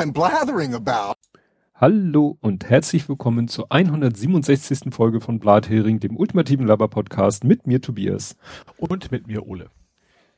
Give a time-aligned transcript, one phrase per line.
[0.00, 1.16] I'm blathering about.
[1.74, 4.94] Hallo und herzlich willkommen zur 167.
[4.94, 8.34] Folge von Blathering, dem ultimativen Laber-Podcast mit mir Tobias.
[8.78, 9.68] Und mit mir Ole.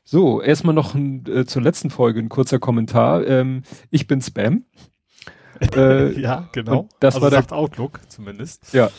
[0.03, 3.25] So, erstmal noch ein, äh, zur letzten Folge ein kurzer Kommentar.
[3.25, 4.65] Ähm, ich bin Spam.
[5.75, 6.87] Äh, ja, genau.
[6.99, 8.73] Das also war sagt der, Outlook zumindest.
[8.73, 8.89] Ja.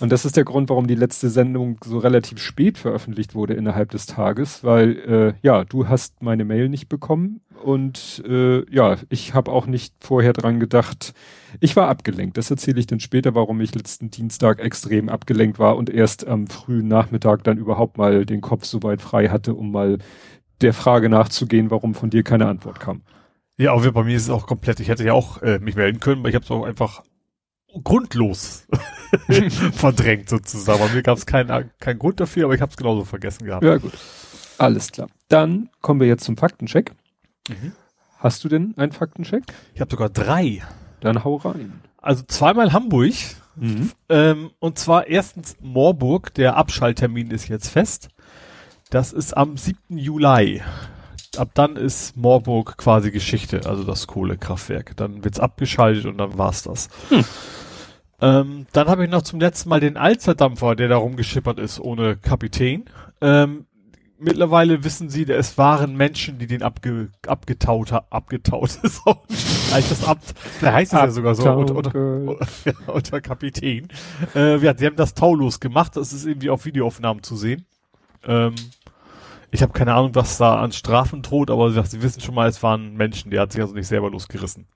[0.00, 3.90] Und das ist der Grund, warum die letzte Sendung so relativ spät veröffentlicht wurde innerhalb
[3.90, 9.34] des Tages, weil äh, ja, du hast meine Mail nicht bekommen und äh, ja, ich
[9.34, 11.14] habe auch nicht vorher dran gedacht.
[11.60, 12.36] Ich war abgelenkt.
[12.36, 16.46] Das erzähle ich dann später, warum ich letzten Dienstag extrem abgelenkt war und erst am
[16.46, 19.98] frühen Nachmittag dann überhaupt mal den Kopf so weit frei hatte, um mal
[20.60, 23.02] der Frage nachzugehen, warum von dir keine Antwort kam.
[23.56, 24.80] Ja, aber bei mir ist es auch komplett.
[24.80, 27.02] Ich hätte ja auch äh, mich melden können, aber ich habe es auch einfach
[27.82, 28.66] grundlos
[29.72, 30.80] verdrängt sozusagen.
[30.80, 33.64] Bei mir gab es keinen keinen Grund dafür, aber ich habe es genauso vergessen gehabt.
[33.64, 33.92] Ja gut,
[34.58, 35.08] alles klar.
[35.28, 36.92] Dann kommen wir jetzt zum Faktencheck.
[37.48, 37.72] Mhm.
[38.18, 39.44] Hast du denn einen Faktencheck?
[39.74, 40.62] Ich habe sogar drei.
[41.00, 41.80] Dann hau rein.
[41.98, 43.14] Also zweimal Hamburg.
[43.56, 43.90] Mhm.
[44.08, 46.34] Ähm, und zwar erstens Moorburg.
[46.34, 48.08] Der Abschalttermin ist jetzt fest.
[48.90, 49.98] Das ist am 7.
[49.98, 50.62] Juli
[51.38, 54.96] ab dann ist Moorburg quasi Geschichte, also das Kohlekraftwerk.
[54.96, 56.88] Dann wird's abgeschaltet und dann war's das.
[57.08, 57.24] Hm.
[58.20, 62.16] Ähm, dann habe ich noch zum letzten Mal den Alsterdampfer, der da rumgeschippert ist, ohne
[62.16, 62.84] Kapitän.
[63.20, 63.66] Ähm,
[64.18, 69.90] mittlerweile wissen sie, es waren Menschen, die den abge, abgetaut haben, abgetaut ist auch nicht,
[69.90, 70.18] das ab,
[70.60, 72.36] da heißt es ja sogar so, unter, unter,
[72.86, 73.88] unter Kapitän.
[74.34, 77.66] Äh, ja, sie haben das taulos gemacht, das ist irgendwie auf Videoaufnahmen zu sehen.
[78.26, 78.54] Ähm,
[79.54, 82.48] ich habe keine Ahnung, was da an Strafen droht, aber sie, sie wissen schon mal,
[82.48, 84.66] es waren Menschen, der hat sich also nicht selber losgerissen.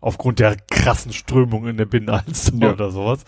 [0.00, 2.72] Aufgrund der krassen Strömung in der Binnenalster ja.
[2.72, 3.24] oder sowas.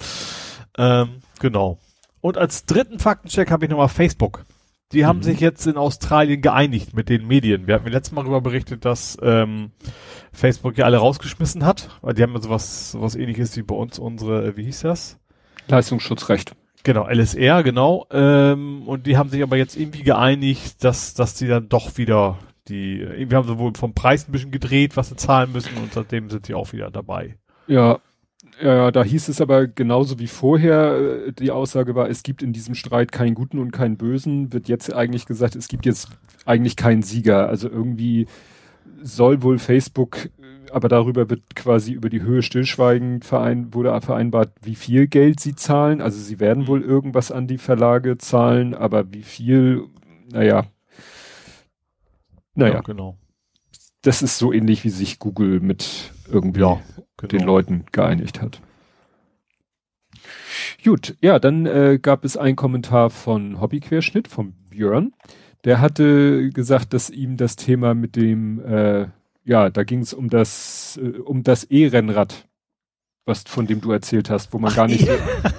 [0.78, 1.78] Ähm, genau.
[2.20, 4.44] Und als dritten Faktencheck habe ich nochmal Facebook.
[4.92, 5.24] Die haben mhm.
[5.24, 7.66] sich jetzt in Australien geeinigt mit den Medien.
[7.66, 9.72] Wir hatten letztes Mal darüber berichtet, dass ähm,
[10.32, 13.98] Facebook ja alle rausgeschmissen hat, weil die haben ja sowas, sowas ähnliches wie bei uns
[13.98, 15.18] unsere, äh, wie hieß das?
[15.66, 16.54] Leistungsschutzrecht.
[16.82, 18.06] Genau, LSR, genau.
[18.10, 22.38] Ähm, und die haben sich aber jetzt irgendwie geeinigt, dass, dass die dann doch wieder
[22.68, 25.92] die, irgendwie haben sie wohl vom Preis ein bisschen gedreht, was sie zahlen müssen und
[25.92, 27.36] seitdem sind sie auch wieder dabei.
[27.66, 27.98] Ja,
[28.62, 32.52] ja, da hieß es aber genauso wie vorher, äh, die Aussage war, es gibt in
[32.52, 36.08] diesem Streit keinen Guten und keinen Bösen, wird jetzt eigentlich gesagt, es gibt jetzt
[36.44, 37.48] eigentlich keinen Sieger.
[37.48, 38.26] Also irgendwie
[39.02, 40.28] soll wohl Facebook
[40.72, 45.54] aber darüber wird quasi über die Höhe stillschweigend verein, wurde vereinbart, wie viel Geld sie
[45.54, 46.00] zahlen.
[46.00, 49.84] Also sie werden wohl irgendwas an die Verlage zahlen, aber wie viel,
[50.30, 50.66] naja.
[52.54, 52.74] Naja.
[52.74, 53.16] Ja, genau.
[54.02, 56.80] Das ist so ähnlich, wie sich Google mit irgendwie ja,
[57.16, 57.28] genau.
[57.28, 58.60] den Leuten geeinigt hat.
[60.82, 65.12] Gut, ja, dann äh, gab es einen Kommentar von Hobbyquerschnitt, von Björn.
[65.64, 69.08] Der hatte gesagt, dass ihm das Thema mit dem äh,
[69.44, 72.48] ja, da ging es um das, äh, um das E-Rennrad,
[73.26, 75.08] was von dem du erzählt hast, wo man Ach, gar nicht.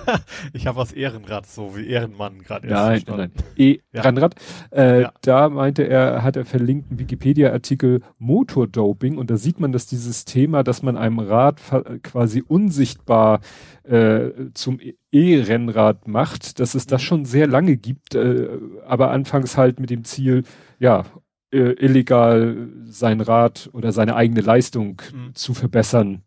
[0.53, 4.35] ich habe was Ehrenrad, so wie Ehrenmann gerade erst Nein, nein, E-Rennrad.
[4.71, 4.77] Ja.
[4.77, 5.13] Äh, ja.
[5.21, 10.25] Da meinte er, hat er verlinkt einen Wikipedia-Artikel Motordoping und da sieht man, dass dieses
[10.25, 11.61] Thema, dass man einem Rad
[12.03, 13.39] quasi unsichtbar
[13.83, 14.79] äh, zum
[15.11, 17.05] E-Rennrad macht, dass es das mhm.
[17.05, 18.49] schon sehr lange gibt, äh,
[18.85, 20.43] aber anfangs halt mit dem Ziel,
[20.79, 21.05] ja,
[21.51, 25.35] äh, illegal sein Rad oder seine eigene Leistung mhm.
[25.35, 26.23] zu verbessern.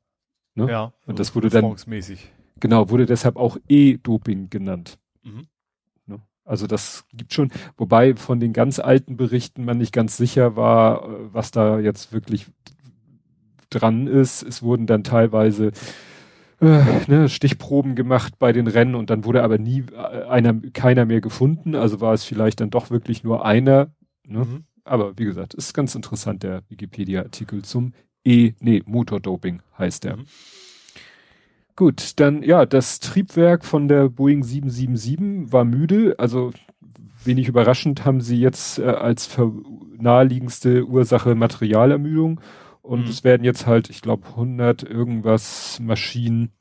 [0.54, 0.70] Ne?
[0.70, 0.92] Ja.
[1.06, 1.74] Und das wurde dann
[2.60, 4.98] genau wurde deshalb auch E-Doping genannt.
[5.22, 5.46] Mhm.
[6.06, 6.20] Ne?
[6.44, 11.04] Also das gibt schon, wobei von den ganz alten Berichten man nicht ganz sicher war,
[11.04, 12.46] äh, was da jetzt wirklich
[13.70, 14.42] dran ist.
[14.42, 15.72] Es wurden dann teilweise
[16.60, 21.06] äh, ne, Stichproben gemacht bei den Rennen und dann wurde aber nie äh, einer, keiner
[21.06, 21.74] mehr gefunden.
[21.74, 23.88] Also war es vielleicht dann doch wirklich nur einer.
[24.26, 24.44] Ne?
[24.44, 27.92] Mhm aber wie gesagt, ist ganz interessant, der Wikipedia-Artikel zum
[28.24, 30.16] E, nee, Motordoping heißt der.
[30.16, 30.26] Mhm.
[31.76, 36.52] Gut, dann ja, das Triebwerk von der Boeing 777 war müde, also
[37.24, 39.28] wenig überraschend haben sie jetzt äh, als
[39.98, 42.40] naheliegendste Ursache Materialermüdung
[42.82, 43.08] und mhm.
[43.08, 46.52] es werden jetzt halt, ich glaube, 100 irgendwas Maschinen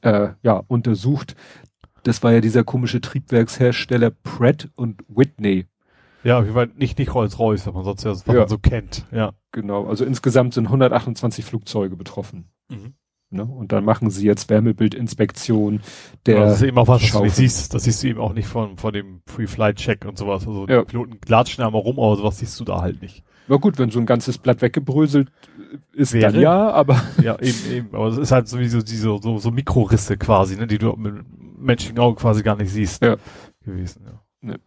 [0.00, 1.36] äh, ja untersucht.
[2.04, 5.66] Das war ja dieser komische Triebwerkshersteller Pratt und Whitney.
[6.24, 8.34] Ja, auf jeden Fall nicht, nicht Rolls-Royce, was man sonst ja, was ja.
[8.34, 9.06] man so kennt.
[9.10, 9.32] Ja.
[9.50, 9.86] Genau.
[9.86, 12.50] Also insgesamt sind 128 Flugzeuge betroffen.
[12.68, 12.94] Mhm.
[13.32, 13.44] Ne?
[13.44, 15.80] Und dann machen sie jetzt Wärmebildinspektion
[16.26, 16.34] der.
[16.34, 17.72] Ja, das ist eben auch was, was du nicht siehst.
[17.72, 20.46] Das siehst du eben auch nicht von, von dem Free-Flight-Check und sowas.
[20.46, 20.80] Also ja.
[20.80, 23.24] die Piloten latschen einmal rum, aber sowas siehst du da halt nicht.
[23.48, 25.32] Na gut, wenn so ein ganzes Blatt weggebröselt
[25.94, 27.02] ist, Wäre, dann ja, aber.
[27.22, 27.88] Ja, eben, eben.
[27.92, 31.14] Aber es ist halt sowieso diese, so, so Mikrorisse quasi, ne, die du mit
[31.58, 33.02] menschlichen Augen quasi gar nicht siehst.
[33.02, 33.16] Ja.
[33.64, 34.20] Gewesen, ja.
[34.42, 34.60] Ne.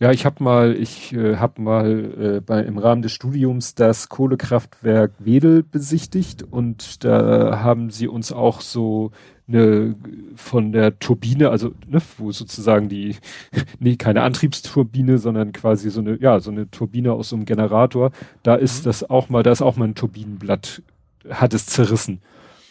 [0.00, 4.08] Ja, ich habe mal, ich äh, habe mal äh, bei, im Rahmen des Studiums das
[4.08, 9.10] Kohlekraftwerk Wedel besichtigt und da haben sie uns auch so
[9.48, 9.96] eine
[10.36, 13.16] von der Turbine, also ne, wo sozusagen die,
[13.80, 18.12] nee, keine Antriebsturbine, sondern quasi so eine, ja, so eine Turbine aus so einem Generator.
[18.44, 18.84] Da ist mhm.
[18.84, 20.82] das auch mal, da ist auch mal ein Turbinenblatt,
[21.28, 22.20] hat es zerrissen.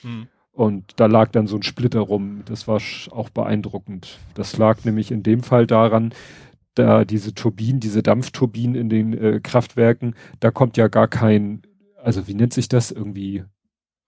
[0.01, 0.27] Mhm.
[0.53, 2.41] Und da lag dann so ein Splitter rum.
[2.45, 2.81] Das war
[3.11, 4.17] auch beeindruckend.
[4.33, 6.13] Das lag nämlich in dem Fall daran,
[6.77, 11.61] da diese Turbinen, diese Dampfturbinen in den äh, Kraftwerken, da kommt ja gar kein,
[12.01, 13.43] also wie nennt sich das irgendwie?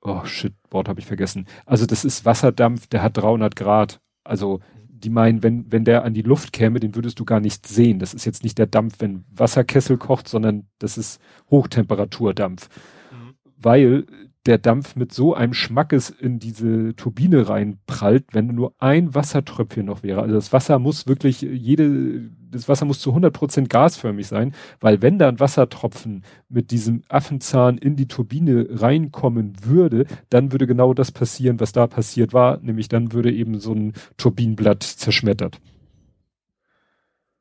[0.01, 1.45] Oh shit, Wort habe ich vergessen.
[1.65, 3.99] Also das ist Wasserdampf, der hat 300 Grad.
[4.23, 7.67] Also die meinen, wenn wenn der an die Luft käme, den würdest du gar nicht
[7.67, 7.99] sehen.
[7.99, 12.69] Das ist jetzt nicht der Dampf, wenn Wasserkessel kocht, sondern das ist Hochtemperaturdampf.
[13.11, 13.33] Mhm.
[13.57, 14.05] Weil
[14.45, 20.01] der Dampf mit so einem Schmackes in diese Turbine reinprallt, wenn nur ein Wassertröpfchen noch
[20.01, 20.21] wäre.
[20.21, 25.01] Also das Wasser muss wirklich, jede, das Wasser muss zu 100 Prozent gasförmig sein, weil
[25.01, 30.93] wenn da ein Wassertropfen mit diesem Affenzahn in die Turbine reinkommen würde, dann würde genau
[30.93, 35.59] das passieren, was da passiert war, nämlich dann würde eben so ein Turbinenblatt zerschmettert.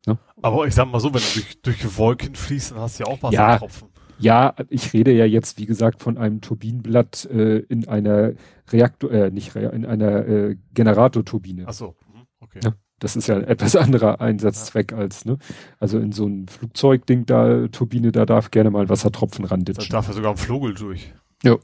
[0.06, 0.18] Ne?
[0.42, 3.10] Aber ich sag mal so, wenn du durch, durch Wolken fließt, dann hast du ja
[3.10, 3.88] auch Wassertropfen.
[3.88, 8.32] Ja, ja, ich rede ja jetzt, wie gesagt, von einem Turbinenblatt äh, in einer
[8.70, 11.64] Reaktor, äh, nicht Re in einer äh, Generatorturbine.
[11.66, 12.60] Ach so, mhm, okay.
[12.64, 14.98] Ja, das ist ja ein etwas anderer Einsatzzweck ja.
[14.98, 15.38] als, ne?
[15.78, 19.90] Also in so ein Flugzeugding da, Turbine, da darf gerne mal Wassertropfen randitschen.
[19.90, 21.12] Da darf ja sogar ein Vogel durch.
[21.42, 21.56] Ja.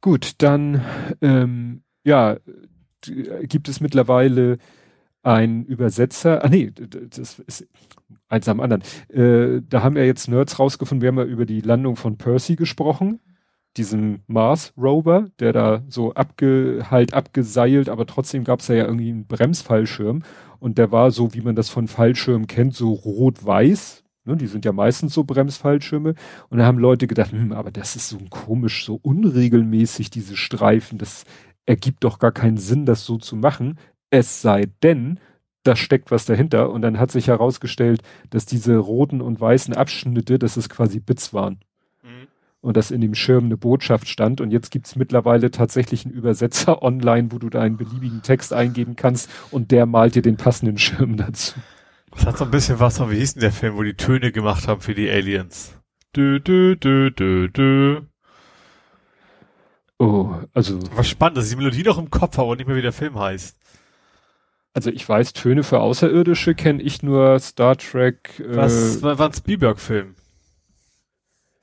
[0.00, 0.82] Gut, dann,
[1.20, 2.38] ähm, ja,
[3.42, 4.58] gibt es mittlerweile
[5.22, 7.68] ein Übersetzer, ah nee, das ist
[8.28, 8.82] eins am anderen.
[9.08, 12.56] Äh, da haben ja jetzt Nerds rausgefunden, wir haben ja über die Landung von Percy
[12.56, 13.20] gesprochen,
[13.76, 19.10] diesem Mars Rover, der da so abge, halt abgeseilt, aber trotzdem gab es ja irgendwie
[19.10, 20.22] einen Bremsfallschirm
[20.58, 24.04] und der war so, wie man das von Fallschirmen kennt, so rot-weiß.
[24.24, 26.14] Ne, die sind ja meistens so Bremsfallschirme.
[26.50, 30.98] Und da haben Leute gedacht, hm, aber das ist so komisch, so unregelmäßig, diese Streifen.
[30.98, 31.24] Das
[31.64, 33.78] ergibt doch gar keinen Sinn, das so zu machen.
[34.10, 35.20] Es sei denn,
[35.62, 36.70] da steckt was dahinter.
[36.70, 41.32] Und dann hat sich herausgestellt, dass diese roten und weißen Abschnitte, dass es quasi Bits
[41.32, 41.60] waren.
[42.02, 42.28] Mhm.
[42.60, 44.40] Und dass in dem Schirm eine Botschaft stand.
[44.40, 48.96] Und jetzt gibt's mittlerweile tatsächlich einen Übersetzer online, wo du da einen beliebigen Text eingeben
[48.96, 51.54] kannst und der malt dir den passenden Schirm dazu.
[52.12, 54.32] Das hat so ein bisschen was von, wie hieß denn der Film, wo die Töne
[54.32, 55.76] gemacht haben für die Aliens?
[56.16, 58.00] Dö, dö, dö, dö, dö.
[59.98, 60.80] Oh, also.
[60.96, 62.92] Was spannend, dass ich die Melodie noch im Kopf habe und nicht mehr wie der
[62.92, 63.56] Film heißt.
[64.72, 68.38] Also ich weiß, Töne für Außerirdische kenne ich nur Star Trek.
[68.38, 70.14] Äh, Was war, war ein Spielberg-Film?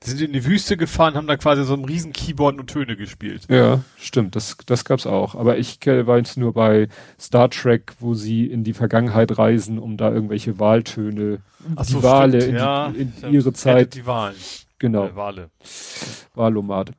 [0.04, 2.96] Die sind in die Wüste gefahren, haben da quasi so ein riesen Keyboard und Töne
[2.96, 3.46] gespielt.
[3.48, 5.34] Ja, stimmt, das, das gab's auch.
[5.34, 6.88] Aber ich weiß nur bei
[7.18, 11.40] Star Trek, wo sie in die Vergangenheit reisen, um da irgendwelche Wahltöne,
[11.74, 13.94] Ach die so, Wale stimmt, in, ja, die, in ihre Zeit.
[13.94, 14.36] Die Wahlen.
[14.78, 15.06] Genau.
[15.06, 15.50] Äh, Wale.
[16.34, 16.92] Wahlomat.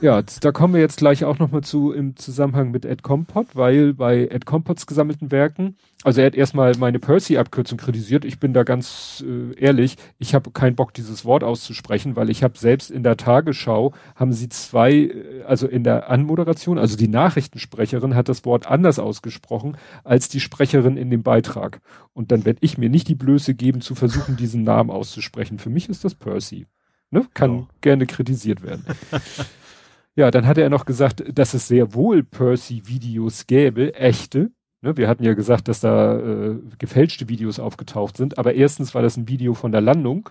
[0.00, 3.94] Ja, da kommen wir jetzt gleich auch nochmal zu im Zusammenhang mit Ed Compot, weil
[3.94, 8.24] bei Ed Compots gesammelten Werken, also er hat erstmal meine Percy-Abkürzung kritisiert.
[8.24, 12.42] Ich bin da ganz äh, ehrlich, ich habe keinen Bock, dieses Wort auszusprechen, weil ich
[12.42, 17.08] habe selbst in der Tagesschau, haben sie zwei, äh, also in der Anmoderation, also die
[17.08, 21.80] Nachrichtensprecherin hat das Wort anders ausgesprochen als die Sprecherin in dem Beitrag.
[22.12, 25.58] Und dann werde ich mir nicht die Blöße geben, zu versuchen, diesen Namen auszusprechen.
[25.58, 26.66] Für mich ist das Percy.
[27.10, 27.26] Ne?
[27.34, 27.68] Kann oh.
[27.80, 28.84] gerne kritisiert werden.
[30.16, 34.50] ja, dann hat er noch gesagt, dass es sehr wohl Percy-Videos gäbe, echte.
[34.80, 34.96] Ne?
[34.96, 38.38] Wir hatten ja gesagt, dass da äh, gefälschte Videos aufgetaucht sind.
[38.38, 40.30] Aber erstens war das ein Video von der Landung,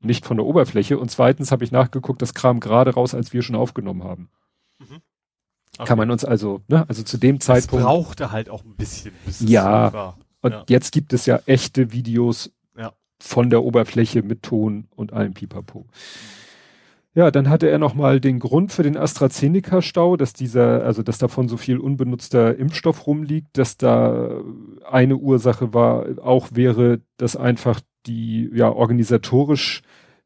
[0.00, 0.98] nicht von der Oberfläche.
[0.98, 4.28] Und zweitens habe ich nachgeguckt, das kam gerade raus, als wir schon aufgenommen haben.
[4.78, 5.02] Mhm.
[5.78, 5.88] Okay.
[5.88, 7.84] Kann man uns also, ne, also zu dem Zeitpunkt.
[7.84, 9.12] Das brauchte halt auch ein bisschen.
[9.24, 9.88] Bis ja.
[9.88, 10.18] So war.
[10.42, 10.64] Und ja.
[10.68, 12.52] jetzt gibt es ja echte Videos
[13.22, 15.86] von der Oberfläche mit Ton und allem Pipapo.
[17.14, 21.48] Ja, dann hatte er nochmal den Grund für den AstraZeneca-Stau, dass dieser, also dass davon
[21.48, 24.40] so viel unbenutzter Impfstoff rumliegt, dass da
[24.90, 29.82] eine Ursache war, auch wäre, dass einfach die, ja, organisatorisch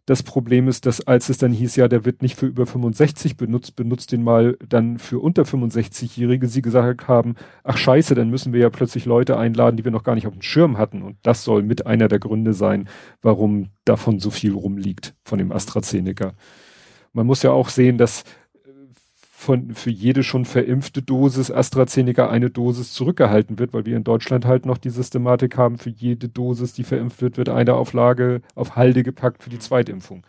[0.06, 3.36] das Problem ist, dass als es dann hieß, ja, der wird nicht für über 65
[3.36, 7.34] benutzt, benutzt den mal dann für unter 65-Jährige, sie gesagt haben,
[7.64, 10.32] ach scheiße, dann müssen wir ja plötzlich Leute einladen, die wir noch gar nicht auf
[10.32, 11.02] dem Schirm hatten.
[11.02, 12.88] Und das soll mit einer der Gründe sein,
[13.20, 16.34] warum davon so viel rumliegt, von dem AstraZeneca.
[17.12, 18.22] Man muss ja auch sehen, dass
[19.38, 24.46] von, für jede schon verimpfte Dosis AstraZeneca eine Dosis zurückgehalten wird, weil wir in Deutschland
[24.46, 28.76] halt noch die Systematik haben, für jede Dosis, die verimpft wird, wird eine Auflage auf
[28.76, 30.26] Halde gepackt für die Zweitimpfung.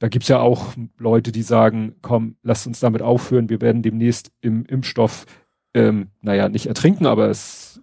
[0.00, 4.32] Da gibt's ja auch Leute, die sagen, komm, lasst uns damit aufhören, wir werden demnächst
[4.40, 5.26] im Impfstoff,
[5.72, 7.80] ähm, naja, nicht ertrinken, aber es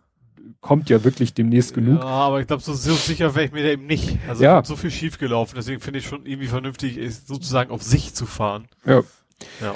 [0.59, 2.01] kommt ja wirklich demnächst genug.
[2.01, 4.17] Ja, aber ich glaube, so, so sicher wäre ich mir da eben nicht.
[4.27, 4.62] Also ja.
[4.65, 8.67] so viel schief gelaufen, deswegen finde ich schon irgendwie vernünftig, sozusagen auf sich zu fahren.
[8.86, 9.01] Ja.
[9.62, 9.75] Ja.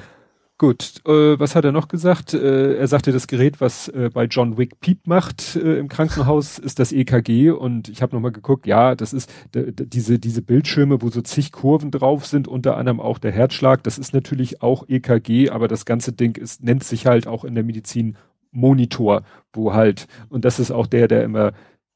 [0.61, 2.35] Gut, äh, was hat er noch gesagt?
[2.35, 6.59] Äh, er sagte, das Gerät, was äh, bei John Wick Piep macht äh, im Krankenhaus,
[6.59, 11.09] ist das EKG und ich habe nochmal geguckt, ja, das ist diese, diese Bildschirme, wo
[11.09, 15.49] so zig Kurven drauf sind, unter anderem auch der Herzschlag, das ist natürlich auch EKG,
[15.49, 18.15] aber das ganze Ding ist, nennt sich halt auch in der Medizin
[18.51, 21.53] Monitor, wo halt, und das ist auch der, der immer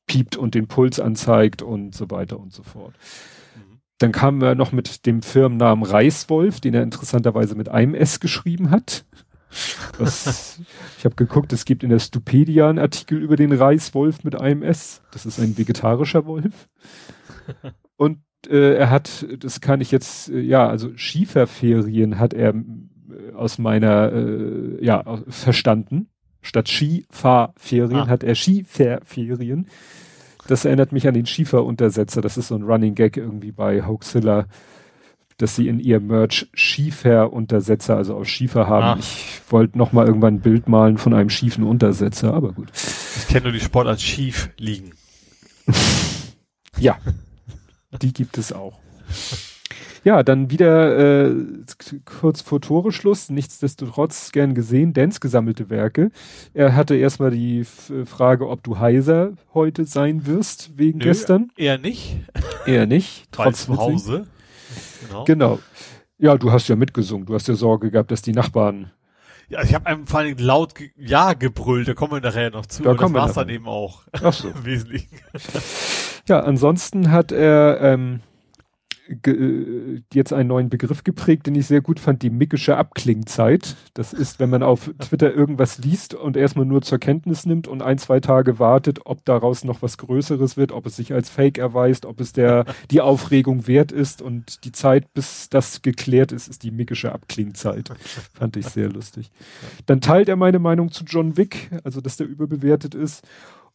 [0.08, 2.96] piept und den Puls anzeigt und so weiter und so fort.
[4.00, 8.72] Dann kamen wir noch mit dem Firmennamen Reiswolf, den er interessanterweise mit einem S geschrieben
[8.72, 9.06] hat.
[9.98, 10.60] Das,
[10.98, 14.64] ich habe geguckt, es gibt in der Stupedia einen Artikel über den Reiswolf mit einem
[14.64, 15.02] S.
[15.12, 16.68] Das ist ein vegetarischer Wolf.
[17.96, 23.34] Und äh, er hat, das kann ich jetzt, äh, ja, also Schieferferien hat er äh,
[23.34, 26.10] aus meiner, äh, ja, verstanden.
[26.42, 28.08] Statt Skifahrferien ah.
[28.08, 29.68] hat er Skifahrferien.
[30.48, 32.22] Das erinnert mich an den Schieferuntersetzer.
[32.22, 34.46] Das ist so ein Running Gag irgendwie bei Hoaxilla,
[35.38, 38.86] dass sie in ihr Merch Schieferuntersetzer, also aus Schiefer haben.
[38.86, 38.98] Ah.
[39.00, 42.72] Ich wollte noch mal irgendwann ein Bild malen von einem schiefen Untersetzer, aber gut.
[42.74, 44.94] Ich kenne nur die Sport als schief liegen.
[46.78, 46.98] ja,
[48.02, 48.80] die gibt es auch.
[50.06, 51.36] Ja, dann wieder äh,
[52.06, 56.12] kurz vor Toreschluss, nichtsdestotrotz gern gesehen, Dance gesammelte Werke.
[56.54, 61.50] Er hatte erstmal die F Frage, ob du heiser heute sein wirst, wegen Nö, gestern.
[61.58, 62.18] Eher nicht.
[62.68, 63.26] Eher nicht.
[63.32, 64.28] Trotz zu Hause.
[65.08, 65.24] Genau.
[65.24, 65.60] genau.
[66.20, 67.26] Ja, du hast ja mitgesungen.
[67.26, 68.92] Du hast ja Sorge gehabt, dass die Nachbarn
[69.48, 72.66] ja, ich habe einem vor allem laut ge Ja gebrüllt, da kommen wir nachher noch
[72.66, 72.82] zu.
[72.82, 74.02] Da das war's dann eben auch.
[74.12, 74.48] Ach so.
[74.56, 75.20] Im Wesentlichen.
[76.28, 78.35] Ja, ansonsten hat er ähm, äh,
[80.14, 83.76] jetzt einen neuen Begriff geprägt, den ich sehr gut fand, die mickische Abklingzeit.
[83.94, 87.84] Das ist, wenn man auf Twitter irgendwas liest und erstmal nur zur Kenntnis nimmt und
[87.84, 91.58] ein, zwei Tage wartet, ob daraus noch was Größeres wird, ob es sich als Fake
[91.58, 96.48] erweist, ob es der, die Aufregung wert ist und die Zeit, bis das geklärt ist,
[96.48, 97.90] ist die mickische Abklingzeit.
[98.34, 99.32] Fand ich sehr lustig.
[99.86, 103.24] Dann teilt er meine Meinung zu John Wick, also dass der überbewertet ist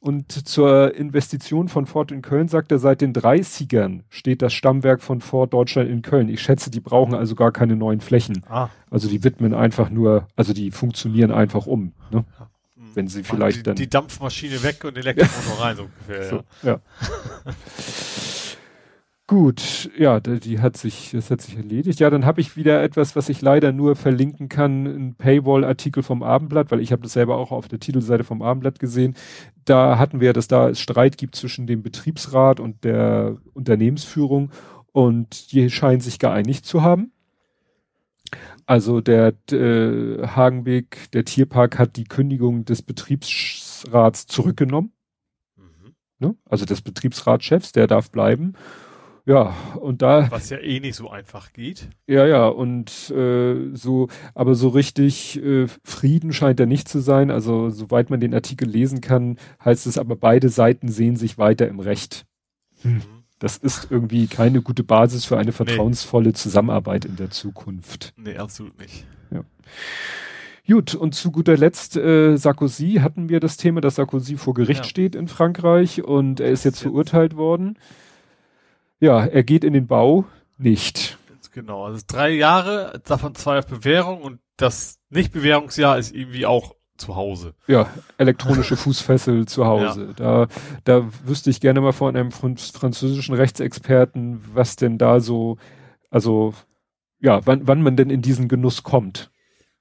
[0.00, 5.02] und zur Investition von Ford in Köln sagt er, seit den 30ern steht das Stammwerk
[5.02, 6.30] von Ford Deutschland in Köln.
[6.30, 8.42] Ich schätze, die brauchen also gar keine neuen Flächen.
[8.48, 8.70] Ah.
[8.90, 11.92] Also die widmen einfach nur, also die funktionieren einfach um.
[12.10, 12.24] Ne?
[12.94, 13.76] Wenn sie vielleicht die, dann.
[13.76, 16.28] Die Dampfmaschine weg und Elektromotor rein, so ungefähr.
[16.30, 16.72] So, ja.
[16.72, 16.80] ja.
[19.30, 22.00] Gut, ja, die hat sich, das hat sich erledigt.
[22.00, 26.24] Ja, dann habe ich wieder etwas, was ich leider nur verlinken kann, ein Paywall-Artikel vom
[26.24, 29.14] Abendblatt, weil ich habe das selber auch auf der Titelseite vom Abendblatt gesehen.
[29.64, 34.50] Da hatten wir, dass da es Streit gibt zwischen dem Betriebsrat und der Unternehmensführung
[34.90, 37.12] und die scheinen sich geeinigt zu haben.
[38.66, 44.90] Also der äh, Hagenweg, der Tierpark hat die Kündigung des Betriebsrats zurückgenommen.
[45.56, 45.94] Mhm.
[46.18, 46.34] Ne?
[46.46, 48.54] Also des Betriebsratschefs, der darf bleiben.
[49.26, 50.30] Ja, und da.
[50.30, 51.88] Was ja eh nicht so einfach geht.
[52.06, 57.30] Ja, ja, und äh, so, aber so richtig äh, Frieden scheint er nicht zu sein.
[57.30, 61.68] Also, soweit man den Artikel lesen kann, heißt es aber, beide Seiten sehen sich weiter
[61.68, 62.26] im Recht.
[62.82, 63.02] Hm.
[63.38, 66.34] Das ist irgendwie keine gute Basis für eine vertrauensvolle.
[66.34, 68.12] Zusammenarbeit in der Zukunft.
[68.16, 69.06] Nee, absolut nicht.
[69.30, 69.44] Ja.
[70.66, 74.84] Gut, und zu guter Letzt äh, Sarkozy hatten wir das Thema, dass Sarkozy vor Gericht
[74.84, 74.88] ja.
[74.88, 77.78] steht in Frankreich und er ist jetzt verurteilt worden.
[79.00, 80.24] Ja, er geht in den Bau
[80.58, 81.18] nicht.
[81.52, 87.16] Genau, also drei Jahre, davon zwei auf Bewährung und das Nicht-Bewährungsjahr ist irgendwie auch zu
[87.16, 87.54] Hause.
[87.66, 87.88] Ja,
[88.18, 90.14] elektronische Fußfessel zu Hause.
[90.18, 90.46] Ja.
[90.46, 90.48] Da,
[90.84, 95.56] da wüsste ich gerne mal von einem französischen Rechtsexperten, was denn da so,
[96.10, 96.54] also
[97.18, 99.30] ja, wann, wann man denn in diesen Genuss kommt.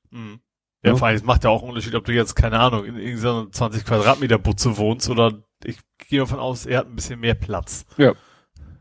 [0.09, 0.39] Mhm.
[0.83, 2.85] Ja, ja, vor allem, es macht ja auch einen Unterschied, ob du jetzt, keine Ahnung,
[2.85, 7.19] in irgendeiner 20 Quadratmeter Butze wohnst oder ich gehe davon aus, er hat ein bisschen
[7.19, 7.85] mehr Platz.
[7.97, 8.13] Ja.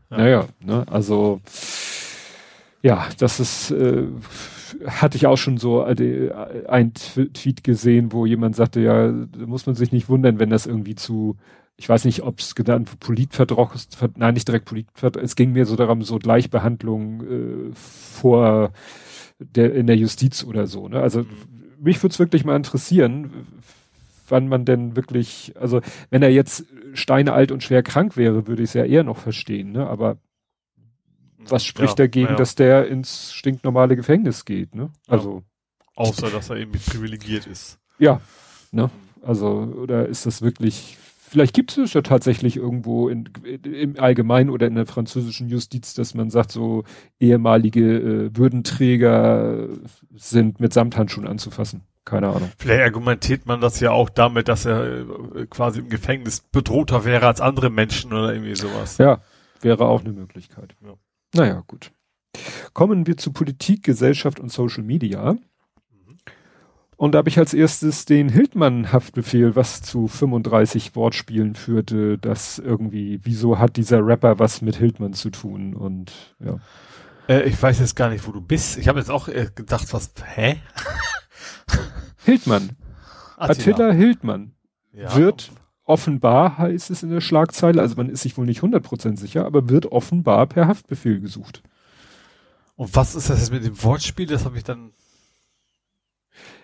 [0.09, 0.17] Ja.
[0.17, 1.41] Naja, ne, also
[2.81, 4.07] ja, das ist, äh,
[4.85, 6.31] hatte ich auch schon so äh,
[6.67, 10.65] ein Tweet gesehen, wo jemand sagte, ja, da muss man sich nicht wundern, wenn das
[10.65, 11.35] irgendwie zu,
[11.75, 15.65] ich weiß nicht, ob es genannt Politverdroch ist, nein, nicht direkt Politverdroch, es ging mir
[15.65, 18.71] so darum, so Gleichbehandlung äh, vor
[19.39, 20.87] der in der Justiz oder so.
[20.87, 20.99] Ne?
[21.01, 21.25] Also
[21.79, 23.47] mich würde es wirklich mal interessieren,
[24.27, 28.69] wann man denn wirklich, also wenn er jetzt steinealt und schwer krank wäre, würde ich
[28.69, 29.87] es ja eher noch verstehen, ne?
[29.87, 30.17] Aber
[31.37, 32.35] was spricht ja, dagegen, ja.
[32.35, 34.91] dass der ins stinknormale Gefängnis geht, ne?
[35.07, 35.43] Also.
[35.95, 37.77] Außer, dass er eben privilegiert ist.
[37.97, 38.21] Ja,
[38.71, 38.89] ne?
[39.21, 40.97] Also, oder ist das wirklich,
[41.29, 43.29] vielleicht gibt es ja tatsächlich irgendwo in,
[43.63, 46.83] im Allgemeinen oder in der französischen Justiz, dass man sagt, so
[47.19, 49.67] ehemalige äh, Würdenträger
[50.15, 51.81] sind mit Samthandschuhen anzufassen.
[52.09, 52.51] Keine Ahnung.
[52.57, 55.01] Vielleicht argumentiert man das ja auch damit, dass er
[55.35, 58.97] äh, quasi im Gefängnis bedrohter wäre als andere Menschen oder irgendwie sowas.
[58.97, 59.19] Ja,
[59.61, 60.75] wäre auch eine Möglichkeit.
[60.83, 60.93] Ja.
[61.35, 61.91] Naja, gut.
[62.73, 65.37] Kommen wir zu Politik, Gesellschaft und Social Media.
[66.97, 73.21] Und da habe ich als erstes den Hildmann-Haftbefehl, was zu 35 Wortspielen führte, das irgendwie,
[73.23, 76.59] wieso hat dieser Rapper was mit Hildmann zu tun und ja.
[77.29, 78.77] Äh, ich weiß jetzt gar nicht, wo du bist.
[78.77, 80.57] Ich habe jetzt auch äh, gedacht, was, hä?
[82.25, 82.71] Hildmann.
[83.37, 84.51] Attila, Attila Hildmann
[84.93, 85.15] ja.
[85.15, 85.51] wird
[85.83, 89.69] offenbar, heißt es in der Schlagzeile, also man ist sich wohl nicht 100% sicher, aber
[89.69, 91.63] wird offenbar per Haftbefehl gesucht.
[92.75, 94.27] Und was ist das jetzt mit dem Wortspiel?
[94.27, 94.91] Das habe ich dann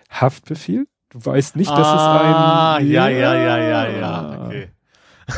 [0.08, 0.86] Haftbefehl.
[1.10, 2.34] Du weißt nicht, dass ah, es ein.
[2.34, 4.46] Ah, ja, ja, ja, ja, ja.
[4.46, 4.68] Okay.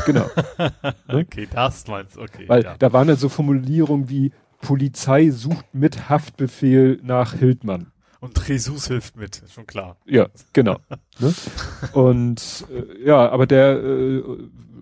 [0.05, 0.29] Genau.
[1.07, 2.47] okay, das meinst du, okay.
[2.47, 2.75] Weil ja.
[2.77, 7.91] da waren ja so Formulierungen wie Polizei sucht mit Haftbefehl nach Hildmann.
[8.19, 9.97] Und Jesus hilft mit, schon klar.
[10.05, 10.77] Ja, genau.
[11.19, 11.33] ne?
[11.93, 14.23] Und äh, ja, aber der äh,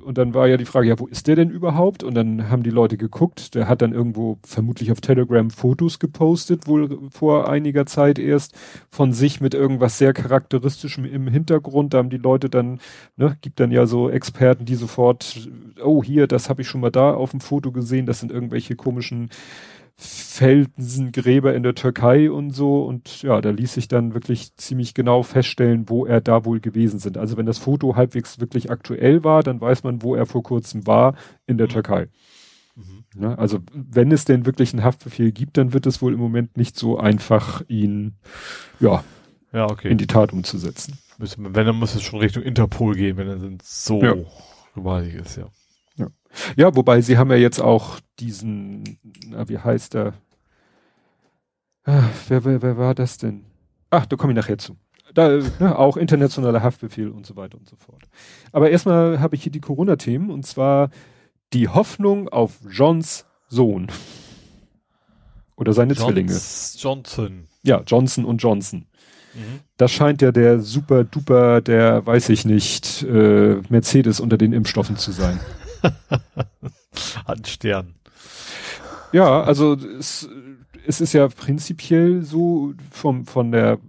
[0.08, 2.02] und dann war ja die Frage, ja, wo ist der denn überhaupt?
[2.02, 3.56] Und dann haben die Leute geguckt.
[3.56, 8.56] Der hat dann irgendwo vermutlich auf Telegram Fotos gepostet, wohl vor einiger Zeit erst
[8.90, 11.94] von sich mit irgendwas sehr charakteristischem im Hintergrund.
[11.94, 12.80] Da haben die Leute dann,
[13.18, 15.50] ne, gibt dann ja so Experten, die sofort,
[15.84, 18.06] oh hier, das habe ich schon mal da auf dem Foto gesehen.
[18.06, 19.30] Das sind irgendwelche komischen
[20.00, 22.84] Felsengräber in der Türkei und so.
[22.84, 27.00] Und ja, da ließ sich dann wirklich ziemlich genau feststellen, wo er da wohl gewesen
[27.00, 27.18] sind.
[27.18, 30.86] Also wenn das Foto halbwegs wirklich aktuell war, dann weiß man, wo er vor kurzem
[30.86, 31.16] war
[31.48, 31.72] in der mhm.
[31.72, 32.08] Türkei.
[32.76, 33.06] Mhm.
[33.20, 36.58] Ja, also wenn es denn wirklich einen Haftbefehl gibt, dann wird es wohl im Moment
[36.58, 38.14] nicht so einfach, ihn
[38.80, 39.04] ja,
[39.52, 39.90] ja okay.
[39.90, 41.00] in die Tat umzusetzen.
[41.18, 44.14] Wenn, dann muss es schon Richtung Interpol gehen, wenn er so ja.
[44.76, 45.48] gewaltig ist, ja.
[46.56, 50.14] Ja, wobei sie haben ja jetzt auch diesen, na, wie heißt er?
[51.84, 53.46] Ah, wer, wer, wer war das denn?
[53.90, 54.78] Ach, da komme ich nachher zu.
[55.14, 58.04] Da, ne, auch internationaler Haftbefehl und so weiter und so fort.
[58.52, 60.90] Aber erstmal habe ich hier die Corona-Themen und zwar
[61.54, 63.88] die Hoffnung auf Johns Sohn.
[65.56, 66.40] Oder seine Johns, Zwillinge.
[66.78, 67.48] Johnson.
[67.64, 68.86] Ja, Johnson und Johnson.
[69.34, 69.62] Mhm.
[69.78, 74.98] Das scheint ja der super duper, der weiß ich nicht, äh, Mercedes unter den Impfstoffen
[74.98, 75.40] zu sein.
[77.26, 77.96] An Stern.
[79.12, 80.30] Ja, also es,
[80.86, 83.80] es ist ja prinzipiell so vom, von der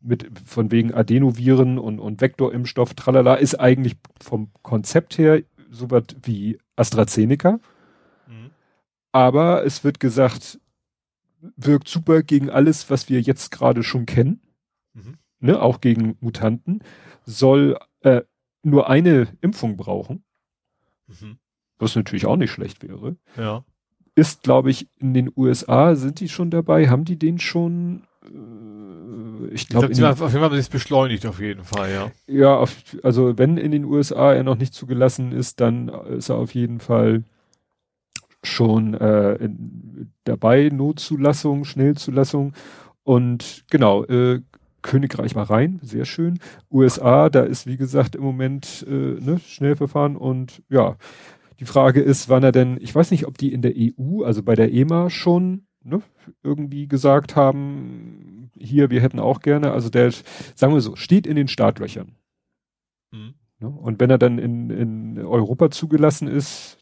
[0.00, 6.04] mit von wegen Adenoviren und, und Vektorimpfstoff, tralala, ist eigentlich vom Konzept her so was
[6.22, 7.60] wie AstraZeneca.
[8.26, 8.50] Mhm.
[9.12, 10.60] Aber es wird gesagt,
[11.56, 14.40] wirkt super gegen alles, was wir jetzt gerade schon kennen.
[14.94, 15.18] Mhm.
[15.40, 16.82] Ne, auch gegen Mutanten.
[17.24, 18.22] Soll äh,
[18.62, 20.24] nur eine Impfung brauchen.
[21.08, 21.38] Mhm.
[21.78, 23.16] Was natürlich auch nicht schlecht wäre.
[23.36, 23.64] Ja.
[24.14, 26.88] Ist, glaube ich, in den USA, sind die schon dabei?
[26.88, 28.02] Haben die den schon?
[28.24, 32.10] Äh, ich glaube, glaub, auf jeden Fall haben sie es beschleunigt, auf jeden Fall, ja.
[32.26, 36.36] Ja, auf, also wenn in den USA er noch nicht zugelassen ist, dann ist er
[36.36, 37.24] auf jeden Fall
[38.42, 42.54] schon äh, in, dabei, Notzulassung, Schnellzulassung.
[43.04, 44.40] Und genau, äh,
[44.82, 46.38] Königreich war rein, sehr schön.
[46.70, 50.96] USA, da ist wie gesagt im Moment äh, ne, Schnellverfahren und ja,
[51.60, 54.42] die Frage ist, wann er denn, ich weiß nicht, ob die in der EU, also
[54.42, 56.02] bei der EMA schon ne,
[56.42, 60.12] irgendwie gesagt haben, hier, wir hätten auch gerne, also der,
[60.54, 62.14] sagen wir so, steht in den Startlöchern.
[63.10, 63.34] Mhm.
[63.60, 66.77] Ne, und wenn er dann in, in Europa zugelassen ist,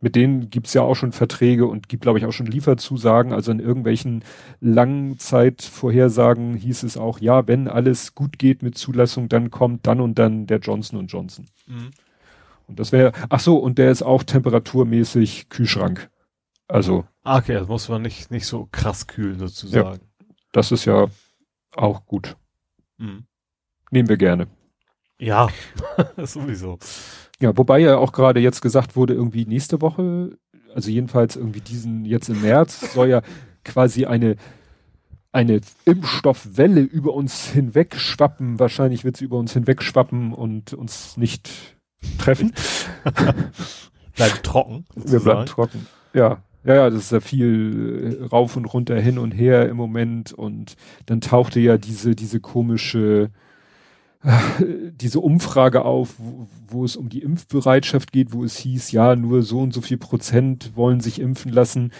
[0.00, 3.32] mit denen gibt's ja auch schon Verträge und gibt, glaube ich, auch schon Lieferzusagen.
[3.32, 4.24] Also in irgendwelchen
[4.60, 10.18] Langzeitvorhersagen hieß es auch, ja, wenn alles gut geht mit Zulassung, dann kommt dann und
[10.18, 11.46] dann der Johnson Johnson.
[11.66, 11.90] Mhm.
[12.68, 16.10] Und das wäre, ach so, und der ist auch temperaturmäßig Kühlschrank.
[16.68, 17.06] Also.
[17.24, 20.00] Ah, okay, das muss man nicht, nicht so krass kühlen sozusagen.
[20.00, 21.08] Ja, das ist ja
[21.74, 22.36] auch gut.
[22.98, 23.24] Mhm.
[23.90, 24.48] Nehmen wir gerne.
[25.18, 25.48] Ja,
[26.18, 26.78] sowieso.
[27.40, 30.36] Ja, wobei ja auch gerade jetzt gesagt wurde, irgendwie nächste Woche,
[30.74, 33.22] also jedenfalls irgendwie diesen, jetzt im März, soll ja
[33.64, 34.36] quasi eine,
[35.30, 38.58] eine Impfstoffwelle über uns hinweg schwappen.
[38.58, 41.50] Wahrscheinlich wird sie über uns hinweg schwappen und uns nicht
[42.18, 42.52] treffen.
[44.16, 44.84] bleiben trocken.
[44.94, 45.12] Sozusagen.
[45.12, 45.86] Wir bleiben trocken.
[46.12, 46.42] Ja.
[46.64, 50.32] Ja, ja, das ist ja viel äh, rauf und runter hin und her im Moment
[50.32, 50.74] und
[51.06, 53.30] dann tauchte ja diese, diese komische,
[54.60, 59.42] diese Umfrage auf, wo, wo, es um die Impfbereitschaft geht, wo es hieß, ja, nur
[59.42, 61.92] so und so viel Prozent wollen sich impfen lassen,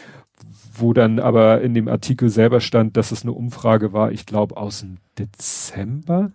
[0.74, 4.56] wo dann aber in dem Artikel selber stand, dass es eine Umfrage war, ich glaube
[4.56, 6.32] aus dem Dezember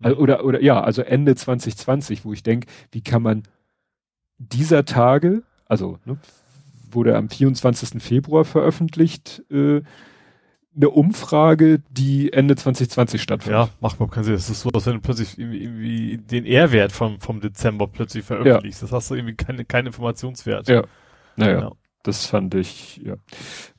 [0.00, 0.12] mhm.
[0.12, 3.42] oder oder ja, also Ende 2020, wo ich denke, wie kann man
[4.38, 6.18] dieser Tage, also ne,
[6.90, 8.02] wurde am 24.
[8.02, 9.82] Februar veröffentlicht, äh,
[10.76, 13.68] eine Umfrage, die Ende 2020 stattfindet.
[13.68, 14.34] Ja, macht überhaupt keinen Sinn.
[14.34, 18.24] Das ist so, als wenn du plötzlich irgendwie, irgendwie den R-Wert vom, vom Dezember plötzlich
[18.24, 18.82] veröffentlichst.
[18.82, 18.86] Ja.
[18.86, 20.68] Das hast du irgendwie keinen kein Informationswert.
[20.68, 20.84] Ja.
[21.36, 21.72] Naja, ja.
[22.02, 23.16] das fand ich, ja.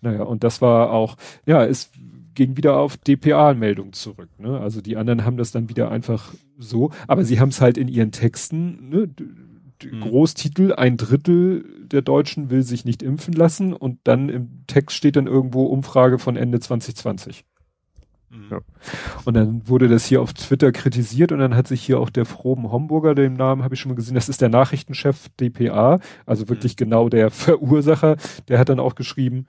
[0.01, 1.91] Naja, und das war auch, ja, es
[2.33, 4.29] ging wieder auf DPA-Meldung zurück.
[4.37, 4.59] Ne?
[4.59, 7.87] Also die anderen haben das dann wieder einfach so, aber sie haben es halt in
[7.87, 9.09] ihren Texten, ne?
[9.83, 10.01] Mhm.
[10.01, 15.15] Großtitel, ein Drittel der Deutschen will sich nicht impfen lassen und dann im Text steht
[15.15, 17.45] dann irgendwo Umfrage von Ende 2020.
[18.29, 18.47] Mhm.
[18.51, 18.59] Ja.
[19.25, 22.25] Und dann wurde das hier auf Twitter kritisiert und dann hat sich hier auch der
[22.25, 26.49] Froben Homburger, den Namen habe ich schon mal gesehen, das ist der Nachrichtenchef DPA, also
[26.49, 26.77] wirklich mhm.
[26.77, 29.47] genau der Verursacher, der hat dann auch geschrieben,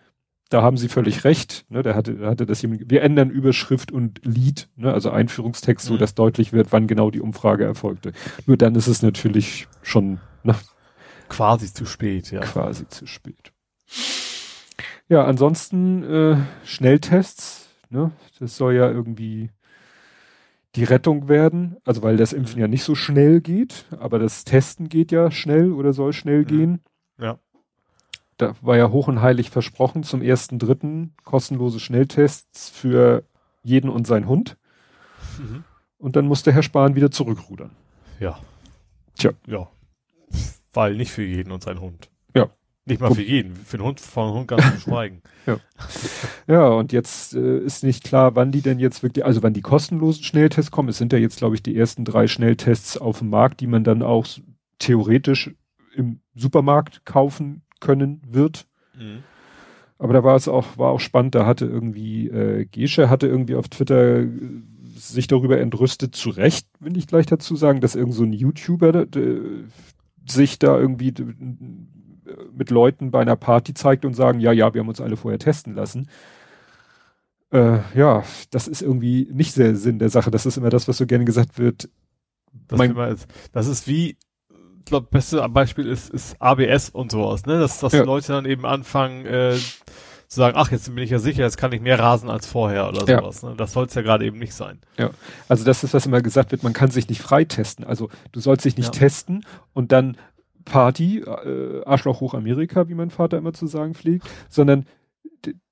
[0.48, 1.66] da haben Sie völlig recht.
[1.68, 5.94] Ne, der hatte, hatte das jemand, wir ändern Überschrift und Lied, ne, also Einführungstext, so
[5.94, 5.98] mhm.
[5.98, 8.12] dass deutlich wird, wann genau die Umfrage erfolgte.
[8.46, 10.54] Nur dann ist es natürlich schon ne,
[11.28, 12.40] quasi zu spät, ja.
[12.40, 13.52] Quasi zu spät.
[15.08, 19.50] Ja, ansonsten äh, Schnelltests, ne, das soll ja irgendwie
[20.76, 22.60] die Rettung werden, also weil das Impfen mhm.
[22.62, 26.46] ja nicht so schnell geht, aber das Testen geht ja schnell oder soll schnell mhm.
[26.46, 26.80] gehen.
[27.18, 27.38] Ja
[28.38, 33.24] da war ja hoch und heilig versprochen, zum ersten dritten kostenlose Schnelltests für
[33.62, 34.56] jeden und sein Hund.
[35.38, 35.64] Mhm.
[35.98, 37.72] Und dann musste Herr Spahn wieder zurückrudern.
[38.20, 38.38] Ja.
[39.16, 39.32] Tja.
[39.46, 39.68] Ja.
[40.72, 42.10] Weil nicht für jeden und sein Hund.
[42.34, 42.48] Ja.
[42.84, 43.56] Nicht mal für jeden.
[43.56, 45.20] Für den Hund, von Hund ganz zu schweigen.
[45.46, 45.58] ja.
[46.46, 49.62] Ja, und jetzt äh, ist nicht klar, wann die denn jetzt wirklich, also wann die
[49.62, 50.88] kostenlosen Schnelltests kommen.
[50.88, 53.82] Es sind ja jetzt, glaube ich, die ersten drei Schnelltests auf dem Markt, die man
[53.82, 54.26] dann auch
[54.78, 55.50] theoretisch
[55.96, 58.66] im Supermarkt kaufen können wird.
[58.96, 59.22] Mhm.
[59.98, 63.56] Aber da war es auch, war auch spannend, da hatte irgendwie, äh, Gesche hatte irgendwie
[63.56, 64.28] auf Twitter äh,
[64.96, 69.06] sich darüber entrüstet, zu Recht, will ich gleich dazu sagen, dass irgend so ein YouTuber
[70.26, 71.14] sich da irgendwie
[72.52, 75.38] mit Leuten bei einer Party zeigt und sagen, ja, ja, wir haben uns alle vorher
[75.38, 76.08] testen lassen.
[77.50, 80.30] Äh, ja, das ist irgendwie nicht sehr Sinn der Sache.
[80.30, 81.88] Das ist immer das, was so gerne gesagt wird.
[82.66, 84.16] Das, ist, das ist wie
[84.88, 87.58] glaube, beste Beispiel ist, ist ABS und sowas, ne?
[87.58, 88.02] Dass, dass ja.
[88.02, 89.56] Leute dann eben anfangen, äh,
[90.28, 92.88] zu sagen, ach, jetzt bin ich ja sicher, jetzt kann ich mehr rasen als vorher
[92.88, 93.20] oder ja.
[93.20, 93.42] sowas.
[93.42, 93.54] Ne?
[93.56, 94.78] Das soll es ja gerade eben nicht sein.
[94.98, 95.10] Ja,
[95.48, 97.84] also das ist, was immer gesagt wird, man kann sich nicht freitesten.
[97.84, 99.00] Also du sollst dich nicht ja.
[99.00, 100.18] testen und dann
[100.66, 104.84] Party, äh, Arschloch hoch Amerika, wie mein Vater immer zu sagen pflegt, sondern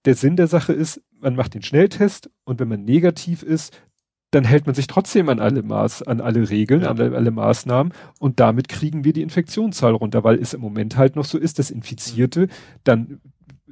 [0.07, 3.79] der Sinn der Sache ist, man macht den Schnelltest und wenn man negativ ist,
[4.31, 6.91] dann hält man sich trotzdem an alle Maß, an alle Regeln, ja.
[6.91, 10.97] an alle, alle, Maßnahmen und damit kriegen wir die Infektionszahl runter, weil es im Moment
[10.97, 12.49] halt noch so ist, dass Infizierte
[12.85, 13.21] dann,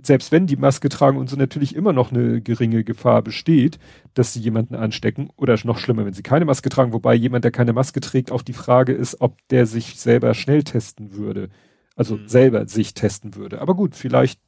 [0.00, 3.78] selbst wenn die Maske tragen und so natürlich immer noch eine geringe Gefahr besteht,
[4.14, 7.52] dass sie jemanden anstecken oder noch schlimmer, wenn sie keine Maske tragen, wobei jemand, der
[7.52, 11.48] keine Maske trägt, auch die Frage ist, ob der sich selber schnell testen würde.
[11.96, 12.28] Also mhm.
[12.28, 13.60] selber sich testen würde.
[13.60, 14.40] Aber gut, vielleicht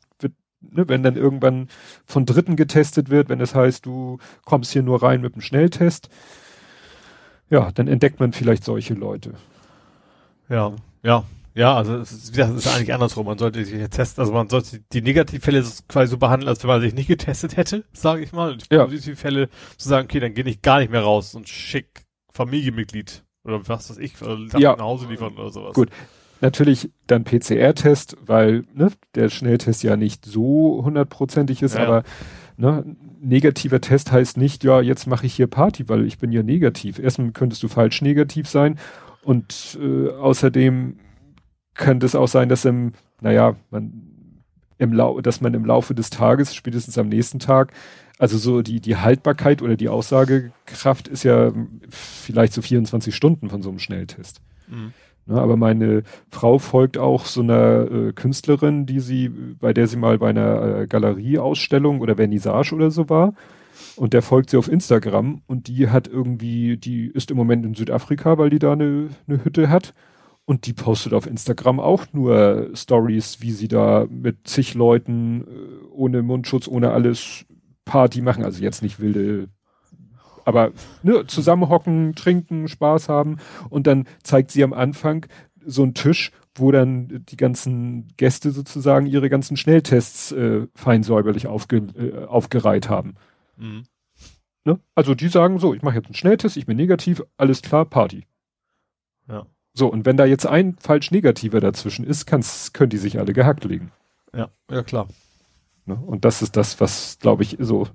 [0.73, 1.69] ne, wenn dann irgendwann
[2.05, 6.09] von Dritten getestet wird, wenn das heißt, du kommst hier nur rein mit einem Schnelltest,
[7.49, 9.35] ja, dann entdeckt man vielleicht solche Leute.
[10.49, 11.25] Ja, ja,
[11.57, 13.25] ja, also es ist, das ist eigentlich andersrum.
[13.25, 16.83] Man sollte sich testen, also man sollte die Negativfälle quasi so behandeln, als wenn man
[16.83, 18.53] sich nicht getestet hätte, sage ich mal.
[18.53, 18.85] Und die ja.
[18.85, 19.49] Positivfälle
[19.79, 23.89] zu sagen, okay, dann gehe ich gar nicht mehr raus und schick Familienmitglied oder was
[23.89, 24.77] weiß ich, oder ja.
[24.77, 25.73] nach Hause liefern oder sowas.
[25.73, 25.89] Gut,
[26.41, 31.83] Natürlich dann PCR-Test, weil ne, der Schnelltest ja nicht so hundertprozentig ist, ja.
[31.83, 32.03] aber
[32.57, 32.85] ne,
[33.21, 36.99] negativer Test heißt nicht, ja, jetzt mache ich hier Party, weil ich bin ja negativ.
[36.99, 38.79] Erstmal könntest du falsch negativ sein
[39.23, 40.99] und äh, außerdem
[41.75, 44.03] könnte es auch sein, dass im, naja, man
[44.79, 47.73] im Lau dass man im Laufe des Tages, spätestens am nächsten Tag,
[48.19, 51.53] also so die, die Haltbarkeit oder die Aussagekraft ist ja
[51.91, 54.41] vielleicht so 24 Stunden von so einem Schnelltest.
[54.69, 54.93] Mhm.
[55.27, 59.97] Ne, aber meine Frau folgt auch so einer äh, Künstlerin, die sie, bei der sie
[59.97, 63.35] mal bei einer äh, Galerieausstellung oder Vernissage oder so war.
[63.97, 67.75] Und der folgt sie auf Instagram und die hat irgendwie, die ist im Moment in
[67.75, 69.95] Südafrika, weil die da eine, eine Hütte hat.
[70.45, 75.87] Und die postet auf Instagram auch nur Stories, wie sie da mit zig Leuten äh,
[75.91, 77.47] ohne Mundschutz, ohne alles
[77.85, 78.45] Party machen.
[78.45, 79.49] Also jetzt nicht wilde
[80.47, 83.37] aber ne, zusammenhocken, trinken, Spaß haben
[83.69, 85.27] und dann zeigt sie am Anfang
[85.67, 91.49] so einen Tisch, wo dann die ganzen Gäste sozusagen ihre ganzen Schnelltests äh, fein säuberlich
[91.49, 93.17] aufge, äh, aufgereiht haben.
[93.57, 93.85] Mhm.
[94.65, 94.79] Ne?
[94.95, 98.25] Also die sagen so, ich mache jetzt einen Schnelltest, ich bin negativ, alles klar, Party.
[99.29, 99.47] Ja.
[99.75, 103.33] So, und wenn da jetzt ein falsch negativer dazwischen ist, kann's, können die sich alle
[103.33, 103.91] gehackt legen.
[104.33, 105.09] Ja, ja klar.
[105.87, 105.97] Ne?
[105.97, 107.89] Und das ist das, was, glaube ich, so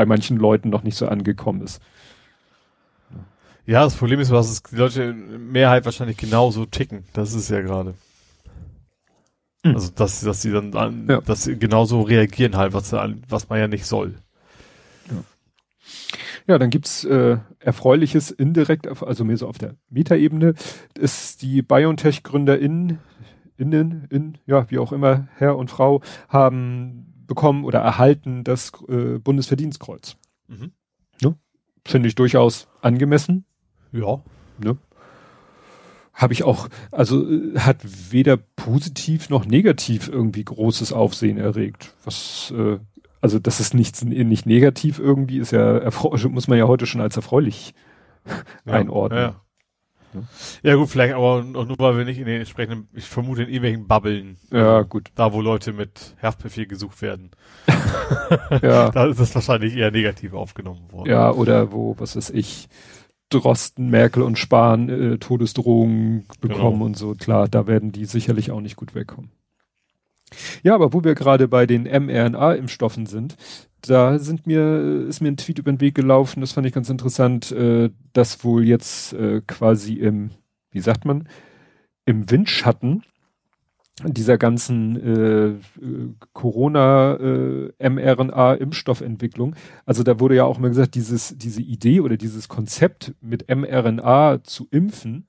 [0.00, 1.82] bei manchen Leuten noch nicht so angekommen ist.
[3.66, 7.04] Ja, das Problem ist, was die Leute in Mehrheit wahrscheinlich genauso ticken.
[7.12, 7.92] Das ist ja gerade.
[9.62, 9.74] Mhm.
[9.74, 11.20] Also, dass, dass sie dann an, ja.
[11.20, 12.92] dass sie genauso reagieren halt, was,
[13.28, 14.14] was man ja nicht soll.
[16.46, 20.54] Ja, dann gibt's äh, Erfreuliches indirekt, also mehr so auf der Metaebene,
[20.98, 22.98] ist die BioNTech-GründerInnen,
[23.58, 29.18] innen, in, ja, wie auch immer, Herr und Frau, haben bekommen oder erhalten das äh,
[29.18, 30.16] Bundesverdienstkreuz.
[30.48, 30.72] Mhm.
[31.22, 31.36] Ne?
[31.86, 33.44] Finde ich durchaus angemessen.
[33.92, 34.20] Ja.
[34.58, 34.76] Ne?
[36.12, 37.78] Habe ich auch, also äh, hat
[38.10, 41.94] weder positiv noch negativ irgendwie großes Aufsehen erregt.
[42.04, 42.78] Was äh,
[43.20, 45.88] also das ist nichts nicht negativ irgendwie, ist ja
[46.28, 47.74] muss man ja heute schon als erfreulich
[48.66, 49.20] ja, einordnen.
[49.20, 49.40] Ja.
[50.14, 50.20] Ja.
[50.62, 50.74] ja.
[50.76, 53.86] gut, vielleicht aber auch nur, weil wir nicht in den entsprechenden, ich vermute in irgendwelchen
[53.86, 54.36] Bubbeln.
[54.50, 55.08] Ja, gut.
[55.14, 57.30] Da, wo Leute mit Herzbefehl gesucht werden.
[58.62, 58.90] ja.
[58.90, 61.10] Da ist das wahrscheinlich eher negativ aufgenommen worden.
[61.10, 62.68] Ja, oder wo, was weiß ich,
[63.30, 66.84] Drosten, Merkel und Spahn äh, Todesdrohungen bekommen genau.
[66.84, 67.14] und so.
[67.14, 69.30] Klar, da werden die sicherlich auch nicht gut wegkommen.
[70.62, 73.36] Ja, aber wo wir gerade bei den mRNA-Impfstoffen sind,
[73.82, 76.90] da sind mir, ist mir ein Tweet über den Weg gelaufen, das fand ich ganz
[76.90, 80.30] interessant, äh, dass wohl jetzt äh, quasi im,
[80.70, 81.28] wie sagt man,
[82.04, 83.02] im Windschatten
[84.04, 87.70] dieser ganzen äh, Corona äh.
[89.84, 94.42] Also da wurde ja auch mal gesagt, dieses diese Idee oder dieses Konzept mit mRNA
[94.42, 95.26] zu impfen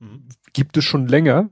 [0.00, 0.24] mhm.
[0.52, 1.50] gibt es schon länger,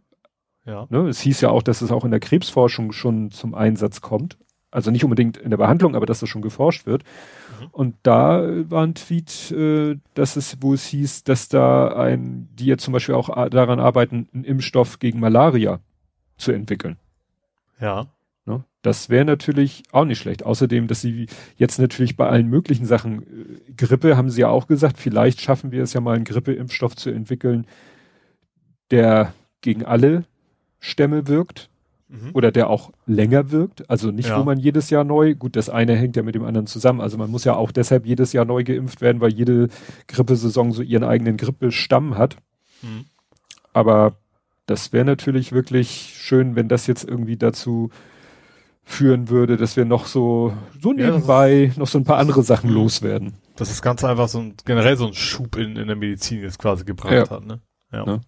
[0.70, 0.86] ja.
[0.88, 4.38] Ne, es hieß ja auch, dass es auch in der Krebsforschung schon zum Einsatz kommt.
[4.70, 7.02] Also nicht unbedingt in der Behandlung, aber dass das schon geforscht wird.
[7.60, 7.66] Mhm.
[7.72, 12.66] Und da war ein Tweet, äh, dass es, wo es hieß, dass da ein, die
[12.66, 15.80] jetzt zum Beispiel auch daran arbeiten, einen Impfstoff gegen Malaria
[16.36, 16.98] zu entwickeln.
[17.80, 18.06] Ja.
[18.46, 18.62] Ne?
[18.82, 20.44] Das wäre natürlich auch nicht schlecht.
[20.44, 24.68] Außerdem, dass sie jetzt natürlich bei allen möglichen Sachen, äh, Grippe haben sie ja auch
[24.68, 27.66] gesagt, vielleicht schaffen wir es ja mal, einen Grippeimpfstoff zu entwickeln,
[28.92, 30.24] der gegen alle
[30.80, 31.70] Stämme wirkt
[32.08, 32.30] mhm.
[32.32, 33.88] oder der auch länger wirkt.
[33.88, 34.38] Also nicht, ja.
[34.38, 37.00] wo man jedes Jahr neu, gut, das eine hängt ja mit dem anderen zusammen.
[37.00, 39.68] Also man muss ja auch deshalb jedes Jahr neu geimpft werden, weil jede
[40.08, 42.36] Grippesaison so ihren eigenen Grippestamm hat.
[42.82, 43.04] Mhm.
[43.72, 44.16] Aber
[44.66, 47.90] das wäre natürlich wirklich schön, wenn das jetzt irgendwie dazu
[48.82, 52.70] führen würde, dass wir noch so, so nebenbei ja, noch so ein paar andere Sachen
[52.70, 53.34] loswerden.
[53.56, 56.58] Dass das Ganze einfach so ein, generell so ein Schub in, in der Medizin jetzt
[56.58, 57.30] quasi gebracht ja.
[57.30, 57.60] hat, ne?
[57.92, 58.04] Ja.
[58.04, 58.20] Ne?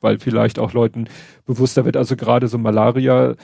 [0.00, 1.08] Weil vielleicht auch Leuten
[1.46, 1.96] bewusster wird.
[1.96, 3.36] Also gerade so Malaria äh,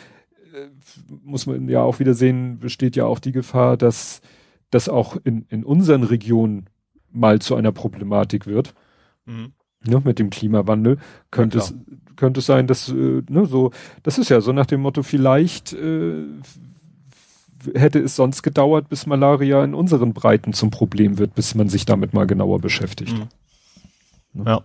[1.22, 4.20] muss man ja auch wieder sehen, besteht ja auch die Gefahr, dass
[4.70, 6.66] das auch in, in unseren Regionen
[7.10, 8.74] mal zu einer Problematik wird.
[9.26, 9.52] Mhm.
[9.86, 10.98] Ja, mit dem Klimawandel
[11.30, 11.74] könnte ja, es
[12.16, 13.70] könnte es sein, dass äh, ne, so
[14.02, 16.24] das ist ja so nach dem Motto vielleicht äh,
[17.74, 21.84] hätte es sonst gedauert, bis Malaria in unseren Breiten zum Problem wird, bis man sich
[21.84, 23.16] damit mal genauer beschäftigt.
[23.16, 24.42] Mhm.
[24.42, 24.44] Ne?
[24.46, 24.64] Ja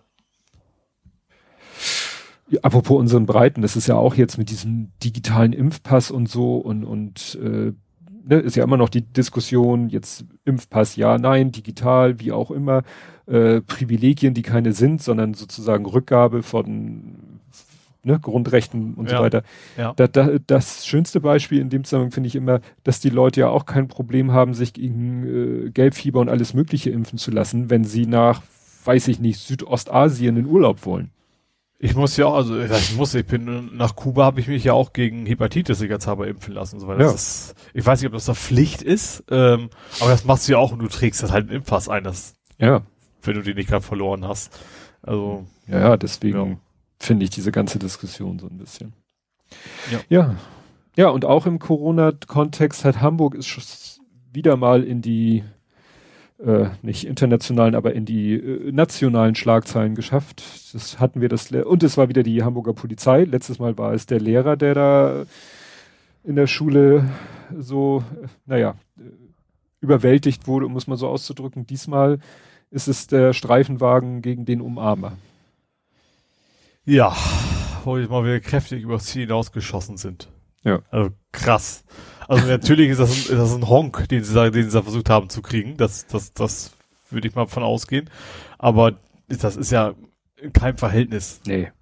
[2.62, 6.84] apropos unseren Breiten, das ist ja auch jetzt mit diesem digitalen Impfpass und so und,
[6.84, 7.74] und äh,
[8.24, 12.84] ne, ist ja immer noch die Diskussion, jetzt Impfpass ja, nein, digital, wie auch immer,
[13.28, 17.40] äh, Privilegien, die keine sind, sondern sozusagen Rückgabe von
[18.04, 19.44] ne, Grundrechten und ja, so weiter.
[19.78, 19.94] Ja.
[19.96, 23.50] Da, da, das schönste Beispiel in dem Zusammenhang finde ich immer, dass die Leute ja
[23.50, 27.84] auch kein Problem haben, sich gegen äh, Gelbfieber und alles Mögliche impfen zu lassen, wenn
[27.84, 28.42] sie nach,
[28.86, 31.12] weiß ich nicht, Südostasien in Urlaub wollen.
[31.84, 34.74] Ich muss ja auch, also ich muss, ich bin nach Kuba habe ich mich ja
[34.74, 36.80] auch gegen Hepatitis sicherheitshalber impfen lassen.
[36.80, 37.16] So, weil das ja.
[37.16, 40.60] ist, ich weiß nicht, ob das da Pflicht ist, ähm, aber das machst du ja
[40.60, 42.84] auch und du trägst das halt in Impfpass ein, das, ja.
[43.24, 44.56] wenn du den nicht gerade verloren hast.
[45.02, 46.58] Also ja, ja deswegen ja.
[47.00, 48.94] finde ich diese ganze Diskussion so ein bisschen.
[49.90, 50.02] Ja.
[50.08, 50.36] Ja,
[50.96, 54.00] ja und auch im Corona-Kontext hat Hamburg ist
[54.32, 55.44] wieder mal in die
[56.46, 60.44] äh, nicht internationalen, aber in die äh, nationalen Schlagzeilen geschafft.
[60.74, 63.24] Das hatten wir das und es war wieder die Hamburger Polizei.
[63.24, 65.26] Letztes Mal war es der Lehrer, der da
[66.24, 67.10] in der Schule
[67.58, 68.04] so,
[68.46, 68.76] naja,
[69.82, 71.66] überwältigt wurde, um es mal so auszudrücken.
[71.66, 72.20] Diesmal
[72.70, 75.18] ist es der Streifenwagen gegen den Umarmer.
[76.86, 77.16] Ja,
[77.84, 80.30] wo ich mal wieder kräftig übers Ziel hinausgeschossen sind.
[80.64, 80.82] Ja.
[80.90, 81.84] Also krass.
[82.32, 84.82] Also natürlich ist das, ein, ist das ein Honk, den sie, da, den sie da
[84.82, 85.76] versucht haben zu kriegen.
[85.76, 86.72] Das, das, das
[87.10, 88.10] würde ich mal von ausgehen.
[88.58, 88.94] Aber
[89.28, 89.96] das ist ja
[90.42, 91.42] in keinem Verhältnis.
[91.46, 91.72] Nee.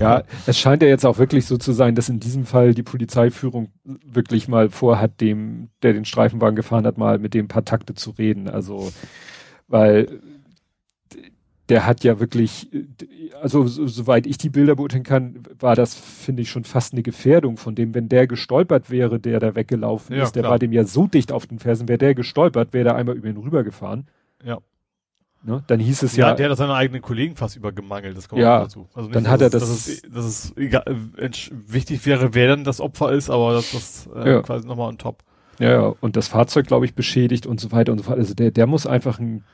[0.00, 2.82] Ja, es scheint ja jetzt auch wirklich so zu sein, dass in diesem Fall die
[2.82, 7.92] Polizeiführung wirklich mal vorhat, dem, der den Streifenwagen gefahren hat, mal mit dem paar Takte
[7.92, 8.48] zu reden.
[8.48, 8.90] Also,
[9.68, 10.20] weil
[11.68, 12.68] der hat ja wirklich,
[13.40, 17.02] also so, soweit ich die Bilder beurteilen kann, war das, finde ich, schon fast eine
[17.02, 20.52] Gefährdung von dem, wenn der gestolpert wäre, der da weggelaufen ja, ist, der klar.
[20.52, 23.28] war dem ja so dicht auf den Fersen, wäre der gestolpert, wäre der einmal über
[23.28, 24.08] ihn rübergefahren.
[24.44, 24.58] Ja.
[25.42, 25.62] Ne?
[25.66, 26.34] Dann hieß es ja, ja.
[26.34, 28.88] Der hat seine eigenen Kollegen fast übergemangelt, das kommt ja, dazu.
[28.94, 29.62] Also nicht, dann hat er das.
[29.62, 34.08] Dass es, dass es egal, wichtig wäre, wer dann das Opfer ist, aber das, das
[34.14, 34.42] äh, ja.
[34.42, 35.22] quasi nochmal on top.
[35.58, 38.18] Ja, ja, und das Fahrzeug, glaube ich, beschädigt und so weiter und so fort.
[38.18, 39.44] Also der, der muss einfach ein.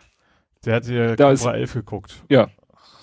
[0.64, 2.24] Der hat ja Da ist- Cobra 11 geguckt.
[2.28, 2.48] Ja,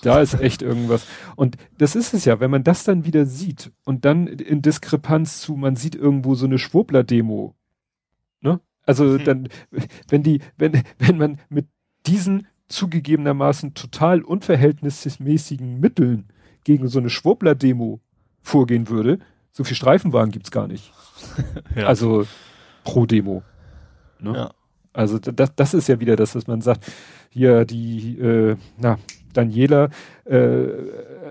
[0.04, 1.08] da ist echt irgendwas.
[1.36, 5.42] Und das ist es ja, wenn man das dann wieder sieht und dann in Diskrepanz
[5.42, 7.56] zu, man sieht irgendwo so eine Schwurbler-Demo.
[8.42, 8.60] Ne?
[8.86, 9.24] Also Hm.
[9.26, 9.50] dann,
[10.08, 11.68] wenn die, wenn, wenn man mit
[12.06, 16.28] diesen zugegebenermaßen total unverhältnismäßigen Mitteln
[16.64, 18.00] gegen so eine Schwurbler-Demo
[18.42, 19.20] vorgehen würde,
[19.52, 20.94] so viel Streifenwagen gibt's gar nicht.
[21.76, 21.88] Ja.
[21.88, 22.26] Also
[22.84, 23.42] pro Demo.
[24.20, 24.34] Ne?
[24.36, 24.52] ja.
[24.98, 26.86] Also das, das ist ja wieder das, dass man sagt,
[27.30, 28.98] hier die, äh, na,
[29.34, 29.90] Daniela
[30.26, 30.68] äh,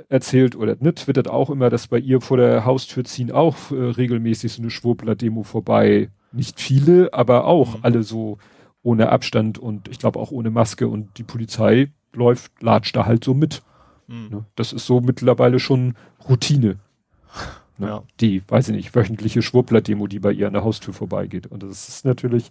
[0.08, 3.74] erzählt oder ne, twittert auch immer, dass bei ihr vor der Haustür ziehen auch äh,
[3.74, 6.10] regelmäßig so eine Schwurbler-Demo vorbei.
[6.32, 7.80] Nicht viele, aber auch Mhm.
[7.82, 8.38] alle so
[8.82, 13.24] ohne Abstand und ich glaube auch ohne Maske und die Polizei läuft, latscht da halt
[13.24, 13.62] so mit.
[14.08, 14.28] Hm.
[14.30, 14.44] Ne?
[14.54, 15.94] Das ist so mittlerweile schon
[16.28, 16.76] Routine.
[17.78, 17.88] Ne?
[17.88, 18.02] Ja.
[18.20, 21.46] Die, weiß ich nicht, wöchentliche Schwurbler-Demo, die bei ihr an der Haustür vorbeigeht.
[21.46, 22.50] Und das ist natürlich,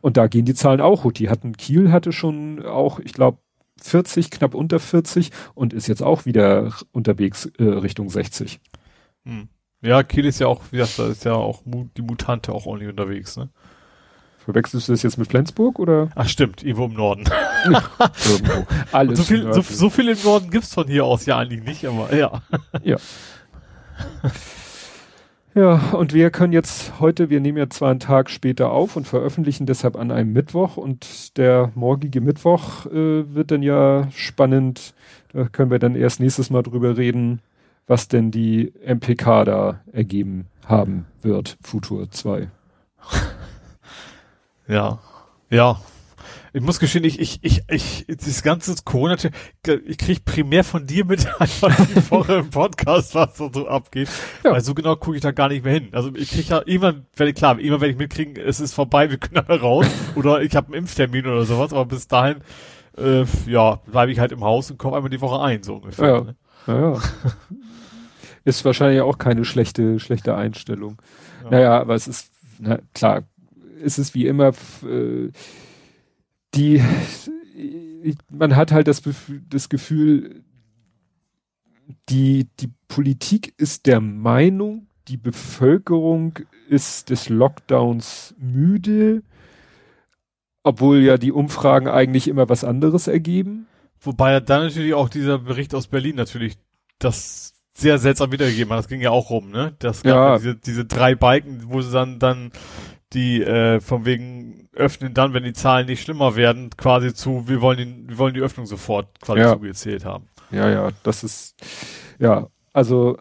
[0.00, 1.12] und da gehen die Zahlen auch hoch.
[1.12, 3.38] Die hatten, Kiel hatte schon auch, ich glaube,
[3.82, 8.60] 40, knapp unter 40 und ist jetzt auch wieder unterwegs äh, Richtung 60.
[9.24, 9.48] Hm.
[9.80, 11.62] Ja, Kiel ist ja auch, wie gesagt, da ist ja auch
[11.96, 13.48] die Mutante auch ordentlich unterwegs, ne?
[14.38, 17.24] Verwechselst du das jetzt mit Flensburg oder Ach stimmt, irgendwo im Norden.
[17.66, 18.66] irgendwo?
[18.92, 21.84] Alles so viel, so, so viel im Norden gibt's von hier aus ja eigentlich nicht,
[21.86, 22.42] aber ja.
[22.82, 22.96] Ja,
[25.54, 29.66] und wir können jetzt heute, wir nehmen ja zwar einen Tag später auf und veröffentlichen
[29.66, 34.94] deshalb an einem Mittwoch und der morgige Mittwoch äh, wird dann ja spannend.
[35.32, 37.40] Da können wir dann erst nächstes Mal drüber reden,
[37.86, 42.48] was denn die MPK da ergeben haben wird, Futur 2.
[44.68, 44.98] Ja.
[45.48, 45.80] Ja.
[46.52, 49.16] Ich muss gestehen, ich, ich, ich, ich, das ganze Corona,
[49.86, 54.08] ich krieg primär von dir mit einfach die Woche im Podcast, was da so abgeht.
[54.44, 54.52] Ja.
[54.52, 55.88] Weil so genau gucke ich da gar nicht mehr hin.
[55.92, 59.18] Also ich krieg ja irgendwann, wenn klar, irgendwann werde ich mitkriegen, es ist vorbei, wir
[59.18, 59.86] können alle raus.
[60.14, 62.38] oder ich habe einen Impftermin oder sowas, aber bis dahin,
[62.96, 66.08] äh, ja, bleibe ich halt im Haus und komme einmal die Woche ein, so ungefähr.
[66.08, 66.20] Ja.
[66.22, 66.36] Ne?
[66.66, 67.00] Naja.
[68.44, 70.96] ist wahrscheinlich auch keine schlechte, schlechte Einstellung.
[71.44, 71.50] Ja.
[71.50, 73.24] Naja, aber es ist, na klar,
[73.84, 74.52] es ist wie immer,
[74.84, 75.30] äh,
[76.54, 76.82] die,
[78.30, 79.02] man hat halt das,
[79.48, 80.42] das Gefühl,
[82.08, 89.22] die, die Politik ist der Meinung, die Bevölkerung ist des Lockdowns müde,
[90.62, 93.66] obwohl ja die Umfragen eigentlich immer was anderes ergeben.
[94.00, 96.58] Wobei ja dann natürlich auch dieser Bericht aus Berlin natürlich
[96.98, 98.80] das sehr seltsam wiedergegeben hat.
[98.80, 99.74] Das ging ja auch rum, ne?
[99.78, 100.28] Das gab Ja.
[100.32, 102.50] ja diese, diese drei Balken, wo sie dann, dann
[103.12, 107.60] die äh, von wegen öffnen dann, wenn die Zahlen nicht schlimmer werden, quasi zu, wir
[107.60, 109.52] wollen, den, wir wollen die Öffnung sofort quasi Ja.
[109.54, 110.28] zugezählt haben.
[110.50, 111.56] Ja, ja, das ist,
[112.18, 113.20] ja, also äh,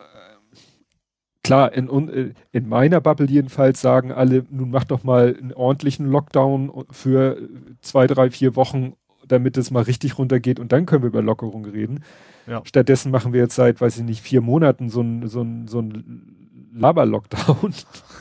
[1.43, 6.05] klar, in, äh, in meiner Bubble jedenfalls sagen alle, nun mach doch mal einen ordentlichen
[6.07, 7.37] Lockdown für
[7.81, 8.93] zwei, drei, vier Wochen,
[9.27, 12.03] damit es mal richtig runtergeht und dann können wir über Lockerung reden.
[12.45, 12.61] Ja.
[12.65, 15.79] Stattdessen machen wir jetzt seit, weiß ich nicht, vier Monaten so ein, so ein, so
[15.81, 17.73] ein Laber-Lockdown.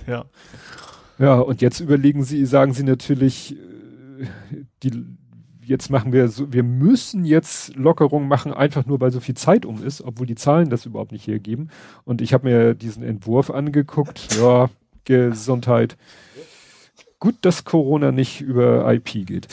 [0.09, 0.25] Ja.
[1.19, 4.27] Ja, und jetzt überlegen sie, sagen sie natürlich, äh,
[4.83, 5.05] die,
[5.63, 9.65] jetzt machen wir so, wir müssen jetzt Lockerungen machen, einfach nur weil so viel Zeit
[9.65, 11.71] um ist, obwohl die Zahlen das überhaupt nicht hergeben.
[12.05, 14.37] Und ich habe mir diesen Entwurf angeguckt.
[14.41, 14.69] Ja,
[15.05, 15.97] Gesundheit.
[17.19, 19.49] Gut, dass Corona nicht über IP geht.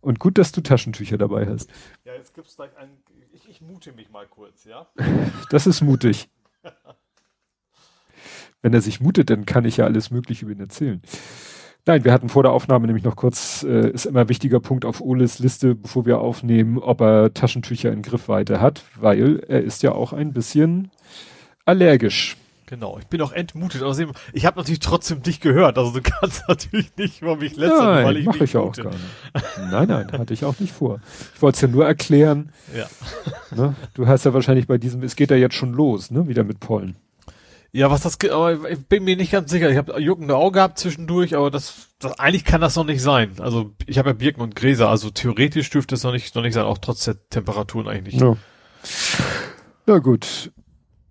[0.00, 1.70] Und gut, dass du Taschentücher dabei hast.
[2.04, 2.92] Ja, jetzt gibt's gleich einen,
[3.32, 4.86] ich, ich mute mich mal kurz, ja?
[5.50, 6.28] Das ist mutig.
[8.62, 11.00] Wenn er sich mutet, dann kann ich ja alles Mögliche über ihn erzählen.
[11.86, 14.84] Nein, wir hatten vor der Aufnahme nämlich noch kurz, äh, ist immer ein wichtiger Punkt
[14.84, 19.82] auf Oles Liste, bevor wir aufnehmen, ob er Taschentücher in Griffweite hat, weil er ist
[19.82, 20.90] ja auch ein bisschen
[21.64, 22.36] allergisch.
[22.66, 23.82] Genau, ich bin auch entmutet.
[23.82, 25.78] Außerdem, ich habe natürlich trotzdem dich gehört.
[25.78, 27.70] Also du kannst natürlich nicht über mich Nein,
[28.04, 28.82] weil ich mach mich ich ja auch mute.
[28.82, 29.70] gar nicht.
[29.70, 31.00] Nein, nein, hatte ich auch nicht vor.
[31.34, 32.52] Ich wollte es ja nur erklären.
[32.76, 32.86] Ja.
[33.56, 33.74] Ne?
[33.94, 36.28] Du hast ja wahrscheinlich bei diesem, es geht ja jetzt schon los, ne?
[36.28, 36.96] Wieder mit Pollen.
[37.70, 39.70] Ja, was das, aber ich bin mir nicht ganz sicher.
[39.70, 43.32] Ich habe juckende Augen gehabt zwischendurch, aber das, das eigentlich kann das noch nicht sein.
[43.40, 46.54] Also ich habe ja Birken und Gräser, also theoretisch dürfte es noch nicht, noch nicht
[46.54, 48.22] sein, auch trotz der Temperaturen eigentlich nicht.
[48.24, 48.36] Ja.
[49.86, 50.50] Na gut.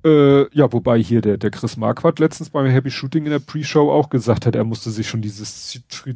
[0.05, 3.91] Äh, ja, wobei hier der, der Chris Marquardt letztens beim Happy Shooting in der Pre-Show
[3.91, 5.71] auch gesagt hat, er musste sich schon dieses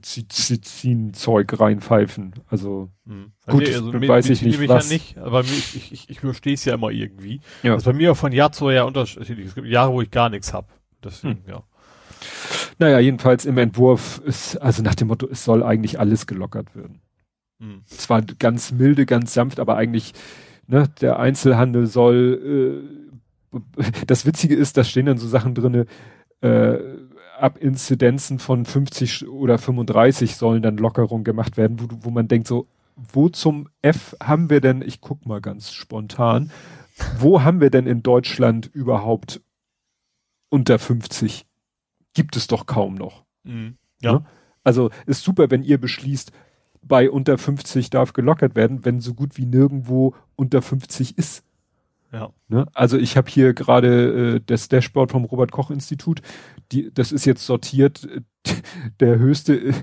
[0.05, 2.33] Citrizin-Zeug reinpfeifen.
[2.47, 3.31] Also, Hm.
[3.47, 4.89] Gut, mir- weiß mir- ich nicht, was.
[4.89, 7.41] Ja nicht, aber mir, ich, ich, ich überstehe es ja immer irgendwie.
[7.63, 7.73] Ja.
[7.73, 9.47] Das ist bei mir auch von Jahr zu Jahr unterschiedlich.
[9.47, 10.69] Es gibt Jahre, wo ich gar nichts hab.
[11.03, 11.63] Deswegen, ja.
[12.77, 17.01] naja, jedenfalls im Entwurf ist, also nach dem Motto, es soll eigentlich alles gelockert werden.
[17.59, 17.81] Hm.
[17.85, 20.13] Zwar ganz milde, ganz sanft, aber eigentlich,
[20.67, 23.00] ne, der Einzelhandel soll, äh,
[24.07, 25.85] das Witzige ist, da stehen dann so Sachen drinne,
[26.41, 26.77] äh,
[27.37, 32.47] ab Inzidenzen von 50 oder 35 sollen dann Lockerungen gemacht werden, wo, wo man denkt
[32.47, 36.51] so, wo zum F haben wir denn, ich guck mal ganz spontan,
[37.17, 39.41] wo haben wir denn in Deutschland überhaupt
[40.49, 41.47] unter 50?
[42.13, 43.23] Gibt es doch kaum noch.
[43.43, 43.77] Mhm.
[44.01, 44.13] Ja.
[44.13, 44.25] Ne?
[44.63, 46.31] Also ist super, wenn ihr beschließt,
[46.83, 51.43] bei unter 50 darf gelockert werden, wenn so gut wie nirgendwo unter 50 ist.
[52.11, 52.33] Ja.
[52.49, 52.67] Ne?
[52.73, 56.21] Also ich habe hier gerade äh, das Dashboard vom Robert Koch Institut,
[56.71, 58.07] die, das ist jetzt sortiert,
[58.99, 59.73] der höchste äh,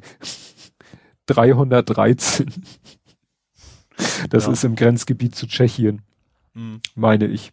[1.27, 2.53] 313.
[4.31, 4.53] Das ja.
[4.53, 6.03] ist im Grenzgebiet zu Tschechien,
[6.55, 6.81] mhm.
[6.95, 7.53] meine ich.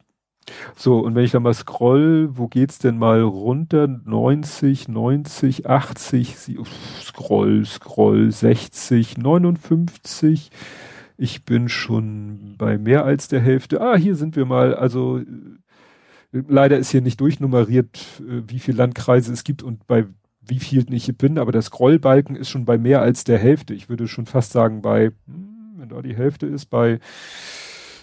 [0.76, 3.88] So, und wenn ich dann mal scroll, wo geht's denn mal runter?
[3.88, 6.36] 90, 90, 80,
[7.02, 10.52] scroll, scroll, 60, 59.
[11.18, 13.82] Ich bin schon bei mehr als der Hälfte.
[13.82, 14.76] Ah, hier sind wir mal.
[14.76, 15.22] Also
[16.32, 20.06] leider ist hier nicht durchnummeriert, äh, wie viele Landkreise es gibt und bei
[20.48, 23.74] wie vielen ich bin, aber der Scrollbalken ist schon bei mehr als der Hälfte.
[23.74, 27.00] Ich würde schon fast sagen, bei, hm, wenn da die Hälfte ist, bei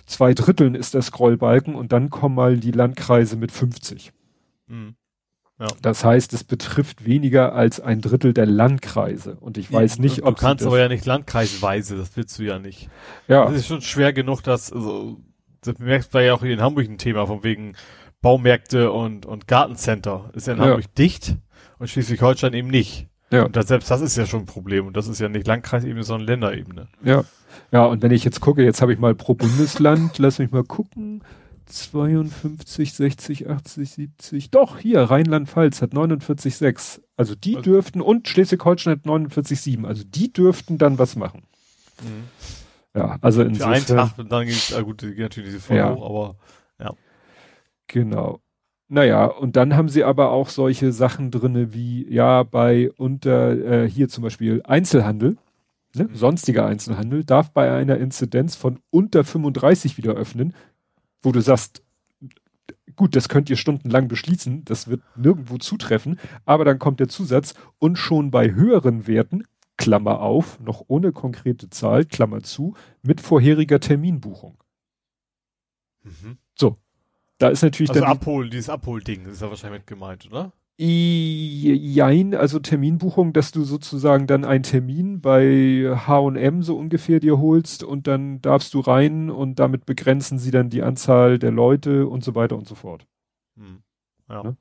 [0.07, 4.13] zwei Dritteln ist der Scrollbalken und dann kommen mal die Landkreise mit 50.
[4.67, 4.97] Mhm.
[5.59, 5.69] Ja.
[5.81, 9.37] Das heißt, es betrifft weniger als ein Drittel der Landkreise.
[9.37, 10.37] Und ich weiß nicht, du, ob.
[10.37, 12.89] Du kannst aber ja nicht landkreisweise, das willst du ja nicht.
[13.29, 13.45] Ja.
[13.45, 15.19] Das ist schon schwer genug, dass, also,
[15.61, 17.77] das merkst du ja auch hier in Hamburg ein Thema, von wegen
[18.23, 20.31] Baumärkte und, und Gartencenter.
[20.35, 20.91] Ist ja in Hamburg ja.
[20.99, 21.37] dicht
[21.79, 23.09] und Schleswig-Holstein eben nicht.
[23.31, 23.45] Ja.
[23.45, 24.87] Und das, selbst das ist ja schon ein Problem.
[24.87, 26.89] Und das ist ja nicht Landkreisebene, sondern Länderebene.
[27.03, 27.25] Ja.
[27.71, 30.65] Ja, und wenn ich jetzt gucke, jetzt habe ich mal pro Bundesland, lass mich mal
[30.65, 31.23] gucken.
[31.73, 34.51] 52, 60, 80, 70.
[34.51, 37.01] Doch, hier, Rheinland-Pfalz hat 49,6.
[37.17, 39.87] Also die also, dürften, und Schleswig-Holstein hat 49,7.
[39.87, 41.43] Also die dürften dann was machen.
[42.03, 42.25] Mhm.
[42.95, 45.95] Ja, also in Für einen Tag, und dann geht ah, gut, natürlich diese voll ja.
[45.95, 46.37] hoch, aber
[46.79, 46.95] ja.
[47.87, 48.41] Genau.
[48.89, 53.89] Naja, und dann haben sie aber auch solche Sachen drinne wie, ja, bei unter, äh,
[53.89, 55.39] hier zum Beispiel Einzelhandel,
[55.95, 56.15] ne, mhm.
[56.15, 60.55] sonstiger Einzelhandel, darf bei einer Inzidenz von unter 35 wieder öffnen,
[61.23, 61.83] wo du sagst,
[62.97, 67.55] gut, das könnt ihr stundenlang beschließen, das wird nirgendwo zutreffen, aber dann kommt der Zusatz
[67.79, 69.45] und schon bei höheren Werten,
[69.77, 74.63] Klammer auf, noch ohne konkrete Zahl, Klammer zu, mit vorheriger Terminbuchung.
[76.03, 76.39] Mhm.
[76.55, 76.77] So.
[77.39, 78.11] Da ist natürlich also dann.
[78.11, 80.53] Abhol, dieses Abholding ist ja wahrscheinlich mit gemeint, oder?
[80.79, 87.85] Jein, also Terminbuchung, dass du sozusagen dann einen Termin bei H&M so ungefähr dir holst
[87.85, 92.25] und dann darfst du rein und damit begrenzen sie dann die Anzahl der Leute und
[92.25, 93.07] so weiter und so fort.
[93.57, 93.83] Hm.
[94.29, 94.43] Ja.
[94.43, 94.57] Ne?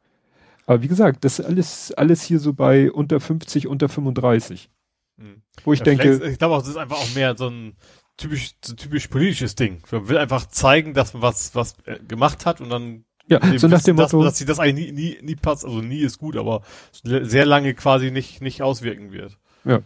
[0.66, 4.70] Aber wie gesagt, das ist alles, alles hier so bei unter 50, unter 35.
[5.18, 5.42] Hm.
[5.64, 6.30] Wo ich ja, denke.
[6.30, 7.76] Ich glaube auch, das ist einfach auch mehr so ein
[8.18, 9.82] typisch, so typisch politisches Ding.
[9.92, 13.68] Man will einfach zeigen, dass man was, was äh, gemacht hat und dann ja, so
[13.68, 14.24] nach dem dass, Motto.
[14.26, 16.62] Dass sich das eigentlich nie, nie, nie passt, also nie ist gut, aber
[17.04, 19.38] sehr lange quasi nicht, nicht auswirken wird.
[19.64, 19.80] Ja.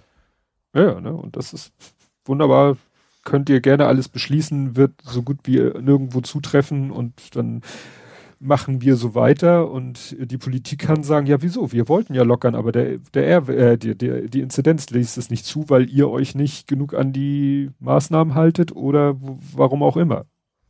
[0.73, 1.71] Ja, ne, und das ist
[2.25, 2.77] wunderbar.
[3.23, 7.61] Könnt ihr gerne alles beschließen, wird so gut wie nirgendwo zutreffen und dann
[8.39, 12.55] machen wir so weiter und die Politik kann sagen, ja wieso, wir wollten ja lockern,
[12.55, 16.35] aber der, der, äh, die, der, die Inzidenz liest es nicht zu, weil ihr euch
[16.35, 19.15] nicht genug an die Maßnahmen haltet oder
[19.53, 20.25] warum auch immer.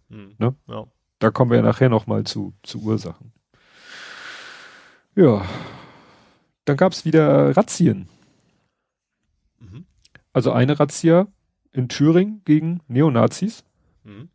[0.10, 0.36] Hm.
[0.38, 0.56] Ne?
[0.68, 0.86] Ja.
[1.20, 3.32] Da kommen wir ja nachher nochmal zu, zu Ursachen.
[5.16, 5.46] Ja.
[6.66, 8.10] Dann gab es wieder Razzien.
[9.60, 9.86] Mhm.
[10.34, 11.28] Also eine Razzia
[11.72, 13.64] in Thüringen gegen Neonazis.
[14.04, 14.30] Mhm.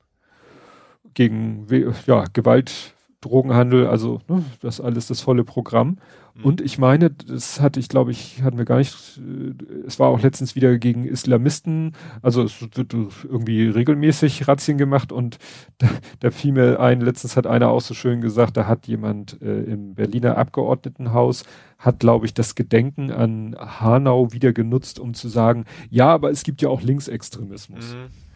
[1.14, 1.66] Gegen
[2.06, 5.98] ja, Gewalt, Drogenhandel, also ne, das alles das volle Programm.
[6.40, 6.44] Mhm.
[6.44, 10.08] Und ich meine, das hatte ich, glaube ich, hatten wir gar nicht, äh, es war
[10.08, 15.38] auch letztens wieder gegen Islamisten, also es wird irgendwie regelmäßig Razzien gemacht und
[15.78, 15.88] da,
[16.20, 19.62] da fiel mir ein, letztens hat einer auch so schön gesagt, da hat jemand äh,
[19.62, 21.44] im Berliner Abgeordnetenhaus,
[21.78, 26.42] hat, glaube ich, das Gedenken an Hanau wieder genutzt, um zu sagen, ja, aber es
[26.42, 27.94] gibt ja auch Linksextremismus.
[27.94, 28.29] Mhm.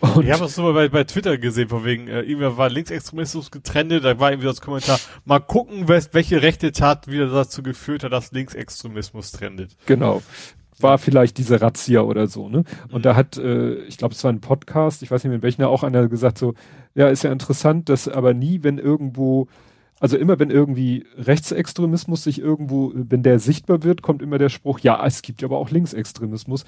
[0.00, 3.50] Und ich habe das nur bei, bei Twitter gesehen, von wegen, äh, irgendwer war Linksextremismus
[3.50, 8.12] getrennt, da war irgendwie das Kommentar, mal gucken, welche rechte Tat wieder dazu geführt hat,
[8.12, 9.76] dass Linksextremismus trendet.
[9.86, 10.22] Genau.
[10.78, 12.64] War vielleicht diese Razzia oder so, ne?
[12.90, 13.02] Und mhm.
[13.02, 15.82] da hat, äh, ich glaube, es war ein Podcast, ich weiß nicht, mit welchen auch
[15.82, 16.54] einer gesagt so,
[16.94, 19.48] ja, ist ja interessant, dass aber nie, wenn irgendwo,
[19.98, 24.78] also immer wenn irgendwie Rechtsextremismus sich irgendwo, wenn der sichtbar wird, kommt immer der Spruch,
[24.78, 26.64] ja, es gibt ja aber auch Linksextremismus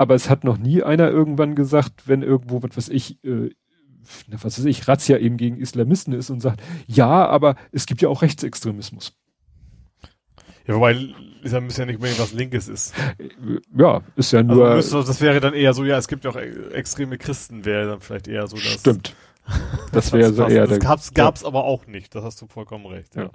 [0.00, 3.50] aber es hat noch nie einer irgendwann gesagt, wenn irgendwo, was weiß ich, äh,
[4.30, 8.08] was weiß ich, Razzia eben gegen Islamisten ist und sagt, ja, aber es gibt ja
[8.08, 9.12] auch Rechtsextremismus.
[10.66, 10.96] Ja, wobei
[11.42, 12.94] Islam ist ja nicht mehr was Linkes ist.
[13.76, 14.70] Ja, ist ja nur.
[14.70, 18.00] Also, das wäre dann eher so, ja, es gibt ja auch extreme Christen, wäre dann
[18.00, 18.80] vielleicht eher so das.
[18.80, 19.14] Stimmt.
[19.92, 21.46] Das wäre so eher das gab's, gab's ja.
[21.46, 23.16] aber auch nicht, das hast du vollkommen recht.
[23.16, 23.24] Ja.
[23.24, 23.30] ja.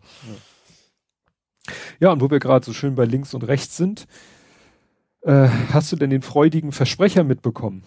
[2.00, 4.08] Ja, und wo wir gerade so schön bei links und rechts sind,
[5.26, 7.84] äh, hast du denn den freudigen Versprecher mitbekommen?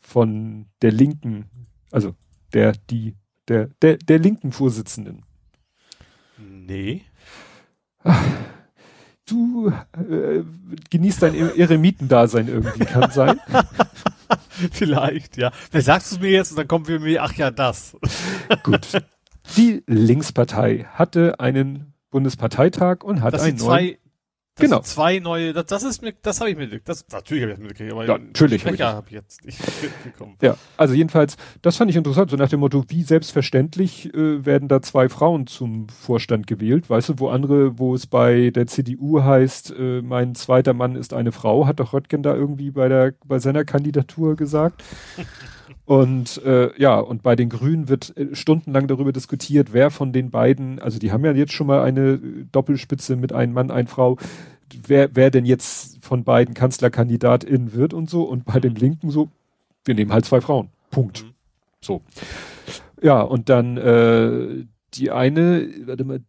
[0.00, 1.46] Von der linken,
[1.90, 2.14] also
[2.52, 3.16] der, die,
[3.48, 5.24] der, der, der linken Vorsitzenden.
[6.38, 7.02] Nee.
[9.26, 10.42] Du äh,
[10.90, 13.38] genießt dein Eremitendasein irgendwie, kann sein.
[14.72, 15.52] Vielleicht, ja.
[15.70, 17.96] Wer sagst du mir jetzt und dann kommen wir mir, ach ja, das.
[18.62, 19.02] Gut.
[19.56, 24.09] Die Linkspartei hatte einen Bundesparteitag und hat das einen neuen das
[24.60, 24.80] genau.
[24.80, 27.92] zwei neue, das, das ist mir, das habe ich mir, das natürlich habe ich mitgekriegt,
[27.92, 30.36] aber ja, natürlich Sprecher habe ich jetzt nicht mitbekommen.
[30.40, 34.68] Ja, also jedenfalls, das fand ich interessant, so nach dem Motto, wie selbstverständlich äh, werden
[34.68, 39.22] da zwei Frauen zum Vorstand gewählt, weißt du, wo andere, wo es bei der CDU
[39.22, 43.14] heißt, äh, mein zweiter Mann ist eine Frau, hat doch Röttgen da irgendwie bei der
[43.24, 44.82] bei seiner Kandidatur gesagt.
[45.90, 50.30] Und äh, ja, und bei den Grünen wird äh, stundenlang darüber diskutiert, wer von den
[50.30, 52.20] beiden, also die haben ja jetzt schon mal eine äh,
[52.52, 54.16] Doppelspitze mit einem Mann, ein Frau,
[54.86, 58.22] wer, wer denn jetzt von beiden Kanzlerkandidatin wird und so.
[58.22, 59.30] Und bei den Linken so,
[59.84, 60.68] wir nehmen halt zwei Frauen.
[60.92, 61.24] Punkt.
[61.24, 61.30] Mhm.
[61.80, 62.02] So.
[63.02, 66.20] Ja, und dann äh, die eine, warte mal,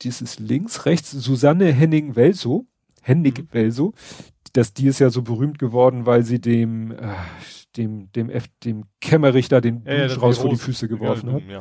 [0.00, 2.64] dieses links, rechts, Susanne Henning-Welso,
[3.02, 4.29] Hennig-Welso, mhm.
[4.52, 6.96] Das, die ist ja so berühmt geworden, weil sie dem, äh,
[7.76, 11.42] dem, dem, F, dem Kämmerich da den ja, ja, raus vor die Füße geworfen hat.
[11.48, 11.60] Ja,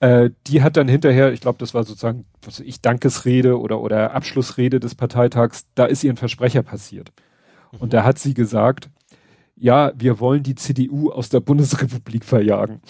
[0.00, 4.14] äh, die hat dann hinterher, ich glaube, das war sozusagen, was ich, Dankesrede oder, oder
[4.14, 7.12] Abschlussrede des Parteitags, da ist ihr ein Versprecher passiert.
[7.72, 7.78] Mhm.
[7.80, 8.90] Und da hat sie gesagt,
[9.56, 12.80] ja, wir wollen die CDU aus der Bundesrepublik verjagen.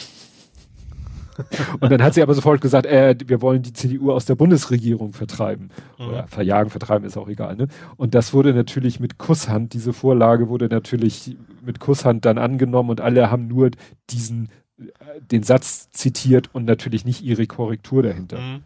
[1.81, 5.13] Und dann hat sie aber sofort gesagt, äh, wir wollen die CDU aus der Bundesregierung
[5.13, 5.71] vertreiben.
[5.99, 6.09] Mhm.
[6.09, 7.57] Oder verjagen, vertreiben ist auch egal.
[7.57, 7.69] Ne?
[7.97, 13.01] Und das wurde natürlich mit Kusshand, diese Vorlage wurde natürlich mit Kusshand dann angenommen und
[13.01, 13.71] alle haben nur
[14.11, 14.85] diesen, äh,
[15.21, 18.39] den Satz zitiert und natürlich nicht ihre Korrektur dahinter.
[18.39, 18.63] Mhm.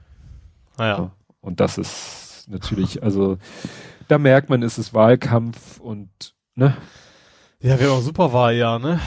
[0.79, 0.99] Naja.
[0.99, 1.11] Ja,
[1.41, 3.39] und das ist natürlich, also
[4.09, 6.09] da merkt man, es ist Wahlkampf und
[6.55, 6.77] ne?
[7.61, 9.01] Ja, wäre auch super Wahljahr, ne?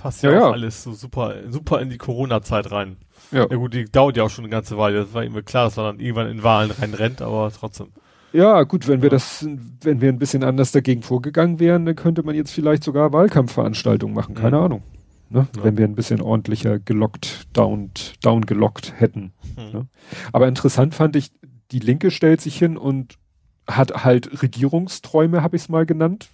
[0.00, 2.96] Passt ja, ja, auch alles so super, super in die Corona-Zeit rein.
[3.30, 3.46] Ja.
[3.50, 5.00] ja gut, die dauert ja auch schon eine ganze Weile.
[5.00, 7.88] Das war immer klar, dass man dann irgendwann in Wahlen reinrennt, aber trotzdem.
[8.32, 9.46] Ja, gut, wenn wir das,
[9.80, 14.14] wenn wir ein bisschen anders dagegen vorgegangen wären, dann könnte man jetzt vielleicht sogar Wahlkampfveranstaltungen
[14.14, 14.62] machen, keine mhm.
[14.62, 14.82] Ahnung.
[15.30, 15.46] Ne?
[15.56, 15.64] Ja.
[15.64, 17.90] Wenn wir ein bisschen ordentlicher gelockt, down,
[18.22, 19.32] down gelockt hätten.
[19.56, 19.72] Mhm.
[19.72, 19.86] Ne?
[20.32, 21.32] Aber interessant fand ich,
[21.70, 23.18] die Linke stellt sich hin und
[23.66, 26.28] hat halt Regierungsträume, habe ich es mal genannt,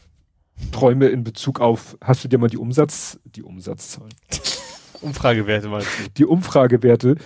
[0.73, 4.13] Träume in Bezug auf, hast du dir mal die Umsatz, die Umsatzzahlen?
[5.01, 6.11] Umfragewerte meinst du?
[6.17, 7.17] Die Umfragewerte.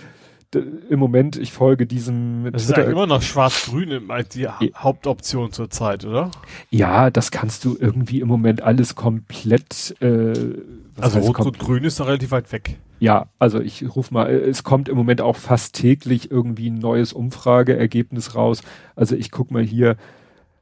[0.89, 2.49] Im Moment, ich folge diesem.
[2.51, 4.01] Das ist eigentlich immer noch schwarz-grün
[4.33, 4.59] die ja.
[4.75, 6.31] Hauptoption zurzeit, oder?
[6.71, 9.95] Ja, das kannst du irgendwie im Moment alles komplett.
[10.01, 10.33] Äh,
[10.99, 12.79] also rot und grün ist doch relativ weit weg.
[12.99, 17.13] Ja, also ich ruf mal, es kommt im Moment auch fast täglich irgendwie ein neues
[17.13, 18.63] Umfrageergebnis raus.
[18.95, 19.97] Also ich guck mal hier,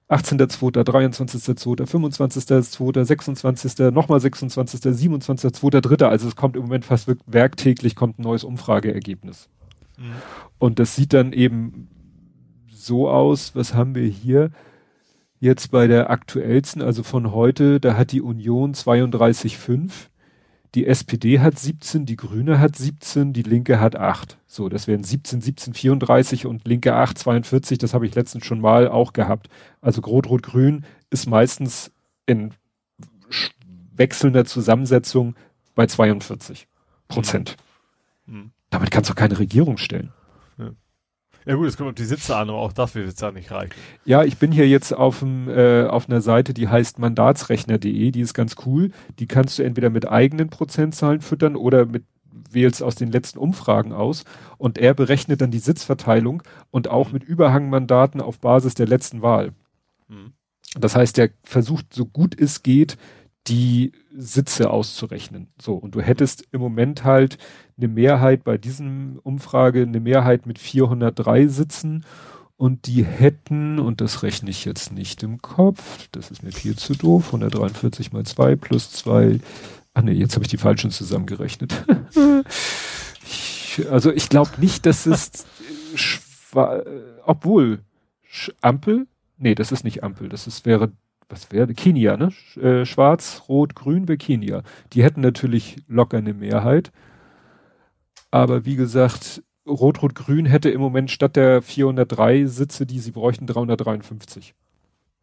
[0.09, 6.07] 18.2., 23.2., 25.2., 26., nochmal 26., 27.2., 3.
[6.07, 9.49] Also es kommt im Moment fast werktäglich kommt ein neues Umfrageergebnis.
[9.97, 10.03] Mhm.
[10.59, 11.89] Und das sieht dann eben
[12.69, 14.51] so aus, was haben wir hier?
[15.39, 20.07] Jetzt bei der aktuellsten, also von heute, da hat die Union 32,5
[20.75, 24.37] die SPD hat 17, die Grüne hat 17, die Linke hat 8.
[24.45, 27.77] So, das wären 17, 17, 34 und Linke 8, 42.
[27.77, 29.47] Das habe ich letztens schon mal auch gehabt.
[29.81, 31.91] Also Rot-Rot-Grün ist meistens
[32.25, 32.51] in
[33.95, 35.35] wechselnder Zusammensetzung
[35.75, 36.67] bei 42
[37.07, 37.55] Prozent.
[38.25, 38.35] Mhm.
[38.35, 38.51] mhm.
[38.69, 40.11] Damit kannst du keine Regierung stellen.
[41.47, 43.51] Ja gut, es kommt auf die Sitze an, aber auch das wird jetzt ja nicht
[43.51, 43.71] reichen.
[44.03, 48.19] Ja, ich bin hier jetzt auf, dem, äh, auf einer Seite, die heißt mandatsrechner.de, die
[48.19, 48.91] ist ganz cool.
[49.19, 52.03] Die kannst du entweder mit eigenen Prozentzahlen füttern oder mit
[52.51, 54.25] wählst aus den letzten Umfragen aus
[54.57, 59.53] und er berechnet dann die Sitzverteilung und auch mit Überhangmandaten auf Basis der letzten Wahl.
[60.07, 60.33] Mhm.
[60.77, 62.97] Das heißt, er versucht so gut es geht,
[63.47, 65.47] die Sitze auszurechnen.
[65.61, 67.37] So, und du hättest im Moment halt
[67.77, 72.05] eine Mehrheit bei diesem Umfrage, eine Mehrheit mit 403 Sitzen
[72.57, 76.75] und die hätten, und das rechne ich jetzt nicht im Kopf, das ist mir viel
[76.75, 79.39] zu doof, 143 mal 2 plus 2,
[79.93, 81.85] ach nee, jetzt habe ich die falschen zusammengerechnet.
[83.23, 85.45] ich, also ich glaube nicht, dass es,
[87.25, 87.79] obwohl,
[88.61, 90.91] Ampel, nee, das ist nicht Ampel, das ist, wäre
[91.29, 92.31] was wäre Kenia, ne?
[92.61, 94.63] Äh, Schwarz, Rot, Grün wäre Kenia.
[94.93, 96.91] Die hätten natürlich locker eine Mehrheit.
[98.31, 103.11] Aber wie gesagt, Rot, Rot, Grün hätte im Moment statt der 403 Sitze, die sie
[103.11, 104.53] bräuchten, 353.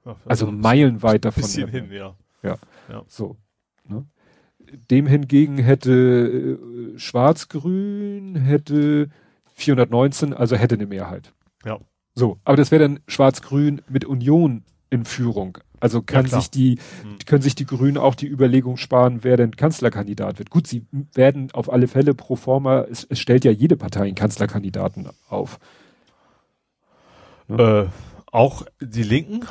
[0.05, 1.43] Ja, also meilenweit davon.
[1.43, 2.15] Bisschen hin, ja.
[2.43, 2.57] ja.
[2.89, 3.37] Ja, so.
[3.89, 4.05] Ne?
[4.91, 6.59] Dem hingegen hätte
[6.95, 9.09] äh, Schwarz-Grün hätte
[9.55, 11.33] 419, also hätte eine Mehrheit.
[11.65, 11.79] Ja.
[12.15, 15.59] So, aber das wäre dann Schwarz-Grün mit Union in Führung.
[15.85, 17.19] Also kann ja, sich die, hm.
[17.27, 20.49] können sich die Grünen auch die Überlegung sparen, wer denn Kanzlerkandidat wird.
[20.49, 24.15] Gut, sie werden auf alle Fälle pro forma, es, es stellt ja jede Partei einen
[24.15, 25.59] Kanzlerkandidaten auf.
[27.49, 27.83] Ja.
[27.83, 27.89] Äh,
[28.33, 29.43] auch die Linken?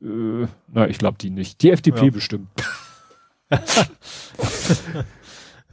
[0.00, 1.60] Äh, na, ich glaube die nicht.
[1.60, 2.10] Die FDP ja.
[2.10, 2.48] bestimmt.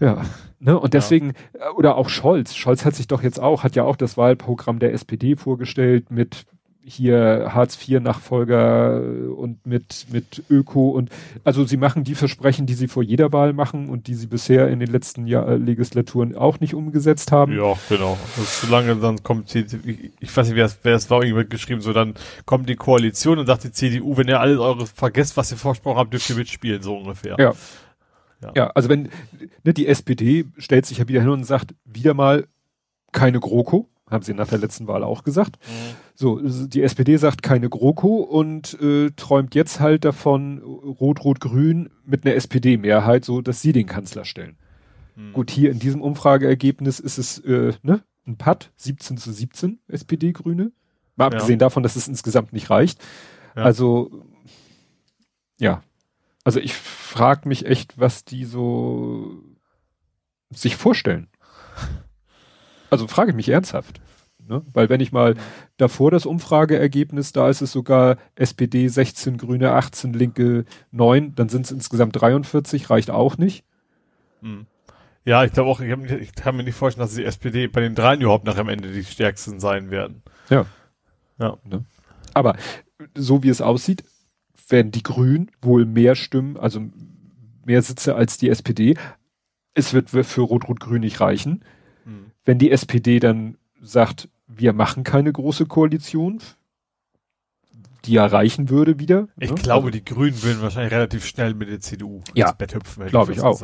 [0.01, 0.23] ja.
[0.59, 0.77] Ne?
[0.77, 1.67] Und deswegen, ja.
[1.67, 2.53] Äh, oder auch Scholz.
[2.53, 6.47] Scholz hat sich doch jetzt auch, hat ja auch das Wahlprogramm der SPD vorgestellt mit
[6.83, 9.01] hier Hartz-IV-Nachfolger
[9.35, 11.09] und mit, mit Öko und
[11.43, 14.69] also sie machen die Versprechen, die sie vor jeder Wahl machen und die sie bisher
[14.69, 17.53] in den letzten Jahr, äh, Legislaturen auch nicht umgesetzt haben.
[17.55, 18.17] Ja, genau.
[18.37, 19.65] Also solange dann kommt die,
[20.19, 22.13] ich weiß nicht, wer es, wer es war, irgendwann geschrieben, so dann
[22.45, 25.97] kommt die Koalition und sagt die CDU, wenn ihr alles eure vergesst, was ihr versprochen
[25.97, 27.35] habt, dürft ihr mitspielen, so ungefähr.
[27.37, 27.53] Ja.
[28.41, 29.09] Ja, ja also wenn,
[29.63, 32.47] ne, die SPD stellt sich ja wieder hin und sagt, wieder mal
[33.11, 35.57] keine GroKo, haben sie nach der letzten Wahl auch gesagt.
[35.67, 35.95] Mhm.
[36.15, 42.35] So, die SPD sagt keine GroKo und äh, träumt jetzt halt davon, Rot-Rot-Grün mit einer
[42.35, 44.57] SPD-Mehrheit, so dass sie den Kanzler stellen.
[45.15, 45.33] Mhm.
[45.33, 50.71] Gut, hier in diesem Umfrageergebnis ist es äh, ne, ein Patt, 17 zu 17 SPD-Grüne.
[51.15, 51.65] Mal abgesehen ja.
[51.65, 53.03] davon, dass es insgesamt nicht reicht.
[53.55, 53.63] Ja.
[53.63, 54.23] Also,
[55.59, 55.83] ja.
[56.45, 59.43] Also ich frage mich echt, was die so
[60.49, 61.27] sich vorstellen.
[62.89, 64.01] Also frage ich mich ernsthaft.
[64.47, 64.63] Ne?
[64.73, 65.35] Weil wenn ich mal
[65.77, 71.65] davor das Umfrageergebnis, da ist es sogar SPD 16, Grüne 18, Linke 9, dann sind
[71.65, 73.63] es insgesamt 43, reicht auch nicht.
[74.41, 74.65] Mhm.
[75.23, 77.81] Ja, ich glaube auch, ich, hab, ich, kann mir nicht vorstellen, dass die SPD bei
[77.81, 80.23] den dreien überhaupt nach am Ende die stärksten sein werden.
[80.49, 80.65] Ja.
[81.37, 81.57] Ja.
[81.63, 81.85] Ne?
[82.33, 82.55] Aber
[83.15, 84.03] so wie es aussieht,
[84.67, 86.81] werden die Grünen wohl mehr Stimmen, also
[87.65, 88.95] mehr Sitze als die SPD.
[89.75, 91.63] Es wird für Rot-Rot-Grün nicht reichen.
[92.49, 96.39] Wenn die SPD dann sagt, wir machen keine große Koalition,
[98.05, 99.27] die erreichen würde wieder.
[99.37, 99.55] Ich ne?
[99.55, 103.05] glaube, also, die Grünen würden wahrscheinlich relativ schnell mit der CDU ja, ins Bett hüpfen.
[103.05, 103.61] Glaube ich auch.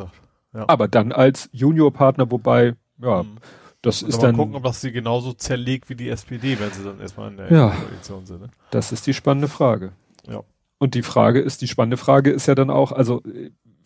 [0.54, 0.68] Ja.
[0.68, 3.38] Aber dann als Juniorpartner, wobei, ja, mhm.
[3.82, 4.36] das ist dann.
[4.36, 7.38] Mal gucken, ob das sie genauso zerlegt wie die SPD, wenn sie dann erstmal in
[7.38, 8.42] der ja, Koalition sind.
[8.42, 8.50] Ne?
[8.70, 9.94] Das ist die spannende Frage.
[10.28, 10.44] Ja.
[10.78, 13.20] Und die Frage ist, die spannende Frage ist ja dann auch, also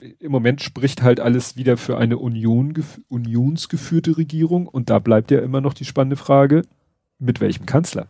[0.01, 2.74] im Moment spricht halt alles wieder für eine Union,
[3.09, 6.62] unionsgeführte Regierung und da bleibt ja immer noch die spannende Frage,
[7.18, 8.07] mit welchem Kanzler?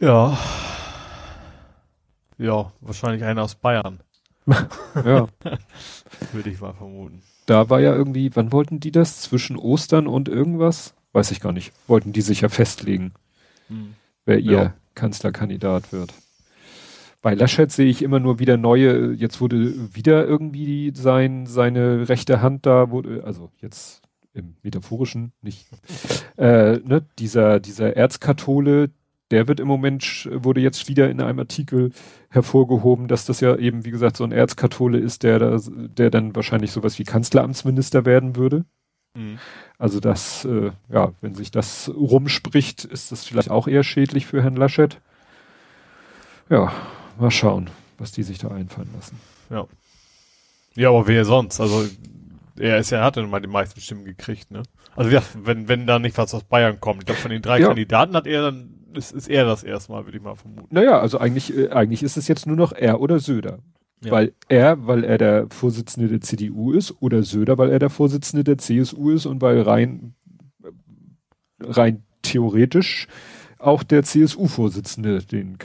[0.00, 0.38] Ja.
[2.38, 4.00] Ja, wahrscheinlich einer aus Bayern.
[4.46, 5.28] ja.
[6.32, 7.22] Würde ich mal vermuten.
[7.46, 9.22] Da war ja irgendwie, wann wollten die das?
[9.22, 10.94] Zwischen Ostern und irgendwas?
[11.12, 11.72] Weiß ich gar nicht.
[11.86, 13.12] Wollten die sich ja festlegen,
[13.68, 13.94] hm.
[14.24, 14.74] wer ihr ja.
[14.94, 16.14] Kanzlerkandidat wird.
[17.22, 22.40] Bei Laschet sehe ich immer nur wieder neue, jetzt wurde wieder irgendwie sein, seine rechte
[22.40, 24.02] Hand da, wurde, also jetzt
[24.32, 25.66] im metaphorischen, nicht,
[26.38, 28.90] äh, ne, dieser, dieser Erzkathole,
[29.30, 31.92] der wird im Moment, wurde jetzt wieder in einem Artikel
[32.30, 36.34] hervorgehoben, dass das ja eben, wie gesagt, so ein Erzkathole ist, der da, der dann
[36.34, 38.64] wahrscheinlich sowas wie Kanzleramtsminister werden würde.
[39.14, 39.38] Mhm.
[39.78, 44.42] Also das, äh, ja, wenn sich das rumspricht, ist das vielleicht auch eher schädlich für
[44.42, 45.00] Herrn Laschet.
[46.48, 46.72] Ja,
[47.20, 49.20] Mal schauen, was die sich da einfallen lassen.
[49.50, 49.66] Ja.
[50.74, 51.60] Ja, aber wer sonst?
[51.60, 51.86] Also
[52.58, 54.62] er ist ja, er hatte mal die meisten Stimmen gekriegt, ne?
[54.96, 57.02] Also ja, wenn, wenn da nicht was aus Bayern kommt.
[57.02, 57.68] Ich glaube, von den drei ja.
[57.68, 60.68] Kandidaten hat er dann, ist, ist er das erstmal, würde ich mal vermuten.
[60.70, 63.58] Naja, also eigentlich, äh, eigentlich ist es jetzt nur noch er oder Söder.
[64.02, 64.12] Ja.
[64.12, 68.44] Weil er, weil er der Vorsitzende der CDU ist, oder Söder, weil er der Vorsitzende
[68.44, 70.14] der CSU ist und weil rein,
[71.60, 73.08] rein theoretisch
[73.60, 75.58] auch der CSU-Vorsitzende, den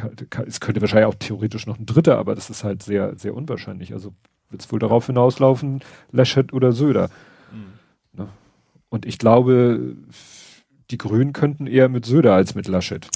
[0.46, 3.93] es könnte wahrscheinlich auch theoretisch noch ein Dritter, aber das ist halt sehr, sehr unwahrscheinlich.
[3.93, 4.14] Also
[4.50, 5.82] wird es wohl darauf hinauslaufen,
[6.12, 7.10] Laschet oder Söder.
[7.52, 8.20] Mhm.
[8.20, 8.30] Ne?
[8.89, 9.96] Und ich glaube,
[10.91, 13.08] die Grünen könnten eher mit Söder als mit Laschet.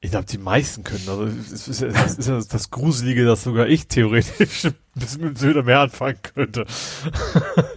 [0.00, 1.08] Ich glaube, die meisten können.
[1.08, 4.68] Also es ist, es ist ja das Gruselige, dass sogar ich theoretisch
[5.18, 6.66] mit Söder mehr anfangen könnte.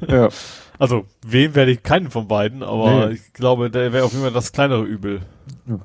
[0.08, 0.30] ja.
[0.80, 3.16] Also, wem werde ich keinen von beiden, aber nee.
[3.16, 5.22] ich glaube, der wäre auf jeden Fall das kleinere Übel.
[5.66, 5.80] Ja.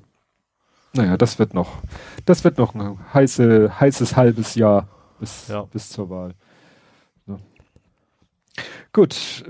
[0.94, 1.78] Naja, das wird noch,
[2.26, 4.88] das wird noch ein heiße, heißes halbes Jahr
[5.18, 5.62] bis, ja.
[5.62, 6.34] bis zur Wahl.
[7.26, 7.38] So.
[8.92, 9.44] Gut,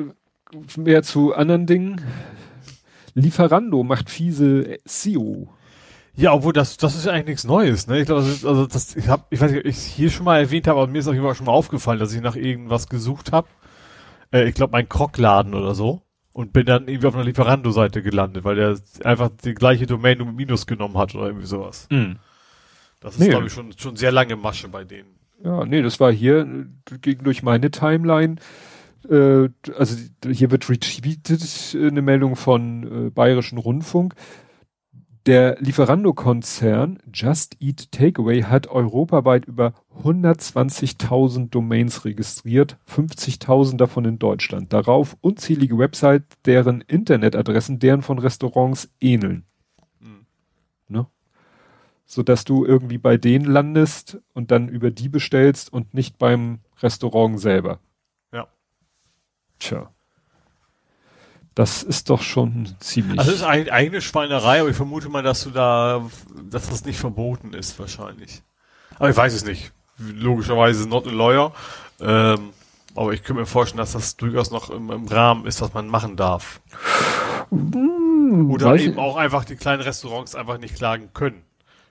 [0.76, 2.00] mehr zu anderen Dingen.
[3.14, 5.48] Lieferando macht fiese SEO.
[6.14, 8.00] Ja, obwohl das, das ist ja eigentlich nichts Neues, ne?
[8.00, 10.38] Ich glaube, also das, ich habe, ich weiß nicht, ob ich es hier schon mal
[10.38, 12.88] erwähnt habe, aber mir ist auf jeden Fall schon mal aufgefallen, dass ich nach irgendwas
[12.88, 13.48] gesucht habe.
[14.30, 18.44] Äh, ich glaube, mein Krockladen oder so und bin dann irgendwie auf einer Lieferando-Seite gelandet,
[18.44, 21.86] weil der einfach die gleiche Domain nur mit Minus genommen hat oder irgendwie sowas.
[21.90, 22.16] Mhm.
[23.00, 23.28] Das ist, nee.
[23.28, 25.08] glaube ich, schon, schon sehr lange Masche bei denen.
[25.44, 26.66] Ja, nee, das war hier,
[27.00, 28.36] ging durch meine Timeline.
[29.08, 34.14] Äh, also hier wird retweetet äh, eine Meldung von äh, Bayerischen Rundfunk.
[35.26, 44.72] Der Lieferando-Konzern Just Eat Takeaway hat europaweit über 120.000 Domains registriert, 50.000 davon in Deutschland.
[44.72, 49.44] Darauf unzählige Websites, deren Internetadressen deren von Restaurants ähneln.
[50.00, 50.26] Mhm.
[50.88, 51.06] Ne?
[52.04, 56.58] So dass du irgendwie bei denen landest und dann über die bestellst und nicht beim
[56.80, 57.78] Restaurant selber.
[58.32, 58.48] Ja.
[59.60, 59.91] Tja.
[61.54, 63.18] Das ist doch schon ziemlich.
[63.18, 66.08] Also es ist eine Schweinerei, aber ich vermute mal, dass du da,
[66.50, 68.42] dass das nicht verboten ist wahrscheinlich.
[68.98, 69.72] Aber ich weiß es nicht.
[69.98, 71.52] Logischerweise not a lawyer.
[72.00, 72.50] Ähm,
[72.94, 75.88] aber ich könnte mir vorstellen, dass das durchaus noch im, im Rahmen ist, was man
[75.88, 76.60] machen darf.
[77.50, 81.42] Hm, Oder eben auch einfach die kleinen Restaurants einfach nicht klagen können.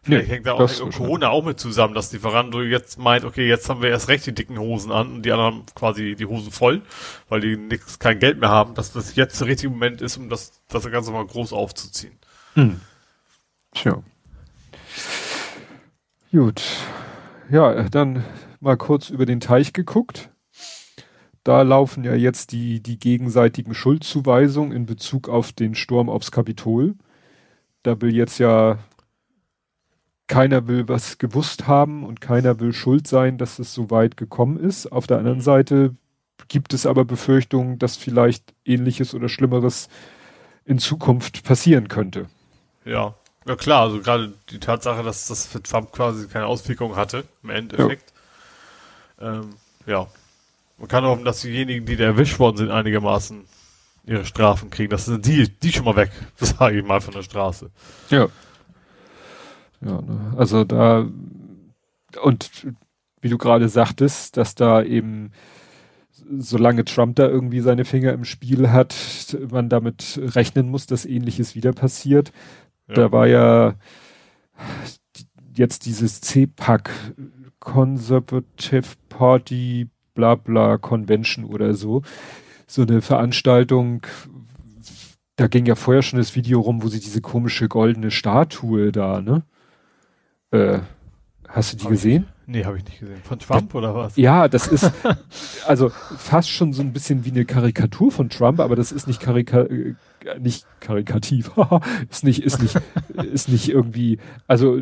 [0.03, 3.23] Vielleicht nee, hängt da auch hängt Corona auch mit zusammen, dass die Lieferando jetzt meint,
[3.23, 6.25] okay, jetzt haben wir erst recht die dicken Hosen an und die anderen quasi die
[6.25, 6.81] Hosen voll,
[7.29, 10.27] weil die nix, kein Geld mehr haben, dass das jetzt der richtige Moment ist, um
[10.27, 12.17] das, das Ganze mal groß aufzuziehen.
[12.55, 12.81] Hm.
[13.73, 14.01] Tja.
[16.31, 16.63] Gut.
[17.51, 18.23] Ja, dann
[18.59, 20.29] mal kurz über den Teich geguckt.
[21.43, 26.95] Da laufen ja jetzt die, die gegenseitigen Schuldzuweisungen in Bezug auf den Sturm aufs Kapitol.
[27.83, 28.77] Da will jetzt ja
[30.31, 34.57] keiner will was gewusst haben und keiner will schuld sein, dass es so weit gekommen
[34.57, 34.89] ist.
[34.89, 35.93] Auf der anderen Seite
[36.47, 39.89] gibt es aber Befürchtungen, dass vielleicht ähnliches oder Schlimmeres
[40.63, 42.29] in Zukunft passieren könnte.
[42.85, 43.13] Ja,
[43.45, 47.49] ja klar, also gerade die Tatsache, dass das für Trump quasi keine Auswirkungen hatte, im
[47.49, 48.13] Endeffekt.
[49.19, 49.33] Ja.
[49.33, 49.49] Ähm,
[49.85, 50.07] ja.
[50.77, 53.43] Man kann hoffen, dass diejenigen, die da erwischt worden sind, einigermaßen
[54.05, 54.91] ihre Strafen kriegen.
[54.91, 57.69] Das sind die, die schon mal weg, sage ich mal, von der Straße.
[58.09, 58.29] Ja.
[59.83, 60.33] Ja, ne?
[60.37, 61.07] also da
[62.21, 62.67] und
[63.21, 65.31] wie du gerade sagtest, dass da eben
[66.37, 68.95] solange Trump da irgendwie seine Finger im Spiel hat,
[69.49, 72.31] man damit rechnen muss, dass ähnliches wieder passiert.
[72.87, 72.95] Ja.
[72.95, 73.75] Da war ja
[75.55, 76.91] jetzt dieses CPAC
[77.59, 82.01] Conservative Party bla bla Convention oder so.
[82.67, 84.05] So eine Veranstaltung,
[85.35, 89.21] da ging ja vorher schon das Video rum, wo sie diese komische goldene Statue da,
[89.21, 89.43] ne?
[90.51, 90.79] Äh,
[91.47, 92.27] hast du die hab gesehen?
[92.41, 93.21] Ich, nee, habe ich nicht gesehen.
[93.23, 94.15] Von Trump oder was?
[94.17, 94.91] Ja, das ist
[95.65, 99.21] also fast schon so ein bisschen wie eine Karikatur von Trump, aber das ist nicht
[99.21, 99.95] karika äh,
[100.39, 101.51] nicht karikativ.
[102.09, 102.81] ist nicht ist nicht
[103.31, 104.81] ist nicht irgendwie also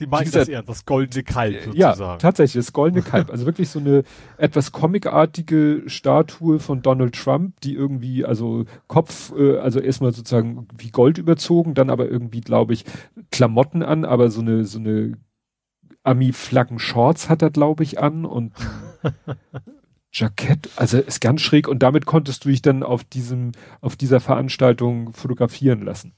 [0.00, 2.00] die meinen das eher, das goldene Kalb sozusagen.
[2.00, 3.30] Ja, tatsächlich, das goldene Kalb.
[3.30, 4.04] Also wirklich so eine
[4.36, 10.90] etwas comicartige Statue von Donald Trump, die irgendwie, also Kopf, äh, also erstmal sozusagen wie
[10.90, 12.84] Gold überzogen, dann aber irgendwie, glaube ich,
[13.30, 15.18] Klamotten an, aber so eine, so eine
[16.04, 18.52] Ami-Flaggen-Shorts hat er, glaube ich, an und
[20.12, 24.20] Jackett, also ist ganz schräg und damit konntest du dich dann auf diesem, auf dieser
[24.20, 26.14] Veranstaltung fotografieren lassen.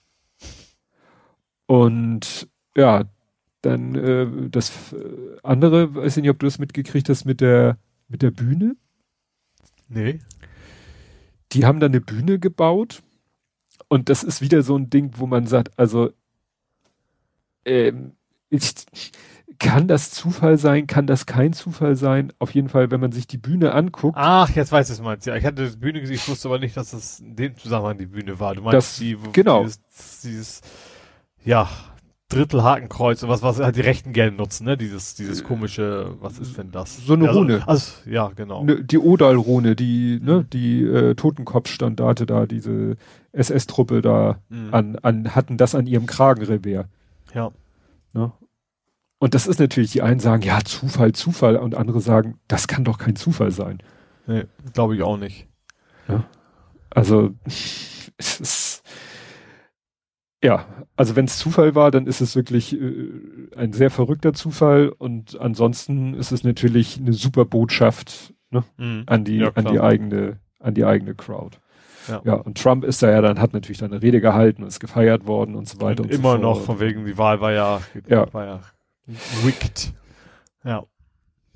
[1.67, 3.05] Und ja,
[3.63, 7.79] dann äh, das äh, andere, weiß ich nicht, ob du das mitgekriegt hast mit der
[8.09, 8.77] mit der Bühne.
[9.89, 10.21] Nee.
[11.53, 13.03] Die haben da eine Bühne gebaut
[13.89, 16.11] und das ist wieder so ein Ding, wo man sagt, also
[17.65, 18.13] ähm,
[18.49, 18.75] ich,
[19.61, 22.33] kann das Zufall sein, kann das kein Zufall sein?
[22.39, 24.17] Auf jeden Fall, wenn man sich die Bühne anguckt.
[24.19, 25.27] Ach, jetzt weiß ich es meinst.
[25.27, 27.99] Ja, ich hatte die Bühne gesehen, ich wusste aber nicht, dass das in dem Zusammenhang
[27.99, 28.55] die Bühne war.
[28.55, 29.65] Du meinst das, die, wo genau.
[29.65, 30.61] Dieses, dieses,
[31.45, 31.69] ja,
[32.31, 34.77] Drittelhakenkreuz und was, was halt die Rechten gerne nutzen, ne?
[34.77, 37.05] Dieses, dieses komische, was ist denn das?
[37.05, 37.69] So eine also, Rune.
[37.69, 38.65] Also, ja, genau.
[38.65, 42.97] Ne, die Odal-Rune, die, ne, die äh, Totenkopfstandarte da, diese
[43.33, 44.69] SS-Truppe da mhm.
[44.73, 46.89] an, an, hatten das an ihrem Kragenrevier.
[47.35, 47.51] Ja.
[48.13, 48.33] Ne?
[49.19, 52.85] Und das ist natürlich, die einen sagen, ja, Zufall, Zufall, und andere sagen, das kann
[52.85, 53.83] doch kein Zufall sein.
[54.27, 55.49] Nee, glaube ich auch nicht.
[56.09, 56.25] Ja.
[56.91, 58.83] Also, es ist,
[60.43, 60.65] ja,
[60.97, 63.11] also wenn es Zufall war, dann ist es wirklich äh,
[63.57, 69.05] ein sehr verrückter Zufall und ansonsten ist es natürlich eine super Botschaft ne, mhm.
[69.07, 71.59] an die ja, an die eigene an die eigene Crowd.
[72.09, 72.23] Ja.
[72.25, 74.81] ja, und Trump ist da ja dann hat natürlich dann eine Rede gehalten und ist
[74.81, 77.53] gefeiert worden und so weiter und, und immer so noch von wegen die Wahl war
[77.53, 78.61] ja ja war ja
[79.45, 79.93] rigged.
[80.65, 80.85] Ja.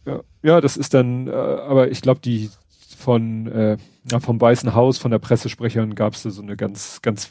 [0.07, 2.51] Ja, ja, das ist dann, äh, aber ich glaube, die
[2.99, 3.79] von äh,
[4.21, 7.31] vom Weißen Haus, von der Pressesprecherin gab es da so eine ganz, ganz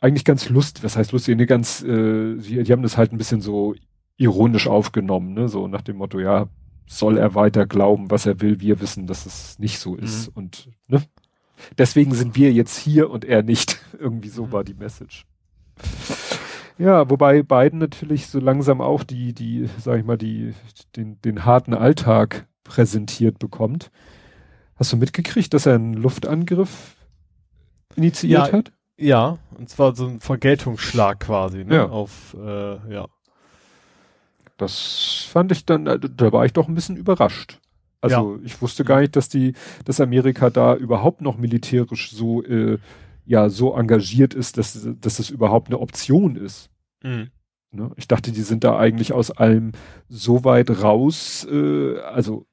[0.00, 3.18] eigentlich ganz lust, was heißt lustig, eine ganz, äh, die, die haben das halt ein
[3.18, 3.74] bisschen so
[4.16, 6.48] ironisch aufgenommen, ne, so nach dem Motto, ja,
[6.86, 10.32] soll er weiter glauben, was er will, wir wissen, dass es nicht so ist mhm.
[10.36, 11.02] und, ne,
[11.76, 13.78] deswegen sind wir jetzt hier und er nicht.
[13.98, 14.52] Irgendwie so mhm.
[14.52, 15.26] war die Message.
[16.78, 20.54] Ja, wobei Biden natürlich so langsam auch die, die, sag ich mal, die,
[20.94, 23.90] den, den harten Alltag präsentiert bekommt.
[24.76, 26.96] Hast du mitgekriegt, dass er einen Luftangriff
[27.96, 28.72] initiiert ja, hat?
[28.98, 31.76] Ja, und zwar so ein Vergeltungsschlag quasi, ne?
[31.76, 31.88] Ja.
[31.88, 33.06] Auf, äh, ja.
[34.56, 37.60] Das fand ich dann, äh, da war ich doch ein bisschen überrascht.
[38.00, 42.78] Also ich wusste gar nicht, dass die, dass Amerika da überhaupt noch militärisch so, äh,
[43.24, 46.70] ja, so engagiert ist, dass, dass das überhaupt eine Option ist.
[47.02, 47.30] Mhm.
[47.70, 47.90] Ne?
[47.96, 49.72] Ich dachte, die sind da eigentlich aus allem
[50.08, 52.46] so weit raus, äh, also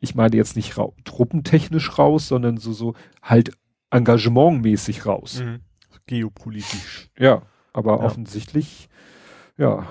[0.00, 3.52] ich meine jetzt nicht rau truppentechnisch raus, sondern so, so halt
[3.90, 5.42] engagementmäßig raus.
[5.44, 5.60] Mhm.
[6.06, 7.10] Geopolitisch.
[7.18, 8.04] Ja, aber Ja.
[8.04, 8.88] offensichtlich,
[9.56, 9.86] ja,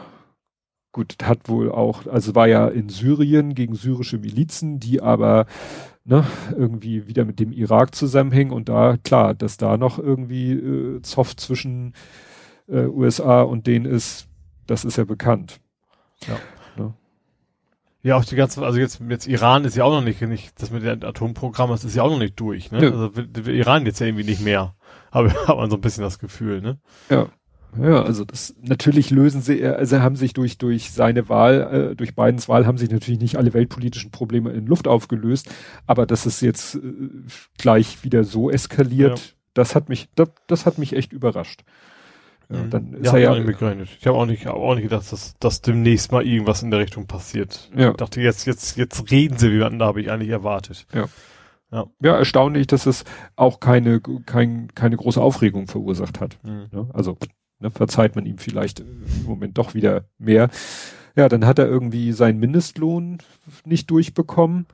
[0.91, 5.45] gut, hat wohl auch, also war ja in Syrien gegen syrische Milizen, die aber
[6.03, 11.01] ne, irgendwie wieder mit dem Irak zusammenhängen und da, klar, dass da noch irgendwie äh,
[11.01, 11.93] Zoff zwischen
[12.67, 14.27] äh, USA und denen ist,
[14.65, 15.59] das ist ja bekannt.
[16.27, 16.37] Ja,
[18.15, 20.83] auch die ganze, also jetzt, jetzt Iran ist ja auch noch nicht, nicht das mit
[20.83, 22.79] dem Atomprogramm, das ist ja auch noch nicht durch, ne?
[22.79, 22.91] Nö.
[22.91, 24.75] Also Iran jetzt ja irgendwie nicht mehr.
[25.11, 26.77] Habe hat man so ein bisschen das Gefühl, ne?
[27.09, 27.27] Ja.
[27.79, 32.15] Ja, also das natürlich lösen sie, also haben sich durch durch seine Wahl, äh, durch
[32.15, 35.49] Bidens Wahl haben sich natürlich nicht alle weltpolitischen Probleme in Luft aufgelöst,
[35.85, 36.79] aber dass es jetzt äh,
[37.57, 39.25] gleich wieder so eskaliert, Ja.
[39.53, 41.63] das hat mich, das, das hat mich echt überrascht.
[42.49, 42.69] Ja, Mhm.
[42.69, 43.89] dann ist ja, er ja, auch nicht mitgerechnet.
[43.99, 46.79] Ich habe auch nicht, hab auch nicht gedacht, dass, dass demnächst mal irgendwas in der
[46.79, 47.69] Richtung passiert.
[47.75, 47.91] Ja.
[47.91, 50.85] Ich dachte, jetzt, jetzt, jetzt reden sie, wie man, da habe ich eigentlich erwartet.
[51.71, 53.03] ja erstaunlich, dass es
[53.35, 56.37] auch keine kein, keine große Aufregung verursacht hat.
[56.43, 56.67] Mhm.
[56.71, 56.89] Ne?
[56.93, 57.17] Also
[57.59, 60.49] ne, verzeiht man ihm vielleicht äh, im Moment doch wieder mehr.
[61.15, 63.17] Ja, dann hat er irgendwie seinen Mindestlohn
[63.65, 64.67] nicht durchbekommen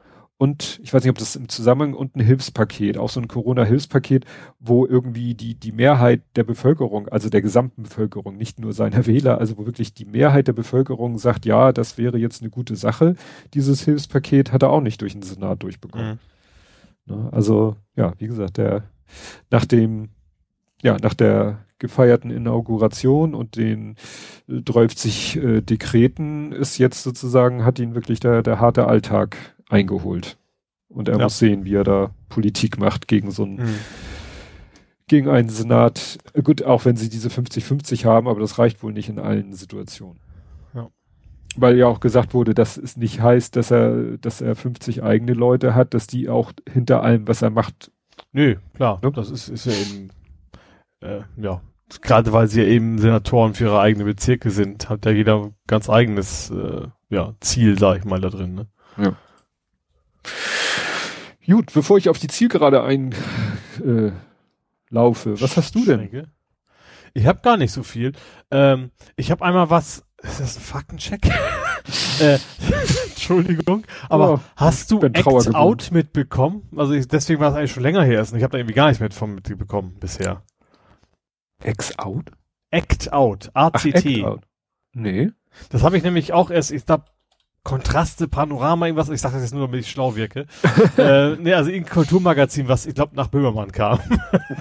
[0.43, 4.25] und ich weiß nicht, ob das im Zusammenhang und ein Hilfspaket, auch so ein Corona-Hilfspaket,
[4.59, 9.37] wo irgendwie die, die Mehrheit der Bevölkerung, also der gesamten Bevölkerung, nicht nur seiner Wähler,
[9.37, 13.15] also wo wirklich die Mehrheit der Bevölkerung sagt, ja, das wäre jetzt eine gute Sache.
[13.53, 16.19] Dieses Hilfspaket hat er auch nicht durch den Senat durchbekommen.
[17.05, 17.15] Mhm.
[17.15, 17.29] Ne?
[17.31, 18.83] Also, ja, wie gesagt, der
[19.49, 20.09] nach dem,
[20.81, 23.95] ja, nach der gefeierten Inauguration und den
[24.49, 29.37] äh, 30 äh, Dekreten ist jetzt sozusagen, hat ihn wirklich der, der harte Alltag
[29.73, 30.37] eingeholt.
[30.89, 31.23] Und er Ja.
[31.25, 33.75] muss sehen, wie er da Politik macht gegen so einen, Mhm.
[35.07, 36.17] gegen einen Senat.
[36.43, 40.19] Gut, auch wenn sie diese 50-50 haben, aber das reicht wohl nicht in allen Situationen.
[40.73, 40.89] Ja.
[41.55, 45.33] Weil ja auch gesagt wurde, dass es nicht heißt, dass er, dass er 50 eigene
[45.33, 47.91] Leute hat, dass die auch hinter allem, was er macht,
[48.31, 49.11] Nö, klar, Ne?
[49.11, 50.09] das ist, ist ja eben,
[51.01, 51.61] äh, ja,
[52.01, 55.89] gerade weil sie ja eben Senatoren für ihre eigenen Bezirke sind, hat ja jeder ganz
[55.89, 59.15] eigenes, äh, ja, Ziel, sag ich mal, da drin, ne?
[61.45, 63.13] Gut, bevor ich auf die Zielgerade ein
[63.85, 64.11] äh,
[64.89, 66.27] laufe, was hast du denn?
[67.13, 68.13] Ich habe gar nicht so viel.
[68.49, 71.25] Ähm, ich habe einmal was, ist das ein Faktencheck?
[72.21, 72.37] äh,
[73.09, 75.53] Entschuldigung, aber Oh, hast du Act.
[75.53, 76.63] Out mitbekommen?
[76.75, 78.21] Also ich, deswegen war es eigentlich schon länger her.
[78.21, 80.43] ist und Ich habe da irgendwie gar nichts mit von mitbekommen bisher.
[81.61, 82.31] Ex-Out?
[82.71, 83.85] Act Out, Ach, ACT.
[83.95, 84.41] Act-Out.
[84.93, 85.31] Nee.
[85.69, 87.05] Das habe ich nämlich auch erst, ich glaube,
[87.63, 90.47] Kontraste, Panorama, irgendwas, ich sage das jetzt nur, damit ich schlau wirke.
[90.97, 93.99] äh, nee, also irgendein Kulturmagazin, was ich glaube nach Böhmermann kam.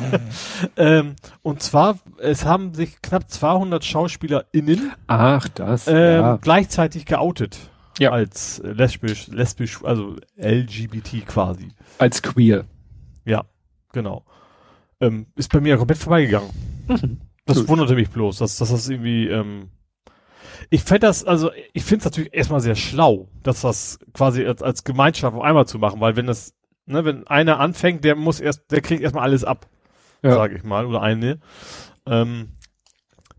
[0.76, 5.88] ähm, und zwar, es haben sich knapp 200 SchauspielerInnen Ach, das.
[5.88, 6.36] ähm, ja.
[6.40, 7.58] gleichzeitig geoutet.
[7.98, 8.12] Ja.
[8.12, 11.68] Als äh, lesbisch, lesbisch, also LGBT quasi.
[11.98, 12.66] Als queer.
[13.24, 13.44] Ja,
[13.92, 14.24] genau.
[15.00, 16.50] Ähm, ist bei mir komplett vorbeigegangen.
[17.44, 17.68] Das Gut.
[17.68, 19.70] wunderte mich bloß, dass, dass das irgendwie, ähm,
[20.72, 24.62] ich fände das, also ich finde es natürlich erstmal sehr schlau, dass das quasi als,
[24.62, 26.54] als Gemeinschaft auf einmal zu machen, weil wenn das,
[26.86, 29.68] ne, wenn einer anfängt, der muss erst, der kriegt erstmal alles ab,
[30.22, 30.32] Ja.
[30.34, 31.40] sage ich mal, oder eine.
[32.06, 32.52] Ähm,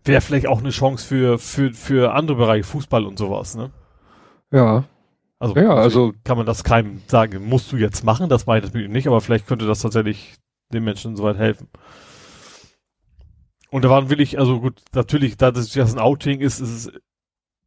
[0.04, 3.72] Wäre vielleicht auch eine Chance für, für, für andere Bereiche, Fußball und sowas, ne?
[4.52, 4.84] Ja.
[5.40, 8.66] Also, Ja, also- kann man das keinem sagen, musst du jetzt machen, das meine ich
[8.72, 10.36] natürlich nicht, aber vielleicht könnte das tatsächlich
[10.72, 11.68] den Menschen soweit helfen.
[13.70, 16.92] Und da waren wirklich, also gut, natürlich, da das das ein Outing ist, ist es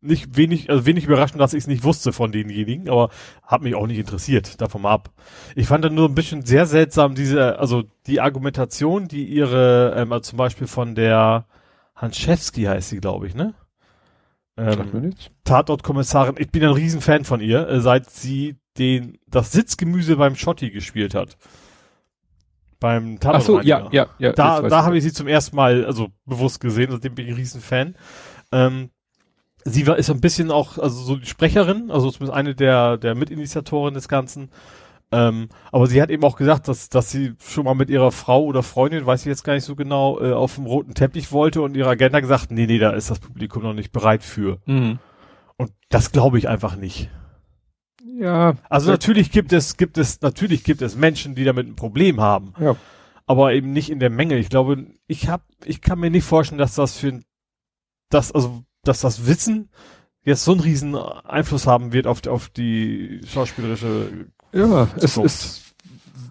[0.01, 3.09] nicht wenig, also wenig überraschend, dass ich es nicht wusste von denjenigen, aber
[3.43, 5.11] hat mich auch nicht interessiert, davon mal ab.
[5.55, 10.11] Ich fand dann nur ein bisschen sehr seltsam diese, also die Argumentation, die ihre, ähm,
[10.11, 11.45] also zum Beispiel von der
[11.95, 13.53] Hanschewski heißt sie, glaube ich, ne?
[14.55, 15.13] Ähm.
[15.43, 20.69] Tatortkommissarin, ich bin ein Riesenfan von ihr, äh, seit sie den, das Sitzgemüse beim Schotti
[20.69, 21.37] gespielt hat.
[22.79, 24.33] Beim Ach so, ja, ja, ja.
[24.33, 27.37] Da, da habe ich sie zum ersten Mal, also bewusst gesehen, seitdem bin ich ein
[27.37, 27.95] Riesenfan.
[28.51, 28.91] Ähm,
[29.69, 33.15] sie war, ist ein bisschen auch, also so die Sprecherin, also zumindest eine der, der
[33.15, 34.49] Mitinitiatoren des Ganzen.
[35.11, 38.43] Ähm, aber sie hat eben auch gesagt, dass, dass sie schon mal mit ihrer Frau
[38.43, 41.61] oder Freundin, weiß ich jetzt gar nicht so genau, äh, auf dem roten Teppich wollte
[41.61, 44.57] und ihre Agenda gesagt, nee, nee, da ist das Publikum noch nicht bereit für.
[44.65, 44.99] Mhm.
[45.55, 47.09] Und das glaube ich einfach nicht.
[48.19, 48.55] Ja.
[48.69, 52.53] Also natürlich gibt es, gibt es, natürlich gibt es Menschen, die damit ein Problem haben.
[52.59, 52.75] Ja.
[53.27, 54.37] aber eben nicht in der Menge.
[54.37, 57.19] Ich glaube, ich hab, ich kann mir nicht vorstellen, dass das für
[58.09, 59.69] das, also, dass das Wissen
[60.23, 65.73] jetzt so einen riesen Einfluss haben wird auf, auf die schauspielerische Ja, es, es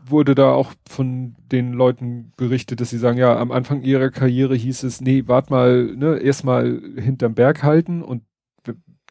[0.07, 4.55] wurde da auch von den Leuten berichtet, dass sie sagen, ja, am Anfang ihrer Karriere
[4.55, 8.23] hieß es, nee, wart mal, ne, erstmal hinterm Berg halten und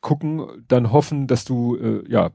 [0.01, 2.29] gucken, dann hoffen, dass du, äh, ja,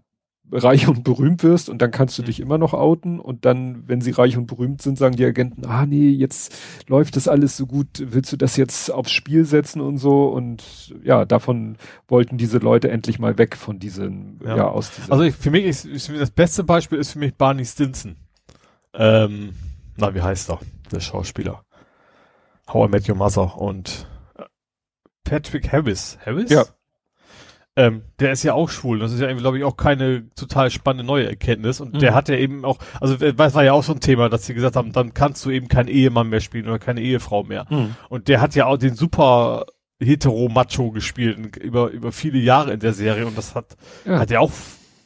[0.52, 2.26] reich und berühmt wirst und dann kannst du mhm.
[2.26, 5.64] dich immer noch outen und dann, wenn sie reich und berühmt sind, sagen die Agenten,
[5.66, 6.54] ah nee, jetzt
[6.88, 10.94] läuft das alles so gut, willst du das jetzt aufs Spiel setzen und so und
[11.02, 11.76] ja, davon
[12.08, 15.50] wollten diese Leute endlich mal weg von diesen, ja, ja aus dieser Also ich, für
[15.50, 18.16] mich ist, ist, das beste Beispiel ist für mich Barney Stinson.
[18.94, 19.54] Ähm,
[19.96, 20.60] na, wie heißt er?
[20.90, 21.64] Der Schauspieler.
[22.72, 24.44] How I Met Your Mother und äh,
[25.24, 26.18] Patrick Harris.
[26.24, 26.50] Harris?
[26.50, 26.64] Ja.
[27.80, 28.98] Ähm, der ist ja auch schwul.
[28.98, 31.80] Das ist ja, glaube ich, auch keine total spannende neue Erkenntnis.
[31.80, 31.98] Und mhm.
[32.00, 34.52] der hat ja eben auch, also das war ja auch so ein Thema, dass sie
[34.52, 37.66] gesagt haben, dann kannst du eben keinen Ehemann mehr spielen oder keine Ehefrau mehr.
[37.70, 37.96] Mhm.
[38.10, 39.64] Und der hat ja auch den super
[39.98, 44.18] hetero-macho gespielt über, über viele Jahre in der Serie und das hat, ja.
[44.18, 44.50] hat ja auch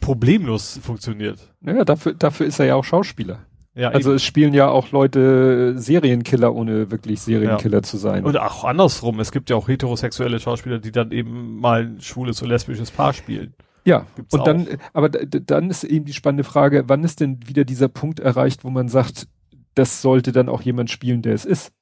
[0.00, 1.38] problemlos funktioniert.
[1.60, 3.40] Ja, dafür, dafür ist er ja auch Schauspieler.
[3.74, 4.16] Ja, also eben.
[4.16, 7.82] es spielen ja auch Leute Serienkiller, ohne wirklich Serienkiller ja.
[7.82, 8.24] zu sein.
[8.24, 12.40] Und auch andersrum, es gibt ja auch heterosexuelle Schauspieler, die dann eben mal ein schwules
[12.40, 13.54] und lesbisches Paar spielen.
[13.84, 14.44] Ja, Gibt's und auch.
[14.44, 18.64] dann, aber dann ist eben die spannende Frage, wann ist denn wieder dieser Punkt erreicht,
[18.64, 19.26] wo man sagt,
[19.74, 21.72] das sollte dann auch jemand spielen, der es ist?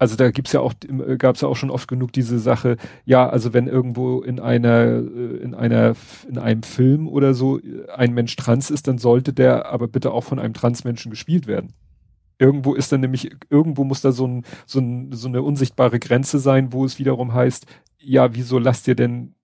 [0.00, 3.28] Also da gibt's ja auch, äh, gab's ja auch schon oft genug diese Sache, ja,
[3.28, 5.94] also wenn irgendwo in einer, äh, in einer,
[6.26, 10.12] in einem Film oder so äh, ein Mensch trans ist, dann sollte der aber bitte
[10.12, 11.74] auch von einem Transmenschen gespielt werden.
[12.38, 16.38] Irgendwo ist dann nämlich, irgendwo muss da so, ein, so, ein, so eine unsichtbare Grenze
[16.38, 17.66] sein, wo es wiederum heißt,
[17.98, 19.34] ja, wieso lasst ihr denn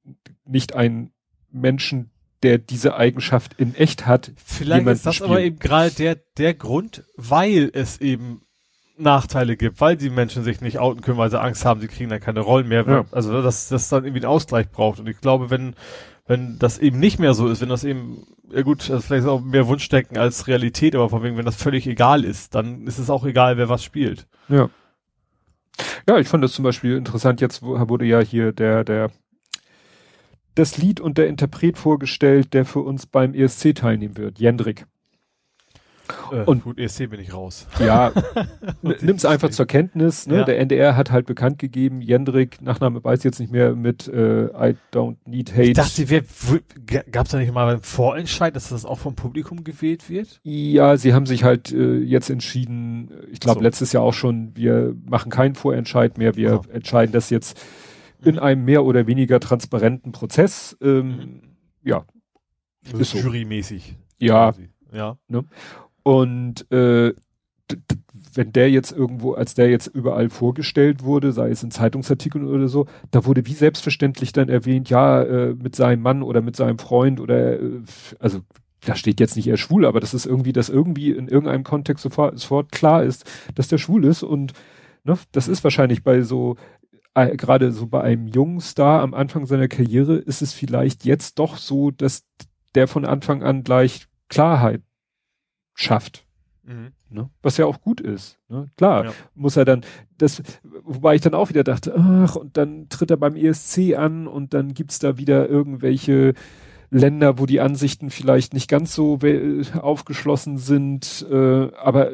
[0.47, 1.11] nicht einen
[1.51, 2.09] Menschen,
[2.43, 4.33] der diese Eigenschaft in echt hat.
[4.43, 5.31] Vielleicht ist das spielen?
[5.31, 8.41] aber eben gerade der, der Grund, weil es eben
[8.99, 12.11] Nachteile gibt, weil die Menschen sich nicht outen können, weil sie Angst haben, sie kriegen
[12.11, 12.85] dann keine Rollen mehr.
[12.87, 13.05] Ja.
[13.13, 15.01] Also dass das dann irgendwie einen Ausgleich braucht.
[15.01, 15.75] Und ich glaube, wenn
[16.27, 19.27] wenn das eben nicht mehr so ist, wenn das eben, ja gut, das ist vielleicht
[19.27, 22.99] auch mehr Wunschdenken als Realität, aber vor allem, wenn das völlig egal ist, dann ist
[22.99, 24.27] es auch egal, wer was spielt.
[24.49, 24.69] Ja.
[26.09, 27.41] Ja, ich fand das zum Beispiel interessant.
[27.41, 29.11] Jetzt wurde ja hier der, der,
[30.55, 34.87] das Lied und der Interpret vorgestellt, der für uns beim ESC teilnehmen wird, Jendrik.
[36.33, 37.67] Äh, und gut, ESC bin ich raus.
[37.79, 38.13] Ja,
[39.01, 40.27] nimm's einfach zur Kenntnis.
[40.27, 40.39] Ne?
[40.39, 40.45] Ja.
[40.45, 44.77] Der NDR hat halt bekannt gegeben, Jendrik, Nachname weiß jetzt nicht mehr, mit äh, I
[44.93, 45.63] don't need hate.
[45.63, 46.23] Ich dachte, wer,
[47.11, 50.41] gab's da nicht mal einen Vorentscheid, dass das auch vom Publikum gewählt wird?
[50.43, 53.63] Ja, sie haben sich halt äh, jetzt entschieden, ich glaube so.
[53.63, 56.73] letztes Jahr auch schon, wir machen keinen Vorentscheid mehr, wir oh.
[56.73, 57.61] entscheiden das jetzt
[58.23, 58.41] in mhm.
[58.41, 60.77] einem mehr oder weniger transparenten Prozess.
[60.81, 61.43] Ähm, mhm.
[61.83, 62.05] Ja.
[62.87, 63.19] Also ist so.
[63.19, 63.97] Jurymäßig.
[64.19, 64.53] Ja.
[64.93, 65.19] Ja.
[65.29, 65.45] Ne?
[66.07, 67.15] Und äh,
[68.33, 72.69] wenn der jetzt irgendwo, als der jetzt überall vorgestellt wurde, sei es in Zeitungsartikeln oder
[72.69, 76.79] so, da wurde wie selbstverständlich dann erwähnt, ja, äh, mit seinem Mann oder mit seinem
[76.79, 77.81] Freund oder äh,
[78.21, 78.43] also
[78.85, 82.05] da steht jetzt nicht er schwul, aber das ist irgendwie, dass irgendwie in irgendeinem Kontext
[82.05, 84.23] sofort, sofort klar ist, dass der schwul ist.
[84.23, 84.53] Und
[85.03, 86.55] ne, das ist wahrscheinlich bei so
[87.15, 91.41] äh, gerade so bei einem jungen Star am Anfang seiner Karriere ist es vielleicht jetzt
[91.41, 92.23] doch so, dass
[92.77, 94.83] der von Anfang an gleich Klarheit
[95.77, 96.25] schafft.
[96.65, 96.93] Mhm.
[97.09, 97.31] Ne?
[97.43, 98.39] Was ja auch gut ist.
[98.49, 98.69] Ne?
[98.77, 99.13] Klar, ja.
[99.35, 99.83] muss er dann,
[100.19, 100.43] das,
[100.83, 104.53] wobei ich dann auch wieder dachte, ach, und dann tritt er beim ESC an und
[104.53, 106.35] dann gibt's da wieder irgendwelche
[106.91, 109.21] Länder, wo die Ansichten vielleicht nicht ganz so
[109.81, 112.13] aufgeschlossen sind, äh, aber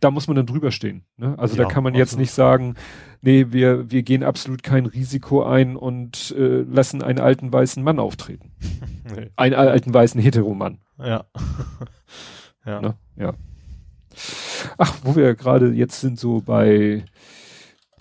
[0.00, 1.04] da muss man dann drüber stehen.
[1.16, 1.38] Ne?
[1.38, 2.74] Also ja, da kann man jetzt nicht sagen,
[3.20, 7.98] nee, wir, wir gehen absolut kein Risiko ein und äh, lassen einen alten weißen Mann
[7.98, 8.52] auftreten.
[9.14, 9.30] nee.
[9.36, 10.78] Einen alten weißen Heteromann.
[10.98, 11.24] Ja.
[12.64, 12.80] Ja.
[12.80, 12.94] Ne?
[13.16, 13.34] ja.
[14.78, 17.04] Ach, wo wir gerade jetzt sind, so bei,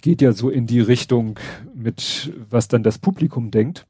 [0.02, 1.40] geht ja so in die Richtung
[1.74, 3.88] mit, was dann das Publikum denkt.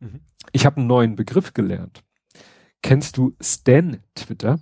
[0.00, 0.20] Mhm.
[0.52, 2.02] Ich habe einen neuen Begriff gelernt.
[2.82, 4.58] Kennst du Stan Twitter?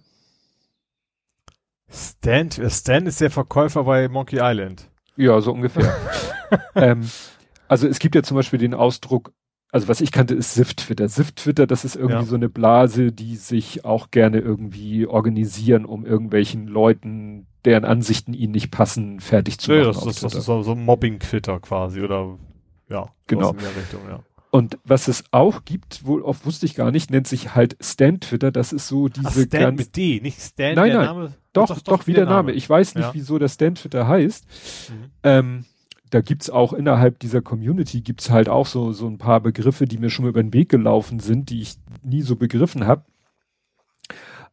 [1.91, 4.91] Stan, Stan ist der Verkäufer bei Monkey Island.
[5.17, 5.95] Ja, so ungefähr.
[6.75, 7.09] ähm,
[7.69, 9.33] also es gibt ja zum Beispiel den Ausdruck
[9.75, 11.09] also was ich kannte, ist SIF-Twitter.
[11.09, 12.25] SIF-Twitter, das ist irgendwie ja.
[12.25, 18.53] so eine Blase, die sich auch gerne irgendwie organisieren, um irgendwelchen Leuten, deren Ansichten ihnen
[18.53, 19.87] nicht passen, fertig zu machen.
[19.87, 22.39] das, ist, das ist so, Mobbing-Twitter quasi oder
[22.89, 23.51] ja, genau.
[23.51, 24.21] in der Richtung, ja.
[24.53, 28.21] Und was es auch gibt, wohl oft wusste ich gar nicht, nennt sich halt Stan
[28.21, 28.53] Twitter.
[28.53, 30.77] Das ist so diese Ach, Stan ganz, mit D, nicht Stan.
[30.77, 32.37] Nein, nein, Name, doch, doch, doch, wie der Name.
[32.37, 32.53] Name.
[32.53, 33.15] Ich weiß nicht, ja.
[33.15, 34.47] wieso der Stan Twitter heißt.
[34.91, 35.11] Mhm.
[35.25, 35.65] Ähm,
[36.15, 39.99] da gibt's auch innerhalb dieser Community gibt's halt auch so, so ein paar Begriffe, die
[39.99, 43.05] mir schon mal über den Weg gelaufen sind, die ich nie so begriffen habe.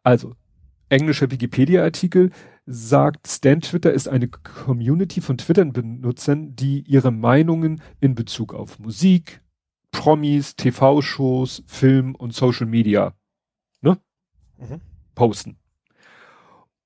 [0.02, 0.34] Also,
[0.90, 2.32] englischer Wikipedia-Artikel
[2.66, 9.44] sagt, Stan Twitter ist eine Community von Twitter-Benutzern, die ihre Meinungen in Bezug auf Musik,
[9.92, 13.14] Promis, TV-Shows, Film und Social Media
[13.82, 14.00] ne?
[14.58, 14.82] Mhm.
[15.14, 15.58] posten.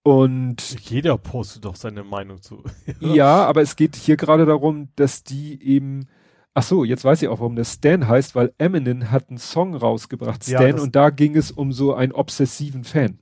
[0.05, 2.63] Und jeder postet doch seine Meinung zu.
[2.99, 6.07] ja, aber es geht hier gerade darum, dass die eben
[6.57, 9.75] Ach so, jetzt weiß ich auch, warum das Stan heißt, weil Eminem hat einen Song
[9.75, 13.19] rausgebracht, Stan, ja, und da ging es um so einen obsessiven Fan.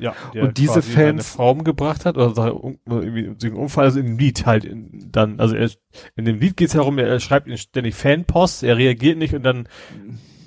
[0.00, 2.48] Ja, und diese Fans Frau umgebracht hat oder
[2.86, 5.70] irgendwie einen Unfall, also in dem Lied halt in, dann, also er,
[6.16, 9.44] in dem Lied geht es darum, er, er schreibt ständig Fanpost, er reagiert nicht und
[9.44, 9.68] dann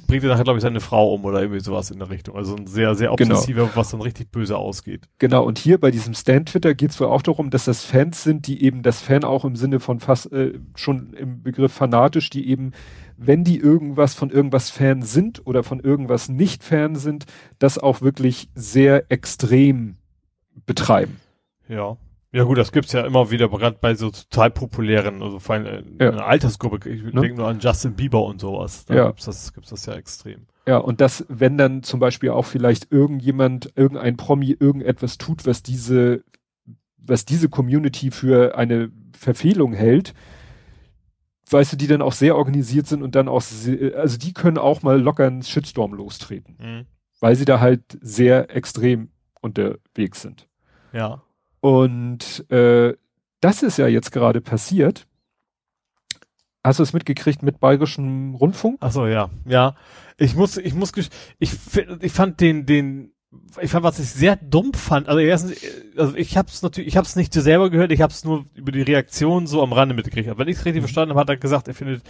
[0.10, 2.36] bringt er nachher, glaube ich, seine Frau um oder irgendwie sowas in der Richtung.
[2.36, 3.36] Also ein sehr, sehr genau.
[3.36, 3.76] obsessiver, genau.
[3.76, 5.08] was dann richtig böse ausgeht.
[5.20, 8.48] Genau, und hier bei diesem Stand-Twitter geht es wohl auch darum, dass das Fans sind,
[8.48, 12.50] die eben das Fan auch im Sinne von fast äh, schon im Begriff fanatisch, die
[12.50, 12.72] eben,
[13.18, 17.26] wenn die irgendwas von irgendwas Fan sind oder von irgendwas nicht Fan sind,
[17.60, 19.96] das auch wirklich sehr extrem
[20.66, 21.18] betreiben.
[21.68, 21.98] Ja.
[22.32, 25.66] Ja gut, das gibt's ja immer wieder, gerade bei so total populären, also vor allem
[26.00, 26.12] äh, ja.
[26.12, 27.22] eine Altersgruppe, ich ne?
[27.22, 28.86] denke nur an Justin Bieber und sowas.
[28.86, 29.08] Da ja.
[29.08, 30.46] gibt's das, gibt's das ja extrem.
[30.68, 35.64] Ja, und das, wenn dann zum Beispiel auch vielleicht irgendjemand, irgendein Promi irgendetwas tut, was
[35.64, 36.24] diese,
[36.98, 40.14] was diese Community für eine Verfehlung hält,
[41.50, 43.42] weißt du, die dann auch sehr organisiert sind und dann auch,
[43.96, 46.58] also die können auch mal locker einen Shitstorm lostreten.
[46.60, 46.86] Mhm.
[47.20, 49.10] Weil sie da halt sehr extrem
[49.42, 50.48] unterwegs sind.
[50.94, 51.24] Ja.
[51.62, 52.94] Und äh,
[53.42, 55.06] das ist ja jetzt gerade passiert.
[56.64, 58.78] Hast du es mitgekriegt mit Bayerischem Rundfunk?
[58.82, 59.76] Ach so, ja, ja.
[60.18, 60.92] Ich muss, ich muss,
[61.40, 61.52] ich,
[62.02, 63.14] ich fand den, den,
[63.62, 65.08] ich fand, was ich sehr dumm fand.
[65.08, 65.56] Also erstens,
[65.96, 68.46] also ich habe es natürlich, ich habe es nicht selber gehört, ich habe es nur
[68.56, 70.28] über die Reaktion so am Rande mitgekriegt.
[70.28, 70.88] Aber wenn ich es richtig mhm.
[70.88, 72.04] verstanden habe, hat er gesagt, er findet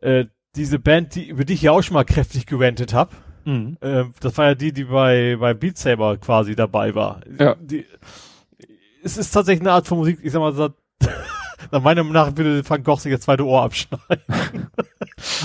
[0.00, 0.24] äh,
[0.56, 3.14] diese Band, die über die ich ja auch schon mal kräftig gewendet habe.
[3.44, 3.76] Mhm.
[3.82, 7.20] Äh, das war ja die, die bei bei Beat Saber quasi dabei war.
[7.38, 7.54] Ja.
[7.60, 7.84] Die,
[9.02, 10.70] es ist tatsächlich eine Art von Musik, ich sag mal, so,
[11.70, 14.24] nach meiner Meinung nach würde Van Gogh sich das zweite Ohr abschneiden.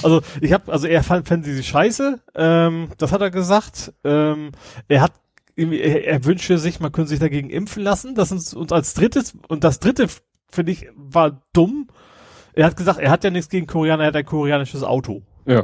[0.03, 3.93] also ich habe, also er fand, sie scheiße, ähm, das hat er gesagt.
[4.03, 4.51] Ähm,
[4.87, 5.13] er hat
[5.55, 8.15] er, er wünsche sich, man könnte sich dagegen impfen lassen.
[8.15, 10.07] Das ist uns als drittes und das dritte
[10.49, 11.87] finde ich war dumm.
[12.53, 15.23] Er hat gesagt, er hat ja nichts gegen Koreaner, er hat ein koreanisches Auto.
[15.45, 15.63] Ja.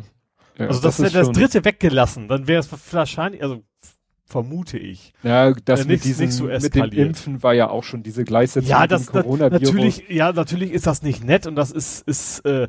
[0.57, 3.63] ja also das, das hätte das dritte weggelassen, dann wäre es wahrscheinlich, also
[4.29, 5.13] vermute ich.
[5.23, 8.69] Ja, das äh, mit, diesen, so mit dem Impfen war ja auch schon diese Gleichsetzung
[8.69, 9.61] ja, das, mit dem Coronavirus.
[9.61, 12.67] Natürlich, ja, natürlich ist das nicht nett und das ist, ist, äh,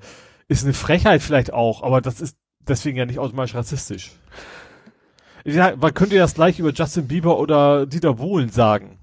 [0.49, 2.37] ist eine Frechheit vielleicht auch, aber das ist
[2.67, 4.13] deswegen ja nicht automatisch rassistisch.
[5.45, 8.99] Ja, man könnte das gleich über Justin Bieber oder Dieter Bohlen sagen.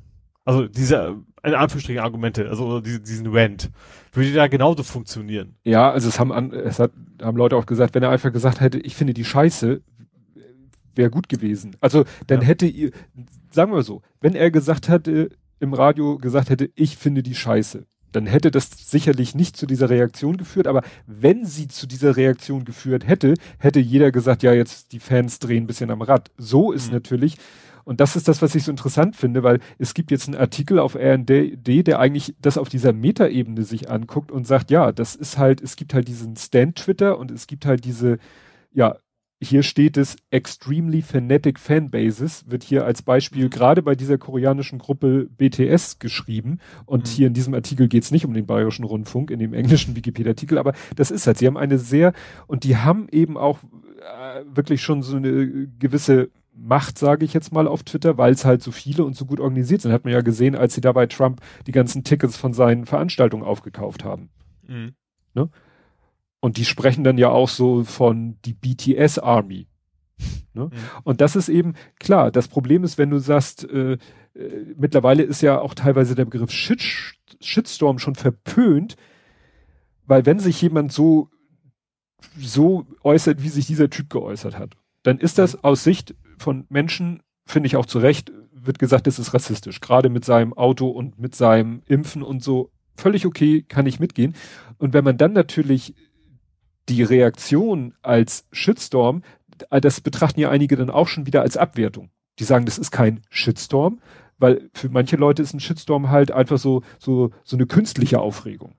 [0.46, 3.70] Also diese, in Anführungsstrichen Argumente, also diesen Rant.
[4.14, 5.56] Würde da genauso funktionieren.
[5.64, 6.92] Ja, also es haben, es hat,
[7.22, 9.82] haben Leute auch gesagt, wenn er einfach gesagt hätte, ich finde die scheiße,
[10.98, 11.76] wäre gut gewesen.
[11.80, 12.48] Also dann ja.
[12.48, 12.92] hätte ihr,
[13.52, 15.30] sagen wir so, wenn er gesagt hätte,
[15.60, 19.90] im Radio gesagt hätte, ich finde die scheiße, dann hätte das sicherlich nicht zu dieser
[19.90, 24.92] Reaktion geführt, aber wenn sie zu dieser Reaktion geführt hätte, hätte jeder gesagt, ja, jetzt
[24.92, 26.32] die Fans drehen ein bisschen am Rad.
[26.38, 26.94] So ist mhm.
[26.94, 27.38] natürlich,
[27.84, 30.80] und das ist das, was ich so interessant finde, weil es gibt jetzt einen Artikel
[30.80, 31.30] auf RND,
[31.66, 35.76] der eigentlich das auf dieser Metaebene sich anguckt und sagt, ja, das ist halt, es
[35.76, 38.18] gibt halt diesen Stand-Twitter und es gibt halt diese,
[38.74, 38.98] ja,
[39.42, 45.28] hier steht es extremely fanatic Fanbases, wird hier als Beispiel gerade bei dieser koreanischen Gruppe
[45.38, 46.60] BTS geschrieben.
[46.86, 47.10] Und mhm.
[47.10, 50.58] hier in diesem Artikel geht es nicht um den bayerischen Rundfunk, in dem englischen Wikipedia-Artikel,
[50.58, 52.14] aber das ist halt, sie haben eine sehr,
[52.48, 56.30] und die haben eben auch äh, wirklich schon so eine gewisse
[56.60, 59.40] Macht, sage ich jetzt mal auf Twitter, weil es halt so viele und so gut
[59.40, 59.92] organisiert sind.
[59.92, 63.44] Hat man ja gesehen, als sie da bei Trump die ganzen Tickets von seinen Veranstaltungen
[63.44, 64.30] aufgekauft haben.
[64.68, 64.94] Mhm.
[65.36, 65.50] Ne?
[66.40, 69.68] Und die sprechen dann ja auch so von die BTS Army.
[70.54, 70.66] Ne?
[70.66, 70.72] Mhm.
[71.04, 73.98] Und das ist eben, klar, das Problem ist, wenn du sagst, äh, äh,
[74.76, 76.82] mittlerweile ist ja auch teilweise der Begriff Shit,
[77.42, 78.96] Shitstorm schon verpönt,
[80.06, 81.30] weil wenn sich jemand so,
[82.38, 85.60] so äußert, wie sich dieser Typ geäußert hat, dann ist das mhm.
[85.64, 89.80] aus Sicht von Menschen, finde ich auch zu Recht, wird gesagt, das ist rassistisch.
[89.80, 92.72] Gerade mit seinem Auto und mit seinem Impfen und so.
[92.96, 94.36] Völlig okay, kann ich mitgehen.
[94.78, 95.94] Und wenn man dann natürlich
[96.90, 99.24] die Reaktion als Shitstorm,
[99.70, 102.10] das betrachten ja einige dann auch schon wieder als Abwertung.
[102.40, 104.00] Die sagen, das ist kein Shitstorm,
[104.38, 108.76] weil für manche Leute ist ein Shitstorm halt einfach so, so, so eine künstliche Aufregung.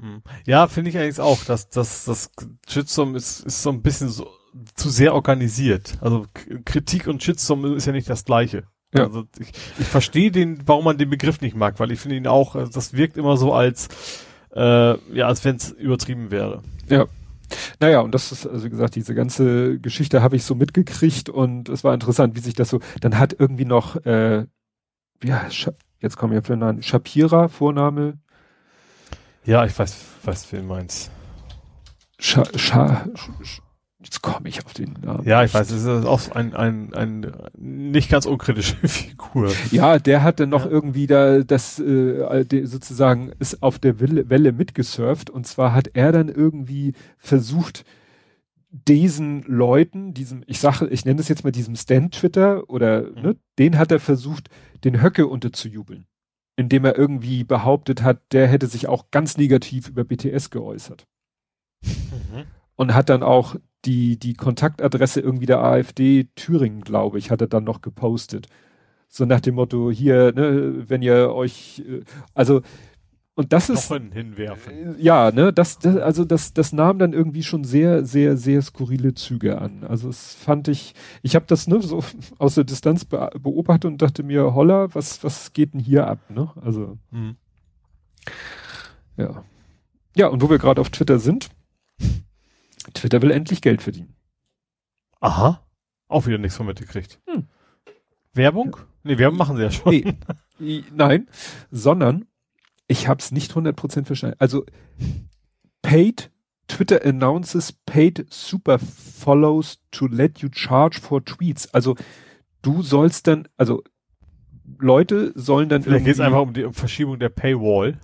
[0.00, 0.22] Hm.
[0.46, 2.30] Ja, finde ich eigentlich auch, dass dass das
[2.68, 4.28] Shitstorm ist, ist so ein bisschen so
[4.74, 5.98] zu sehr organisiert.
[6.00, 6.26] Also
[6.64, 8.64] Kritik und Shitstorm ist ja nicht das gleiche.
[8.94, 9.04] Ja.
[9.04, 12.26] Also ich, ich verstehe den, warum man den Begriff nicht mag, weil ich finde ihn
[12.26, 13.88] auch, das wirkt immer so als
[14.54, 16.62] äh, ja, als wenn es übertrieben wäre.
[16.88, 17.06] Ja.
[17.80, 21.68] Naja, und das ist, also wie gesagt, diese ganze Geschichte habe ich so mitgekriegt und
[21.68, 24.46] es war interessant, wie sich das so, dann hat irgendwie noch, äh,
[25.22, 25.46] ja,
[26.00, 28.18] jetzt kommen ja für einen Shapira, Vorname.
[29.44, 31.10] Ja, ich weiß, weiß, wen meinst.
[32.18, 33.06] Scha, Scha,
[34.00, 35.26] Jetzt komme ich auf den Namen.
[35.26, 39.50] Ja, ich weiß, es ist auch ein, ein, ein nicht ganz unkritische Figur.
[39.72, 40.70] Ja, der hat dann noch ja.
[40.70, 46.28] irgendwie da das äh, sozusagen ist auf der Welle, mitgesurft und zwar hat er dann
[46.28, 47.84] irgendwie versucht,
[48.70, 53.22] diesen Leuten, diesem, ich sage, ich nenne es jetzt mal diesem Stand-Twitter oder mhm.
[53.22, 54.48] ne, den hat er versucht,
[54.84, 56.06] den Höcke unterzujubeln,
[56.54, 61.08] indem er irgendwie behauptet hat, der hätte sich auch ganz negativ über BTS geäußert.
[61.82, 62.44] Mhm.
[62.76, 63.56] Und hat dann auch
[63.88, 68.46] die, die Kontaktadresse irgendwie der AfD Thüringen, glaube ich, hat er dann noch gepostet.
[69.08, 72.02] So nach dem Motto, hier, ne, wenn ihr euch, äh,
[72.34, 72.60] also,
[73.34, 73.90] und das ist.
[73.90, 74.98] hinwerfen.
[74.98, 78.60] Äh, ja, ne, das, das, also das, das nahm dann irgendwie schon sehr, sehr, sehr
[78.60, 79.84] skurrile Züge an.
[79.84, 82.04] Also es fand ich, ich habe das ne, so
[82.38, 86.18] aus der Distanz be beobachtet und dachte mir, holla, was, was geht denn hier ab,
[86.28, 86.50] ne?
[86.60, 86.98] Also.
[87.10, 87.36] Mhm.
[89.16, 89.44] Ja.
[90.14, 91.48] Ja, und wo wir gerade auf Twitter sind,
[92.94, 94.14] Twitter will endlich Geld verdienen.
[95.20, 95.66] Aha.
[96.08, 97.20] Auch wieder nichts von mitgekriegt.
[97.28, 97.46] Hm.
[98.32, 98.76] Werbung?
[99.02, 100.16] Nee, Werbung machen sie ja schon.
[100.58, 101.28] Nee, nein,
[101.70, 102.26] sondern
[102.86, 104.36] ich habe es nicht 100% verstanden.
[104.38, 104.64] Also
[105.82, 106.30] paid
[106.68, 111.72] Twitter announces paid super follows to let you charge for tweets.
[111.72, 111.96] Also
[112.62, 113.82] du sollst dann, also
[114.78, 117.98] Leute sollen dann Vielleicht geht es einfach um die Verschiebung der Paywall.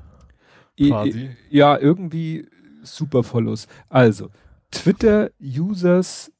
[0.78, 1.30] Quasi.
[1.50, 2.48] Ja, irgendwie
[2.82, 3.68] super follows.
[3.88, 4.30] Also
[4.74, 6.32] Twitter-Users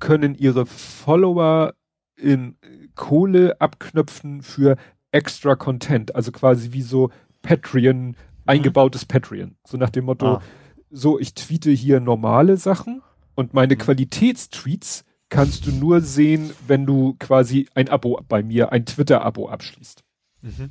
[0.00, 1.74] können ihre Follower
[2.16, 2.56] in
[2.94, 4.76] Kohle abknöpfen für
[5.12, 7.10] extra Content, also quasi wie so
[7.42, 8.14] Patreon, mhm.
[8.46, 9.56] eingebautes Patreon.
[9.64, 10.42] So nach dem Motto, ah.
[10.90, 13.02] so ich tweete hier normale Sachen
[13.34, 13.78] und meine mhm.
[13.78, 20.04] Qualitätstweets kannst du nur sehen, wenn du quasi ein Abo bei mir, ein Twitter-Abo abschließt.
[20.42, 20.70] Mhm.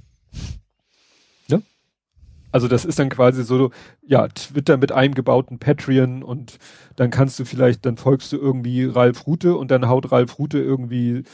[2.56, 3.72] Also das ist dann quasi so,
[4.08, 6.58] ja, Twitter mit eingebauten Patreon und
[6.96, 10.60] dann kannst du vielleicht, dann folgst du irgendwie Ralf Rute und dann haut Ralf Rute
[10.60, 11.26] irgendwie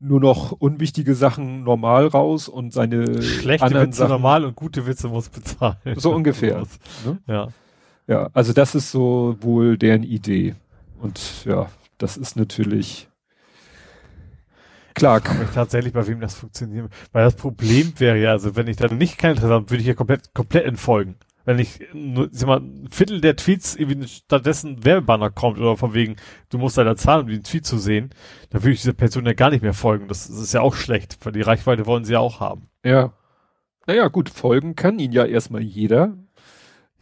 [0.00, 4.84] nur noch unwichtige Sachen normal raus und seine schlechte anderen Witze Sachen, normal und gute
[4.88, 5.76] Witze muss bezahlen.
[5.94, 6.64] So ungefähr.
[7.06, 7.18] ne?
[7.28, 7.48] Ja.
[8.08, 10.56] Ja, also das ist so wohl deren Idee.
[11.00, 13.06] Und ja, das ist natürlich
[14.94, 15.20] Klar.
[15.42, 16.90] Ich tatsächlich, bei wem das funktioniert.
[17.12, 19.88] Weil das Problem wäre ja, also wenn ich dann nicht kein Interesse habe, würde ich
[19.88, 21.16] ja komplett, komplett entfolgen.
[21.44, 25.92] Wenn ich nur, sag mal, ein Viertel der Tweets irgendwie stattdessen Werbebanner kommt oder von
[25.92, 26.16] wegen,
[26.48, 28.10] du musst leider zahlen, um den Tweet zu sehen,
[28.50, 30.08] dann würde ich dieser Person ja gar nicht mehr folgen.
[30.08, 32.68] Das, das ist ja auch schlecht, weil die Reichweite wollen sie ja auch haben.
[32.84, 33.12] Ja.
[33.86, 36.16] Naja, gut, folgen kann ihn ja erstmal jeder.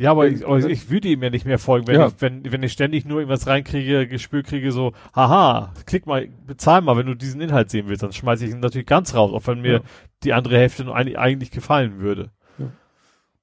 [0.02, 2.08] Ja, aber ich, also ich würde ihm ja nicht mehr folgen, wenn, ja.
[2.08, 6.80] ich, wenn, wenn ich ständig nur irgendwas reinkriege, gespürt kriege, so, haha, klick mal, bezahl
[6.80, 9.46] mal, wenn du diesen Inhalt sehen willst, dann schmeiße ich ihn natürlich ganz raus, auch
[9.46, 9.80] wenn mir ja.
[10.24, 12.30] die andere Hälfte eigentlich gefallen würde.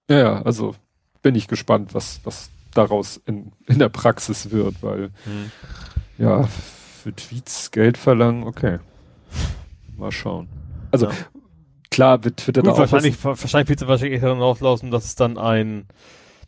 [0.10, 0.18] Ja.
[0.18, 0.76] ja, also
[1.22, 5.52] bin ich gespannt, was, was daraus in, in der Praxis wird, weil hm.
[6.18, 8.80] ja, für Tweets Geld verlangen, okay.
[9.96, 10.50] Mal schauen.
[10.92, 11.08] Also
[11.90, 15.16] klar wird Twitter Gut, da auch wahrscheinlich, wahrscheinlich wird es wahrscheinlich darauf laufen, dass es
[15.16, 15.86] dann ein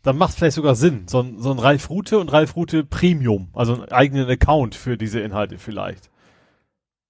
[0.04, 1.04] dann macht es vielleicht sogar Sinn.
[1.08, 4.98] So ein, so ein Ralf Rute und Ralf Rute Premium, also einen eigenen Account für
[4.98, 6.10] diese Inhalte vielleicht.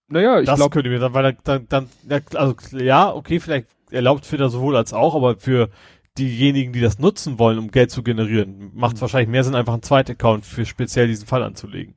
[0.07, 0.59] Naja, ich glaube.
[0.59, 1.89] Das könnte mir dann, weil dann, dann,
[2.35, 5.69] also ja, okay, vielleicht erlaubt Twitter sowohl als auch, aber für
[6.17, 9.03] diejenigen, die das nutzen wollen, um Geld zu generieren, macht es mhm.
[9.03, 11.95] wahrscheinlich mehr Sinn, einfach einen zweiten Account für speziell diesen Fall anzulegen.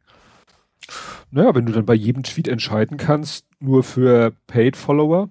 [1.31, 5.31] Naja, wenn du dann bei jedem Tweet entscheiden kannst, nur für Paid-Follower,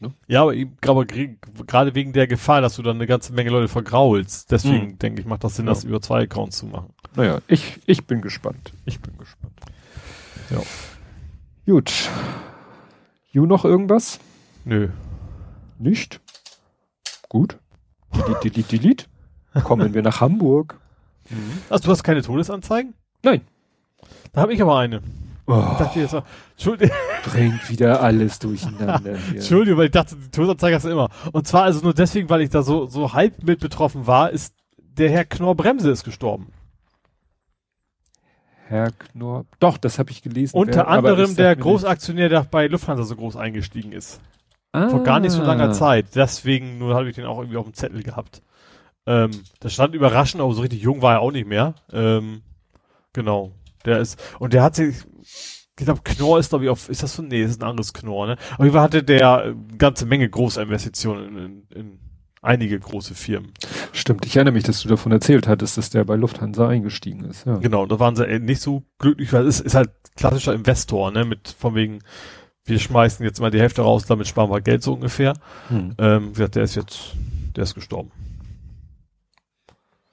[0.00, 0.12] Ne?
[0.26, 0.54] Ja, aber,
[0.86, 4.50] aber gerade wegen der Gefahr, dass du dann eine ganze Menge Leute vergraulst.
[4.50, 4.98] Deswegen mhm.
[4.98, 5.72] denke ich, macht das Sinn, ja.
[5.72, 6.92] das über zwei Accounts zu machen.
[7.14, 8.72] Naja, ich, ich bin gespannt.
[8.84, 9.60] Ich bin gespannt.
[10.50, 10.60] Ja.
[11.66, 12.10] Gut.
[13.30, 14.20] You noch irgendwas?
[14.64, 14.88] Nö.
[15.78, 16.20] Nicht?
[17.28, 17.58] Gut.
[18.14, 19.04] Delete, delete, delete.
[19.62, 20.78] Kommen wir nach Hamburg.
[21.30, 21.62] Mhm.
[21.70, 22.94] Also du hast keine Todesanzeigen?
[23.22, 23.42] Nein.
[24.32, 25.00] Da habe ich aber eine.
[25.46, 26.16] Oh, ich dachte jetzt
[26.52, 26.96] Entschuldigung.
[27.24, 29.16] Bringt wieder alles durcheinander.
[29.28, 29.36] Hier.
[29.36, 31.08] Entschuldigung, weil ich dachte, die Todesanzeige hast du immer.
[31.32, 34.54] Und zwar also nur deswegen, weil ich da so, so halb mit betroffen war, ist
[34.78, 36.52] der Herr Knorr Bremse ist gestorben.
[38.66, 40.56] Herr Knorr, doch, das habe ich gelesen.
[40.56, 44.20] Unter wer, anderem der Großaktionär, der bei Lufthansa so groß eingestiegen ist.
[44.72, 44.88] Ah.
[44.88, 46.06] Vor gar nicht so langer Zeit.
[46.14, 48.42] Deswegen nur habe ich den auch irgendwie auf dem Zettel gehabt.
[49.06, 49.30] Ähm,
[49.60, 51.74] das stand überraschend, aber so richtig jung war er auch nicht mehr.
[51.92, 52.42] Ähm,
[53.12, 53.52] genau.
[53.84, 54.96] Der ist, und der hat sich,
[55.78, 57.22] ich glaube, Knorr ist, glaube ich, auf, ist das so?
[57.22, 58.36] Nee, das ist ein anderes Knorr, ne?
[58.54, 61.98] Aber jeden hatte der äh, ganze Menge Großinvestitionen in, in, in
[62.42, 63.52] einige große Firmen.
[63.92, 67.46] Stimmt, ich erinnere mich, dass du davon erzählt hattest, dass der bei Lufthansa eingestiegen ist.
[67.46, 67.56] Ja.
[67.56, 71.24] Genau, da waren sie äh, nicht so glücklich, weil es ist halt klassischer Investor, ne,
[71.24, 72.00] mit von wegen,
[72.64, 75.34] wir schmeißen jetzt mal die Hälfte raus, damit sparen wir Geld so ungefähr.
[75.68, 75.94] Hm.
[75.98, 77.14] Ähm, gesagt, der ist jetzt,
[77.56, 78.12] der ist gestorben.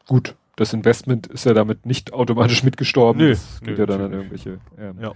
[0.07, 3.21] Gut, das Investment ist ja damit nicht automatisch mitgestorben.
[3.21, 4.59] Nö, das geht nö, ja dann an irgendwelche.
[4.77, 5.13] Ähm, Ja.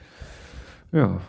[0.96, 1.20] Ja.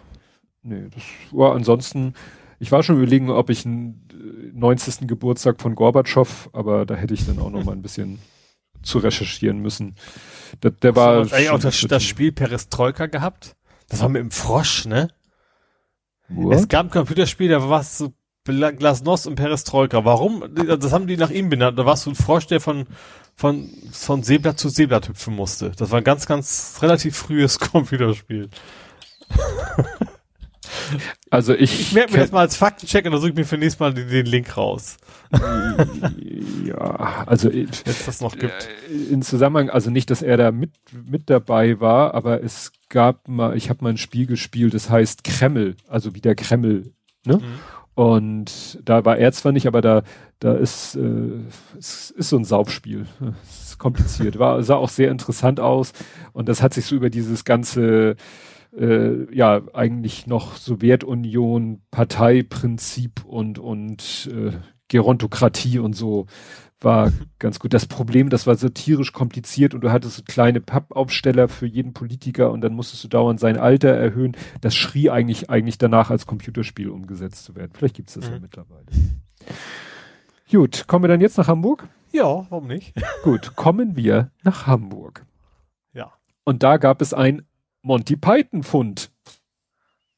[0.63, 1.03] Nee, das
[1.33, 2.15] war ansonsten,
[2.59, 5.09] ich war schon überlegen, ob ich einen äh, 90.
[5.09, 8.21] Geburtstag von Gorbatschow, aber da hätte ich dann auch noch mal ein bisschen
[8.83, 9.97] zu recherchieren müssen.
[10.63, 13.57] Der, der war Hast eigentlich auch das, das Spiel Perestroika gehabt?
[13.89, 15.09] Das war mit dem Frosch, ne?
[16.29, 16.55] What?
[16.55, 18.13] Es gab ein Computerspiel, da war es so
[18.45, 20.05] Glasnost und Perestroika.
[20.05, 20.45] Warum?
[20.55, 21.79] Das haben die nach ihm benannt.
[21.79, 22.87] Da warst du ein Frosch, der von,
[23.35, 25.73] von, von Seeblatt zu Seeblatt hüpfen musste.
[25.77, 28.49] Das war ein ganz, ganz relativ frühes Computerspiel.
[31.31, 33.59] Also ich, Ich merke mir das mal als Faktencheck und dann suche ich mir für
[33.59, 34.97] nächstes Mal den, den Link raus.
[36.65, 38.69] ja, also es das noch gibt.
[38.89, 43.27] Äh, in Zusammenhang, also nicht, dass er da mit, mit dabei war, aber es gab
[43.27, 46.93] mal, ich habe mal ein Spiel gespielt, das heißt Kreml, also wie der Kreml,
[47.25, 47.41] ne?
[47.97, 50.03] Und da war er zwar nicht, aber da,
[50.39, 51.31] da ist, äh,
[51.79, 53.07] es ist so ein Saubspiel.
[53.43, 54.39] Es ist kompliziert.
[54.39, 55.95] War, sah auch sehr interessant aus.
[56.35, 58.17] Und das hat sich so über dieses ganze,
[58.77, 64.53] äh, ja, eigentlich noch Sowjetunion, Parteiprinzip und, und äh,
[64.89, 66.27] Gerontokratie und so
[66.81, 67.73] war ganz gut.
[67.75, 72.51] Das Problem, das war satirisch kompliziert und du hattest so kleine Pappaufsteller für jeden Politiker
[72.53, 74.37] und dann musstest du dauernd sein Alter erhöhen.
[74.61, 77.73] Das schrie eigentlich, eigentlich danach als Computerspiel umgesetzt zu werden.
[77.75, 78.43] Vielleicht gibt's das ja Mhm.
[78.43, 78.87] mittlerweile.
[80.51, 81.89] Gut, kommen wir dann jetzt nach Hamburg?
[82.13, 82.95] Ja, warum nicht?
[83.25, 85.27] Gut, kommen wir nach Hamburg.
[85.93, 86.13] Ja.
[86.45, 87.43] Und da gab es ein
[87.87, 89.13] Monty Python Fund.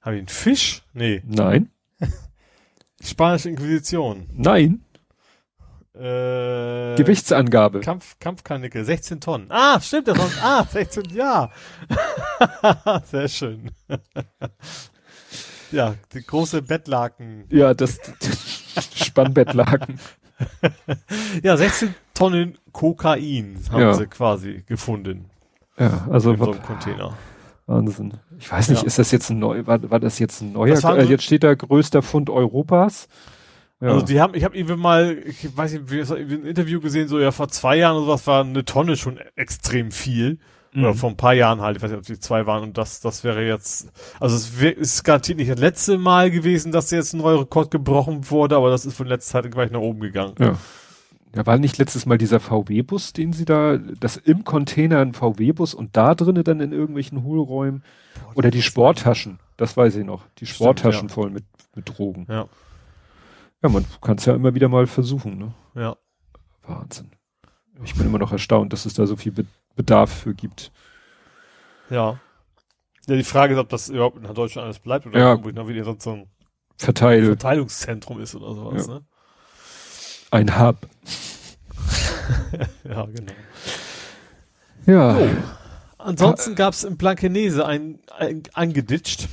[0.01, 0.83] Habe ich einen Fisch?
[0.95, 1.23] Nee.
[1.27, 1.71] Nein,
[3.03, 4.27] Spanische Inquisition.
[4.33, 4.81] nein,
[5.95, 7.81] Äh, Gewichtsangabe.
[7.81, 9.47] Kampf, Kampfkarnickel, 16 Tonnen.
[9.51, 11.51] Ah, stimmt, das war, ah, 16, ja.
[13.05, 13.71] Sehr schön.
[15.71, 17.45] ja, die große Bettlaken.
[17.51, 17.99] Ja, das
[18.95, 19.99] Spannbettlaken.
[21.43, 23.93] Ja, 16 Tonnen Kokain haben Ja.
[23.95, 25.29] sie quasi gefunden
[25.79, 27.17] Ja, also in so einem Container.
[27.69, 28.15] Wahnsinn.
[28.41, 28.87] Ich weiß nicht, Ja.
[28.87, 31.55] ist das jetzt ein neu, war, war das jetzt ein neuer, äh, jetzt steht da
[31.55, 33.09] größter Fund Europas.
[33.81, 33.91] Ja.
[33.91, 37.21] Also die haben, ich habe irgendwie mal, ich weiß nicht, wie- ein Interview gesehen, so
[37.21, 40.39] ja vor zwei Jahren oder sowas war eine Tonne schon extrem viel.
[40.75, 40.95] Oder Mhm.
[40.97, 43.25] vor ein paar Jahren halt, ich weiß nicht, ob die zwei waren und das, das
[43.25, 43.89] wäre jetzt,
[44.21, 47.71] also es wär, ist garantiert nicht das letzte Mal gewesen, dass jetzt ein neuer Rekord
[47.71, 50.35] gebrochen wurde, aber das ist von letzter Zeit gleich nach oben gegangen.
[50.39, 50.57] Ja.
[51.35, 55.75] Ja, war nicht letztes Mal dieser VW-Bus, den sie da, das im Container ein VW-Bus
[55.75, 57.85] und da drinnen dann in irgendwelchen Hohlräumen
[58.35, 61.15] oder die Sporttaschen, das weiß ich noch, die Stimmt, Sporttaschen ja.
[61.15, 61.45] voll mit,
[61.75, 62.27] mit Drogen.
[62.31, 62.49] Ja,
[63.63, 65.55] Ja, man kann es ja immer wieder mal versuchen, ne?
[65.75, 65.97] ja.
[66.67, 67.11] Wahnsinn.
[67.85, 69.47] Ich bin immer noch erstaunt, dass es da so viel Be
[69.77, 70.73] Bedarf für gibt.
[71.89, 72.19] Ja.
[73.07, 75.33] Ja, die Frage ist, ob das überhaupt in Deutschland alles bleibt oder Ja.
[75.35, 76.27] ob noch wieder sonst so ein
[76.77, 78.95] Verteil Verteilungszentrum ist oder sowas, Ja.
[78.95, 79.05] ne?
[80.31, 80.87] Ein Hub.
[82.85, 83.33] Ja, genau.
[84.87, 85.29] Ja, So.
[85.99, 89.29] Ansonsten gab's in Blankenese ein, ein angeditscht.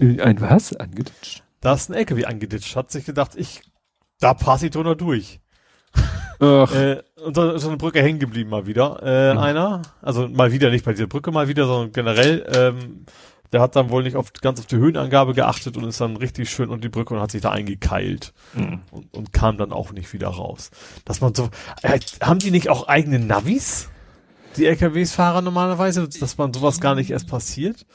[0.00, 0.74] ein was?
[0.74, 1.42] Angeditscht?
[1.60, 2.74] Da ist ein LKW angeditscht.
[2.76, 3.62] Hat sich gedacht, ich,
[4.20, 5.40] da passe ich doch noch durch.
[6.40, 9.00] Ach, Äh, und so, so eine Brücke hängen geblieben mal wieder.
[9.02, 9.38] Äh, Mhm.
[9.38, 13.06] einer, also mal wieder nicht bei dieser Brücke mal wieder, sondern generell, ähm,
[13.52, 16.50] der hat dann wohl nicht auf, ganz auf die Höhenangabe geachtet und ist dann richtig
[16.50, 18.80] schön unter die Brücke und hat sich da eingekeilt Mhm.
[18.90, 20.70] und, und kam dann auch nicht wieder raus.
[21.04, 21.48] Dass man so,
[21.82, 23.88] äh, haben die nicht auch eigene Navis?
[24.56, 27.86] Die LKWs-Fahrer normalerweise, dass man sowas gar nicht erst passiert?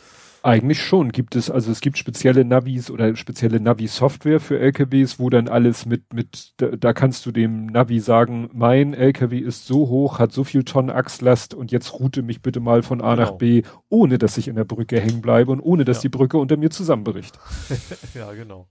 [0.48, 5.30] Eigentlich schon gibt es, also es gibt spezielle Navis oder spezielle Navi-Software für LKWs, wo
[5.30, 9.90] dann alles mit, mit, da, da kannst du dem Navi sagen, mein LKW ist so
[9.90, 13.26] hoch, hat so viel Tonnen Achslast und jetzt route mich bitte mal von A nach
[13.28, 13.38] Genau.
[13.40, 16.02] B, ohne dass ich in der Brücke hängen bleibe und ohne dass Ja.
[16.04, 17.38] die Brücke unter mir zusammenbricht.
[18.16, 18.70] Ja, genau.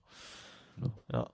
[1.13, 1.27] Ja.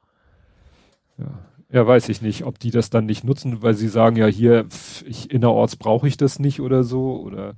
[1.20, 1.40] Ja.
[1.72, 4.66] ja, weiß ich nicht, ob die das dann nicht nutzen, weil sie sagen, ja hier,
[4.66, 7.54] pf, ich, innerorts brauche ich das nicht oder so, oder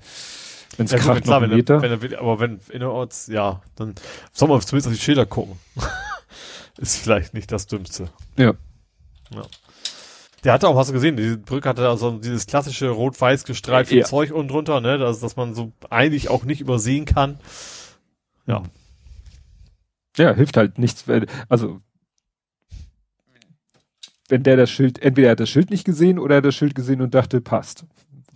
[0.77, 2.02] wenn es Ja, gut, kracht klar, noch einen wenn er, Meter.
[2.02, 3.95] wenn er, aber wenn innerorts, ja, dann
[4.31, 5.57] soll man zumindest auf die Schilder gucken.
[6.77, 8.10] ist vielleicht nicht das Dümmste.
[8.38, 8.53] Ja.
[9.34, 9.41] Ja.
[10.43, 13.95] Der hatte auch, hast du gesehen, diese Brücke hatte da so dieses klassische rot-weiß gestreifte
[13.97, 14.06] Ja.
[14.06, 17.39] Zeug unten drunter, ne, dass, dass man so eigentlich auch nicht übersehen kann.
[18.45, 18.61] Ja.
[20.18, 21.81] Ja, hilft halt nichts, weil, also
[24.30, 26.56] wenn der das Schild, entweder er hat das Schild nicht gesehen oder er hat das
[26.56, 27.85] Schild gesehen und dachte, passt.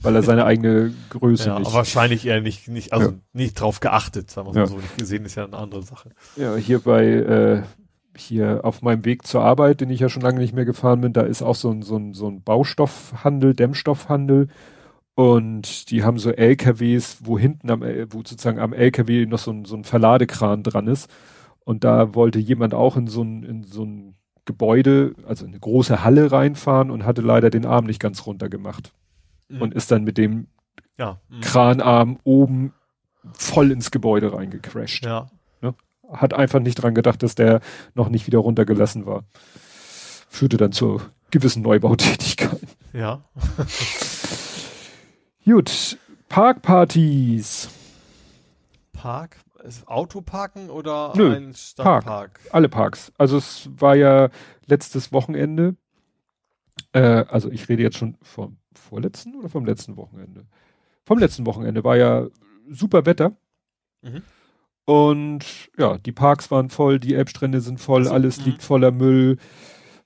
[0.02, 1.74] Weil er seine eigene Größe Ja, nicht.
[1.74, 3.16] wahrscheinlich eher nicht, nicht, also Ja.
[3.34, 4.60] nicht drauf geachtet, sagen wir Ja.
[4.62, 4.78] mal so.
[4.78, 6.10] Nicht gesehen ist ja eine andere Sache.
[6.38, 7.64] Ja, hier bei, äh,
[8.16, 11.14] hier auf meinem Weg zur Arbeit, den ich ja schon lange nicht mehr gefahren bin,
[11.14, 14.48] da ist auch so ein, so ein, so ein Baustoffhandel, Dämmstoffhandel.
[15.16, 19.66] Und die haben so LKWs, wo hinten am, wo sozusagen am LKW noch so ein,
[19.66, 21.10] so ein Verladekran dran ist.
[21.66, 24.16] Und da wollte jemand auch in so ein, in so ein
[24.46, 28.48] Gebäude, also in eine große Halle reinfahren und hatte leider den Arm nicht ganz runter
[28.50, 28.94] gemacht.
[29.50, 29.62] Mhm.
[29.62, 30.48] Und ist dann mit dem
[30.98, 31.20] ja.
[31.30, 31.42] Mhm.
[31.42, 32.74] Kranarm oben
[33.34, 35.06] voll ins Gebäude reingecrashed.
[35.06, 35.30] Ja.
[35.62, 35.74] Ne?
[36.12, 37.62] Hat einfach nicht dran gedacht, dass der
[37.96, 39.24] noch nicht wieder runtergelassen war.
[40.30, 41.02] Führte dann zu
[41.32, 42.68] gewissen Neubautätigkeiten.
[42.94, 43.24] Ja.
[45.46, 45.98] Gut.
[46.28, 47.70] Parkpartys.
[48.94, 49.38] Park?
[49.86, 52.06] Autoparken oder Nö, ein Stadtpark?
[52.06, 52.40] Park.
[52.52, 53.12] Alle Parks.
[53.18, 54.30] Also es war ja
[54.68, 55.76] letztes Wochenende.
[56.94, 60.46] Äh, also ich rede jetzt schon vom vorletzten oder vom letzten Wochenende?
[61.06, 62.28] Vom letzten Wochenende war ja
[62.70, 63.36] super Wetter.
[64.02, 64.24] Mhm.
[64.86, 68.46] Und ja, die Parks waren voll, die Elbstrände sind voll, also, alles mh.
[68.46, 69.38] liegt voller Müll.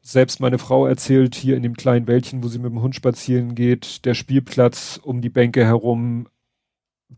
[0.01, 3.55] Selbst meine Frau erzählt hier in dem kleinen Wäldchen, wo sie mit dem Hund spazieren
[3.55, 6.27] geht, der Spielplatz um die Bänke herum,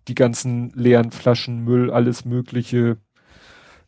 [0.07, 2.98] die ganzen leeren Flaschen, Müll, alles Mögliche.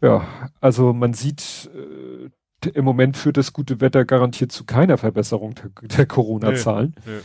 [0.02, 0.27] Ja,
[0.60, 5.69] also man sieht, äh, im Moment führt das gute Wetter garantiert zu keiner Verbesserung der,
[5.98, 6.95] der Corona-Zahlen.
[7.06, 7.22] Nee, nee.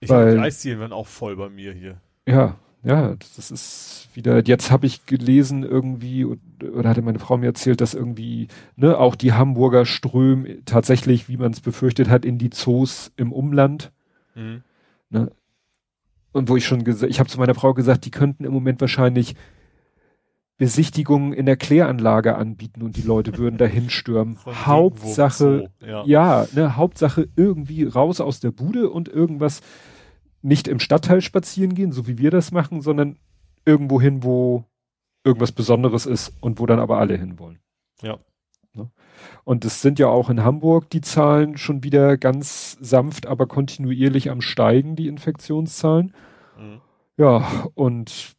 [0.00, 2.00] Ich habe die Eisdielen werden auch voll bei mir hier.
[2.26, 7.46] Ja, ja, das ist wieder, jetzt habe ich gelesen irgendwie, oder hatte meine Frau mir
[7.46, 12.38] erzählt, dass irgendwie, ne, auch die Hamburger strömen tatsächlich, wie man es befürchtet hat, in
[12.38, 13.90] die Zoos im Umland.
[14.34, 14.62] Mhm.
[15.10, 15.32] Ne?
[16.32, 18.80] Und wo ich schon gesagt, ich habe zu meiner Frau gesagt, die könnten im Moment
[18.80, 19.34] wahrscheinlich
[20.58, 24.38] Besichtigungen in der Kläranlage anbieten und die Leute würden dahin stürmen.
[24.44, 29.60] Hauptsache, ja, ja ne, Hauptsache irgendwie raus aus der Bude und irgendwas
[30.42, 33.18] nicht im Stadtteil spazieren gehen, so wie wir das machen, sondern
[33.64, 34.64] irgendwo hin, wo
[35.24, 37.60] irgendwas Besonderes ist und wo dann aber alle hinwollen.
[38.02, 38.18] Ja.
[38.74, 38.90] Ne?
[39.44, 44.30] Und es sind ja auch in Hamburg die Zahlen schon wieder ganz sanft, aber kontinuierlich
[44.30, 46.14] am Steigen, die Infektionszahlen.
[46.58, 46.80] Mhm.
[47.16, 48.37] Ja, und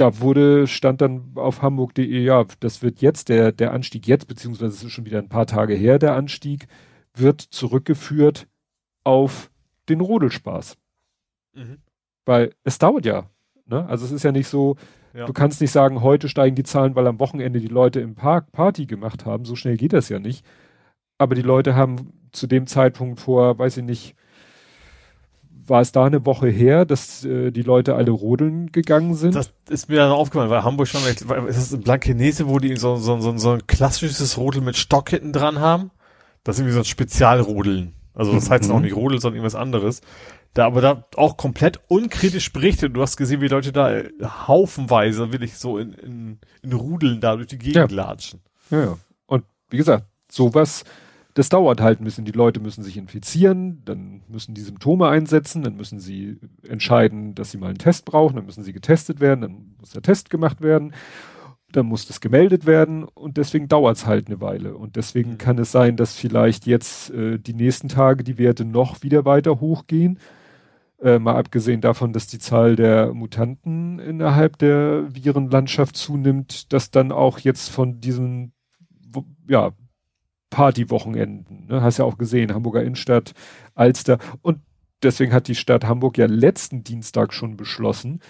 [0.00, 4.74] da wurde, stand dann auf hamburg.de, ja, das wird jetzt, der, der Anstieg jetzt, beziehungsweise
[4.74, 6.66] es ist schon wieder ein paar Tage her, der Anstieg,
[7.14, 8.46] wird zurückgeführt
[9.04, 9.50] auf
[9.88, 10.76] den Rodelspaß.
[11.54, 11.78] Mhm.
[12.24, 13.28] Weil es dauert ja.
[13.66, 13.86] Ne?
[13.86, 14.76] Also es ist ja nicht so,
[15.12, 15.26] ja.
[15.26, 18.52] du kannst nicht sagen, heute steigen die Zahlen, weil am Wochenende die Leute im Park
[18.52, 19.44] Party gemacht haben.
[19.44, 20.44] So schnell geht das ja nicht.
[21.18, 24.14] Aber die Leute haben zu dem Zeitpunkt vor, weiß ich nicht,
[25.70, 29.34] war es da eine Woche her, dass äh, die Leute alle rodeln gegangen sind?
[29.34, 32.96] Das ist mir dann aufgefallen, weil Hamburg schon, ist das in Blankenese, wo die so,
[32.96, 35.90] so, so, so ein klassisches Rodel mit Stock hinten dran haben?
[36.44, 37.94] Das ist irgendwie so ein Spezialrodeln.
[38.12, 38.74] Also das heißt mhm.
[38.74, 40.02] auch nicht Rodel, sondern irgendwas anderes.
[40.52, 42.96] Da aber da auch komplett unkritisch berichtet.
[42.96, 47.20] Du hast gesehen, wie Leute da äh, haufenweise will ich so in, in, in Rudeln
[47.20, 47.96] da durch die Gegend ja.
[47.96, 48.40] latschen.
[48.70, 48.98] Ja, ja.
[49.26, 50.84] Und wie gesagt, sowas,
[51.34, 52.24] das dauert halt ein bisschen.
[52.24, 56.38] Die Leute müssen sich infizieren, dann müssen die Symptome einsetzen, dann müssen sie
[56.68, 60.02] entscheiden, dass sie mal einen Test brauchen, dann müssen sie getestet werden, dann muss der
[60.02, 60.92] Test gemacht werden
[61.72, 64.76] dann muss das gemeldet werden und deswegen dauert es halt eine Weile.
[64.76, 65.38] Und deswegen mhm.
[65.38, 69.60] kann es sein, dass vielleicht jetzt äh, die nächsten Tage die Werte noch wieder weiter
[69.60, 70.18] hochgehen.
[71.00, 77.12] Äh, mal abgesehen davon, dass die Zahl der Mutanten innerhalb der Virenlandschaft zunimmt, dass dann
[77.12, 78.52] auch jetzt von diesen
[79.48, 79.72] ja,
[80.50, 83.32] Partywochenenden, ne, hast ja auch gesehen, Hamburger Innenstadt,
[83.74, 84.58] Alster und
[85.02, 88.20] deswegen hat die Stadt Hamburg ja letzten Dienstag schon beschlossen,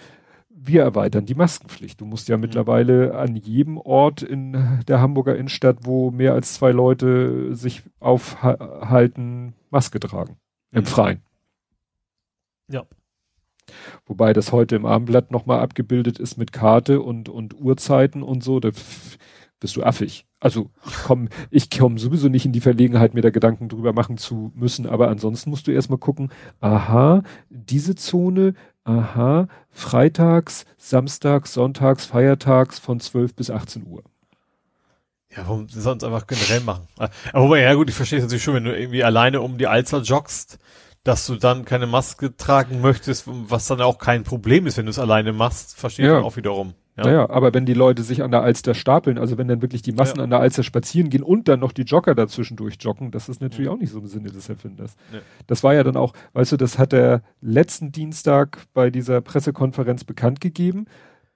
[0.62, 2.00] wir erweitern die Maskenpflicht.
[2.00, 2.42] Du musst ja mhm.
[2.42, 9.54] mittlerweile an jedem Ort in der Hamburger Innenstadt, wo mehr als zwei Leute sich aufhalten,
[9.70, 10.36] Maske tragen.
[10.70, 10.86] Im mhm.
[10.86, 11.22] Freien.
[12.68, 12.84] Ja.
[14.04, 18.60] Wobei das heute im Abendblatt nochmal abgebildet ist mit Karte und, und Uhrzeiten und so,
[18.60, 18.70] da
[19.60, 20.26] bist du affig.
[20.40, 24.16] Also ich komme ich komm sowieso nicht in die Verlegenheit, mir da Gedanken drüber machen
[24.16, 26.30] zu müssen, aber ansonsten musst du erstmal gucken,
[26.60, 28.54] aha, diese Zone,
[28.84, 34.02] aha, freitags, samstags, sonntags, feiertags von 12 bis 18 Uhr.
[35.36, 36.88] Ja, warum sonst einfach generell machen?
[36.96, 39.68] Aber wobei, ja gut, ich verstehe es natürlich schon, wenn du irgendwie alleine um die
[39.68, 40.58] Alster joggst,
[41.04, 44.90] dass du dann keine Maske tragen möchtest, was dann auch kein Problem ist, wenn du
[44.90, 46.20] es alleine machst, verstehe ich ja.
[46.20, 46.74] auch wiederum.
[47.00, 47.06] Ja.
[47.06, 49.92] Naja, aber wenn die Leute sich an der Alster stapeln, also wenn dann wirklich die
[49.92, 50.24] Massen ja.
[50.24, 53.68] an der Alster spazieren gehen und dann noch die Jogger dazwischen durchjoggen, das ist natürlich
[53.68, 53.74] mhm.
[53.74, 54.96] auch nicht so im Sinne des Erfinders.
[55.12, 55.20] Ja.
[55.46, 60.04] Das war ja dann auch, weißt du, das hat er letzten Dienstag bei dieser Pressekonferenz
[60.04, 60.86] bekannt gegeben.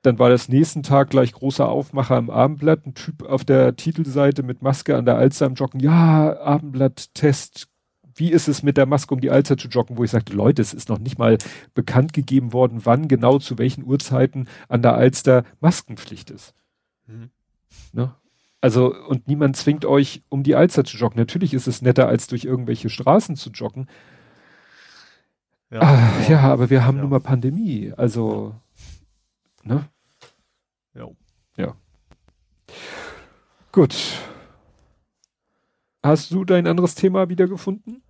[0.02, 4.42] Dann war das nächsten Tag gleich großer Aufmacher im Abendblatt, ein Typ auf der Titelseite
[4.42, 5.80] mit Maske an der Alster am Joggen.
[5.80, 7.68] Ja, Abendblatt-Test
[8.14, 10.62] wie ist es mit der Maske um die Alster zu joggen, wo ich sagte, Leute,
[10.62, 11.38] es ist noch nicht mal
[11.74, 16.54] bekannt gegeben worden, wann genau zu welchen Uhrzeiten an der Alster Maskenpflicht ist.
[17.06, 17.30] Mhm.
[17.92, 18.14] Ne?
[18.60, 21.18] Also, und niemand zwingt euch, um die Alster zu joggen.
[21.18, 23.88] Natürlich ist es netter, als durch irgendwelche Straßen zu joggen.
[25.70, 27.02] Ja, ah, ja aber wir haben ja.
[27.02, 27.92] nun mal Pandemie.
[27.96, 28.54] Also,
[29.64, 29.88] ne?
[30.94, 31.08] Ja.
[31.56, 31.76] Ja.
[33.72, 33.94] Gut.
[36.02, 38.03] Hast du dein anderes Thema wiedergefunden?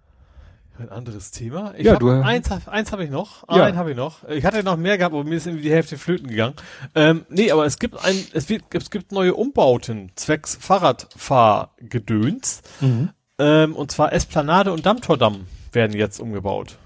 [0.76, 1.72] Ein anderes Thema?
[1.76, 3.48] Ich ja, hab, du, eins, eins habe ich noch.
[3.48, 3.64] Ja.
[3.64, 4.28] Einen habe ich noch.
[4.28, 6.56] Ich hatte noch mehr gehabt, aber mir ist irgendwie die Hälfte flöten gegangen.
[6.96, 12.62] Ähm, nee, aber es gibt ein, es, wird, es gibt neue Umbauten zwecks Fahrradfahrgedöns.
[12.80, 13.10] Mhm.
[13.38, 16.76] Ähm, und zwar Esplanade und Dammtordamm werden jetzt umgebaut.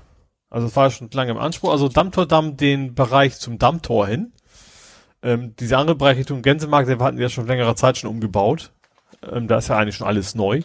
[0.51, 1.70] Also es war schon lange im Anspruch.
[1.70, 4.32] Also Dammtordamm den Bereich zum Dammtor hin.
[5.23, 8.70] Ähm, diese andere Bereich Richtung Gänsemarkt, den hatten wir ja schon längere Zeit schon umgebaut.
[9.23, 10.62] Ähm, da ist ja eigentlich schon alles neu.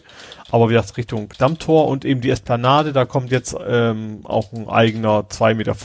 [0.50, 4.68] Aber wie gesagt, Richtung Dammtor und eben die Esplanade, da kommt jetzt ähm, auch ein
[4.68, 5.76] eigener 2,50 Meter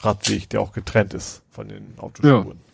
[0.00, 2.48] Radweg, der auch getrennt ist von den Autospuren.
[2.48, 2.64] Ja.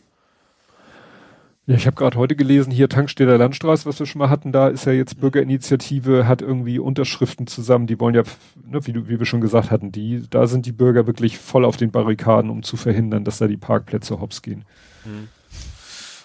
[1.66, 4.66] Ja, ich habe gerade heute gelesen, hier Tankstelle Landstraße, was wir schon mal hatten, da
[4.66, 8.24] ist ja jetzt Bürgerinitiative, hat irgendwie Unterschriften zusammen, die wollen ja,
[8.68, 11.76] ne, wie, wie wir schon gesagt hatten, die, da sind die Bürger wirklich voll auf
[11.76, 14.64] den Barrikaden, um zu verhindern, dass da die Parkplätze hops gehen.
[15.04, 15.28] Mhm.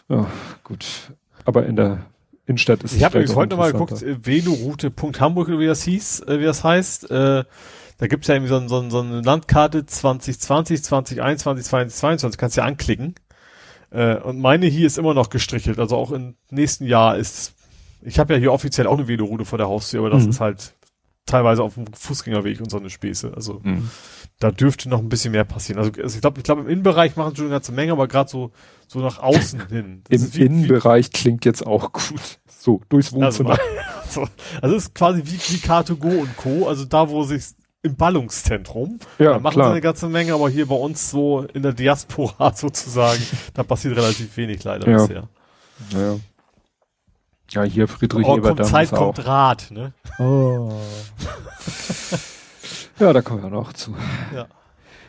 [0.09, 0.25] Ja,
[0.63, 1.13] gut.
[1.43, 2.05] Aber in der
[2.47, 6.63] Innenstadt ist Ich habe heute nochmal geguckt, äh, veloroute.hamburg, wie das hieß, äh, wie das
[6.63, 7.09] heißt.
[7.09, 7.43] Äh,
[7.97, 12.67] da gibt's ja irgendwie so, so, so eine Landkarte 2020, 2021, 2022, kannst du ja
[12.67, 13.15] anklicken.
[13.89, 17.53] Äh, und meine hier ist immer noch gestrichelt, also auch im nächsten Jahr ist,
[18.01, 20.29] ich habe ja hier offiziell auch eine Veloroute vor der Haustür, aber das mhm.
[20.29, 20.73] ist halt
[21.25, 23.33] teilweise auf dem Fußgängerweg und so eine Späße.
[23.35, 23.89] Also mhm.
[24.39, 25.79] Da dürfte noch ein bisschen mehr passieren.
[25.79, 28.07] Also, also ich glaube, ich glaube im Innenbereich machen sie schon eine ganze Menge, aber
[28.07, 28.51] gerade so
[28.87, 30.03] so nach außen hin.
[30.09, 32.39] Im wie, Innenbereich wie, klingt jetzt auch gut.
[32.47, 33.57] So durchs Wohnzimmer.
[34.05, 36.67] Also, also, also ist quasi wie, wie Car2Go und Co.
[36.67, 37.43] Also da, wo sich
[37.81, 38.99] im Ballungszentrum.
[39.17, 39.67] Ja, da machen klar.
[39.67, 43.21] sie eine ganze Menge, aber hier bei uns so in der Diaspora sozusagen,
[43.55, 44.97] da passiert relativ wenig leider ja.
[44.97, 45.29] bisher.
[45.89, 46.15] Ja.
[47.51, 48.65] Ja, hier Friedrich oh, Ebert.
[48.65, 49.27] Zeit kommt auch.
[49.27, 49.93] Rat, ne?
[50.19, 50.71] Oh.
[52.99, 53.95] Ja, da kommen wir noch zu.
[54.33, 54.47] Ja.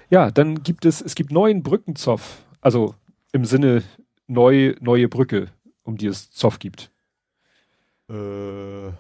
[0.09, 2.45] Ja, dann gibt es, es gibt neuen Brückenzoff.
[2.61, 2.95] Also
[3.33, 3.83] im Sinne
[4.27, 5.49] neu, neue Brücke,
[5.83, 6.91] um die es Zoff gibt.
[8.09, 8.93] Äh.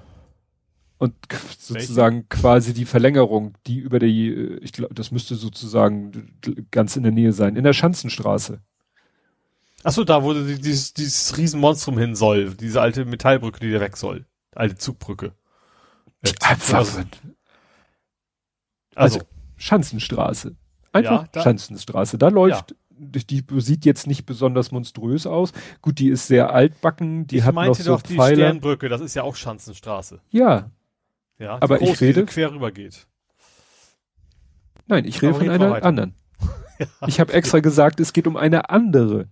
[0.98, 1.14] Und
[1.58, 2.28] sozusagen welche?
[2.28, 6.38] quasi die Verlängerung, die über die, ich glaube, das müsste sozusagen
[6.70, 8.60] ganz in der Nähe sein, in der Schanzenstraße.
[9.84, 13.96] Ach so, da wo dieses, dieses Riesenmonstrum hin soll, diese alte Metallbrücke, die da weg
[13.98, 14.24] soll.
[14.54, 15.32] Alte Zugbrücke.
[16.22, 16.78] Äh, Einfach.
[16.78, 17.02] Also,
[18.96, 19.20] also,
[19.56, 20.56] Schanzenstraße.
[20.92, 22.18] Einfach ja, da, Schanzenstraße.
[22.18, 22.76] Da läuft, ja.
[22.98, 25.52] die sieht jetzt nicht besonders monströs aus.
[25.82, 29.14] Gut, die ist sehr altbacken, die ich hat noch so doch die Sternbrücke, das ist
[29.14, 30.20] ja auch Schanzenstraße.
[30.30, 30.70] Ja.
[31.38, 33.06] Ja, aber große, ich rede quer rüber geht.
[34.86, 36.14] Nein, ich rede aber von einer anderen.
[36.78, 36.86] ja.
[37.06, 39.28] Ich habe extra gesagt, es geht um eine andere.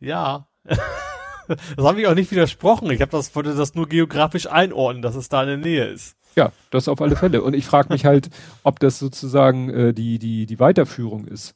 [0.00, 0.48] Ja.
[0.64, 2.90] das habe ich auch nicht widersprochen.
[2.90, 6.16] Ich habe das wollte das nur geografisch einordnen, dass es da in der Nähe ist.
[6.34, 7.42] Ja, das auf alle Fälle.
[7.42, 8.30] Und ich frage mich halt,
[8.62, 11.54] ob das sozusagen äh, die, die, die Weiterführung ist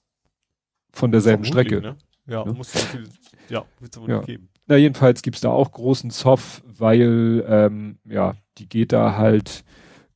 [0.93, 1.81] von derselben Strecke.
[1.81, 1.97] Ne?
[2.27, 2.53] Ja, ne?
[2.53, 3.09] muss viel,
[3.49, 4.21] ja, wird's wohl ja.
[4.21, 4.49] geben.
[4.67, 9.65] Na, jedenfalls gibt's da auch großen Zoff, weil, ähm, ja, die geht da halt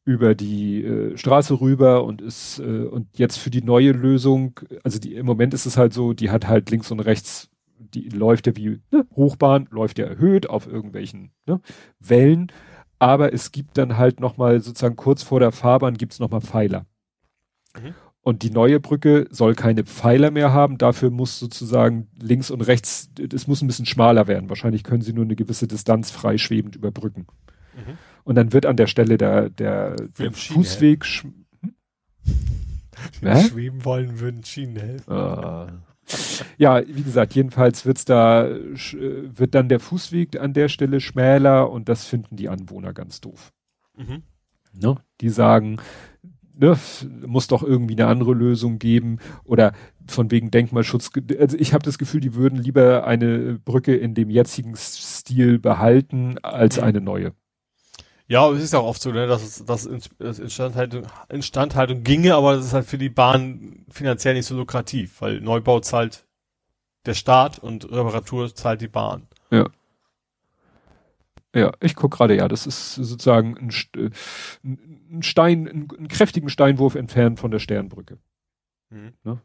[0.04, 4.98] über die äh, Straße rüber und ist, äh, und jetzt für die neue Lösung, also
[4.98, 8.46] die, im Moment ist es halt so, die hat halt links und rechts, die läuft
[8.48, 11.60] ja wie ne, Hochbahn, läuft ja erhöht auf irgendwelchen ne,
[12.00, 12.50] Wellen
[13.00, 16.86] aber es gibt dann halt nochmal sozusagen kurz vor der Fahrbahn gibt's nochmal Pfeiler.
[17.74, 17.94] Mhm.
[18.22, 23.10] Und die neue Brücke soll keine Pfeiler mehr haben, dafür muss sozusagen links und rechts,
[23.32, 24.50] es muss ein bisschen schmaler werden.
[24.50, 27.26] Wahrscheinlich können sie nur eine gewisse Distanz freischwebend überbrücken.
[27.74, 27.98] Mhm.
[28.24, 31.34] Und dann wird an der Stelle der, der, der Fußweg, hm?
[33.22, 35.10] schweben wollen, würden Schienen helfen.
[35.10, 35.68] Ah
[36.58, 41.88] ja, wie gesagt, jedenfalls wird's da, wird dann der Fußweg an der Stelle schmäler und
[41.88, 43.52] das finden die Anwohner ganz doof.
[43.96, 44.22] Mhm.
[44.72, 44.96] Ne?
[45.20, 45.78] Die sagen,
[46.56, 46.76] ne,
[47.26, 49.72] muss doch irgendwie eine andere Lösung geben oder
[50.06, 51.10] von wegen Denkmalschutz.
[51.38, 56.38] Also ich habe das Gefühl, die würden lieber eine Brücke in dem jetzigen Stil behalten
[56.42, 56.84] als mhm.
[56.84, 57.32] eine neue.
[58.30, 62.54] Ja, es ist ja auch oft so, ne, dass es dass Instandhaltung, Instandhaltung ginge, aber
[62.54, 66.24] das ist halt für die Bahn finanziell nicht so lukrativ, weil Neubau zahlt
[67.06, 69.26] der Staat und Reparatur zahlt die Bahn.
[69.50, 69.68] Ja.
[71.52, 74.10] Ja, ich guck gerade, ja, das ist sozusagen ein, äh,
[74.62, 78.18] ein Stein, ein, ein, kräftigen Steinwurf entfernt von der Sternbrücke.
[78.90, 79.14] Mhm.
[79.24, 79.42] Ne?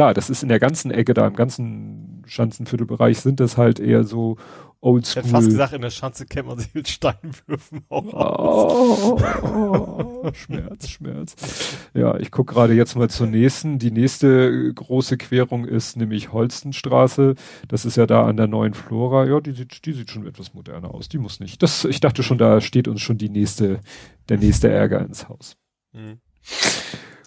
[0.00, 4.02] Klar, das ist in der ganzen Ecke da, im ganzen Schanzenviertelbereich sind das halt eher
[4.02, 4.38] so
[4.80, 5.10] oldschool.
[5.10, 10.22] Ich hätte fast gesagt, in der Schanze kennt man sich mit Steinwürfen auch oh, oh,
[10.24, 11.36] oh, Schmerz, Schmerz.
[11.92, 13.78] Ja, ich gucke gerade jetzt mal zur nächsten.
[13.78, 17.34] Die nächste große Querung ist nämlich Holstenstraße.
[17.68, 19.26] Das ist ja da an der neuen Flora.
[19.26, 21.10] Ja, die sieht, die sieht schon etwas moderner aus.
[21.10, 21.62] Die muss nicht.
[21.62, 23.80] Das, ich dachte schon, da steht uns schon die nächste,
[24.30, 25.58] der nächste Ärger ins Haus.
[25.92, 26.20] Mhm.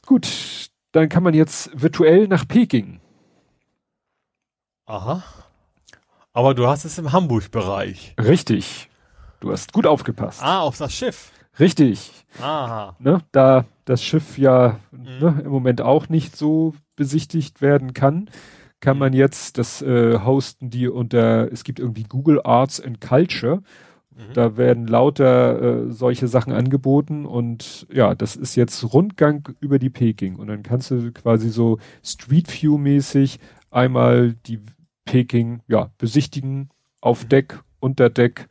[0.08, 3.02] Gut, dann kann man jetzt virtuell nach Peking.
[4.86, 5.24] Aha.
[6.32, 8.16] Aber du hast es im Hamburg-Bereich.
[8.20, 8.90] Richtig.
[9.40, 10.42] Du hast gut aufgepasst.
[10.42, 11.32] Ah, auf das Schiff.
[11.60, 12.26] Richtig.
[12.42, 12.96] Aha.
[13.00, 15.20] Ne, da das Schiff ja mhm.
[15.20, 18.30] ne, im Moment auch nicht so besichtigt werden kann,
[18.80, 19.00] kann mhm.
[19.00, 23.62] man jetzt das äh, hosten die unter, es gibt irgendwie Google Arts and Culture.
[24.16, 24.34] Mhm.
[24.34, 29.90] Da werden lauter äh, solche Sachen angeboten und ja, das ist jetzt Rundgang über die
[29.90, 33.40] Peking und dann kannst du quasi so Street View mäßig
[33.72, 34.60] einmal die
[35.06, 36.70] Peking, ja, besichtigen,
[37.02, 37.30] auf mhm.
[37.30, 38.48] Deck, unter Deck,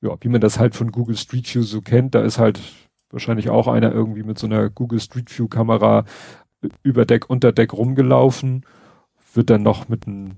[0.00, 2.60] ja, wie man das halt von Google Street View so kennt, da ist halt
[3.10, 6.04] wahrscheinlich auch einer irgendwie mit so einer Google Street View Kamera
[6.82, 8.64] über Deck, unter Deck rumgelaufen,
[9.34, 10.36] wird dann noch mit ein,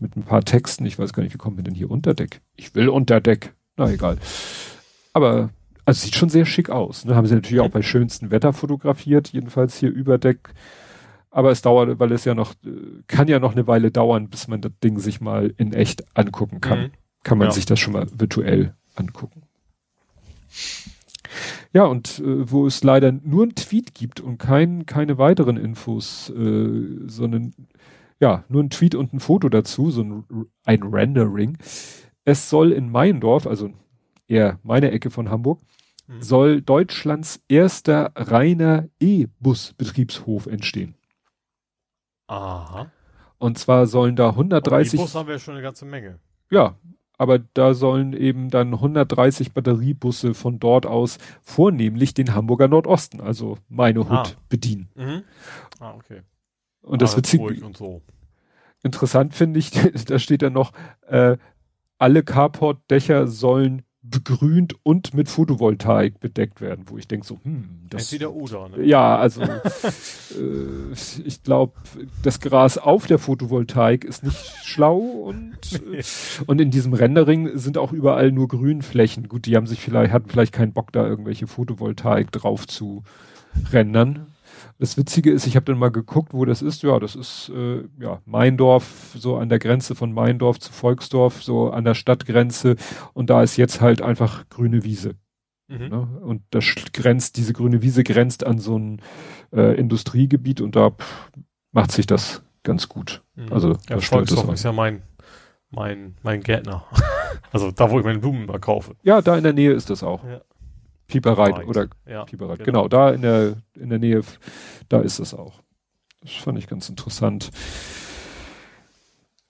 [0.00, 2.40] mit ein paar Texten, ich weiß gar nicht, wie kommen wir denn hier unter Deck?
[2.56, 3.54] Ich will unter Deck.
[3.76, 4.18] Na egal.
[5.12, 5.50] Aber
[5.84, 7.04] also sieht schon sehr schick aus.
[7.04, 7.14] Ne?
[7.14, 10.54] Haben sie natürlich auch bei schönstem Wetter fotografiert, jedenfalls hier über Deck.
[11.30, 12.54] Aber es dauert, weil es ja noch,
[13.06, 16.60] kann ja noch eine Weile dauern, bis man das Ding sich mal in echt angucken
[16.60, 16.80] kann.
[16.80, 16.90] Mhm.
[17.24, 17.52] Kann man ja.
[17.52, 19.42] sich das schon mal virtuell angucken.
[21.72, 26.30] Ja, und äh, wo es leider nur ein Tweet gibt und kein, keine weiteren Infos,
[26.30, 27.54] äh, sondern
[28.20, 30.24] ja, nur ein Tweet und ein Foto dazu, so ein,
[30.64, 31.56] ein Rendering.
[32.24, 33.70] Es soll in Meiendorf, also
[34.28, 35.60] eher meine Ecke von Hamburg,
[36.06, 36.22] mhm.
[36.22, 40.94] soll Deutschlands erster reiner E-Bus-Betriebshof entstehen.
[42.28, 42.90] Aha.
[43.38, 45.00] Und zwar sollen da 130.
[45.00, 46.20] E-Bus haben wir ja schon eine ganze Menge.
[46.50, 46.76] Ja,
[47.18, 53.58] aber da sollen eben dann 130 Batteriebusse von dort aus vornehmlich den Hamburger Nordosten, also
[53.68, 54.26] meine Hut, ah.
[54.48, 54.88] bedienen.
[54.94, 55.22] Mhm.
[55.78, 56.22] Ah, okay.
[56.82, 58.02] Und ah, das wird ziemlich so.
[58.82, 59.70] interessant, finde ich.
[60.06, 60.72] da steht dann noch,
[61.06, 61.36] äh,
[62.02, 68.12] alle Carport-Dächer sollen begrünt und mit Photovoltaik bedeckt werden, wo ich denke so, hm, das
[68.12, 68.82] Entweder oder, ne?
[68.84, 70.92] Ja, also äh,
[71.24, 71.74] ich glaube,
[72.24, 75.56] das Gras auf der Photovoltaik ist nicht schlau und
[75.92, 76.02] äh,
[76.46, 79.28] und in diesem Rendering sind auch überall nur Grünflächen.
[79.28, 83.04] Gut, die haben sich vielleicht hatten vielleicht keinen Bock da irgendwelche Photovoltaik drauf zu
[83.70, 84.31] rendern.
[84.82, 86.82] Das Witzige ist, ich habe dann mal geguckt, wo das ist.
[86.82, 91.70] Ja, das ist äh, ja Meindorf, so an der Grenze von Meindorf zu Volksdorf, so
[91.70, 92.74] an der Stadtgrenze.
[93.12, 95.14] Und da ist jetzt halt einfach grüne Wiese.
[95.68, 95.88] Mhm.
[95.88, 96.20] Ne?
[96.22, 99.00] Und das grenzt, diese grüne Wiese grenzt an so ein
[99.52, 101.30] äh, Industriegebiet und da pff,
[101.70, 103.22] macht sich das ganz gut.
[103.36, 103.52] Mhm.
[103.52, 105.02] Also ja, Volksdorf ist ja mein
[105.70, 106.86] mein mein Gärtner.
[107.52, 108.96] also da, wo ich meine Blumen mal kaufe.
[109.04, 110.24] Ja, da in der Nähe ist das auch.
[110.24, 110.40] Ja.
[111.12, 112.64] Pieperreit oder ja, Pieperreit.
[112.64, 112.84] Genau.
[112.84, 112.88] genau.
[112.88, 114.22] da in der, in der Nähe,
[114.88, 115.60] da ist es auch.
[116.22, 117.50] Das fand ich ganz interessant.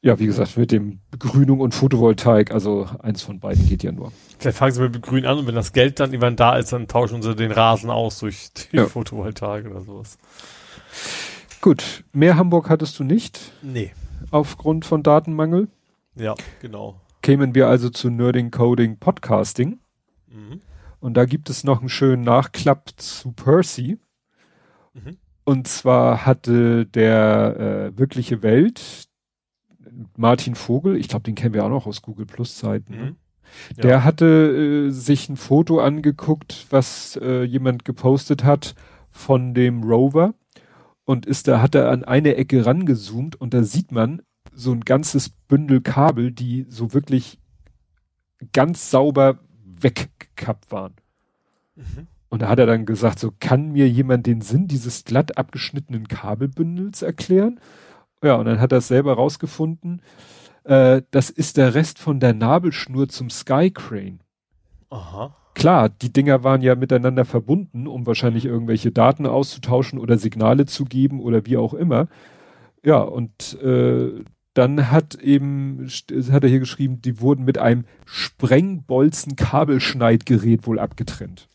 [0.04, 4.12] Ja, wie gesagt, mit dem Begrünung und Photovoltaik, also eins von beiden geht ja nur.
[4.40, 6.88] Vielleicht fangen sie mit Begrün an und wenn das Geld dann irgendwann da ist, dann
[6.88, 8.86] tauschen sie den Rasen aus durch die ja.
[8.86, 10.18] Photovoltaik oder sowas.
[11.60, 13.52] Gut, mehr Hamburg hattest du nicht?
[13.62, 13.92] Nee.
[14.32, 15.68] Aufgrund von Datenmangel?
[16.16, 17.00] Ja, genau.
[17.22, 19.78] Kämen wir also zu Nerding Coding Podcasting.
[21.02, 23.98] Und da gibt es noch einen schönen Nachklapp zu Percy.
[24.94, 25.16] Mhm.
[25.42, 29.08] Und zwar hatte der äh, wirkliche Welt,
[30.16, 32.94] Martin Vogel, ich glaube, den kennen wir auch noch aus Google Plus Zeiten.
[32.94, 33.04] Ne?
[33.04, 33.16] Mhm.
[33.76, 33.82] Ja.
[33.82, 38.76] Der hatte äh, sich ein Foto angeguckt, was äh, jemand gepostet hat
[39.10, 40.34] von dem Rover
[41.04, 44.22] und ist da hat er an eine Ecke rangezoomt und da sieht man
[44.54, 47.40] so ein ganzes Bündel Kabel, die so wirklich
[48.52, 49.40] ganz sauber
[49.82, 50.94] weggekappt waren.
[51.76, 52.06] Mhm.
[52.28, 56.08] Und da hat er dann gesagt, so kann mir jemand den Sinn dieses glatt abgeschnittenen
[56.08, 57.60] Kabelbündels erklären?
[58.22, 60.00] Ja, und dann hat er es selber rausgefunden.
[60.64, 64.20] Äh, das ist der Rest von der Nabelschnur zum Skycrane.
[64.90, 65.36] Aha.
[65.54, 70.84] Klar, die Dinger waren ja miteinander verbunden, um wahrscheinlich irgendwelche Daten auszutauschen oder Signale zu
[70.84, 72.08] geben oder wie auch immer.
[72.82, 75.86] Ja, und äh, dann hat eben,
[76.30, 81.50] hat er hier geschrieben, die wurden mit einem Sprengbolzen-Kabelschneidgerät wohl abgetrennt.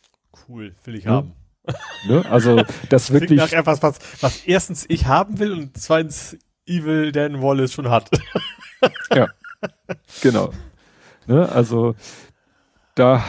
[0.48, 1.12] Cool, will ich ja.
[1.12, 1.34] haben.
[2.08, 2.26] Ne?
[2.30, 3.40] Also das wirklich.
[3.40, 8.10] Nach etwas, was, was erstens ich haben will und zweitens Evil Dan Wallace schon hat.
[9.14, 9.28] ja,
[10.22, 10.52] genau.
[11.28, 11.48] Ne?
[11.50, 11.96] Also
[12.96, 13.24] da,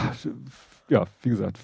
[0.88, 1.58] ja, wie gesagt,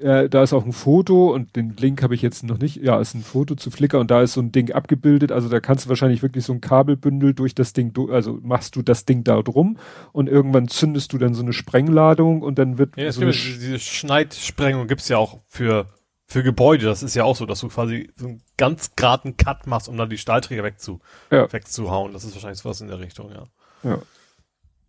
[0.00, 2.76] äh, da ist auch ein Foto und den Link habe ich jetzt noch nicht.
[2.76, 5.32] Ja, ist ein Foto zu Flickr und da ist so ein Ding abgebildet.
[5.32, 8.82] Also da kannst du wahrscheinlich wirklich so ein Kabelbündel durch das Ding, also machst du
[8.82, 9.78] das Ding da drum
[10.12, 13.58] und irgendwann zündest du dann so eine Sprengladung und dann wird ja, so eine Sch
[13.58, 15.86] diese Schneidsprengung gibt's ja auch für
[16.26, 16.86] für Gebäude.
[16.86, 19.96] Das ist ja auch so, dass du quasi so einen ganz geraden Cut machst, um
[19.96, 21.00] dann die Stahlträger wegzu
[21.30, 21.52] ja.
[21.52, 22.12] wegzuhauen.
[22.12, 23.46] Das ist wahrscheinlich sowas in der Richtung, ja.
[23.82, 23.98] Ja.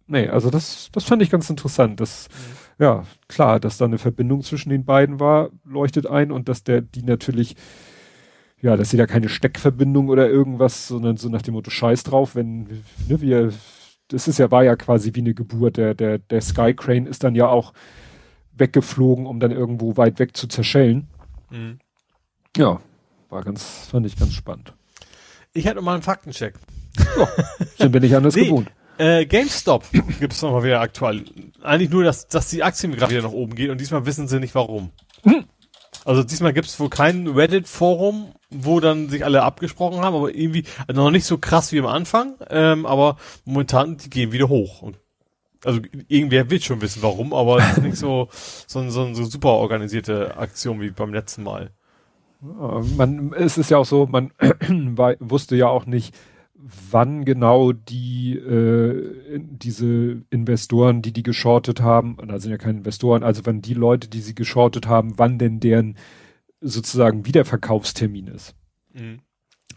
[0.08, 2.00] Nee, also das, das fand ich ganz interessant.
[2.00, 2.84] Das, mhm.
[2.84, 6.82] ja, klar, dass da eine Verbindung zwischen den beiden war, leuchtet ein und dass der,
[6.82, 7.56] die natürlich,
[8.62, 12.36] ja, dass sie da keine Steckverbindung oder irgendwas, sondern so nach dem Motto Scheiß drauf,
[12.36, 13.52] wenn, ne, wir,
[14.10, 15.78] das ist ja, war ja quasi wie eine Geburt.
[15.78, 17.74] Der, der, der Skycrane ist dann ja auch
[18.52, 21.08] weggeflogen, um dann irgendwo weit weg zu zerschellen.
[21.50, 21.80] Mhm.
[22.56, 22.80] Ja,
[23.30, 24.74] war ganz, fand ich ganz spannend.
[25.54, 26.56] Ich hatte mal einen Faktencheck.
[27.18, 27.28] Ja,
[27.78, 28.72] sind wir nicht anders nee, gewohnt.
[28.98, 29.84] Äh, GameStop
[30.20, 31.26] gibt es nochmal wieder aktuell.
[31.62, 34.40] Eigentlich nur, dass, dass die Aktien gerade wieder nach oben geht und diesmal wissen sie
[34.40, 34.92] nicht warum.
[35.24, 35.46] Hm.
[36.06, 40.66] Also diesmal gibt es wohl kein Reddit-Forum, wo dann sich alle abgesprochen haben, aber irgendwie
[40.88, 44.84] also noch nicht so krass wie am Anfang, ähm, aber momentan die gehen wieder hoch.
[44.84, 45.00] Und
[45.64, 48.30] also irgendwer wird schon wissen warum, aber es ist nicht so,
[48.68, 51.72] so, so, so super organisierte Aktion wie beim letzten Mal.
[52.42, 54.32] Man, es ist ja auch so, man
[55.20, 56.14] wusste ja auch nicht,
[56.90, 62.80] wann genau die äh, diese Investoren, die die geschortet haben, und da sind ja keine
[62.80, 65.98] Investoren, also wenn die Leute, die sie geschortet haben, wann denn deren
[66.62, 68.56] sozusagen Wiederverkaufstermin ist.
[68.94, 69.20] Mhm.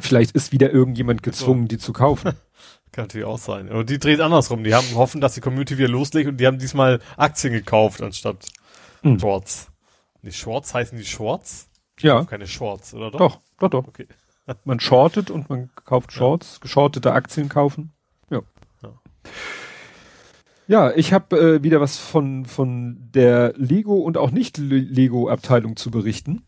[0.01, 1.69] Vielleicht ist wieder irgendjemand gezwungen, so.
[1.69, 2.33] die zu kaufen.
[2.93, 3.69] Kann natürlich auch sein.
[3.69, 4.65] Und die dreht andersrum.
[4.65, 8.47] Die haben hoffen, dass die Community wieder loslegt und die haben diesmal Aktien gekauft anstatt
[9.03, 9.19] mhm.
[9.19, 9.71] Shorts.
[10.23, 11.69] Die Shorts heißen die Shorts?
[12.01, 12.25] Ja.
[12.25, 13.19] Keine Shorts, oder doch?
[13.19, 13.89] Doch, doch, doch.
[13.89, 14.07] Okay.
[14.65, 16.59] Man shortet und man kauft Shorts, ja.
[16.63, 17.93] geschortete Aktien kaufen.
[18.31, 18.41] Ja.
[18.83, 18.93] Ja,
[20.67, 25.91] ja ich habe äh, wieder was von, von der Lego und auch nicht Lego-Abteilung zu
[25.91, 26.43] berichten.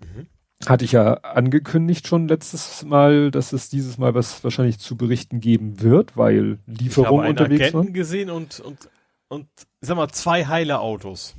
[0.00, 0.26] Mhm.
[0.66, 5.40] Hatte ich ja angekündigt schon letztes Mal, dass es dieses Mal was wahrscheinlich zu berichten
[5.40, 7.92] geben wird, weil Lieferungen unterwegs waren.
[7.92, 8.88] gesehen und, und,
[9.28, 9.46] und,
[9.80, 11.34] sag mal, zwei heile Autos.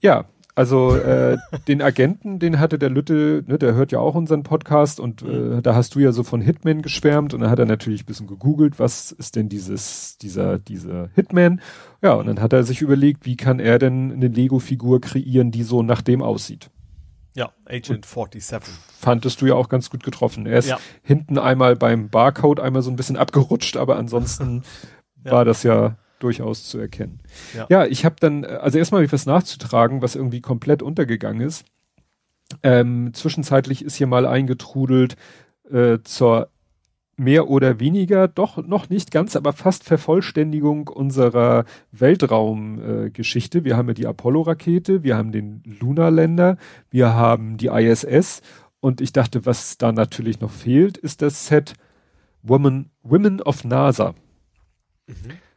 [0.00, 0.24] Ja,
[0.56, 1.36] also äh,
[1.68, 5.60] den Agenten, den hatte der Lütte, ne, der hört ja auch unseren Podcast und äh,
[5.60, 8.26] da hast du ja so von Hitman geschwärmt und dann hat er natürlich ein bisschen
[8.26, 11.60] gegoogelt, was ist denn dieses, dieser, dieser Hitman?
[12.00, 15.62] Ja, und dann hat er sich überlegt, wie kann er denn eine Lego-Figur kreieren, die
[15.62, 16.70] so nach dem aussieht.
[17.34, 18.78] Ja, Agent 47.
[18.98, 20.46] Fandest du ja auch ganz gut getroffen.
[20.46, 20.78] Er ist ja.
[21.02, 24.62] hinten einmal beim Barcode einmal so ein bisschen abgerutscht, aber ansonsten
[25.24, 25.32] ja.
[25.32, 27.20] war das ja durchaus zu erkennen.
[27.54, 31.46] Ja, ja ich habe dann, also erstmal habe ich was nachzutragen, was irgendwie komplett untergegangen
[31.46, 31.64] ist.
[32.62, 35.16] Ähm, zwischenzeitlich ist hier mal eingetrudelt
[35.70, 36.50] äh, zur
[37.16, 43.58] mehr oder weniger, doch noch nicht ganz, aber fast Vervollständigung unserer Weltraumgeschichte.
[43.58, 46.58] Äh, wir haben ja die Apollo-Rakete, wir haben den Lunarländer,
[46.90, 48.42] wir haben die ISS
[48.80, 51.74] und ich dachte, was da natürlich noch fehlt, ist das Set
[52.42, 54.14] Women, Women of NASA.
[55.06, 55.14] Mhm.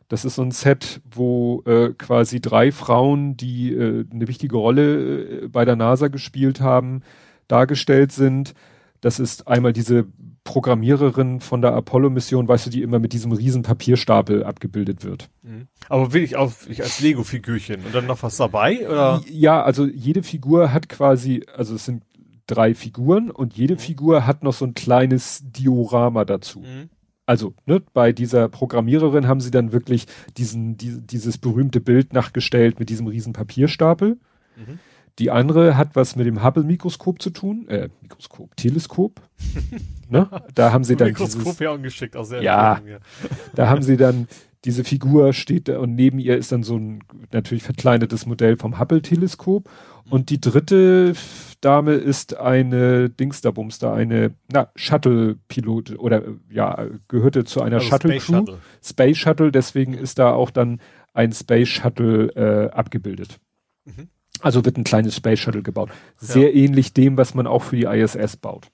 [0.09, 5.43] Das ist so ein Set, wo äh, quasi drei Frauen, die äh, eine wichtige Rolle
[5.43, 7.03] äh, bei der NASA gespielt haben,
[7.47, 8.55] dargestellt sind.
[9.01, 10.07] Das ist einmal diese
[10.43, 15.29] Programmiererin von der Apollo-Mission, weißt du, die immer mit diesem riesen Papierstapel abgebildet wird.
[15.43, 15.67] Mhm.
[15.89, 18.89] Aber will ich auch ich als Lego-Figürchen und dann noch was dabei?
[18.89, 19.21] Oder?
[19.29, 22.03] Ja, also jede Figur hat quasi, also es sind
[22.47, 23.79] drei Figuren und jede mhm.
[23.79, 26.61] Figur hat noch so ein kleines Diorama dazu.
[26.61, 26.89] Mhm
[27.29, 32.79] also ne, bei dieser Programmiererin haben sie dann wirklich diesen, die, dieses berühmte Bild nachgestellt
[32.79, 34.17] mit diesem riesen Papierstapel.
[34.57, 34.79] Mhm.
[35.19, 39.21] Die andere hat was mit dem Hubble-Mikroskop zu tun, äh, Mikroskop, Teleskop.
[40.09, 40.29] ne?
[40.55, 42.79] Da haben sie dann Mikroskop dieses, ja ungeschickt, auch sehr ja,
[43.55, 44.27] da haben sie dann
[44.65, 48.79] diese Figur steht da und neben ihr ist dann so ein natürlich verkleinetes Modell vom
[48.79, 49.69] Hubble-Teleskop.
[50.09, 51.13] Und die dritte
[51.61, 58.19] Dame ist eine Dingsterbumster, eine na, Shuttle-Pilot oder ja, gehörte zu einer also Shuttle-Crew.
[58.19, 58.57] Space Shuttle.
[58.83, 60.81] Space Shuttle, deswegen ist da auch dann
[61.13, 63.39] ein Space Shuttle äh, abgebildet.
[63.85, 64.09] Mhm.
[64.41, 65.89] Also wird ein kleines Space Shuttle gebaut.
[66.17, 66.63] Sehr ja.
[66.63, 68.67] ähnlich dem, was man auch für die ISS baut.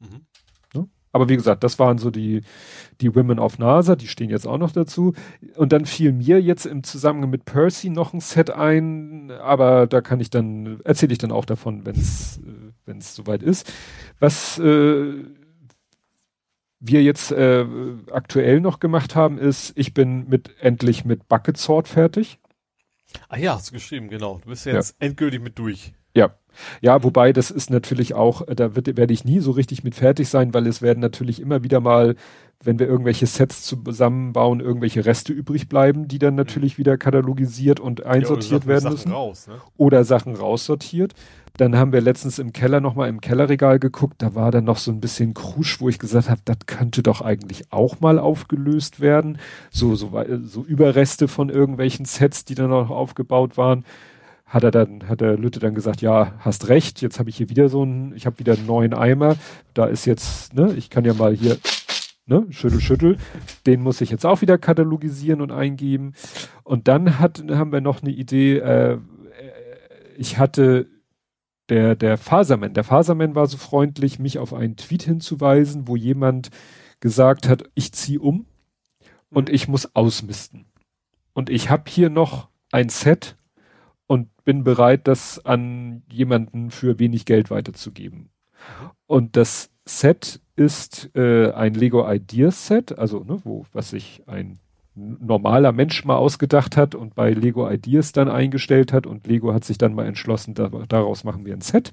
[0.00, 0.26] Mhm.
[1.12, 2.42] Aber wie gesagt, das waren so die,
[3.00, 5.14] die Women of NASA, die stehen jetzt auch noch dazu.
[5.56, 10.02] Und dann fiel mir jetzt im Zusammenhang mit Percy noch ein Set ein, aber da
[10.02, 13.72] kann ich dann, erzähle ich dann auch davon, wenn es äh, wenn es soweit ist.
[14.18, 15.24] Was äh,
[16.80, 17.66] wir jetzt äh,
[18.10, 22.39] aktuell noch gemacht haben, ist, ich bin mit endlich mit Bucket Sword fertig.
[23.28, 24.40] Ah ja, hast du geschrieben, genau.
[24.42, 25.06] Du bist jetzt ja.
[25.06, 25.92] endgültig mit durch.
[26.14, 26.34] Ja.
[26.80, 30.28] Ja, wobei das ist natürlich auch, da wird, werde ich nie so richtig mit fertig
[30.28, 32.16] sein, weil es werden natürlich immer wieder mal
[32.62, 38.04] wenn wir irgendwelche Sets zusammenbauen, irgendwelche Reste übrig bleiben, die dann natürlich wieder katalogisiert und
[38.04, 39.12] einsortiert ja, werden müssen.
[39.12, 39.54] Raus, ne?
[39.78, 41.14] Oder Sachen raussortiert.
[41.56, 44.90] Dann haben wir letztens im Keller nochmal im Kellerregal geguckt, da war dann noch so
[44.90, 49.38] ein bisschen Krusch, wo ich gesagt habe, das könnte doch eigentlich auch mal aufgelöst werden.
[49.70, 50.12] So, so,
[50.42, 53.84] so Überreste von irgendwelchen Sets, die dann noch aufgebaut waren.
[54.46, 57.50] Hat er dann, hat der Lütte dann gesagt, ja, hast recht, jetzt habe ich hier
[57.50, 59.36] wieder so einen, ich habe wieder einen neuen Eimer.
[59.74, 61.56] Da ist jetzt, ne, ich kann ja mal hier
[62.26, 63.16] ne, schüttel, schüttel.
[63.66, 66.14] Den muss ich jetzt auch wieder katalogisieren und eingeben.
[66.64, 68.98] Und dann hat, haben wir noch eine Idee, äh,
[70.16, 70.86] ich hatte
[71.70, 76.50] der, der Faserman, der Faserman war so freundlich, mich auf einen Tweet hinzuweisen, wo jemand
[76.98, 78.46] gesagt hat, ich ziehe um
[79.30, 80.66] und ich muss ausmisten.
[81.32, 83.36] Und ich habe hier noch ein Set
[84.06, 88.30] und bin bereit, das an jemanden für wenig Geld weiterzugeben.
[89.06, 94.58] Und das Set ist äh, ein Lego Ideas Set, also ne, wo was sich ein
[95.20, 99.64] normaler Mensch mal ausgedacht hat und bei Lego Ideas dann eingestellt hat und Lego hat
[99.64, 101.92] sich dann mal entschlossen, da, daraus machen wir ein Set.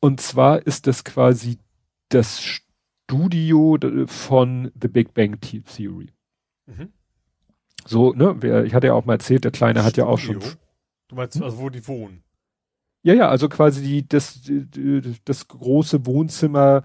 [0.00, 1.58] Und zwar ist das quasi
[2.08, 6.10] das Studio von The Big Bang Theory.
[6.66, 6.92] Mhm.
[7.86, 9.86] So, ne, ich hatte ja auch mal erzählt, der Kleine Studio?
[9.86, 10.40] hat ja auch schon.
[11.08, 12.22] Du meinst, also wo die wohnen?
[13.02, 14.40] Ja, ja, also quasi die, das,
[15.24, 16.84] das große Wohnzimmer,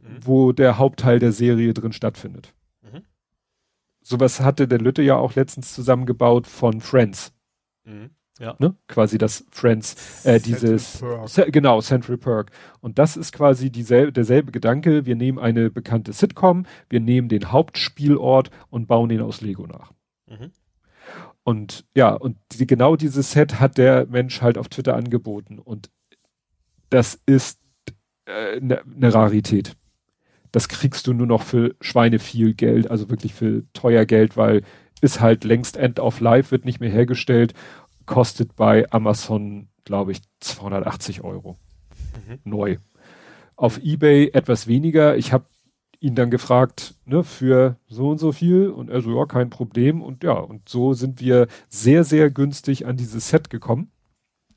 [0.00, 0.18] mhm.
[0.22, 2.52] wo der Hauptteil der Serie drin stattfindet.
[4.08, 7.32] Sowas hatte der Lütte ja auch letztens zusammengebaut von Friends.
[7.82, 8.10] Mhm.
[8.38, 8.54] Ja.
[8.60, 8.76] Ne?
[8.86, 12.52] Quasi das Friends, äh, dieses, Central genau, Central Perk.
[12.80, 15.06] Und das ist quasi dieselbe, derselbe Gedanke.
[15.06, 19.90] Wir nehmen eine bekannte Sitcom, wir nehmen den Hauptspielort und bauen ihn aus Lego nach.
[20.28, 20.52] Mhm.
[21.42, 25.58] Und ja, und die, genau dieses Set hat der Mensch halt auf Twitter angeboten.
[25.58, 25.90] Und
[26.90, 27.58] das ist
[28.24, 29.76] eine äh, ne, ne Rarität.
[30.52, 34.62] Das kriegst du nur noch für Schweine viel Geld, also wirklich für teuer Geld, weil
[35.00, 37.54] ist halt längst End of Life, wird nicht mehr hergestellt,
[38.06, 41.58] kostet bei Amazon, glaube ich, 280 Euro.
[42.26, 42.38] Mhm.
[42.44, 42.76] Neu.
[43.56, 45.16] Auf Ebay etwas weniger.
[45.16, 45.46] Ich habe
[46.00, 50.02] ihn dann gefragt, ne, für so und so viel und er so, ja, kein Problem
[50.02, 53.90] und ja, und so sind wir sehr, sehr günstig an dieses Set gekommen.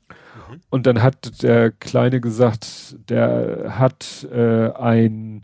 [0.08, 0.60] Mhm.
[0.68, 5.42] Und dann hat der Kleine gesagt, der hat äh, ein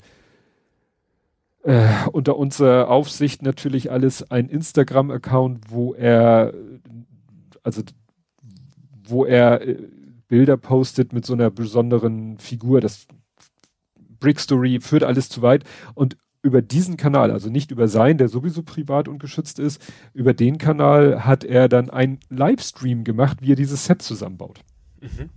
[1.67, 6.55] äh, unter unserer Aufsicht natürlich alles ein Instagram-Account, wo er
[7.63, 7.83] also
[9.09, 9.77] wo er äh,
[10.29, 12.81] Bilder postet mit so einer besonderen Figur.
[12.81, 13.07] Das
[14.21, 15.65] Brickstory führt alles zu weit
[15.95, 19.83] und über diesen Kanal, also nicht über sein, der sowieso privat und geschützt ist,
[20.15, 24.61] über den Kanal hat er dann ein Livestream gemacht, wie er dieses Set zusammenbaut.
[25.01, 25.31] Mhm.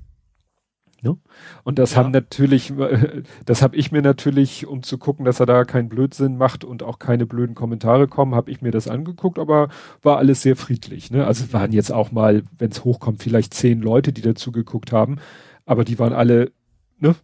[1.01, 1.17] Ne?
[1.63, 1.97] Und das ja.
[1.97, 2.73] haben natürlich,
[3.45, 6.84] das habe ich mir natürlich, um zu gucken, dass er da keinen Blödsinn macht und
[6.84, 9.69] auch keine blöden Kommentare kommen, habe ich mir das angeguckt, aber
[10.01, 11.11] war alles sehr friedlich.
[11.11, 11.26] Ne?
[11.26, 15.17] Also waren jetzt auch mal, wenn es hochkommt, vielleicht zehn Leute, die dazu geguckt haben,
[15.65, 16.51] aber die waren alle
[16.99, 17.15] ne,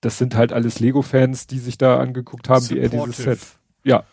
[0.00, 3.40] das sind halt alles Lego-Fans, die sich da angeguckt haben, wie er dieses Set.
[3.82, 4.04] Ja,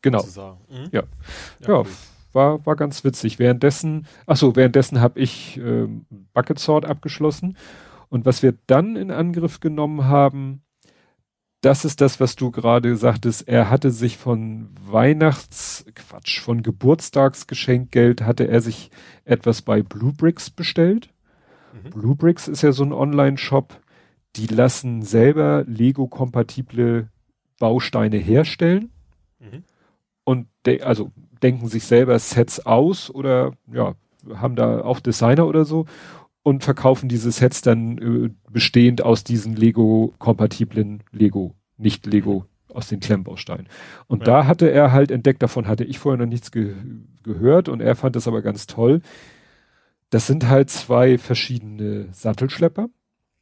[0.00, 0.22] genau.
[0.22, 0.88] Mhm.
[0.90, 1.02] Ja,
[1.60, 1.84] ja, ja
[2.32, 3.38] war, war ganz witzig.
[3.38, 5.86] Währenddessen, ach so, währenddessen habe ich äh,
[6.32, 7.56] Bucket Sword abgeschlossen.
[8.08, 10.62] Und was wir dann in Angriff genommen haben,
[11.64, 13.48] das ist das, was du gerade sagtest.
[13.48, 18.90] Er hatte sich von Weihnachts, Quatsch, von Geburtstagsgeschenkgeld hatte er sich
[19.24, 21.08] etwas bei Bluebricks bestellt.
[21.72, 21.90] Mhm.
[21.90, 23.80] Bluebricks ist ja so ein Online-Shop,
[24.36, 27.08] die lassen selber Lego-kompatible
[27.58, 28.90] Bausteine herstellen
[29.38, 29.64] mhm.
[30.24, 31.12] und de also
[31.42, 33.94] denken sich selber Sets aus oder ja,
[34.34, 35.86] haben da auch Designer oder so
[36.44, 43.00] und verkaufen diese Sets dann äh, bestehend aus diesen Lego-kompatiblen Lego, nicht Lego aus den
[43.00, 43.66] Klemmbausteinen.
[44.08, 44.24] Und ja.
[44.26, 46.74] da hatte er halt entdeckt, davon hatte ich vorher noch nichts ge
[47.22, 49.00] gehört und er fand das aber ganz toll.
[50.10, 52.90] Das sind halt zwei verschiedene Sattelschlepper.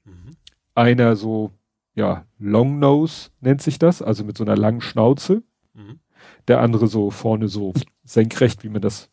[0.04, 0.36] Mhm.
[0.76, 1.50] Einer so,
[1.96, 5.42] ja, Long Nose nennt sich das, also mit so einer langen Schnauze.
[5.74, 5.98] Mhm.
[6.46, 7.72] Der andere so vorne so
[8.04, 9.10] senkrecht, wie man das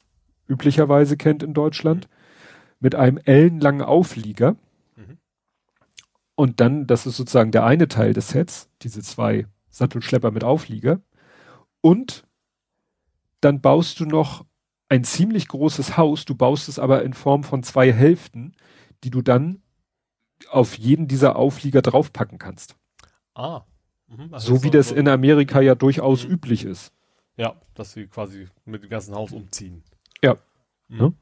[0.47, 2.07] üblicherweise kennt in Deutschland.
[2.07, 2.18] Mhm.
[2.79, 4.55] Mit einem ellenlangen Auflieger.
[4.95, 5.17] Mhm.
[6.35, 11.01] Und dann, das ist sozusagen der eine Teil des Sets, diese zwei Sattelschlepper mit Auflieger.
[11.81, 12.25] Und
[13.41, 14.45] dann baust du noch
[14.89, 18.53] ein ziemlich großes Haus, du baust es aber in Form von zwei Hälften,
[19.03, 19.61] die du dann
[20.49, 22.75] auf jeden dieser Auflieger draufpacken kannst.
[23.35, 23.61] Ah.
[24.07, 26.31] Mhm, so wie das so in Amerika ja durchaus mhm.
[26.31, 26.91] üblich ist.
[27.37, 29.83] Ja, dass sie quasi mit dem ganzen Haus umziehen.
[30.23, 30.37] Ja.
[30.89, 30.97] Mhm.
[30.97, 31.13] Ne?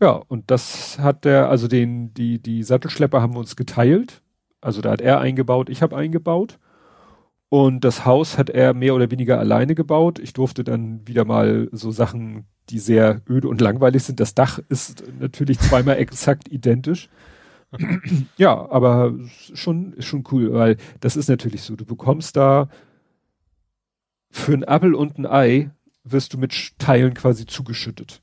[0.00, 4.22] Ja, und das hat der, also den, die, die Sattelschlepper haben wir uns geteilt.
[4.60, 6.58] Also da hat er eingebaut, ich habe eingebaut.
[7.48, 10.18] Und das Haus hat er mehr oder weniger alleine gebaut.
[10.18, 14.20] Ich durfte dann wieder mal so Sachen, die sehr öde und langweilig sind.
[14.20, 17.10] Das Dach ist natürlich zweimal exakt identisch.
[18.38, 19.14] ja, aber
[19.54, 21.76] schon, schon cool, weil das ist natürlich so.
[21.76, 22.68] Du bekommst da
[24.30, 25.70] für ein Appel und ein Ei
[26.04, 28.21] wirst du mit Teilen quasi zugeschüttet.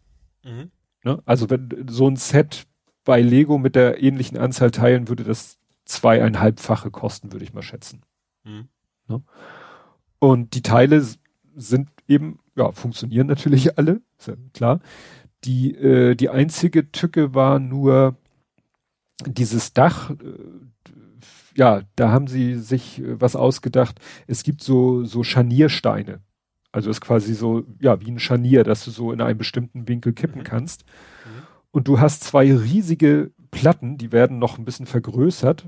[0.50, 0.72] Mhm.
[1.04, 1.22] Ne?
[1.26, 2.66] Also wenn so ein Set
[3.06, 8.04] bei Lego mit der ähnlichen Anzahl Teilen würde das zweieinhalbfache kosten, würde ich mal schätzen.
[8.44, 8.70] Mhm.
[9.08, 9.24] Ne?
[10.20, 11.04] Und die Teile
[11.56, 14.80] sind eben, ja, funktionieren natürlich alle, ist ja klar.
[15.46, 18.18] Die, äh, die einzige Tücke war nur
[19.26, 20.16] dieses Dach, äh,
[21.56, 24.00] ja, da haben sie sich äh, was ausgedacht.
[24.28, 26.22] Es gibt so, so Scharniersteine.
[26.72, 30.14] Also ist quasi so, ja, wie ein Scharnier, dass du so in einem bestimmten Winkel
[30.14, 30.46] kippen mhm.
[30.46, 30.86] kannst.
[31.26, 31.48] Mhm.
[31.72, 35.68] Und du hast zwei riesige Platten, die werden noch ein bisschen vergrößert,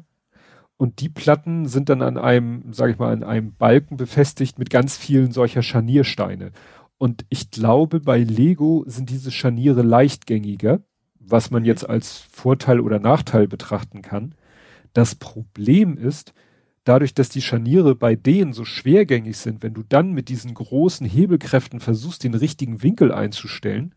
[0.82, 4.72] und die Platten sind dann an einem, sage ich mal, an einem Balken befestigt mit
[4.72, 6.54] ganz vielen solcher Scharniersteine.
[6.98, 10.80] Und ich glaube, bei Lego sind diese Scharniere leichtgängiger,
[11.20, 14.34] was man jetzt als Vorteil oder Nachteil betrachten kann.
[14.94, 16.34] Das Problem ist,
[16.84, 21.08] dadurch, dass die Scharniere bei denen so schwergängig sind, wenn du dann mit diesen großen
[21.08, 23.94] Hebelkräften versuchst, den richtigen Winkel einzustellen,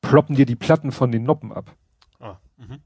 [0.00, 1.74] ploppen dir die Platten von den Noppen ab.
[2.20, 2.78] Ah, mh.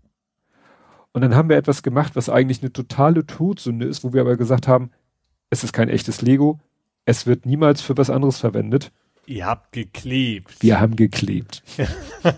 [1.12, 4.36] Und dann haben wir etwas gemacht, was eigentlich eine totale Todsünde ist, wo wir aber
[4.36, 4.90] gesagt haben,
[5.50, 6.58] es ist kein echtes Lego,
[7.04, 8.92] es wird niemals für was anderes verwendet.
[9.26, 10.62] Ihr habt geklebt.
[10.62, 11.62] Wir haben geklebt.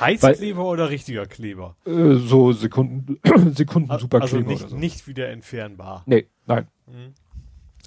[0.00, 1.76] Heißkleber Weil, oder richtiger Kleber?
[1.86, 3.20] Äh, so Sekunden,
[3.54, 4.50] Sekunden also Superkleber.
[4.50, 4.76] Also nicht, so.
[4.76, 6.02] nicht wieder entfernbar.
[6.06, 6.66] Nee, nein.
[6.86, 7.14] Mhm.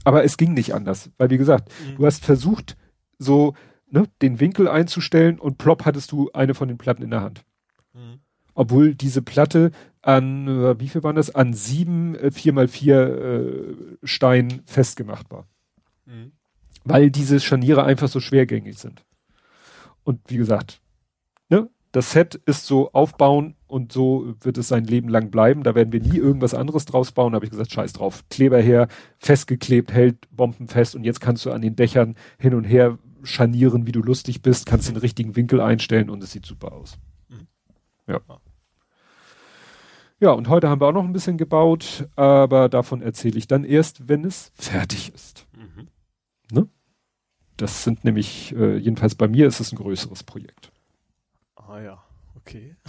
[0.05, 1.09] Aber es ging nicht anders.
[1.17, 1.97] Weil wie gesagt, mhm.
[1.97, 2.77] du hast versucht,
[3.19, 3.55] so
[3.89, 7.43] ne, den Winkel einzustellen und plopp hattest du eine von den Platten in der Hand.
[7.93, 8.19] Mhm
[8.57, 9.71] obwohl diese Platte
[10.01, 15.47] an, äh, wie viel waren das, an sieben äh, 4x4 äh, Steinen festgemacht war.
[16.05, 16.31] Mhm.
[16.89, 19.03] Weil diese Scharniere einfach so schwergängig sind.
[20.03, 20.81] Und wie gesagt,
[21.49, 25.63] ne, das Set ist so aufbauen und so wird es sein Leben lang bleiben.
[25.63, 27.31] Da werden wir nie irgendwas anderes draus bauen.
[27.31, 28.23] Da habe ich gesagt, scheiß drauf.
[28.29, 28.87] Kleber her,
[29.17, 33.91] festgeklebt, hält bombenfest und jetzt kannst du an den Dächern hin und her scharnieren, wie
[33.91, 36.97] du lustig bist, kannst den richtigen Winkel einstellen und es sieht super aus.
[37.29, 37.47] Mhm.
[38.07, 38.21] Ja.
[40.19, 43.63] Ja, und heute haben wir auch noch ein bisschen gebaut, aber davon erzähle ich dann
[43.63, 45.46] erst, wenn es fertig ist.
[47.57, 50.71] Das sind nämlich, äh, jedenfalls bei mir ist es ein größeres Projekt.
[51.55, 52.03] Ah ja,
[52.35, 52.75] okay.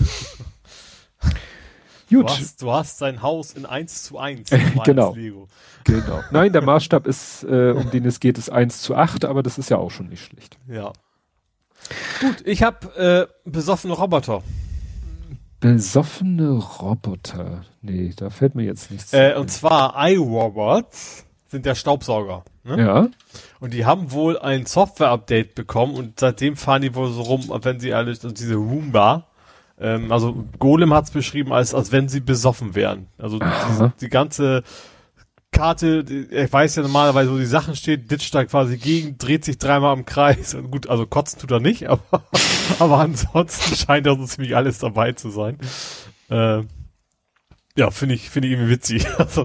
[2.11, 2.24] Gut.
[2.24, 4.51] Du hast, du hast sein Haus in 1 zu 1.
[4.85, 5.15] genau.
[5.15, 5.49] Lego.
[5.85, 6.23] Genau.
[6.31, 9.59] Nein, der Maßstab ist, äh, um den es geht, ist 1 zu 8, aber das
[9.59, 10.59] ist ja auch schon nicht schlecht.
[10.69, 10.93] Ja.
[12.20, 14.43] Gut, ich habe äh, besoffene Roboter.
[15.61, 17.65] Besoffene Roboter.
[17.82, 22.45] Nee, da fällt mir jetzt nichts äh, Und zwar iRobots sind der Staubsauger.
[22.65, 22.81] Ne?
[22.81, 23.09] Ja.
[23.61, 27.81] Und die haben wohl ein Software-Update bekommen und seitdem fahren die wohl so rum, wenn
[27.81, 29.27] sie alles, also diese Roomba,
[29.81, 33.07] ähm, also Golem hat's beschrieben, als, als wenn sie besoffen wären.
[33.16, 34.62] Also die, die ganze
[35.51, 39.59] Karte, ich weiß ja normalerweise, wo die Sachen steht, ditcht da quasi gegen, dreht sich
[39.59, 40.55] dreimal im Kreis.
[40.55, 42.03] Und gut, also kotzen tut er nicht, aber,
[42.79, 45.59] aber ansonsten scheint da so ziemlich alles dabei zu sein.
[46.29, 46.62] Äh,
[47.79, 49.07] ja, finde ich, finde ich irgendwie witzig.
[49.19, 49.43] Also,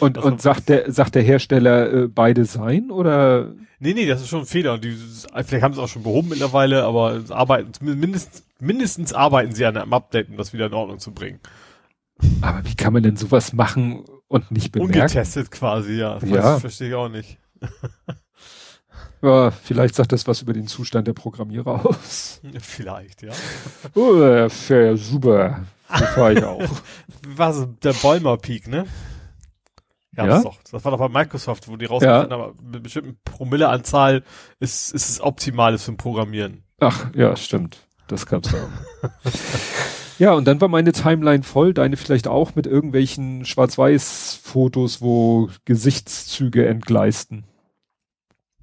[0.00, 3.54] und, also, und sagt der, sagt der Hersteller äh, beide sein oder?
[3.78, 4.74] Nee, nee, das ist schon ein Fehler.
[4.74, 4.94] Und die,
[5.44, 9.94] vielleicht haben sie auch schon behoben mittlerweile, aber arbeiten, mindestens, mindestens arbeiten sie an einem
[9.94, 11.40] Update, um das wieder in Ordnung zu bringen.
[12.42, 15.00] Aber wie kann man denn sowas machen und nicht bemerken?
[15.00, 16.18] Ungetestet quasi, ja.
[16.18, 16.58] Das ja.
[16.58, 17.38] verstehe ich auch nicht.
[19.22, 22.42] ja, vielleicht sagt das was über den Zustand der Programmierer aus.
[22.60, 23.32] Vielleicht, ja.
[23.94, 24.48] Oh,
[24.96, 25.64] super.
[25.98, 26.62] So fahre ich auch.
[27.36, 28.86] Was, der Bäumer Peak, ne?
[30.16, 30.30] Ja, ja?
[30.34, 32.38] Das, doch, das war doch bei Microsoft, wo die rausgefunden ja.
[32.38, 34.22] haben, mit bestimmten Promilleanzahl
[34.58, 36.64] ist, ist es optimales zum Programmieren.
[36.80, 37.86] Ach, ja, stimmt.
[38.08, 39.10] Das gab's auch.
[40.20, 46.66] Ja, und dann war meine Timeline voll, deine vielleicht auch mit irgendwelchen Schwarz-Weiß-Fotos, wo Gesichtszüge
[46.66, 47.44] entgleisten.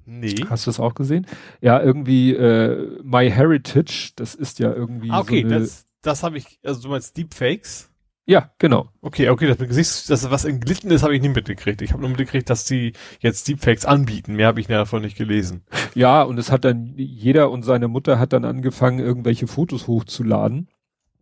[0.06, 0.36] Nee.
[0.48, 1.26] Hast du das auch gesehen?
[1.60, 6.22] Ja, irgendwie äh, My Heritage, das ist ja irgendwie ah, okay, so eine das, das
[6.22, 7.90] habe ich, also du meinst Deepfakes?
[8.28, 8.90] Ja, genau.
[9.00, 11.80] Okay, okay, das mit Gesichts, das was entglitten ist, habe ich nicht mitgekriegt.
[11.80, 14.36] Ich habe nur mitgekriegt, dass die jetzt Deepfakes anbieten.
[14.36, 15.62] Mehr habe ich davon nicht gelesen.
[15.94, 20.68] Ja, und es hat dann jeder und seine Mutter hat dann angefangen, irgendwelche Fotos hochzuladen.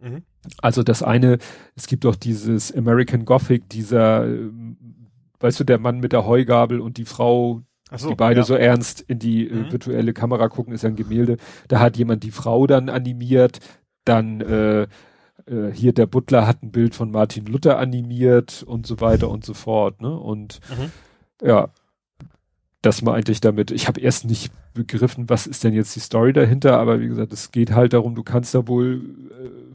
[0.01, 0.25] Mhm.
[0.61, 1.39] Also das eine,
[1.77, 4.27] es gibt auch dieses American Gothic, dieser,
[5.39, 7.63] weißt du, der Mann mit der Heugabel und die Frau,
[7.95, 8.45] so, die beide ja.
[8.45, 9.73] so ernst in die äh, mhm.
[9.73, 11.37] virtuelle Kamera gucken, ist ja ein Gemälde.
[11.69, 13.61] Da hat jemand die Frau dann animiert,
[14.09, 14.83] dann äh,
[15.47, 19.45] äh, hier der Butler hat ein Bild von Martin Luther animiert und so weiter und
[19.45, 20.17] so fort, ne?
[20.17, 21.47] Und mhm.
[21.47, 21.69] ja,
[22.83, 23.71] das meinte ich damit.
[23.71, 27.33] Ich habe erst nicht begriffen, was ist denn jetzt die Story dahinter, aber wie gesagt,
[27.33, 29.75] es geht halt darum, du kannst da wohl, äh,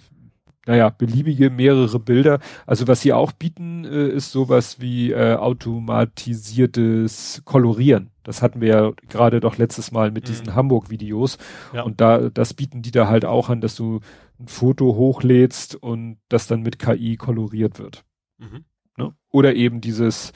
[0.65, 2.39] naja, beliebige mehrere Bilder.
[2.65, 8.11] Also was sie auch bieten, äh, ist sowas wie äh, automatisiertes Kolorieren.
[8.23, 10.27] Das hatten wir ja gerade doch letztes Mal mit mhm.
[10.27, 11.37] diesen Hamburg-Videos.
[11.73, 11.83] Ja.
[11.83, 14.01] Und da, das bieten die da halt auch an, dass du
[14.39, 18.03] ein Foto hochlädst und das dann mit KI koloriert wird.
[18.37, 18.65] Mhm.
[18.97, 19.13] Ne?
[19.31, 20.33] Oder eben dieses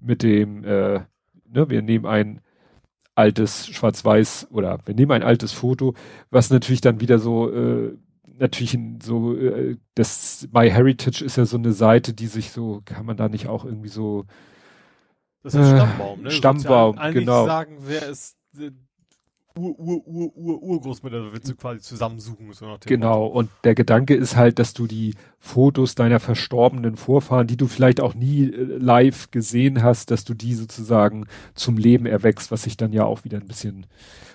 [0.00, 1.00] mit dem, äh,
[1.48, 2.40] ne, wir nehmen ein
[3.14, 5.94] altes Schwarz-Weiß oder wir nehmen ein altes Foto,
[6.30, 7.96] was natürlich dann wieder so, äh,
[8.40, 13.16] natürlich so, äh, das MyHeritage ist ja so eine Seite, die sich so, kann man
[13.16, 14.24] da nicht auch irgendwie so
[15.42, 16.30] das ist ein Stammbaum, ne?
[16.30, 17.46] Stammbaum, genau.
[17.46, 18.70] sagen, wer ist äh,
[19.58, 22.52] Ur, Ur, Ur, Ur, Urgroßmutter, willst du quasi zusammensuchen.
[22.52, 23.38] So genau, Motto.
[23.38, 28.00] und der Gedanke ist halt, dass du die Fotos deiner verstorbenen Vorfahren, die du vielleicht
[28.00, 32.76] auch nie äh, live gesehen hast, dass du die sozusagen zum Leben erwächst, was sich
[32.76, 33.86] dann ja auch wieder ein bisschen,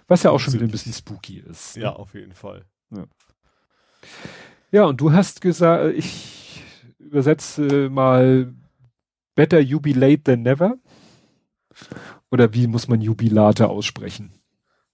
[0.07, 1.77] was ja auch schon wieder ein bisschen spooky ist.
[1.77, 1.83] Ne?
[1.83, 2.65] Ja, auf jeden Fall.
[2.91, 3.05] Ja,
[4.71, 6.63] ja und du hast gesagt, ich
[6.99, 8.53] übersetze mal
[9.35, 10.75] Better Jubilate Than Never.
[12.31, 14.31] Oder wie muss man Jubilate aussprechen?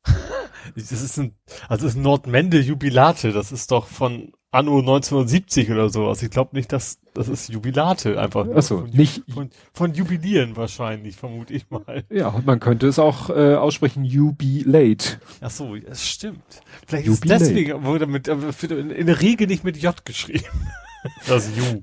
[0.75, 1.35] das ist ein,
[1.69, 6.21] also das ist Nordmende Jubilate, das ist doch von Anno 1970 oder sowas.
[6.21, 8.47] Ich glaube nicht, dass das ist Jubilate einfach.
[8.49, 12.03] Achso, von, nicht von, von Jubilieren wahrscheinlich, vermute ich mal.
[12.09, 15.19] Ja, und man könnte es auch äh, aussprechen Jubilate.
[15.39, 16.43] Ach so, es stimmt.
[16.85, 17.43] Vielleicht Jubilate.
[17.43, 20.45] ist deswegen wurde mit in, in der Regel nicht mit J geschrieben.
[21.27, 21.81] Das Ju.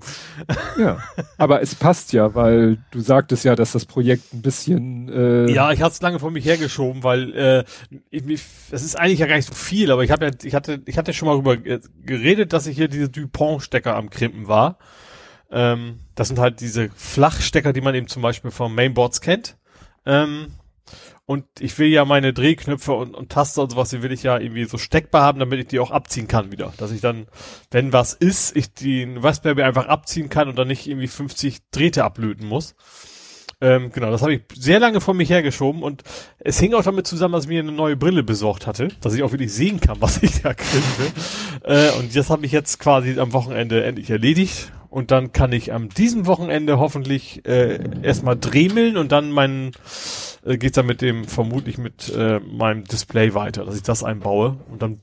[0.78, 0.99] Ja,
[1.39, 5.09] aber es passt ja, weil du sagtest ja, dass das Projekt ein bisschen.
[5.09, 7.65] Äh ja, ich hatte es lange vor mich hergeschoben, weil äh,
[8.11, 10.55] ich, mich, das ist eigentlich ja gar nicht so viel, aber ich habe ja, ich
[10.55, 14.78] hatte, ich hatte schon mal darüber geredet, dass ich hier diese Dupont-Stecker am Krimpen war.
[15.51, 19.57] Ähm, das sind halt diese Flachstecker, die man eben zum Beispiel vom Mainboards kennt.
[20.07, 20.53] Ähm,
[21.27, 24.39] und ich will ja meine Drehknöpfe und, und Taster und sowas, die will ich ja
[24.39, 26.73] irgendwie so steckbar haben, damit ich die auch abziehen kann wieder.
[26.78, 27.27] Dass ich dann,
[27.70, 32.05] wenn was ist, ich den Raspberry einfach abziehen kann und dann nicht irgendwie 50 Drähte
[32.05, 32.74] ablöten muss.
[33.60, 36.02] Ähm, genau, das habe ich sehr lange vor mich hergeschoben und
[36.39, 39.23] es hing auch damit zusammen, dass ich mir eine neue Brille besorgt hatte, dass ich
[39.24, 40.85] auch wirklich sehen kann, was ich da kriege.
[41.65, 45.73] äh, und das habe ich jetzt quasi am Wochenende endlich erledigt und dann kann ich
[45.73, 49.73] am diesem Wochenende hoffentlich äh, erstmal dremeln und dann meinen
[50.48, 54.58] äh, geht's dann mit dem vermutlich mit äh, meinem Display weiter, dass ich das einbaue
[54.70, 55.00] und dann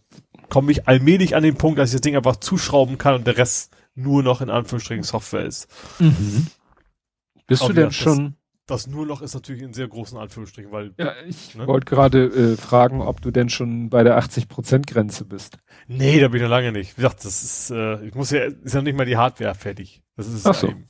[0.49, 3.38] komme ich allmählich an den Punkt, dass ich das Ding einfach zuschrauben kann und der
[3.38, 5.67] Rest nur noch in Anführungsstrichen Software ist.
[5.99, 6.47] Mhm.
[7.47, 8.35] Bist Aber du denn schon
[8.67, 10.93] das nur noch ist natürlich in sehr großen Anführungsstrichen, weil.
[10.97, 11.67] Ja, ich ne?
[11.67, 15.59] wollte gerade äh, fragen, ob du denn schon bei der 80%-Grenze bist.
[15.88, 16.97] Nee, da bin ich noch lange nicht.
[16.97, 20.01] Wie gesagt, das ist, äh, ich muss ja, ist ja nicht mal die Hardware fertig.
[20.15, 20.69] Das ist Ach so.
[20.69, 20.89] Eben.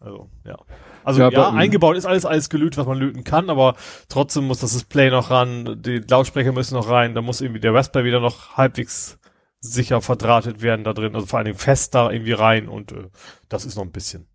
[0.00, 0.56] Also, ja.
[1.04, 3.76] Also ja, ja eingebaut ist alles alles gelötet, was man löten kann, aber
[4.08, 7.74] trotzdem muss das Display noch ran, die Lautsprecher müssen noch rein, da muss irgendwie der
[7.74, 9.18] Raspberry wieder noch halbwegs
[9.60, 13.08] sicher verdrahtet werden da drin, also vor allen Dingen fest da irgendwie rein und äh,
[13.48, 14.26] das ist noch ein bisschen.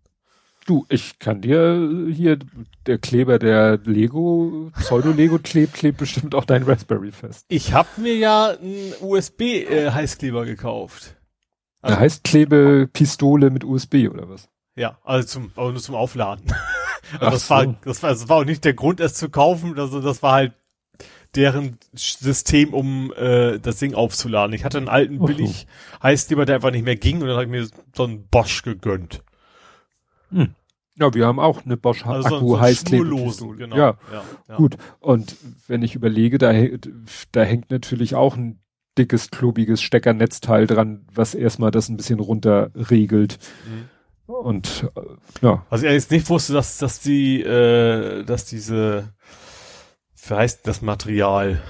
[0.68, 2.38] Du, ich kann dir hier,
[2.86, 7.46] der Kleber der Lego, Pseudo-Lego klebt, klebt bestimmt auch dein Raspberry fest.
[7.48, 11.16] Ich habe mir ja einen USB-Heißkleber äh, gekauft.
[11.80, 14.50] Also, Eine Heißklebepistole mit USB oder was?
[14.78, 16.44] Ja, also zum, aber nur zum Aufladen.
[17.18, 17.54] also das, so.
[17.54, 20.34] war, das war, das war auch nicht der Grund, es zu kaufen, also das war
[20.34, 20.52] halt
[21.34, 24.54] deren System, um äh, das Ding aufzuladen.
[24.54, 25.66] Ich hatte einen alten billig
[26.02, 29.22] Heißkleber, der einfach nicht mehr ging und dann habe ich mir so einen Bosch gegönnt.
[30.30, 30.54] Hm.
[30.96, 33.58] Ja, wir haben auch eine Bosch also Akku so Heißklebepistole.
[33.58, 33.76] Genau.
[33.76, 33.98] Ja.
[34.12, 34.56] Ja, ja.
[34.56, 34.76] gut.
[35.00, 35.36] Und
[35.66, 36.52] wenn ich überlege, da,
[37.32, 38.60] da hängt natürlich auch ein
[38.96, 43.38] dickes, klobiges Steckernetzteil dran, was erstmal das ein bisschen runter regelt.
[43.66, 43.88] Mhm.
[44.28, 45.00] Und äh,
[45.40, 45.64] ja.
[45.70, 49.08] Was ich jetzt nicht wusste, dass, dass die, äh, dass diese,
[50.26, 51.62] wie heißt das Material?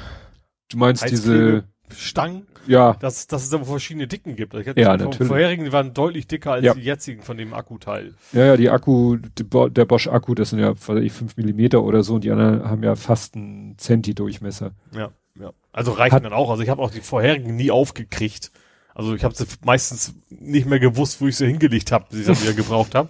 [0.69, 1.65] Du meinst diese
[1.95, 2.49] Stangen?
[2.67, 2.95] Ja.
[2.95, 4.55] Dass, dass es aber verschiedene Dicken gibt.
[4.55, 5.19] Ich ja, natürlich.
[5.19, 6.75] Die vorherigen, waren deutlich dicker als ja.
[6.75, 8.15] die jetzigen von dem Akkuteil.
[8.33, 11.83] Ja, ja, die Akku, die, der Bosch Akku, das sind ja, weiß ich, 5 Millimeter
[11.83, 14.73] oder so und die anderen haben ja fast einen Zenti Durchmesser.
[14.95, 15.11] Ja,
[15.41, 15.53] ja.
[15.73, 16.51] Also reichen Hat, dann auch.
[16.51, 18.51] Also ich habe auch die vorherigen nie aufgekriegt.
[18.99, 22.27] Also ich habe sie meistens nicht mehr gewusst, wo ich sie hingelegt habe, die ich
[22.27, 23.09] dann wieder gebraucht habe.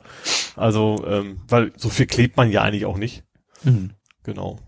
[0.54, 3.24] Also, ähm, weil so viel klebt man ja eigentlich auch nicht.
[3.64, 3.92] Mhm.
[4.22, 4.58] Genau.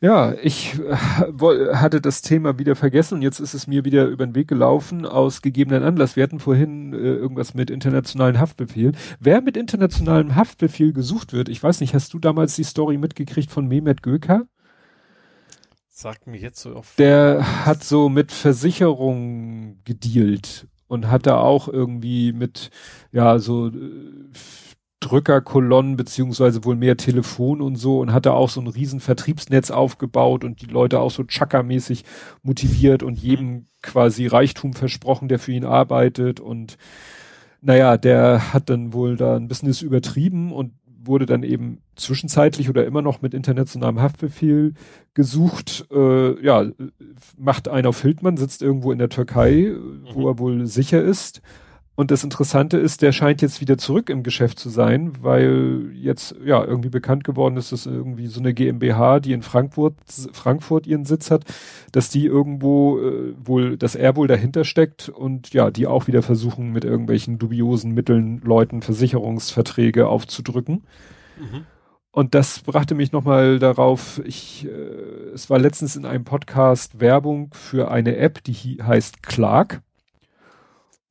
[0.00, 4.26] Ja, ich äh, hatte das Thema wieder vergessen und jetzt ist es mir wieder über
[4.26, 6.16] den Weg gelaufen aus gegebenen Anlass.
[6.16, 8.92] Wir hatten vorhin äh, irgendwas mit internationalen Haftbefehl.
[9.20, 13.50] Wer mit internationalem Haftbefehl gesucht wird, ich weiß nicht, hast du damals die Story mitgekriegt
[13.50, 14.46] von Mehmet Göker?
[15.96, 16.98] Sagt mir jetzt so oft.
[16.98, 22.72] Der hat so mit Versicherungen gedealt und hat da auch irgendwie mit,
[23.12, 23.72] ja, so äh,
[24.98, 29.70] Drückerkolonnen beziehungsweise wohl mehr Telefon und so und hat da auch so ein riesen Vertriebsnetz
[29.70, 32.02] aufgebaut und die Leute auch so Chaka-mäßig
[32.42, 36.76] motiviert und jedem quasi Reichtum versprochen, der für ihn arbeitet und
[37.60, 40.72] naja, der hat dann wohl da ein bisschen übertrieben und
[41.06, 44.74] wurde dann eben zwischenzeitlich oder immer noch mit internationalem Haftbefehl
[45.14, 45.86] gesucht.
[45.90, 46.66] Äh, ja,
[47.36, 50.06] macht einer auf Hildmann, sitzt irgendwo in der Türkei, mhm.
[50.12, 51.42] wo er wohl sicher ist.
[51.96, 56.34] Und das Interessante ist, der scheint jetzt wieder zurück im Geschäft zu sein, weil jetzt
[56.44, 59.94] ja irgendwie bekannt geworden ist, dass irgendwie so eine GmbH, die in Frankfurt
[60.32, 61.44] Frankfurt ihren Sitz hat,
[61.92, 66.22] dass die irgendwo äh, wohl, dass er wohl dahinter steckt und ja, die auch wieder
[66.22, 70.82] versuchen mit irgendwelchen dubiosen Mitteln Leuten Versicherungsverträge aufzudrücken.
[71.38, 71.64] Mhm.
[72.10, 77.50] Und das brachte mich nochmal darauf, ich, äh, es war letztens in einem Podcast Werbung
[77.54, 79.80] für eine App, die heißt Clark.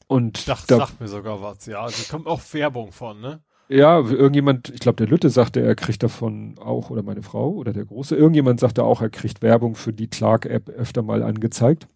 [0.08, 1.82] Und das da, sagt mir sogar was, ja.
[1.82, 3.42] Also kommt auch Werbung von, ne?
[3.70, 7.74] Ja, irgendjemand, ich glaube, der Lütte sagte, er kriegt davon auch, oder meine Frau oder
[7.74, 11.88] der Große, irgendjemand sagte auch, er kriegt Werbung für die Clark-App öfter mal angezeigt.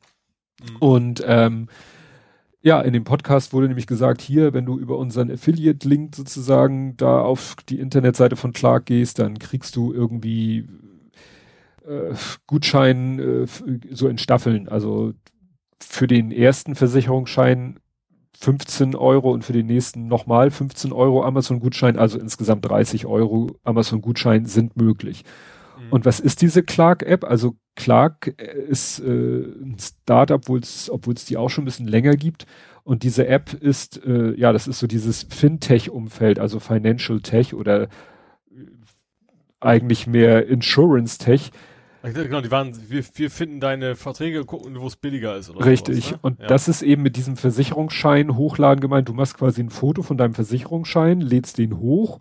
[0.62, 0.76] Mhm.
[0.78, 1.68] Und ähm,
[2.62, 7.22] ja, in dem Podcast wurde nämlich gesagt, hier, wenn du über unseren Affiliate-Link sozusagen da
[7.22, 10.68] auf die Internetseite von Clark gehst, dann kriegst du irgendwie
[11.86, 12.14] äh,
[12.48, 13.48] Gutschein äh,
[13.92, 14.68] so in Staffeln.
[14.68, 15.14] Also
[15.80, 17.80] für den ersten Versicherungsschein
[18.40, 24.46] 15 Euro und für den nächsten nochmal 15 Euro Amazon-Gutschein, also insgesamt 30 Euro Amazon-Gutschein
[24.46, 25.24] sind möglich.
[25.78, 25.92] Mhm.
[25.92, 27.24] Und was ist diese Clark-App?
[27.24, 32.16] Also Clark äh, ist äh, ein Startup, obwohl es die auch schon ein bisschen länger
[32.16, 32.46] gibt.
[32.84, 37.84] Und diese App ist, äh, ja, das ist so dieses Fintech-Umfeld, also Financial Tech oder
[37.84, 37.88] äh,
[39.60, 41.52] eigentlich mehr Insurance Tech.
[42.14, 45.50] Genau, die waren, wir, wir finden deine Verträge, gucken, wo es billiger ist.
[45.50, 46.06] Oder Richtig.
[46.06, 46.20] Sowas, ne?
[46.22, 46.48] Und ja.
[46.48, 49.10] das ist eben mit diesem Versicherungsschein hochladen gemeint.
[49.10, 52.20] Du machst quasi ein Foto von deinem Versicherungsschein, lädst den hoch.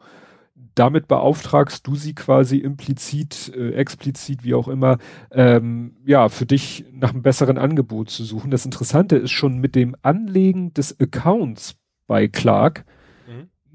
[0.74, 4.98] Damit beauftragst du sie quasi implizit, äh, explizit, wie auch immer,
[5.30, 8.50] ähm, ja, für dich nach einem besseren Angebot zu suchen.
[8.50, 11.76] Das Interessante ist schon mit dem Anlegen des Accounts
[12.06, 12.84] bei Clark,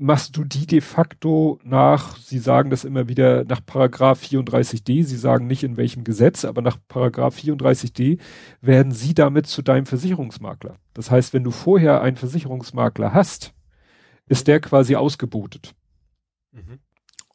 [0.02, 5.18] machst du die de facto nach, Sie sagen das immer wieder, nach Paragraph 34d, Sie
[5.18, 8.20] sagen nicht in welchem Gesetz, aber nach Paragraph 34d
[8.62, 10.76] werden Sie damit zu deinem Versicherungsmakler.
[10.94, 13.54] Das heißt, wenn du vorher einen Versicherungsmakler hast,
[14.28, 15.76] ist der quasi ausgebotet.
[16.52, 16.80] Mhm.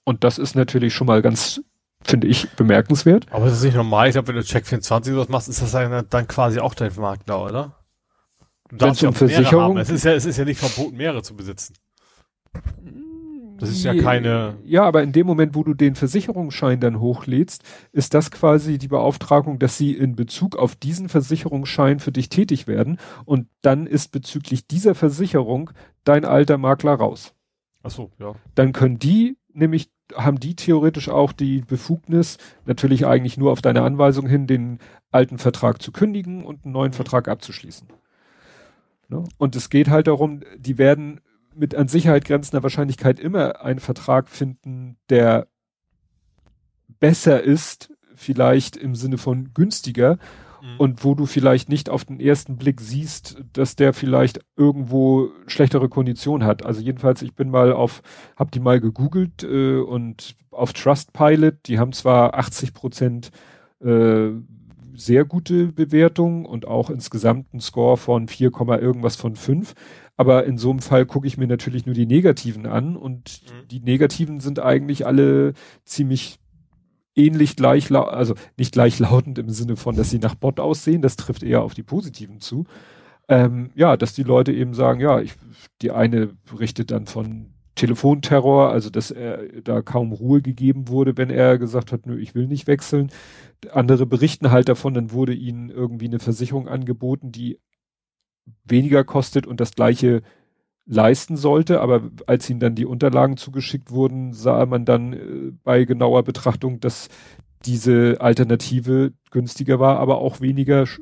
[0.05, 1.63] Und das ist natürlich schon mal ganz,
[2.03, 3.27] finde ich, bemerkenswert.
[3.31, 4.09] Aber das ist nicht normal.
[4.09, 7.45] Ich glaube, wenn du Check 24 sowas machst, ist das dann quasi auch dein Makler,
[7.45, 7.77] oder?
[8.69, 9.79] Du darfst ja Versicherung.
[9.79, 11.75] Es ist ja, es ist ja nicht verboten, mehrere zu besitzen.
[13.59, 14.59] Das ist ja keine.
[14.65, 17.63] Ja, aber in dem Moment, wo du den Versicherungsschein dann hochlädst,
[17.93, 22.67] ist das quasi die Beauftragung, dass sie in Bezug auf diesen Versicherungsschein für dich tätig
[22.67, 22.99] werden.
[23.25, 25.71] Und dann ist bezüglich dieser Versicherung
[26.05, 27.35] dein alter Makler raus.
[27.83, 28.35] Ach so, ja.
[28.55, 33.83] Dann können die nämlich, haben die theoretisch auch die Befugnis, natürlich eigentlich nur auf deine
[33.83, 34.79] Anweisung hin, den
[35.11, 36.93] alten Vertrag zu kündigen und einen neuen.
[36.93, 37.89] Vertrag abzuschließen.
[39.09, 39.25] Ne?
[39.39, 41.21] Und es geht halt darum, die werden
[41.57, 45.49] mit an Sicherheit grenzender Wahrscheinlichkeit immer einen Vertrag finden, der
[47.01, 50.19] besser ist, vielleicht im Sinne von günstiger
[50.63, 50.79] mhm.
[50.79, 55.89] und wo du vielleicht nicht auf den ersten Blick siehst, dass der vielleicht irgendwo schlechtere
[55.89, 56.65] Konditionen hat.
[56.65, 58.03] Also jedenfalls, ich bin mal auf,
[58.37, 63.31] hab die mal gegoogelt äh, und auf Trustpilot, die haben zwar 80 Prozent
[63.81, 64.31] äh,
[64.97, 68.51] sehr gute Bewertung und auch insgesamt einen Score von 4,
[68.81, 69.75] irgendwas von 5.
[70.17, 73.69] Aber in so einem Fall gucke ich mir natürlich nur die negativen an und mhm.
[73.69, 75.53] die negativen sind eigentlich alle
[75.85, 76.39] ziemlich
[77.15, 81.43] ähnlich gleich, also nicht gleichlautend im Sinne von, dass sie nach Bot aussehen, das trifft
[81.43, 82.65] eher auf die positiven zu.
[83.29, 85.35] Ähm, ja, dass die Leute eben sagen, ja, ich,
[85.83, 91.31] die eine berichtet dann von Telefonterror, also dass er da kaum Ruhe gegeben wurde, wenn
[91.31, 93.11] er gesagt hat, nö, ich will nicht wechseln.
[93.73, 97.59] Andere berichten halt davon, dann wurde ihnen irgendwie eine Versicherung angeboten, die
[98.65, 100.23] weniger kostet und das gleiche
[100.87, 105.85] leisten sollte, aber als ihnen dann die Unterlagen zugeschickt wurden, sah man dann äh, bei
[105.85, 107.09] genauer Betrachtung, dass
[107.65, 111.01] diese Alternative günstiger war, aber auch weniger Sch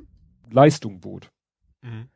[0.50, 1.30] Leistung bot.
[1.82, 2.08] Mhm.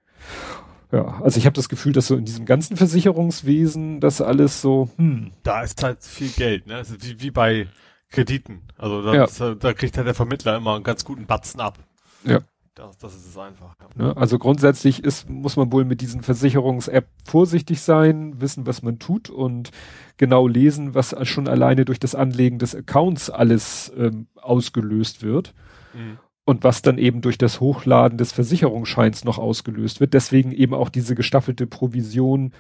[0.91, 4.89] Ja, also ich habe das Gefühl, dass so in diesem ganzen Versicherungswesen das alles so,
[4.97, 5.33] hm.
[5.43, 6.77] Da ist halt viel Geld, ne?
[6.77, 7.69] Also wie, wie bei
[8.11, 8.63] Krediten.
[8.77, 9.55] Also da, ja.
[9.55, 11.79] da kriegt halt der Vermittler immer einen ganz guten Batzen ab.
[12.25, 12.41] Ja.
[12.75, 13.75] Das, das ist es einfach.
[13.97, 14.07] Ja.
[14.07, 14.17] Ne?
[14.17, 19.31] Also grundsätzlich ist, muss man wohl mit diesen Versicherungs-App vorsichtig sein, wissen, was man tut
[19.31, 19.71] und
[20.17, 25.55] genau lesen, was schon alleine durch das Anlegen des Accounts alles ähm, ausgelöst wird.
[25.95, 26.19] Mhm.
[26.45, 30.15] und was dann eben durch das Hochladen des Versicherungsscheins noch ausgelöst wird.
[30.15, 32.53] Deswegen eben auch diese gestaffelte Provision,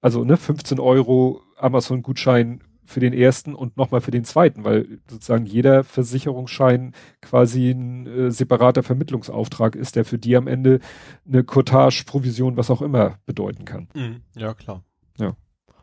[0.00, 5.46] also ne, 15 Euro Amazon-Gutschein für den ersten und nochmal für den zweiten, weil sozusagen
[5.46, 10.80] jeder Versicherungsschein quasi ein äh, separater Vermittlungsauftrag ist, der für die am Ende
[11.26, 13.88] eine Cottage, Provision, was auch immer bedeuten kann.
[13.94, 14.22] Mhm.
[14.36, 14.82] Ja, klar.
[15.18, 15.36] Ja.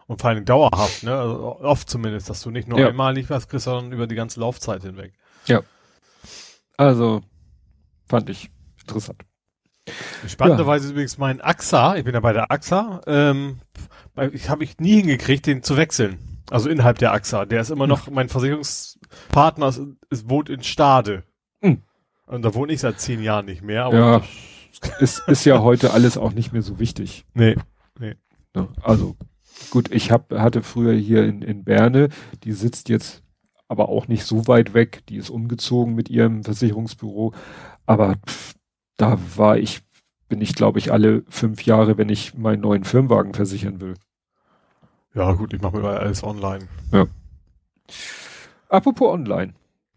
[0.07, 1.15] Und vor allem dauerhaft, ne?
[1.15, 2.89] Also oft zumindest, dass du nicht nur ja.
[2.89, 5.13] einmalig was kriegst, sondern über die ganze Laufzeit hinweg.
[5.45, 5.61] Ja.
[6.77, 7.21] Also,
[8.07, 8.49] fand ich
[8.81, 9.23] interessant.
[10.27, 10.91] Spannenderweise ja.
[10.91, 13.59] übrigens mein AXA, ich bin ja bei der AXA, ähm,
[14.31, 16.28] ich habe ich nie hingekriegt, den zu wechseln.
[16.49, 17.45] Also innerhalb der AXA.
[17.45, 21.23] Der ist immer noch, mein Versicherungspartner ist, ist, wohnt in Stade.
[21.61, 21.83] Mhm.
[22.25, 23.85] Und da wohne ich seit zehn Jahren nicht mehr.
[23.85, 24.21] Aber ja,
[24.99, 27.25] ist, ist ja heute alles auch nicht mehr so wichtig.
[27.33, 27.55] Nee,
[27.99, 28.15] nee.
[28.81, 29.15] Also
[29.69, 32.09] gut, ich hab, hatte früher hier in, in Berne,
[32.43, 33.23] die sitzt jetzt
[33.67, 35.03] aber auch nicht so weit weg.
[35.09, 37.33] Die ist umgezogen mit ihrem Versicherungsbüro.
[37.85, 38.55] Aber pff,
[38.97, 39.81] da war ich,
[40.27, 43.93] bin ich glaube ich alle fünf Jahre, wenn ich meinen neuen Firmenwagen versichern will.
[45.15, 46.67] Ja, gut, ich mache mir alles online.
[46.91, 47.07] Ja.
[48.69, 49.53] Apropos online.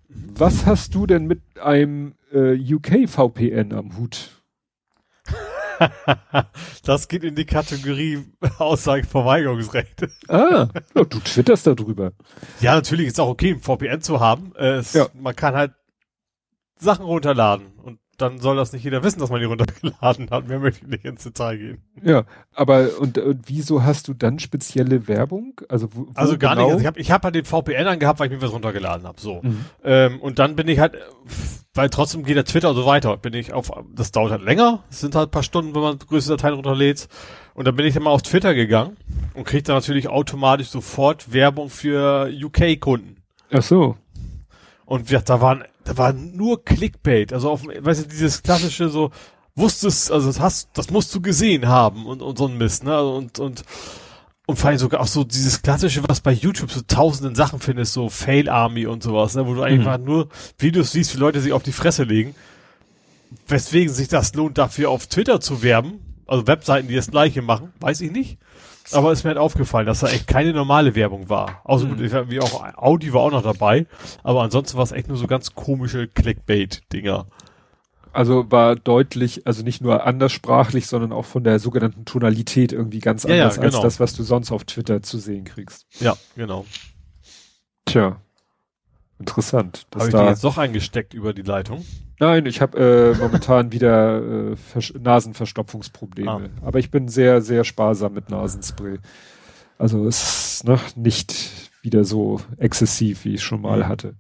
[0.09, 4.43] Was hast du denn mit einem äh, UK VPN am Hut?
[6.85, 8.25] das geht in die Kategorie
[8.59, 10.11] Aussageverweigerungsrechte.
[10.29, 12.13] Ah, du twitterst darüber.
[12.61, 14.55] Ja, natürlich ist auch okay, ein VPN zu haben.
[14.57, 15.09] Es, ja.
[15.15, 15.73] Man kann halt
[16.79, 20.47] Sachen runterladen und dann soll das nicht jeder wissen, dass man die runtergeladen hat.
[20.47, 21.83] Mehr möchte ich nicht ins Detail gehen.
[22.03, 22.25] Ja,
[22.55, 25.61] aber und, und wieso hast du dann spezielle Werbung?
[25.69, 26.67] Also, wo, also gar genau?
[26.67, 26.73] nicht.
[26.73, 29.21] Also ich habe ich hab halt den VPN angehabt, weil ich mir was runtergeladen habe.
[29.21, 29.41] So.
[29.43, 29.65] Mhm.
[29.83, 30.95] Ähm, und dann bin ich halt,
[31.75, 34.85] weil trotzdem geht der Twitter und so weiter, bin ich auf, das dauert halt länger.
[34.91, 37.09] Es sind halt ein paar Stunden, wenn man größte Dateien runterlädt.
[37.55, 38.97] Und dann bin ich dann mal auf Twitter gegangen
[39.35, 43.17] und krieg dann natürlich automatisch sofort Werbung für UK-Kunden.
[43.51, 43.97] Ach so.
[44.87, 49.11] Und ja, da waren da war nur Clickbait, also auf, weißt du, dieses klassische so,
[49.55, 53.03] wusstest, also das hast, das musst du gesehen haben und, und so ein Mist, ne,
[53.03, 53.65] und, und,
[54.47, 57.93] und vor allem sogar auch so dieses klassische, was bei YouTube so tausenden Sachen findest,
[57.93, 60.05] so Fail Army und sowas, ne, wo du einfach mhm.
[60.05, 60.29] nur
[60.59, 62.35] Videos siehst, wie Leute sich auf die Fresse legen,
[63.47, 67.73] weswegen sich das lohnt, dafür auf Twitter zu werben, also Webseiten, die das gleiche machen,
[67.81, 68.39] weiß ich nicht.
[68.93, 71.61] Aber ist mir halt aufgefallen, dass da echt keine normale Werbung war.
[71.65, 71.97] Außer mhm.
[71.97, 73.87] gut, wie auch Audi war auch noch dabei.
[74.23, 77.27] Aber ansonsten war es echt nur so ganz komische Clickbait-Dinger.
[78.13, 83.23] Also war deutlich, also nicht nur anderssprachlich, sondern auch von der sogenannten Tonalität irgendwie ganz
[83.23, 83.77] ja, anders ja, genau.
[83.77, 85.87] als das, was du sonst auf Twitter zu sehen kriegst.
[86.01, 86.67] Ja, genau.
[87.87, 88.21] Tja.
[89.23, 89.87] Interessant.
[89.95, 91.85] Habe ich da jetzt doch eingesteckt über die Leitung?
[92.19, 94.57] Nein, ich habe äh, momentan wieder äh,
[94.99, 96.51] Nasenverstopfungsprobleme.
[96.61, 96.67] Ah.
[96.67, 98.99] Aber ich bin sehr, sehr sparsam mit Nasenspray.
[99.79, 103.89] Also es ist noch nicht wieder so exzessiv, wie ich schon mal mhm.
[103.89, 104.17] hatte.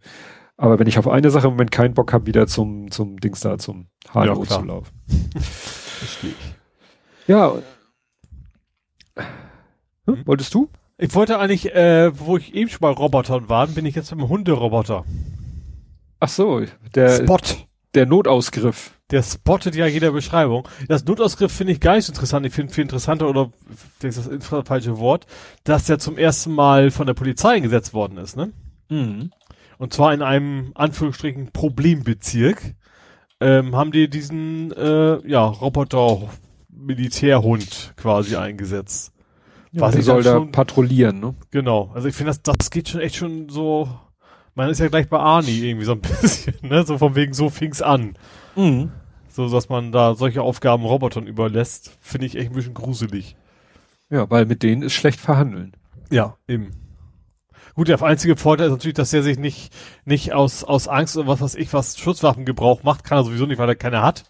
[0.56, 3.40] Aber wenn ich auf eine Sache im Moment keinen Bock habe, wieder zum, zum Dings
[3.40, 4.92] da, zum HNO ja, zu laufen.
[5.40, 6.54] Verstehe ich.
[7.26, 7.54] Ja.
[10.06, 10.68] Hm, wolltest du?
[11.02, 14.28] Ich wollte eigentlich, äh, wo ich eben schon bei Robotern war, bin ich jetzt beim
[14.28, 15.04] Hunderoboter.
[16.20, 16.62] Ach so,
[16.94, 17.40] der Spot.
[17.94, 18.92] Der Notausgriff.
[19.10, 20.68] Der spottet ja jeder Beschreibung.
[20.86, 22.46] Das Notausgriff finde ich gar nicht so interessant.
[22.46, 23.50] Ich finde viel interessanter, oder
[23.98, 25.26] das ist das falsche Wort,
[25.64, 28.52] dass der zum ersten Mal von der Polizei eingesetzt worden ist, ne?
[28.88, 29.32] Mhm.
[29.78, 32.76] Und zwar in einem, Anführungsstrichen, Problembezirk,
[33.40, 39.12] ähm, haben die diesen, äh, ja, Roboter-Militärhund quasi eingesetzt.
[39.72, 41.34] Ja, der soll da patrouillieren, ne?
[41.50, 41.90] Genau.
[41.94, 43.88] Also ich finde, das, das geht schon echt schon so
[44.54, 46.84] man ist ja gleich bei Arnie irgendwie so ein bisschen, ne?
[46.84, 48.14] So von wegen, so fing's an.
[48.56, 48.90] Mhm.
[49.28, 53.36] So, dass man da solche Aufgaben Robotern überlässt, finde ich echt ein bisschen gruselig.
[54.10, 55.72] Ja, weil mit denen ist schlecht verhandeln.
[56.10, 56.72] Ja, eben.
[57.74, 59.74] Gut, der einzige Vorteil ist natürlich, dass er sich nicht,
[60.04, 63.56] nicht aus, aus Angst oder was weiß ich, was Schutzwaffengebrauch macht, kann er sowieso nicht,
[63.56, 64.24] weil er keine hat.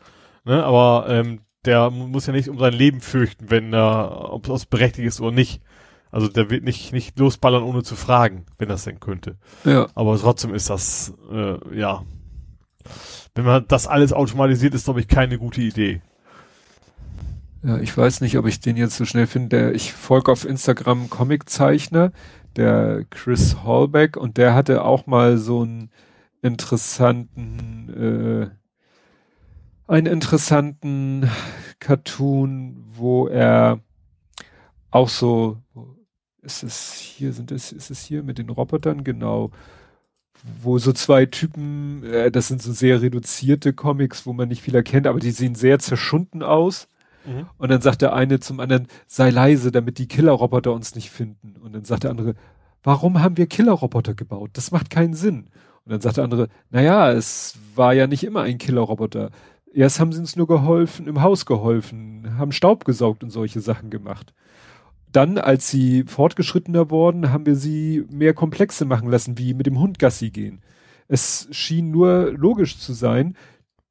[0.44, 0.62] Ne?
[0.62, 5.07] Aber ähm, der muss ja nicht um sein Leben fürchten, wenn er, ob es berechtigt
[5.07, 5.63] ist oder nicht.
[6.11, 9.37] Also der wird nicht, nicht losballern, ohne zu fragen, wenn das denn könnte.
[9.65, 9.87] Ja.
[9.95, 12.03] Aber trotzdem ist das, äh, ja.
[13.35, 16.03] Wenn man das alles automatisiert, ist, glaube ich, keine gute Idee.
[17.63, 19.73] Ja, ich weiß nicht, ob ich den jetzt so schnell finde.
[19.73, 22.13] Ich folge auf Instagram Comiczeichner,
[22.57, 25.91] der Chris Hallbeck, und der hatte auch mal so einen
[26.43, 28.62] interessanten, äh,
[29.93, 31.28] einen interessanten
[31.78, 33.81] Cartoon, wo er
[34.90, 35.59] auch so
[36.43, 39.51] ist es hier, sind es, ist es hier mit den Robotern, genau,
[40.60, 44.74] wo so zwei Typen, äh, das sind so sehr reduzierte Comics, wo man nicht viel
[44.74, 46.89] erkennt, aber die sehen sehr zerschunden aus.
[47.24, 47.47] Mhm.
[47.59, 51.55] Und dann sagt der eine zum anderen, sei leise, damit die Killerroboter uns nicht finden.
[51.62, 52.35] Und dann sagt der andere,
[52.82, 54.51] warum haben wir Killerroboter gebaut?
[54.55, 55.47] Das macht keinen Sinn.
[55.85, 59.31] Und dann sagt der andere, naja, es war ja nicht immer ein Killerroboter.
[59.74, 63.90] Erst haben sie uns nur geholfen, im Haus geholfen, haben Staub gesaugt und solche Sachen
[63.90, 64.35] gemacht.
[65.11, 69.78] Dann, als sie fortgeschrittener wurden, haben wir sie mehr Komplexe machen lassen, wie mit dem
[69.78, 70.62] Hund Gassi gehen.
[71.09, 73.36] Es schien nur logisch zu sein,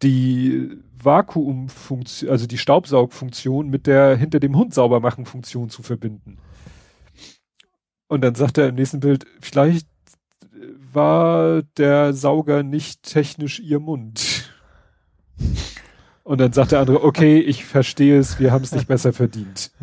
[0.01, 0.69] die
[1.03, 6.37] Vakuumfunktion, also die Staubsaugfunktion mit der hinter dem Hund sauber machen Funktion zu verbinden.
[8.07, 9.87] Und dann sagt er im nächsten Bild, vielleicht
[10.91, 14.50] war der Sauger nicht technisch ihr Mund.
[16.23, 19.71] Und dann sagt der andere, okay, ich verstehe es, wir haben es nicht besser verdient.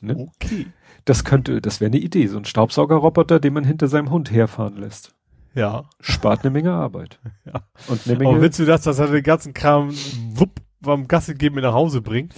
[0.00, 0.16] ne?
[0.16, 0.66] Okay.
[1.04, 4.76] Das könnte, das wäre eine Idee, so ein Staubsaugerroboter, den man hinter seinem Hund herfahren
[4.76, 5.14] lässt.
[5.54, 5.84] Ja.
[6.00, 7.18] Spart eine Menge Arbeit.
[7.46, 7.62] Ja.
[7.88, 8.30] Und eine Menge.
[8.30, 9.90] Aber willst du das, dass er den ganzen Kram
[10.32, 12.34] wupp beim Gassi geben mit nach Hause bringt?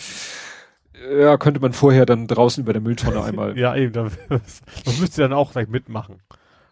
[1.20, 3.56] Ja, könnte man vorher dann draußen über der Mülltonne einmal.
[3.56, 6.22] ja, eben, das, das müsst ihr dann auch gleich mitmachen.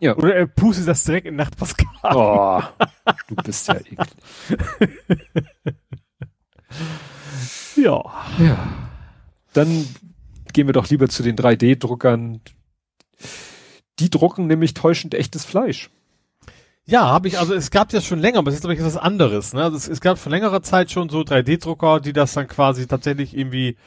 [0.05, 0.15] Ja.
[0.17, 1.99] Oder er pustet das direkt in Nachbarsgarten.
[2.03, 2.61] Oh,
[3.29, 3.99] du bist ja eklig.
[7.77, 8.05] ja.
[8.39, 8.69] Ja.
[9.55, 9.89] Dann
[10.53, 12.43] gehen wir doch lieber zu den 3D-Druckern.
[13.99, 15.89] Die drucken nämlich täuschend echtes Fleisch.
[16.85, 18.99] Ja, habe ich, also es gab ja schon länger, aber es ist glaube ich etwas
[18.99, 19.55] anderes.
[19.55, 19.63] Ne?
[19.63, 23.35] Also es, es gab vor längerer Zeit schon so 3D-Drucker, die das dann quasi tatsächlich
[23.35, 23.79] irgendwie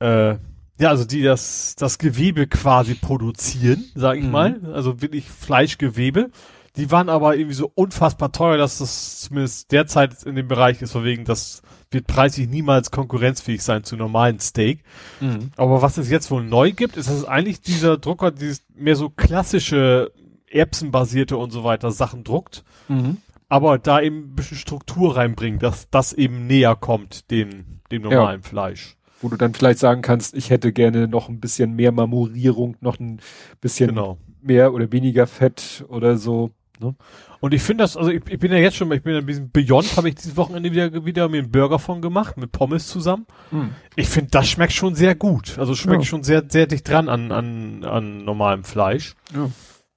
[0.00, 0.34] äh,
[0.82, 4.30] ja, also die das, das Gewebe quasi produzieren, sag ich mhm.
[4.32, 4.60] mal.
[4.74, 6.30] Also wirklich Fleischgewebe.
[6.74, 10.90] Die waren aber irgendwie so unfassbar teuer, dass das zumindest derzeit in dem Bereich ist,
[10.90, 14.82] verwegen, das wird preislich niemals konkurrenzfähig sein zu normalen Steak.
[15.20, 15.52] Mhm.
[15.56, 19.08] Aber was es jetzt wohl neu gibt, ist, dass eigentlich dieser Drucker, dieses mehr so
[19.08, 20.10] klassische
[20.50, 22.64] erbsenbasierte und so weiter Sachen druckt.
[22.88, 23.18] Mhm.
[23.48, 28.40] Aber da eben ein bisschen Struktur reinbringt, dass das eben näher kommt, den, dem normalen
[28.42, 28.48] ja.
[28.48, 32.76] Fleisch wo du dann vielleicht sagen kannst, ich hätte gerne noch ein bisschen mehr Marmorierung,
[32.80, 33.20] noch ein
[33.60, 34.18] bisschen genau.
[34.42, 36.50] mehr oder weniger Fett oder so.
[36.80, 36.94] Ne?
[37.40, 39.50] Und ich finde das, also ich, ich, bin ja jetzt schon, ich bin ein bisschen
[39.50, 43.26] Beyond, habe ich dieses Wochenende wieder, wieder mir einen Burger von gemacht, mit Pommes zusammen.
[43.50, 43.70] Hm.
[43.96, 45.58] Ich finde, das schmeckt schon sehr gut.
[45.58, 46.06] Also schmeckt ja.
[46.06, 49.14] schon sehr, sehr dicht dran an, an, an normalem Fleisch.
[49.34, 49.50] Ja.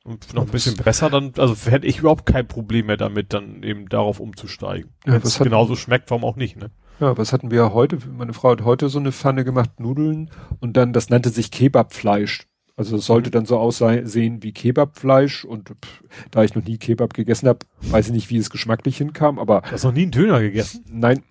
[0.03, 3.63] Und noch ein bisschen besser, dann, also hätte ich überhaupt kein Problem mehr damit, dann
[3.63, 4.91] eben darauf umzusteigen.
[5.05, 6.69] Ja, Wenn es genauso schmeckt, warum auch nicht, ne?
[6.99, 7.97] Ja, was hatten wir heute?
[8.17, 10.31] Meine Frau hat heute so eine Pfanne gemacht, Nudeln
[10.61, 12.47] und dann, das nannte sich Kebabfleisch.
[12.77, 17.13] Also es sollte dann so aussehen wie Kebabfleisch und pff, da ich noch nie Kebab
[17.13, 19.61] gegessen habe, weiß ich nicht, wie es geschmacklich hinkam, aber.
[19.61, 20.85] Du hast noch nie einen Döner gegessen?
[20.89, 21.23] Nein.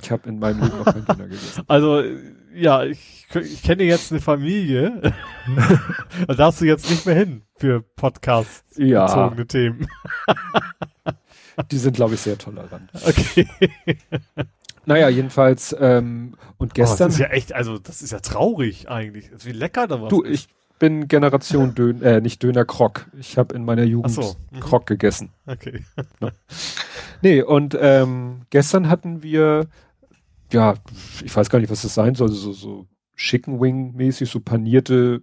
[0.00, 1.62] Ich habe in meinem Leben noch keinen Döner gegessen.
[1.68, 2.02] Also,
[2.54, 5.14] ja, ich, ich kenne jetzt eine Familie.
[6.26, 9.44] da darfst du jetzt nicht mehr hin für Podcast-bezogene ja.
[9.44, 9.88] Themen.
[11.70, 12.90] Die sind, glaube ich, sehr tolerant.
[13.06, 13.46] Okay.
[14.84, 17.06] Naja, jedenfalls, ähm, und gestern.
[17.06, 19.30] Oh, das ist ja echt, also das ist ja traurig eigentlich.
[19.30, 20.10] Das ist wie lecker da was.
[20.10, 20.48] Du, ich
[20.78, 23.06] bin Generation Dön, äh, nicht Döner Krok.
[23.18, 24.36] Ich habe in meiner Jugend so.
[24.50, 24.60] mhm.
[24.60, 25.30] Krok gegessen.
[25.46, 25.84] Okay.
[26.20, 26.30] Ja.
[27.22, 29.68] Nee, und ähm, gestern hatten wir,
[30.52, 30.74] ja,
[31.24, 32.86] ich weiß gar nicht, was das sein soll, so, so
[33.16, 35.22] Chicken Wing mäßig, so panierte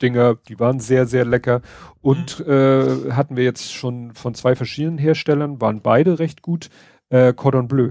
[0.00, 1.60] Dinger, die waren sehr, sehr lecker.
[2.00, 2.52] Und mhm.
[2.52, 6.70] äh, hatten wir jetzt schon von zwei verschiedenen Herstellern, waren beide recht gut.
[7.08, 7.90] Äh, Cordon Bleu.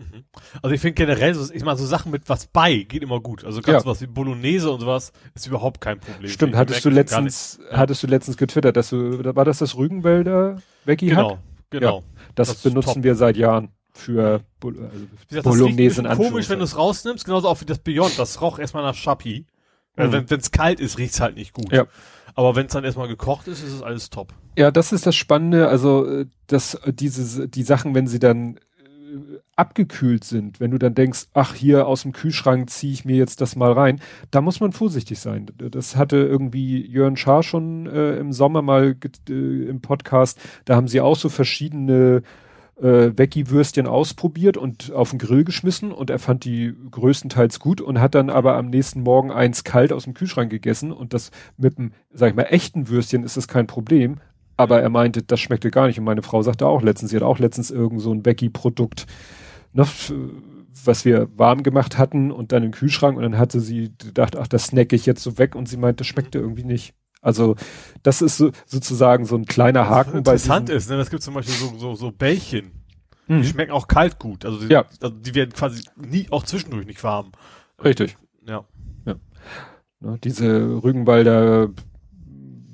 [0.00, 0.24] Mhm.
[0.62, 3.44] Also ich finde generell, so, ich meine, so Sachen mit was bei geht immer gut.
[3.44, 3.90] Also ganz ja.
[3.90, 6.30] was wie Bolognese und sowas ist überhaupt kein Problem.
[6.30, 11.08] Stimmt, hattest du letztens, hattest du letztens getwittert, dass du, war das das Rügenwälder Veggie
[11.08, 11.98] Genau, genau.
[11.98, 12.04] Ja,
[12.34, 16.64] das, das benutzen wir seit Jahren für Bol also gesagt, Bolognese das komisch, wenn du
[16.64, 19.44] es rausnimmst, genauso auch wie das Beyond, das roch erstmal nach Chapi.
[19.96, 20.02] Mhm.
[20.02, 21.70] Also wenn es kalt ist, riecht's halt nicht gut.
[21.72, 21.86] Ja.
[22.34, 24.32] Aber wenn es dann erstmal gekocht ist, ist es alles top.
[24.56, 28.58] Ja, das ist das Spannende, also äh, dass diese die Sachen, wenn sie dann
[29.60, 33.42] abgekühlt sind, wenn du dann denkst, ach hier aus dem Kühlschrank ziehe ich mir jetzt
[33.42, 34.00] das mal rein,
[34.30, 35.48] da muss man vorsichtig sein.
[35.58, 38.96] Das hatte irgendwie Jörn Schaar schon äh, im Sommer mal
[39.28, 42.22] äh, im Podcast, da haben sie auch so verschiedene
[42.80, 48.00] äh, Veggie-Würstchen ausprobiert und auf den Grill geschmissen und er fand die größtenteils gut und
[48.00, 51.76] hat dann aber am nächsten Morgen eins kalt aus dem Kühlschrank gegessen und das mit
[51.76, 54.16] dem, sag ich mal, echten Würstchen ist das kein Problem,
[54.56, 55.98] aber er meinte, das schmeckte gar nicht.
[55.98, 59.06] Und meine Frau sagte auch letztens, sie hat auch letztens irgend so ein Becky-Produkt,
[59.72, 59.86] ne,
[60.84, 64.46] was wir warm gemacht hatten und dann im Kühlschrank und dann hatte sie gedacht, ach,
[64.46, 66.94] das snacke ich jetzt so weg und sie meinte, das schmeckte irgendwie nicht.
[67.22, 67.56] Also
[68.02, 70.18] das ist so, sozusagen so ein kleiner Haken.
[70.18, 70.96] Interessant bei ist, ne?
[70.96, 72.72] das gibt zum Beispiel so, so, so Bällchen.
[73.28, 73.42] Mhm.
[73.42, 74.44] Die schmecken auch kalt gut.
[74.44, 74.86] Also die, ja.
[75.00, 77.32] also die werden quasi nie, auch zwischendurch nicht warm.
[77.84, 78.16] Richtig.
[78.46, 78.64] Ja.
[79.04, 79.16] ja.
[80.00, 81.70] Ne, diese Rügenwalder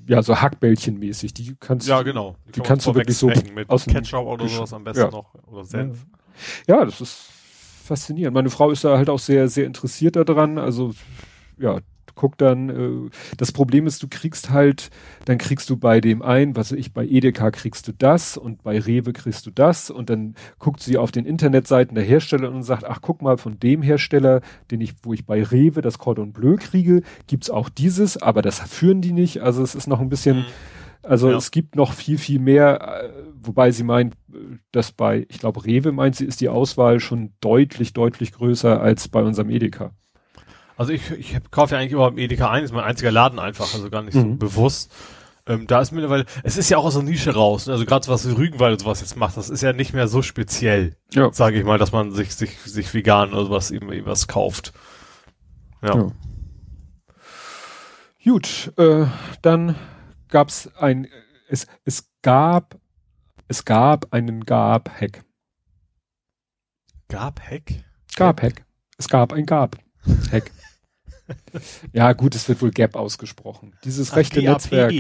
[0.09, 1.35] ja, so Hackbällchen mäßig.
[1.35, 2.37] Die kannst Ja, genau.
[2.47, 5.11] Die, die kannst du wirklich so mit aus Ketchup oder sowas am besten ja.
[5.11, 5.35] noch.
[5.47, 5.99] Oder Senf.
[5.99, 6.19] Ja,
[6.67, 7.31] das ist
[7.85, 8.35] faszinierend.
[8.35, 10.59] Meine Frau ist da halt auch sehr, sehr interessiert daran.
[10.59, 10.95] Also,
[11.59, 11.81] ja,
[12.17, 14.91] guck dann, äh, das Problem ist, du kriegst halt,
[15.27, 18.81] dann kriegst du bei dem ein, was ich, bei Edeka kriegst du das und bei
[18.81, 22.85] Rewe kriegst du das und dann guckt sie auf den Internetseiten der Hersteller und sagt,
[22.85, 24.41] ach guck mal, von dem Hersteller,
[24.71, 28.61] den ich, wo ich bei Rewe das Cordon Bleu kriege, gibt's auch dieses, aber das
[28.61, 29.43] führen die nicht.
[29.43, 30.45] Also es ist noch ein bisschen, mhm.
[31.03, 31.37] Also ja.
[31.37, 33.11] es gibt noch viel, viel mehr, äh,
[33.41, 34.15] wobei sie meint,
[34.73, 39.09] dass bei, ich glaube, Rewe meint sie, ist die Auswahl schon deutlich, deutlich größer als
[39.09, 39.93] bei unserem Edeka.
[40.77, 43.73] Also ich, ich kaufe ja eigentlich immer beim Edeka ein, ist mein einziger Laden einfach,
[43.73, 44.39] also gar nicht so mhm.
[44.39, 44.93] bewusst.
[45.49, 47.73] Ähm, da ist mittlerweile, es ist ja auch aus der Nische raus, ne?
[47.73, 50.09] also gerade so was wie Rügenwald und sowas jetzt macht, das ist ja nicht mehr
[50.09, 51.33] so speziell, ja.
[51.33, 54.73] sage ich mal, dass man sich, sich, sich vegan oder sowas eben, eben was kauft.
[55.83, 55.97] Ja.
[55.97, 56.09] ja.
[58.25, 59.07] Gut, äh,
[59.43, 59.77] dann
[60.29, 61.09] gab's ein,
[61.49, 62.79] es, es gab,
[63.49, 65.25] es gab einen Gab-Hack.
[67.09, 67.85] Gab-Hack?
[68.17, 68.65] Gab-Hack.
[68.99, 70.51] Es gab ein Gab-Hack.
[71.93, 73.75] ja, gut, es wird wohl Gap ausgesprochen.
[73.85, 74.93] Dieses Ach, rechte Netzwerk.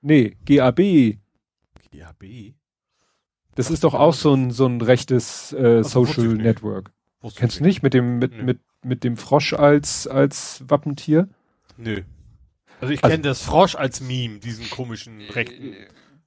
[0.00, 1.18] Nee, GAB.
[1.90, 2.54] GAB?
[3.54, 6.92] Das ist doch auch so ein, so ein rechtes äh, Social Network.
[7.36, 11.28] Kennst du nicht mit dem, mit, mit, mit dem Frosch als, als Wappentier?
[11.76, 12.02] Nö.
[12.82, 15.76] Also ich also, kenne das Frosch als Meme, diesen komischen rechten.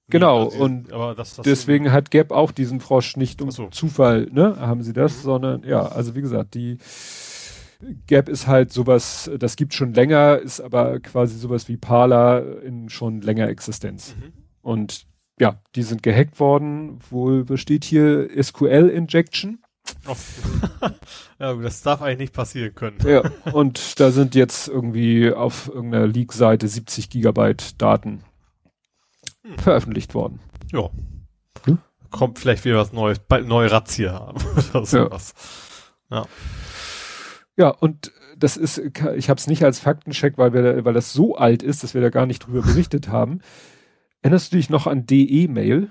[0.07, 3.67] Genau, also, und das, das deswegen hat Gap auch diesen Frosch nicht um so.
[3.67, 5.21] Zufall, ne, haben sie das, mhm.
[5.21, 6.77] sondern ja, also wie gesagt, die
[8.07, 12.87] Gap ist halt sowas, das gibt schon länger, ist aber quasi sowas wie Parler in
[12.87, 14.15] schon länger Existenz.
[14.15, 14.31] Mhm.
[14.61, 15.07] Und
[15.37, 19.59] ja, die sind gehackt worden, wohl besteht hier SQL Injection.
[21.39, 22.97] Ja, das darf eigentlich nicht passieren können.
[23.05, 28.23] Ja, und da sind jetzt irgendwie auf irgendeiner Leak-Seite 70 Gigabyte Daten
[29.43, 29.57] hm.
[29.57, 30.39] veröffentlicht worden.
[30.71, 30.89] Ja.
[31.65, 31.79] Hm?
[32.11, 34.41] Kommt vielleicht wieder was Neues, bald neue Razzia haben
[34.73, 35.33] oder sowas.
[36.09, 36.17] Ja.
[36.19, 36.25] ja.
[37.57, 41.35] Ja, und das ist, ich habe es nicht als Faktencheck, weil wir, weil das so
[41.37, 43.41] alt ist, dass wir da gar nicht drüber berichtet haben.
[44.21, 45.89] Erinnerst du dich noch an DE-Mail?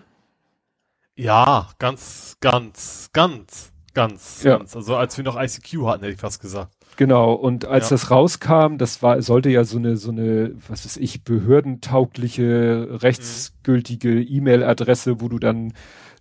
[1.17, 3.74] Ja, ganz, ganz, ganz.
[3.95, 4.59] Ganz, ja.
[4.59, 4.77] ganz.
[4.77, 6.73] Also als wir noch ICQ hatten, hätte ich fast gesagt.
[6.97, 7.97] Genau, und als ja.
[7.97, 14.11] das rauskam, das war, sollte ja so eine, so eine, was weiß ich, behördentaugliche, rechtsgültige
[14.11, 14.27] mhm.
[14.29, 15.73] E-Mail-Adresse, wo du dann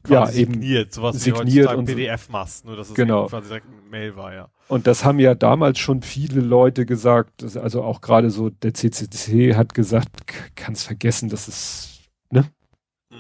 [0.08, 3.28] ja signiert, eben sowas signiert wie und PDF machst, nur dass es genau.
[3.28, 4.50] quasi direkt ein Mail war, ja.
[4.68, 9.56] Und das haben ja damals schon viele Leute gesagt, also auch gerade so der CCC
[9.56, 10.10] hat gesagt,
[10.56, 11.93] kannst vergessen, dass es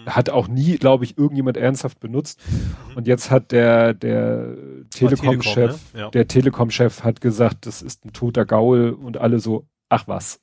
[0.07, 2.39] hat auch nie, glaube ich, irgendjemand ernsthaft benutzt.
[2.49, 2.97] Mhm.
[2.97, 4.55] Und jetzt hat der, der
[4.89, 5.99] Telekom-Chef, Telekom, ne?
[5.99, 6.09] ja.
[6.09, 10.41] der Telekom-Chef hat gesagt, das ist ein toter Gaul und alle so, ach was.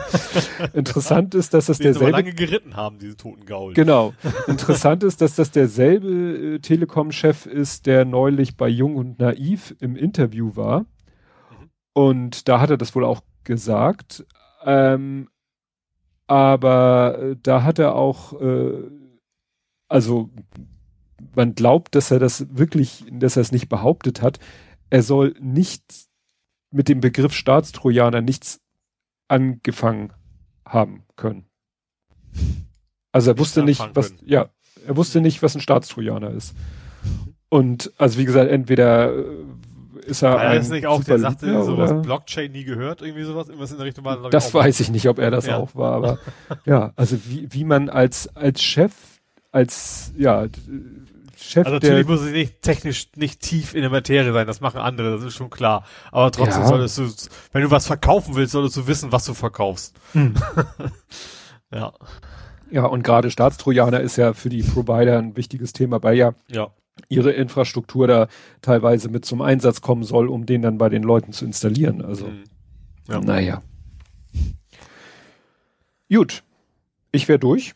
[0.72, 2.10] Interessant ist, dass das Den derselbe.
[2.10, 3.74] lange geritten haben, diese toten Gaul.
[3.74, 4.12] Genau.
[4.48, 9.96] Interessant ist, dass das derselbe äh, Telekom-Chef ist, der neulich bei Jung und Naiv im
[9.96, 10.80] Interview war.
[10.80, 11.70] Mhm.
[11.92, 14.24] Und da hat er das wohl auch gesagt.
[14.64, 15.28] Ähm,
[16.32, 18.72] aber äh, da hat er auch, äh,
[19.86, 20.30] also
[21.34, 24.38] man glaubt, dass er das wirklich, dass er es nicht behauptet hat.
[24.88, 25.84] Er soll nicht
[26.70, 28.62] mit dem Begriff Staatstrojaner nichts
[29.28, 30.14] angefangen
[30.66, 31.44] haben können.
[33.12, 34.22] Also er wusste nicht, was, können.
[34.24, 34.48] ja,
[34.86, 36.54] er wusste nicht, was ein Staatstrojaner ist.
[37.50, 39.12] Und also wie gesagt, entweder
[40.04, 43.48] ist er war das nicht auch, der sagte ja, sowas, Blockchain nie gehört, irgendwie sowas,
[43.48, 44.30] irgendwas in der Richtung war.
[44.30, 45.56] Das ich weiß ich nicht, ob er das ja.
[45.56, 46.18] auch war, aber
[46.64, 48.92] ja, also wie, wie man als, als Chef,
[49.50, 50.46] als, ja,
[51.36, 54.80] Chef also natürlich muss es nicht technisch nicht tief in der Materie sein, das machen
[54.80, 55.84] andere, das ist schon klar.
[56.10, 56.68] Aber trotzdem ja.
[56.68, 57.10] solltest du,
[57.52, 59.94] wenn du was verkaufen willst, solltest du wissen, was du verkaufst.
[60.12, 60.34] Hm.
[61.74, 61.92] ja.
[62.70, 66.70] Ja, und gerade Staatstrojaner ist ja für die Provider ein wichtiges Thema, weil ja, ja
[67.08, 68.28] ihre Infrastruktur da
[68.60, 72.02] teilweise mit zum Einsatz kommen soll, um den dann bei den Leuten zu installieren.
[72.02, 72.44] Also, mhm.
[73.08, 73.20] ja.
[73.20, 73.62] naja.
[76.10, 76.42] Gut.
[77.10, 77.74] Ich wäre durch.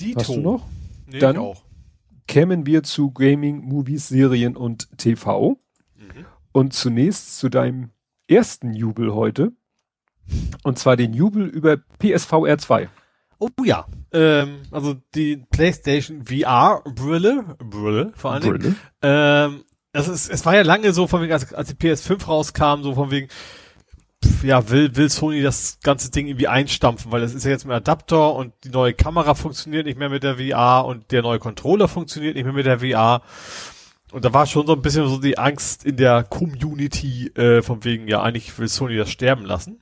[0.00, 0.66] Die Hast du noch?
[1.06, 1.62] Nee, dann auch.
[2.26, 5.58] kämen wir zu Gaming, Movies, Serien und TV.
[5.96, 6.26] Mhm.
[6.52, 7.90] Und zunächst zu deinem
[8.28, 9.52] ersten Jubel heute.
[10.62, 12.88] Und zwar den Jubel über PSVR 2.
[13.42, 18.76] Oh ja, ähm, also die PlayStation VR Brille, Brille vor allen Dingen.
[19.02, 22.84] Ähm, es, ist, es war ja lange so von wegen, als, als die PS5 rauskam,
[22.84, 23.26] so von wegen,
[24.24, 27.66] pf, ja, will, will Sony das ganze Ding irgendwie einstampfen, weil es ist ja jetzt
[27.66, 31.40] mit Adapter und die neue Kamera funktioniert nicht mehr mit der VR und der neue
[31.40, 33.22] Controller funktioniert nicht mehr mit der VR.
[34.12, 37.82] Und da war schon so ein bisschen so die Angst in der Community, äh, von
[37.82, 39.80] wegen, ja, eigentlich will Sony das sterben lassen.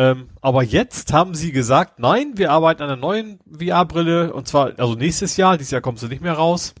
[0.00, 4.72] Ähm, aber jetzt haben sie gesagt, nein, wir arbeiten an einer neuen VR-Brille und zwar,
[4.78, 6.74] also nächstes Jahr, dieses Jahr kommst du nicht mehr raus.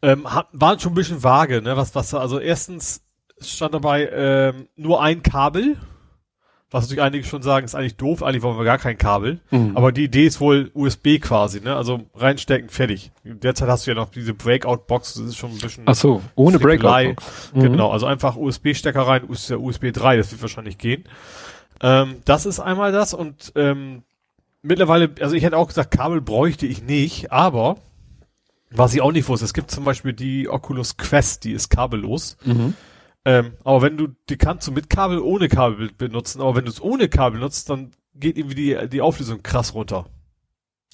[0.00, 1.76] Ähm, hat, waren schon ein bisschen vage, ne?
[1.76, 3.02] Was, was, also erstens
[3.40, 5.76] stand dabei ähm, nur ein Kabel
[6.70, 9.40] Was natürlich einige schon sagen, ist eigentlich doof, eigentlich wollen wir gar kein Kabel.
[9.50, 9.76] Mhm.
[9.76, 11.74] Aber die Idee ist wohl USB quasi, ne?
[11.74, 13.10] Also reinstecken, fertig.
[13.24, 15.82] Derzeit hast du ja noch diese Breakout-Box, das ist schon ein bisschen.
[15.86, 17.52] Ach so, ohne Breakout-Box.
[17.54, 17.60] Mhm.
[17.60, 21.04] Genau, also einfach USB-Stecker rein, USB 3, das wird wahrscheinlich gehen.
[21.80, 24.02] Ähm, das ist einmal das und ähm,
[24.62, 27.76] mittlerweile, also ich hätte auch gesagt, Kabel bräuchte ich nicht, aber
[28.70, 32.36] was ich auch nicht wusste, es gibt zum Beispiel die Oculus Quest, die ist kabellos.
[32.44, 32.74] Mhm.
[33.24, 36.70] Ähm, aber wenn du, die kannst du mit Kabel, ohne Kabel benutzen, aber wenn du
[36.70, 40.06] es ohne Kabel nutzt, dann geht irgendwie die, die Auflösung krass runter.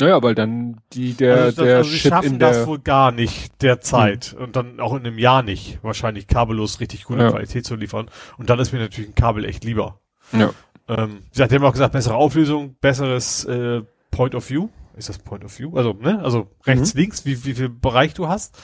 [0.01, 3.13] Naja, weil dann die, der, also, der also Chip schaffen in der das wohl gar
[3.13, 4.45] nicht derzeit mhm.
[4.45, 7.31] und dann auch in einem Jahr nicht, wahrscheinlich kabellos richtig gute ja.
[7.31, 8.09] Qualität zu liefern.
[8.39, 10.01] Und dann ist mir natürlich ein Kabel echt lieber.
[10.33, 10.53] Ja.
[10.97, 14.69] Ähm, sie hat ja auch gesagt, bessere Auflösung, besseres äh, Point of View.
[14.97, 15.77] Ist das Point of View?
[15.77, 16.20] Also, ne?
[16.23, 17.01] Also rechts, mhm.
[17.01, 18.56] links, wie, wie viel Bereich du hast.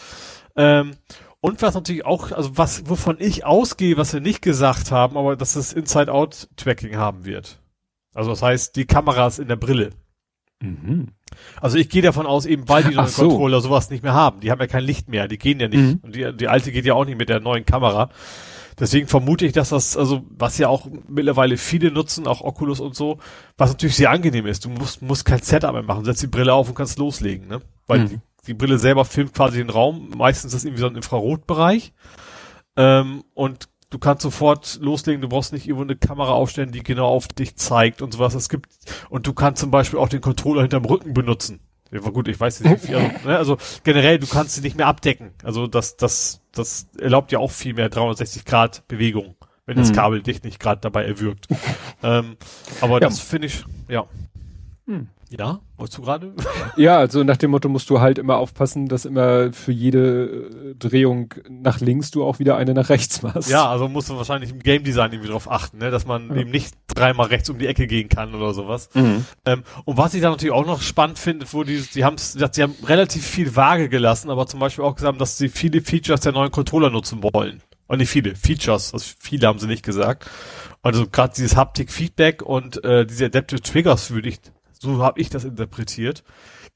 [0.57, 0.93] Ähm,
[1.41, 5.37] und was natürlich auch, also was, wovon ich ausgehe, was wir nicht gesagt haben, aber
[5.37, 7.61] dass es Inside-Out-Tracking haben wird.
[8.13, 9.91] Also das heißt, die Kameras in der Brille.
[10.61, 11.13] Mhm.
[11.61, 13.29] Also ich gehe davon aus, eben weil die neuen so.
[13.29, 14.41] Controller sowas nicht mehr haben.
[14.41, 15.81] Die haben ja kein Licht mehr, die gehen ja nicht.
[15.81, 16.01] Mhm.
[16.03, 18.11] Und die, die alte geht ja auch nicht mit der neuen Kamera.
[18.79, 22.95] Deswegen vermute ich, dass das, also, was ja auch mittlerweile viele nutzen, auch Oculus und
[22.95, 23.19] so,
[23.57, 24.65] was natürlich sehr angenehm ist.
[24.65, 27.61] Du musst, musst kein Setup mehr machen, setzt die Brille auf und kannst loslegen, ne?
[27.87, 28.09] Weil mhm.
[28.09, 30.11] die, die Brille selber filmt quasi den Raum.
[30.17, 31.93] Meistens ist das irgendwie so ein Infrarotbereich.
[32.77, 37.09] Ähm, und du kannst sofort loslegen, du brauchst nicht irgendwo eine Kamera aufstellen, die genau
[37.09, 38.35] auf dich zeigt und sowas.
[38.35, 38.69] Es gibt,
[39.11, 41.61] und du kannst zum Beispiel auch den Controller hinterm Rücken benutzen.
[41.91, 44.77] Ja, gut, ich weiß nicht, wie viel, also, ne, also generell, du kannst sie nicht
[44.77, 45.33] mehr abdecken.
[45.43, 49.37] Also das, das, das erlaubt ja auch viel mehr 360 Grad Bewegung,
[49.67, 49.95] wenn das mhm.
[49.95, 51.49] Kabel dich nicht gerade dabei erwürgt.
[52.03, 52.37] ähm,
[52.81, 53.01] aber ja.
[53.01, 54.07] das finde ich, ja.
[54.87, 55.09] Hm.
[55.31, 56.35] Ja, wolltest du gerade?
[56.77, 60.75] ja, also nach dem Motto musst du halt immer aufpassen, dass immer für jede äh,
[60.75, 63.51] Drehung nach links du auch wieder eine nach rechts machst.
[63.51, 65.91] Ja, also musst du wahrscheinlich im Game Design irgendwie drauf achten, ne?
[65.91, 66.37] dass man ja.
[66.37, 68.89] eben nicht dreimal rechts um die Ecke gehen kann oder sowas.
[68.95, 69.27] Mhm.
[69.45, 72.63] Ähm, und was ich da natürlich auch noch spannend finde, wo die, die haben sie
[72.63, 76.33] haben relativ viel vage gelassen, aber zum Beispiel auch gesagt, dass sie viele Features der
[76.33, 77.63] neuen Controller nutzen wollen.
[77.87, 80.31] Und nicht viele, Features, also viele haben sie nicht gesagt.
[80.83, 84.41] Also gerade dieses Haptic Feedback und äh, diese Adaptive Triggers würde ich
[84.81, 86.25] so habe ich das interpretiert.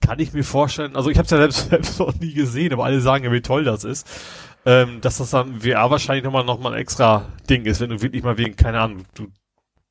[0.01, 2.85] Kann ich mir vorstellen, also ich habe es ja selbst, selbst noch nie gesehen, aber
[2.85, 4.07] alle sagen ja, wie toll das ist.
[4.65, 8.01] Ähm, dass das dann VR wahrscheinlich nochmal noch mal ein extra Ding ist, wenn du
[8.01, 9.27] wirklich mal wegen, keine Ahnung, du,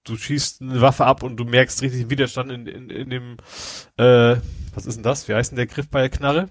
[0.06, 3.38] du schießt eine Waffe ab und du merkst richtig Widerstand in, in, in dem,
[3.98, 4.38] äh,
[4.74, 5.28] was ist denn das?
[5.28, 6.50] Wie heißt denn der Griff bei der Knarre?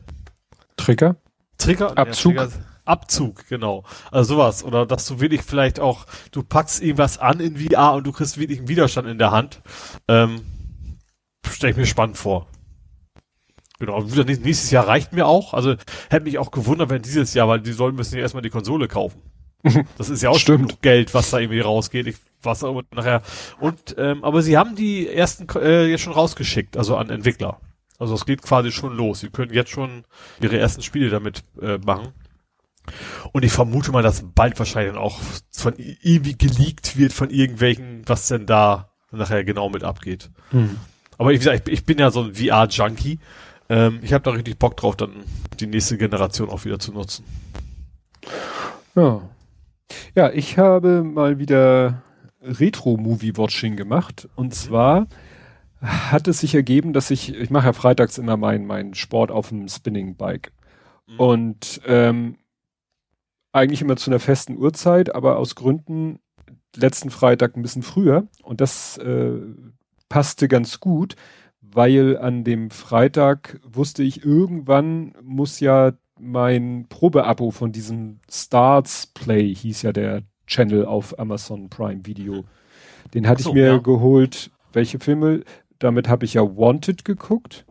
[0.77, 1.17] Trigger?
[1.57, 1.97] Trigger?
[1.97, 2.35] Abzug.
[2.35, 3.85] Ja, Trigger, Abzug, genau.
[4.11, 4.65] Also sowas.
[4.65, 8.39] Oder dass du wirklich vielleicht auch, du packst irgendwas an in VR und du kriegst
[8.39, 9.63] wirklich einen Widerstand in der Hand.
[10.09, 10.43] Ähm,
[11.49, 12.47] stelle ich mir spannend vor.
[13.79, 15.55] Genau, nächstes Jahr reicht mir auch.
[15.55, 15.75] Also
[16.11, 18.89] hätte mich auch gewundert, wenn dieses Jahr, weil die sollen müssen ja erstmal die Konsole
[18.89, 19.23] kaufen.
[19.99, 20.81] Das ist ja auch Stimmt.
[20.83, 22.07] Geld, was da irgendwie rausgeht.
[22.07, 23.23] Ich was auch nachher.
[23.61, 27.61] Und ähm, aber sie haben die ersten äh, jetzt schon rausgeschickt, also an Entwickler.
[27.99, 29.21] Also es geht quasi schon los.
[29.21, 30.05] Sie können jetzt schon
[30.41, 32.13] ihre ersten Spiele damit äh, machen.
[33.33, 35.21] Und ich vermute mal, dass bald wahrscheinlich auch
[35.53, 40.31] von irgendwie geleakt wird von irgendwelchen, was denn da nachher genau mit abgeht.
[40.51, 40.79] Hm.
[41.21, 43.19] Aber wie gesagt, ich, ich bin ja so ein VR-Junkie.
[43.69, 45.23] Ähm, ich habe da richtig Bock drauf, dann
[45.61, 47.27] die nächste Generation auch wieder zu nutzen.
[48.95, 49.21] Ja.
[50.15, 52.03] Ja, ich habe mal wieder
[52.41, 54.31] Retro-Movie-Watching gemacht.
[54.35, 55.09] Und zwar
[55.83, 59.51] hat es sich ergeben, dass ich, ich mache ja freitags immer meinen mein Sport auf
[59.51, 60.53] dem Spinning-Bike.
[61.07, 61.21] Mhm.
[61.21, 62.39] Und ähm,
[63.53, 66.21] eigentlich immer zu einer festen Uhrzeit, aber aus Gründen
[66.75, 68.27] letzten Freitag ein bisschen früher.
[68.43, 69.39] Und das äh,
[70.11, 71.17] passte ganz gut,
[71.63, 79.55] weil an dem Freitag wusste ich, irgendwann muss ja mein Probeabo von diesem Starts Play,
[79.55, 82.45] hieß ja der Channel auf Amazon Prime Video.
[83.15, 83.79] Den hatte so, ich mir ja.
[83.79, 84.51] geholt.
[84.73, 85.45] Welche Filme?
[85.79, 87.65] Damit habe ich ja Wanted geguckt.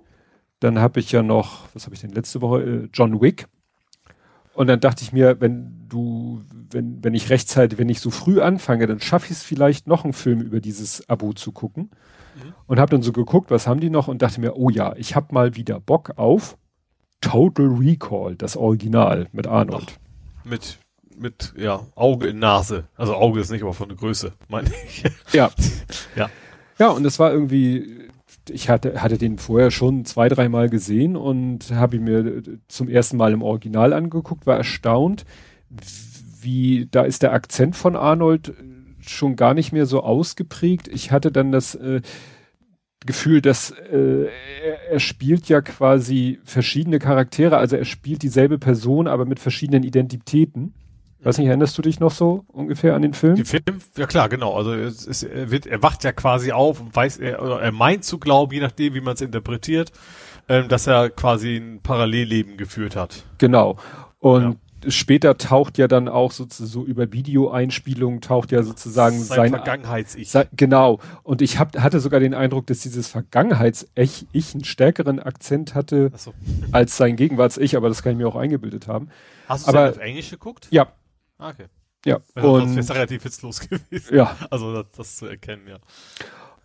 [0.59, 2.61] Dann habe ich ja noch, was habe ich denn letzte Woche?
[2.63, 3.47] Äh, John Wick.
[4.53, 8.41] Und dann dachte ich mir, wenn du, wenn, wenn ich rechtzeitig, wenn ich so früh
[8.41, 11.91] anfange, dann schaffe ich es vielleicht noch einen Film über dieses Abo zu gucken.
[12.67, 15.15] Und habe dann so geguckt, was haben die noch und dachte mir, oh ja, ich
[15.15, 16.57] habe mal wieder Bock auf
[17.21, 19.99] Total Recall, das Original mit Arnold.
[19.99, 20.79] Ach, mit
[21.17, 22.85] mit ja Auge in Nase.
[22.95, 25.03] Also Auge ist nicht, aber von der Größe, meine ich.
[25.33, 25.49] Ja.
[26.15, 26.29] ja.
[26.77, 28.09] Ja, und es war irgendwie
[28.49, 33.17] ich hatte, hatte den vorher schon zwei, dreimal gesehen und habe ihn mir zum ersten
[33.17, 35.25] Mal im Original angeguckt, war erstaunt,
[36.41, 38.53] wie, da ist der Akzent von Arnold
[39.01, 40.87] schon gar nicht mehr so ausgeprägt.
[40.87, 42.01] Ich hatte dann das äh,
[43.05, 44.25] Gefühl, dass äh,
[44.63, 49.83] er, er spielt ja quasi verschiedene Charaktere, also er spielt dieselbe Person, aber mit verschiedenen
[49.83, 50.73] Identitäten.
[51.21, 53.35] Weiß nicht, erinnerst du dich noch so ungefähr an den Film?
[53.35, 53.63] Den Film,
[53.97, 54.55] ja klar, genau.
[54.55, 57.73] Also es, es, er, wird, er wacht ja quasi auf und weiß, er, oder er
[57.73, 59.91] meint zu glauben, je nachdem, wie man es interpretiert,
[60.47, 63.23] ähm, dass er quasi ein Parallelleben geführt hat.
[63.37, 63.77] Genau.
[64.19, 64.55] Und ja.
[64.87, 70.31] Später taucht ja dann auch sozusagen so über Videoeinspielungen taucht ja sozusagen sein, sein Vergangenheits-Ich.
[70.55, 70.99] genau.
[71.23, 76.11] Und ich hab, hatte sogar den Eindruck, dass dieses Vergangenheits-Ich ich einen stärkeren Akzent hatte
[76.15, 76.33] so.
[76.71, 79.09] als sein Gegenwarts-Ich, aber das kann ich mir auch eingebildet haben.
[79.47, 80.67] Hast du es auf Englisch geguckt?
[80.71, 80.87] Ja.
[81.37, 81.65] Ah, okay.
[82.05, 82.19] Ja.
[82.33, 84.15] Weil und ist relativ witzlos gewesen.
[84.15, 84.35] Ja.
[84.49, 85.77] Also das, das zu erkennen, ja.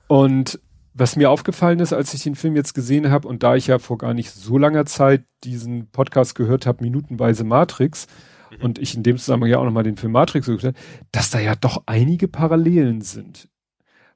[0.07, 0.61] Und
[0.95, 3.79] was mir aufgefallen ist, als ich den Film jetzt gesehen habe und da ich ja
[3.79, 8.07] vor gar nicht so langer Zeit diesen Podcast gehört habe, minutenweise Matrix,
[8.51, 8.65] mhm.
[8.65, 10.73] und ich in dem Zusammenhang ja auch nochmal den Film Matrix habe,
[11.13, 13.49] dass da ja doch einige Parallelen sind.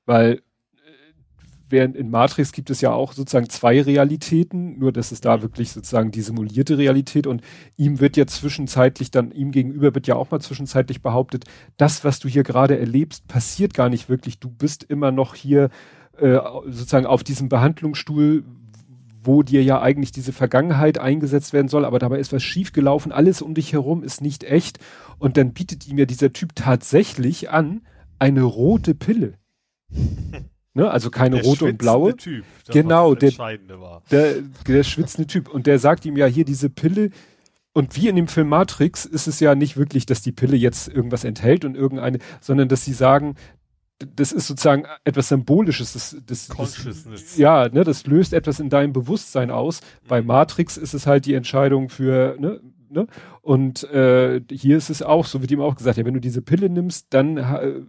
[0.06, 0.40] Weil
[1.70, 5.72] während in Matrix gibt es ja auch sozusagen zwei Realitäten, nur dass es da wirklich
[5.72, 7.42] sozusagen die simulierte Realität und
[7.76, 11.44] ihm wird ja zwischenzeitlich dann, ihm gegenüber wird ja auch mal zwischenzeitlich behauptet,
[11.76, 14.38] das, was du hier gerade erlebst, passiert gar nicht wirklich.
[14.38, 15.70] Du bist immer noch hier
[16.20, 18.44] äh, sozusagen auf diesem Behandlungsstuhl,
[19.22, 23.42] wo dir ja eigentlich diese Vergangenheit eingesetzt werden soll, aber dabei ist was schiefgelaufen, alles
[23.42, 24.78] um dich herum ist nicht echt
[25.18, 27.82] und dann bietet ihm ja dieser Typ tatsächlich an,
[28.18, 29.34] eine rote Pille.
[30.74, 30.88] Ne?
[30.88, 32.16] Also keine der rote und blaue.
[32.16, 33.32] Typ, genau, der,
[34.12, 34.34] der,
[34.68, 35.48] der schwitzende Typ.
[35.48, 37.10] Und der sagt ihm ja hier diese Pille.
[37.72, 40.86] Und wie in dem Film Matrix ist es ja nicht wirklich, dass die Pille jetzt
[40.86, 43.34] irgendwas enthält und irgendeine, sondern dass sie sagen,
[43.98, 45.92] das ist sozusagen etwas Symbolisches.
[45.92, 49.80] Das, das, das, ja, ne, das löst etwas in deinem Bewusstsein aus.
[49.80, 50.08] Mhm.
[50.08, 52.60] Bei Matrix ist es halt die Entscheidung für, ne,
[52.90, 53.06] ne?
[53.42, 56.42] Und äh, hier ist es auch, so wird ihm auch gesagt, ja, wenn du diese
[56.42, 57.80] Pille nimmst, dann äh,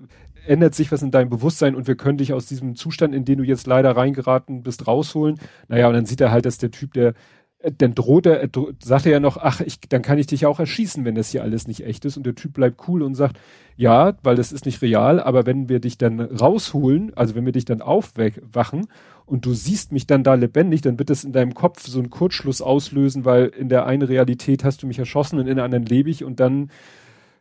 [0.48, 3.38] ändert sich was in deinem Bewusstsein und wir können dich aus diesem Zustand, in den
[3.38, 5.40] du jetzt leider reingeraten bist, rausholen.
[5.68, 7.14] Naja, und dann sieht er halt, dass der Typ, der
[7.62, 8.50] dann droht er, er
[8.82, 11.44] sagt er ja noch, ach, ich, dann kann ich dich auch erschießen, wenn das hier
[11.44, 12.16] alles nicht echt ist.
[12.16, 13.38] Und der Typ bleibt cool und sagt,
[13.76, 17.52] ja, weil das ist nicht real, aber wenn wir dich dann rausholen, also wenn wir
[17.52, 18.88] dich dann aufwachen
[19.26, 22.10] und du siehst mich dann da lebendig, dann wird das in deinem Kopf so einen
[22.10, 25.86] Kurzschluss auslösen, weil in der einen Realität hast du mich erschossen und in der anderen
[25.86, 26.72] lebe ich und dann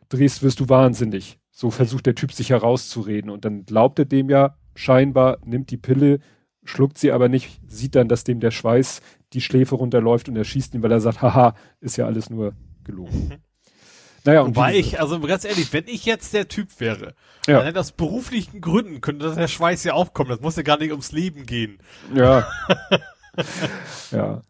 [0.09, 1.39] drehst, wirst du wahnsinnig.
[1.51, 5.77] So versucht der Typ sich herauszureden und dann glaubt er dem ja scheinbar, nimmt die
[5.77, 6.19] Pille,
[6.63, 9.01] schluckt sie aber nicht, sieht dann, dass dem der Schweiß
[9.33, 12.53] die Schläfe runterläuft und er schießt ihn, weil er sagt, haha, ist ja alles nur
[12.83, 13.29] gelogen.
[13.29, 13.37] Mhm.
[14.25, 17.13] Naja, und Wobei ich, also ganz ehrlich, wenn ich jetzt der Typ wäre,
[17.47, 17.63] ja.
[17.63, 20.29] dann aus beruflichen Gründen könnte das der Schweiß ja auch kommen.
[20.29, 21.79] Das muss ja gar nicht ums Leben gehen.
[22.13, 22.47] Ja.
[24.11, 24.41] ja.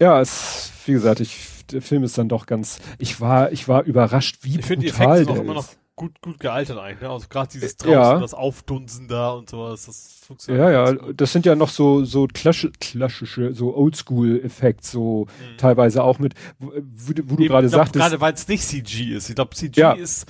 [0.00, 3.84] Ja, es, wie gesagt, ich, der Film ist dann doch ganz, ich war, ich war
[3.84, 7.10] überrascht, wie ich brutal der ist gut, gut gealtert eigentlich, ne?
[7.10, 8.18] Also gerade dieses draußen, ja.
[8.18, 10.64] das Aufdunsen da und sowas, das funktioniert.
[10.64, 11.20] Ja, ja, gut.
[11.20, 15.58] das sind ja noch so, so klassische, so Oldschool-Effekt, so mhm.
[15.58, 17.94] teilweise auch mit, wo, wo du gerade sagtest.
[17.94, 19.28] Gerade weil es nicht CG ist.
[19.28, 19.92] Ich glaube, CG ja.
[19.92, 20.26] ist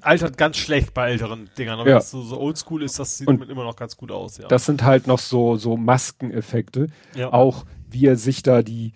[0.00, 1.80] altert ganz schlecht bei älteren Dingern.
[1.80, 2.00] Aber ja.
[2.00, 4.46] so, so Oldschool ist, das sieht und immer noch ganz gut aus, ja.
[4.46, 6.86] Das sind halt noch so, so Maskeneffekte.
[7.16, 7.32] Ja.
[7.32, 8.92] Auch wie er sich da die,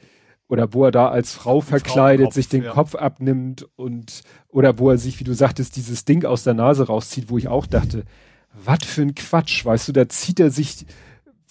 [0.53, 2.73] oder wo er da als Frau verkleidet sich den ja.
[2.73, 6.89] Kopf abnimmt und oder wo er sich, wie du sagtest, dieses Ding aus der Nase
[6.89, 8.05] rauszieht, wo ich auch dachte,
[8.63, 10.85] was für ein Quatsch, weißt du, da zieht er sich,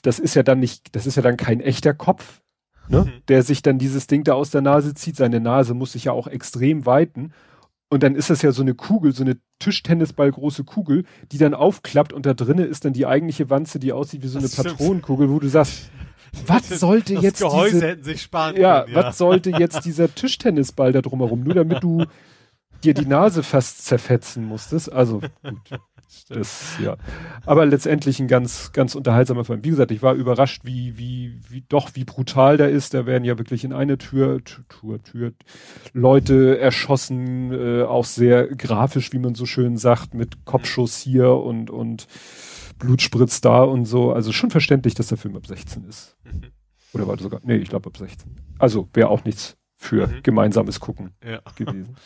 [0.03, 2.43] das ist ja dann nicht, das ist ja dann kein echter Kopf,
[2.89, 3.11] ne, mhm.
[3.27, 5.15] der sich dann dieses Ding da aus der Nase zieht.
[5.15, 7.33] Seine Nase muss sich ja auch extrem weiten.
[7.89, 11.55] Und dann ist das ja so eine Kugel, so eine Tischtennisball große Kugel, die dann
[11.55, 15.31] aufklappt und da drinnen ist dann die eigentliche Wanze, die aussieht wie so eine Patronenkugel,
[15.31, 15.89] wo du sagst,
[16.45, 19.85] was sollte das jetzt Gehäuse diese, hätten sich sparen ja, können, ja, was sollte jetzt
[19.85, 21.43] dieser Tischtennisball da drumherum?
[21.43, 22.05] Nur damit du
[22.83, 24.91] dir die Nase fast zerfetzen musstest.
[24.91, 25.31] Also gut.
[26.27, 26.97] Das, ja.
[27.45, 29.63] Aber letztendlich ein ganz, ganz unterhaltsamer Film.
[29.63, 32.93] Wie gesagt, ich war überrascht, wie, wie, wie doch, wie brutal der ist.
[32.93, 35.31] Da werden ja wirklich in eine Tür, Tür, Tür,
[35.93, 41.69] Leute erschossen, äh, auch sehr grafisch, wie man so schön sagt, mit Kopfschuss hier und,
[41.69, 42.07] und
[42.81, 44.11] Blutspritz da und so.
[44.11, 46.17] Also schon verständlich, dass der Film ab 16 ist.
[46.25, 46.51] Mhm.
[46.93, 48.35] Oder war das sogar, nee, ich glaube ab 16.
[48.59, 50.23] Also wäre auch nichts für mhm.
[50.23, 51.41] gemeinsames Gucken ja.
[51.55, 51.95] gewesen.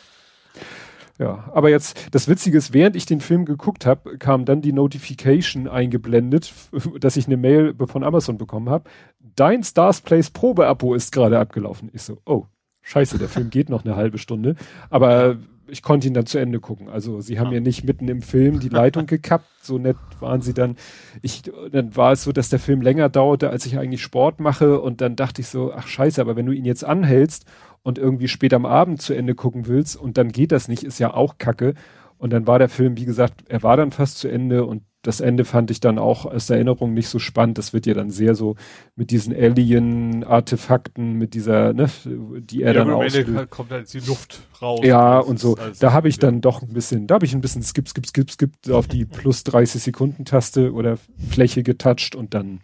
[1.17, 4.73] Ja, aber jetzt, das Witzige ist, während ich den Film geguckt habe, kam dann die
[4.73, 6.53] Notification eingeblendet,
[6.99, 8.89] dass ich eine Mail von Amazon bekommen habe.
[9.19, 11.89] Dein Stars Place Probe-Abo ist gerade abgelaufen.
[11.93, 12.47] Ich so, oh,
[12.81, 14.55] scheiße, der Film geht noch eine halbe Stunde.
[14.89, 15.37] Aber
[15.67, 16.89] ich konnte ihn dann zu Ende gucken.
[16.89, 17.53] Also sie haben ja.
[17.53, 19.47] mir nicht mitten im Film die Leitung gekappt.
[19.61, 20.75] So nett waren sie dann.
[21.21, 24.79] Ich, dann war es so, dass der Film länger dauerte, als ich eigentlich Sport mache.
[24.79, 27.45] Und dann dachte ich so, ach scheiße, aber wenn du ihn jetzt anhältst
[27.83, 30.99] und irgendwie spät am Abend zu Ende gucken willst und dann geht das nicht, ist
[30.99, 31.73] ja auch Kacke.
[32.17, 35.19] Und dann war der Film, wie gesagt, er war dann fast zu Ende und das
[35.19, 37.59] Ende fand ich dann auch aus Erinnerung nicht so spannend.
[37.59, 38.55] Das wird ja dann sehr so
[38.95, 43.49] mit diesen Alien-Artefakten, mit dieser, ne, die er ja, dann auch.
[43.51, 44.79] kommt halt die Luft raus.
[44.83, 45.57] Ja, und so.
[45.79, 48.31] Da habe ich dann doch ein bisschen, da habe ich ein bisschen skip, skip, skip,
[48.31, 50.97] skip auf die plus 30 Sekunden Taste oder
[51.29, 52.61] Fläche getoucht und dann,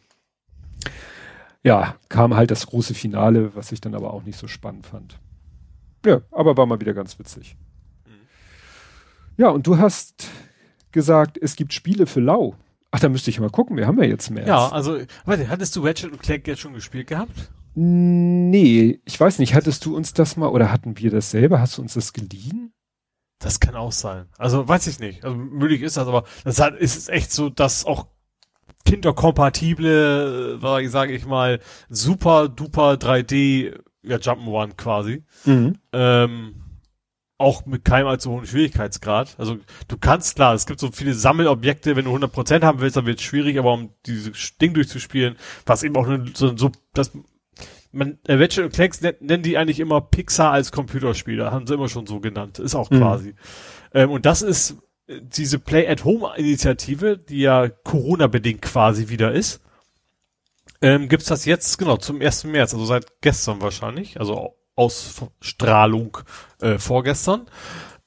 [1.61, 5.19] ja, kam halt das große Finale, was ich dann aber auch nicht so spannend fand.
[6.07, 7.55] Ja, aber war mal wieder ganz witzig.
[8.07, 8.11] Mhm.
[9.37, 10.27] Ja, und du hast
[10.91, 12.55] gesagt, es gibt Spiele für Lau.
[12.91, 14.45] Ach, da müsste ich mal gucken, wir haben ja jetzt mehr.
[14.45, 17.51] Ja, also, warte, hattest du Ratchet und Clank jetzt schon gespielt gehabt?
[17.73, 21.61] Nee, ich weiß nicht, hattest du uns das mal oder hatten wir das selber?
[21.61, 22.73] Hast du uns das geliehen?
[23.39, 24.25] Das kann auch sein.
[24.37, 25.23] Also, weiß ich nicht.
[25.23, 28.07] Also, möglich ist das, aber das hat, ist echt so, dass auch
[28.85, 35.23] kinderkompatible, äh, sage ich mal, super duper 3D, ja, Jump'n'One quasi.
[35.45, 35.77] Mhm.
[35.93, 36.55] Ähm,
[37.41, 39.35] auch mit keinem allzu hohen Schwierigkeitsgrad.
[39.37, 43.05] Also du kannst, klar, es gibt so viele Sammelobjekte, wenn du 100% haben willst, dann
[43.05, 47.11] wird es schwierig, aber um dieses Ding durchzuspielen, was eben auch so, so das
[47.91, 51.89] man, äh, Ratchet und Clank nennen die eigentlich immer Pixar als Computerspieler, haben sie immer
[51.89, 52.99] schon so genannt, ist auch mhm.
[52.99, 53.27] quasi.
[53.29, 53.35] Mhm.
[53.93, 59.61] Ähm, und das ist äh, diese Play-at-Home-Initiative, die ja Corona-bedingt quasi wieder ist.
[60.81, 62.45] Ähm, gibt's das jetzt, genau, zum 1.
[62.45, 66.17] März, also seit gestern wahrscheinlich, also Ausstrahlung
[66.61, 67.47] äh, vorgestern,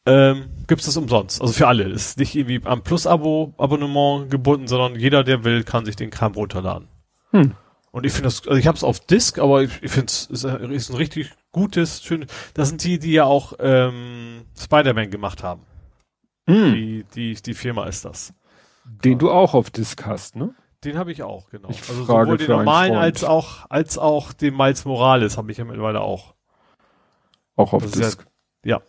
[0.06, 1.40] ähm, gibt das umsonst.
[1.40, 1.84] Also für alle.
[1.84, 6.88] Ist nicht irgendwie am Plus-Abo-Abonnement gebunden, sondern jeder, der will, kann sich den Kram runterladen.
[7.30, 7.54] Hm.
[7.90, 10.26] Und ich finde das, also ich habe es auf Disk, aber ich, ich finde es
[10.26, 12.28] ist, ist ein richtig gutes, schönes.
[12.52, 15.62] Das sind die, die ja auch ähm, Spider-Man gemacht haben.
[16.46, 16.74] Hm.
[16.74, 18.34] Die, die, die Firma ist das.
[18.84, 20.54] Den du auch auf Disk hast, ne?
[20.84, 21.70] Den habe ich auch, genau.
[21.70, 25.64] Ich also sowohl den normalen als auch, als auch den Miles Morales habe ich ja
[25.64, 26.34] mittlerweile auch.
[27.56, 28.26] Auch auf das Disk.
[28.64, 28.78] Ja.
[28.78, 28.82] ja.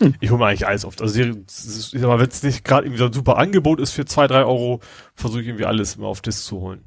[0.00, 0.14] Hm.
[0.20, 1.00] Ich hole mir eigentlich alles oft.
[1.00, 4.04] Also ich sag mal, wenn es nicht gerade irgendwie so ein super Angebot ist für
[4.04, 4.80] zwei, drei Euro,
[5.14, 6.84] versuche ich irgendwie alles immer auf Disk zu holen.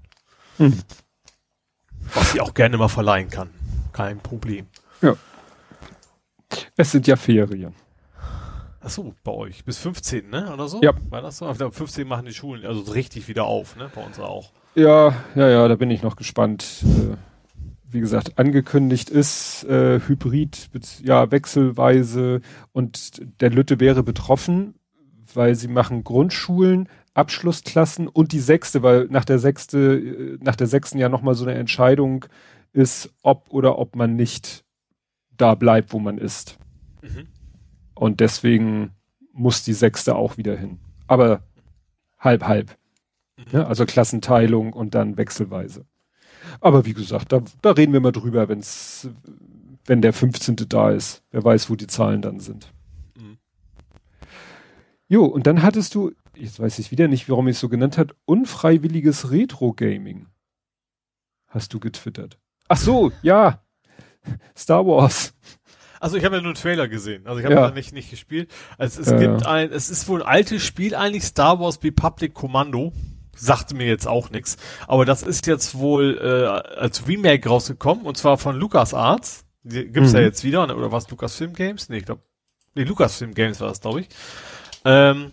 [0.57, 0.77] Hm.
[2.13, 3.49] Was ich auch gerne mal verleihen kann.
[3.93, 4.67] Kein Problem.
[5.01, 5.15] Ja.
[6.77, 7.73] Es sind ja Ferien.
[8.81, 9.65] Ach so, bei euch.
[9.65, 10.53] Bis 15, ne?
[10.53, 10.81] Oder so?
[10.81, 10.93] Ja.
[11.09, 11.47] War das so?
[11.47, 13.89] Ab 15 machen die Schulen also richtig wieder auf, ne?
[13.93, 14.51] Bei uns auch.
[14.75, 16.83] Ja, ja, ja, da bin ich noch gespannt.
[16.83, 17.17] Äh,
[17.91, 20.69] wie gesagt, angekündigt ist, äh, Hybrid,
[21.03, 24.75] ja, wechselweise und der Lütte wäre betroffen,
[25.33, 30.67] weil sie machen Grundschulen, Abschlussklassen und die sechste, weil nach der sechste, äh, nach der
[30.67, 32.25] sechsten ja nochmal so eine Entscheidung
[32.71, 34.63] ist, ob oder ob man nicht
[35.35, 36.57] da bleibt, wo man ist.
[37.01, 37.27] Mhm.
[37.95, 38.91] Und deswegen
[39.33, 40.79] muss die sechste auch wieder hin.
[41.07, 41.41] Aber
[42.19, 42.77] halb, halb.
[43.37, 43.45] Mhm.
[43.51, 45.85] Ja, also Klassenteilung und dann wechselweise.
[46.61, 49.09] Aber wie gesagt, da, da reden wir mal drüber, wenn's,
[49.85, 50.55] wenn der 15.
[50.67, 51.23] da ist.
[51.31, 52.71] Wer weiß, wo die Zahlen dann sind.
[53.17, 53.37] Mhm.
[55.07, 57.97] Jo, und dann hattest du, jetzt weiß ich wieder nicht, warum ich es so genannt
[57.97, 60.27] hat, unfreiwilliges Retro-Gaming.
[61.47, 62.37] Hast du getwittert.
[62.67, 63.63] Ach so, ja.
[64.55, 65.33] Star Wars.
[65.99, 67.25] Also ich habe ja nur einen Trailer gesehen.
[67.27, 67.71] Also ich habe ja.
[67.71, 68.49] nicht, nicht gespielt.
[68.77, 69.47] Also es ja, gibt ja.
[69.51, 72.93] ein, es ist wohl ein altes Spiel eigentlich, Star Wars Republic Commando
[73.39, 74.57] sagte mir jetzt auch nichts.
[74.87, 79.45] Aber das ist jetzt wohl äh, als Remake rausgekommen und zwar von LucasArts.
[79.63, 80.17] Die gibt's mhm.
[80.17, 81.89] ja jetzt wieder, oder was Lucasfilm Games?
[81.89, 82.21] Nee, ich glaube,
[82.75, 84.09] nee, Lucasfilm Games war das, glaube ich.
[84.85, 85.31] Ähm,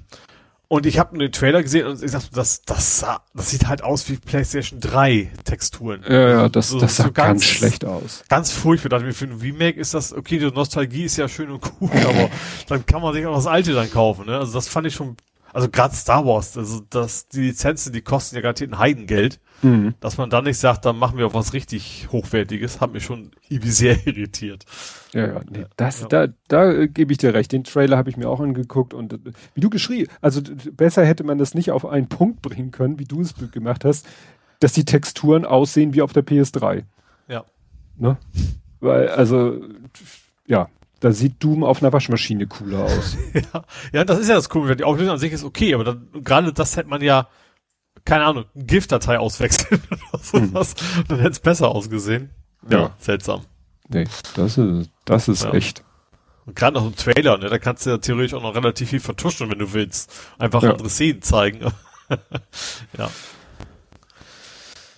[0.68, 3.84] und ich habe den Trailer gesehen und ich dachte, das, das, sah, das sieht halt
[3.84, 6.02] aus wie PlayStation 3 Texturen.
[6.08, 8.24] Ja, ja, das, so, das sah so ganz, ganz, schlecht aus.
[8.28, 8.88] Ganz furchtbar.
[8.88, 11.92] Dachte mir, für ein Remake ist das, okay, die Nostalgie ist ja schön und gut,
[11.92, 12.30] aber
[12.68, 14.38] dann kann man sich auch das alte dann kaufen, ne?
[14.38, 15.16] Also das fand ich schon
[15.56, 19.40] also gerade Star Wars, also das, die Lizenzen, die kosten ja garantiert ein Heidengeld.
[19.62, 19.94] Mhm.
[20.00, 23.30] Dass man dann nicht sagt, dann machen wir auch was richtig Hochwertiges, hat mich schon
[23.48, 24.66] irgendwie sehr irritiert.
[25.14, 26.08] Ja, ja, nee, das, ja.
[26.08, 27.52] da, da äh, gebe ich dir recht.
[27.52, 29.18] Den Trailer habe ich mir auch angeguckt und äh,
[29.54, 33.06] wie du geschrien, also besser hätte man das nicht auf einen Punkt bringen können, wie
[33.06, 34.06] du es gemacht hast,
[34.60, 36.82] dass die Texturen aussehen wie auf der PS3.
[37.28, 37.46] Ja.
[37.96, 38.18] Ne?
[38.80, 39.58] Weil, also,
[40.46, 40.68] ja,
[41.00, 43.16] da sieht Doom auf einer Waschmaschine cooler aus.
[43.34, 44.76] ja, ja, das ist ja das Coole.
[44.76, 47.28] Die Auflösung an sich ist okay, aber dann, gerade das hätte man ja,
[48.04, 50.74] keine Ahnung, GIF-Datei auswechseln oder sowas.
[50.78, 51.04] Hm.
[51.08, 52.30] Dann hätte es besser ausgesehen.
[52.68, 53.42] Ja, ja, seltsam.
[53.88, 55.52] Nee, das ist, das ist ja.
[55.52, 55.84] echt.
[56.46, 59.00] Und gerade noch im Trailer, ne, da kannst du ja theoretisch auch noch relativ viel
[59.00, 60.12] vertuschen, wenn du willst.
[60.38, 60.72] Einfach ja.
[60.72, 61.72] andere Szenen zeigen.
[62.98, 63.10] ja.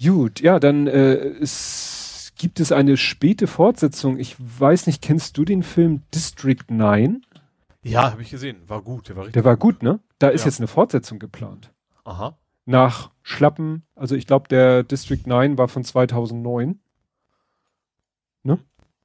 [0.01, 1.98] Gut, ja, dann äh, ist
[2.39, 4.19] gibt es eine späte Fortsetzung.
[4.19, 7.23] Ich weiß nicht, kennst du den Film District 9?
[7.83, 8.57] Ja, habe ich gesehen.
[8.67, 9.09] War gut.
[9.09, 10.01] Der war, richtig der war gut, ne?
[10.19, 11.73] Da ist jetzt eine Fortsetzung geplant.
[12.05, 12.37] Aha.
[12.65, 16.81] Nach Schlappen, also ich glaube, der District 9 war von 2009.
[18.43, 18.59] Ne?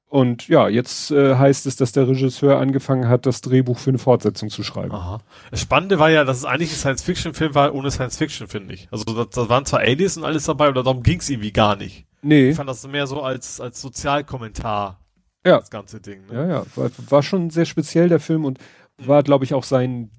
[0.07, 3.99] Und ja, jetzt äh, heißt es, dass der Regisseur angefangen hat, das Drehbuch für eine
[3.99, 4.91] Fortsetzung zu schreiben.
[4.91, 5.21] Aha.
[5.49, 8.87] Das Spannende war ja, dass es eigentlich ein Science-Fiction-Film war ohne Science-Fiction, finde ich.
[8.91, 11.75] Also da, da waren zwar Aliens und alles dabei, aber darum ging es irgendwie gar
[11.75, 12.05] nicht.
[12.23, 12.49] Nee.
[12.49, 14.99] Ich fand das mehr so als, als Sozialkommentar.
[15.45, 15.59] Ja.
[15.59, 16.25] Das ganze Ding.
[16.27, 16.33] Ne?
[16.33, 16.65] Ja, ja.
[16.75, 18.59] War, war schon sehr speziell, der Film, und
[18.97, 20.09] war, glaube ich, auch sein,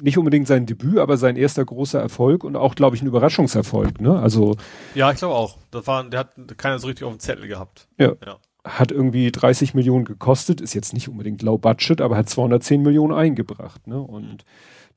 [0.00, 4.00] nicht unbedingt sein Debüt, aber sein erster großer Erfolg und auch, glaube ich, ein Überraschungserfolg,
[4.00, 4.18] ne?
[4.18, 4.56] Also.
[4.94, 5.58] Ja, ich glaube auch.
[5.70, 7.88] Das war, der hat keiner so richtig auf dem Zettel gehabt.
[7.98, 8.14] Ja.
[8.24, 8.38] ja.
[8.64, 13.12] Hat irgendwie 30 Millionen gekostet, ist jetzt nicht unbedingt low budget, aber hat 210 Millionen
[13.12, 14.00] eingebracht, ne?
[14.00, 14.44] Und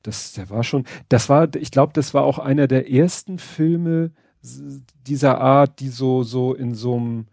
[0.02, 4.12] das, der war schon, das war, ich glaube, das war auch einer der ersten Filme
[5.06, 7.26] dieser Art, die so, so in so einem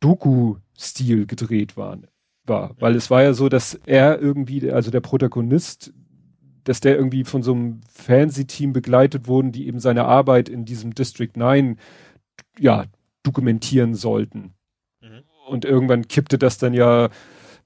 [0.00, 2.06] Doku-Stil gedreht waren,
[2.44, 2.74] war.
[2.78, 5.92] Weil es war ja so, dass er irgendwie, also der Protagonist,
[6.64, 10.94] dass der irgendwie von so einem Fernsehteam begleitet wurden, die eben seine Arbeit in diesem
[10.94, 11.78] District 9
[12.58, 12.84] ja,
[13.22, 14.54] dokumentieren sollten.
[15.00, 15.22] Mhm.
[15.48, 17.08] Und irgendwann kippte das dann ja,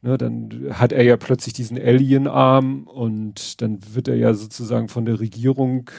[0.03, 5.05] ne, dann hat er ja plötzlich diesen Alien-Arm und dann wird er ja sozusagen von
[5.05, 5.91] der Regierung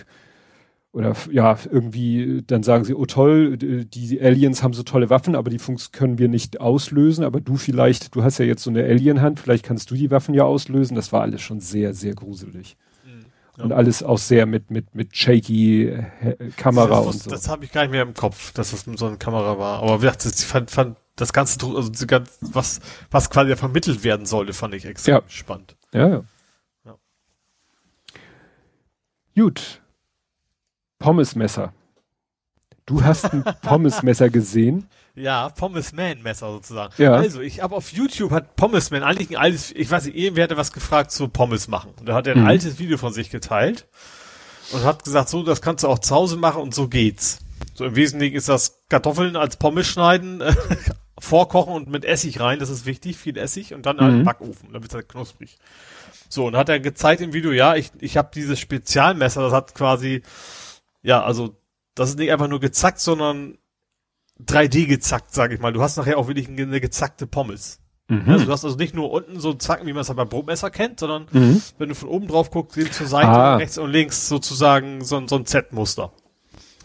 [0.94, 5.50] oder ja, irgendwie, dann sagen sie, oh toll, die Aliens haben so tolle Waffen, aber
[5.50, 8.84] die Funks können wir nicht auslösen, aber du vielleicht, du hast ja jetzt so eine
[8.84, 10.96] Alien-Hand, vielleicht kannst du die Waffen ja auslösen.
[10.96, 12.76] Das war alles schon sehr, sehr gruselig.
[13.06, 13.26] Mhm.
[13.58, 13.64] Ja.
[13.64, 16.06] Und alles auch sehr mit, mit, mit shaky äh,
[16.58, 17.30] Kamera das, und so.
[17.30, 19.82] Das habe ich gar nicht mehr im Kopf, dass das so eine Kamera war.
[19.82, 21.92] Aber wie gesagt, ich fand, fand das Ganze, also
[22.42, 25.22] was, was quasi vermittelt werden sollte, fand ich extrem ja.
[25.28, 25.78] spannend.
[25.94, 26.24] Ja, ja.
[26.84, 26.96] ja.
[29.36, 29.81] Gut,
[31.02, 31.74] Pommesmesser.
[32.86, 34.88] Du hast ein Pommesmesser gesehen.
[35.14, 36.94] Ja, Pommesman-Messer sozusagen.
[36.98, 37.16] Ja.
[37.16, 40.58] Also, ich habe auf YouTube hat Pommesman eigentlich ein altes, ich weiß nicht, irgendwer hatte
[40.58, 41.92] was gefragt zu Pommes machen.
[42.00, 42.48] Und da hat er ein mhm.
[42.48, 43.88] altes Video von sich geteilt
[44.72, 47.40] und hat gesagt, so, das kannst du auch zu Hause machen und so geht's.
[47.74, 50.42] So im Wesentlichen ist das Kartoffeln als Pommes schneiden,
[51.20, 54.02] vorkochen und mit Essig rein, das ist wichtig, viel Essig und dann mhm.
[54.02, 55.58] halt Backofen, dann wird halt knusprig.
[56.30, 59.76] So, und hat er gezeigt im Video, ja, ich, ich habe dieses Spezialmesser, das hat
[59.76, 60.24] quasi
[61.04, 61.56] ja, also
[61.96, 63.58] das ist nicht einfach nur gezackt, sondern
[64.46, 65.74] 3D gezackt, sag ich mal.
[65.74, 67.80] Du hast nachher auch wirklich eine gezackte Pommes.
[68.08, 68.30] Mhm.
[68.30, 70.70] Also du hast also nicht nur unten so Zacken, wie man es halt beim Brotmesser
[70.70, 71.62] kennt, sondern mhm.
[71.78, 73.56] wenn du von oben drauf guckst, sehen zur Seite ah.
[73.56, 76.12] rechts und links sozusagen so, so ein Z-Muster.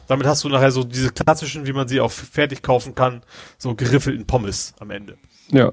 [0.06, 3.22] Damit hast du nachher so diese klassischen, wie man sie auch fertig kaufen kann,
[3.58, 5.18] so geriffelten Pommes am Ende.
[5.50, 5.72] Ja.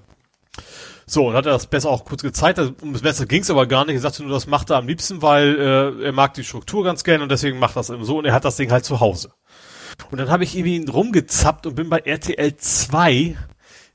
[1.14, 2.58] So, und hat er das besser auch kurz gezeigt.
[2.58, 3.94] Also, um das Besser ging es aber gar nicht.
[3.94, 7.04] Er sagte nur, das macht er am liebsten, weil äh, er mag die Struktur ganz
[7.04, 9.32] gerne und deswegen macht das eben so und er hat das Ding halt zu Hause.
[10.10, 13.38] Und dann habe ich irgendwie rumgezappt und bin bei RTL 2,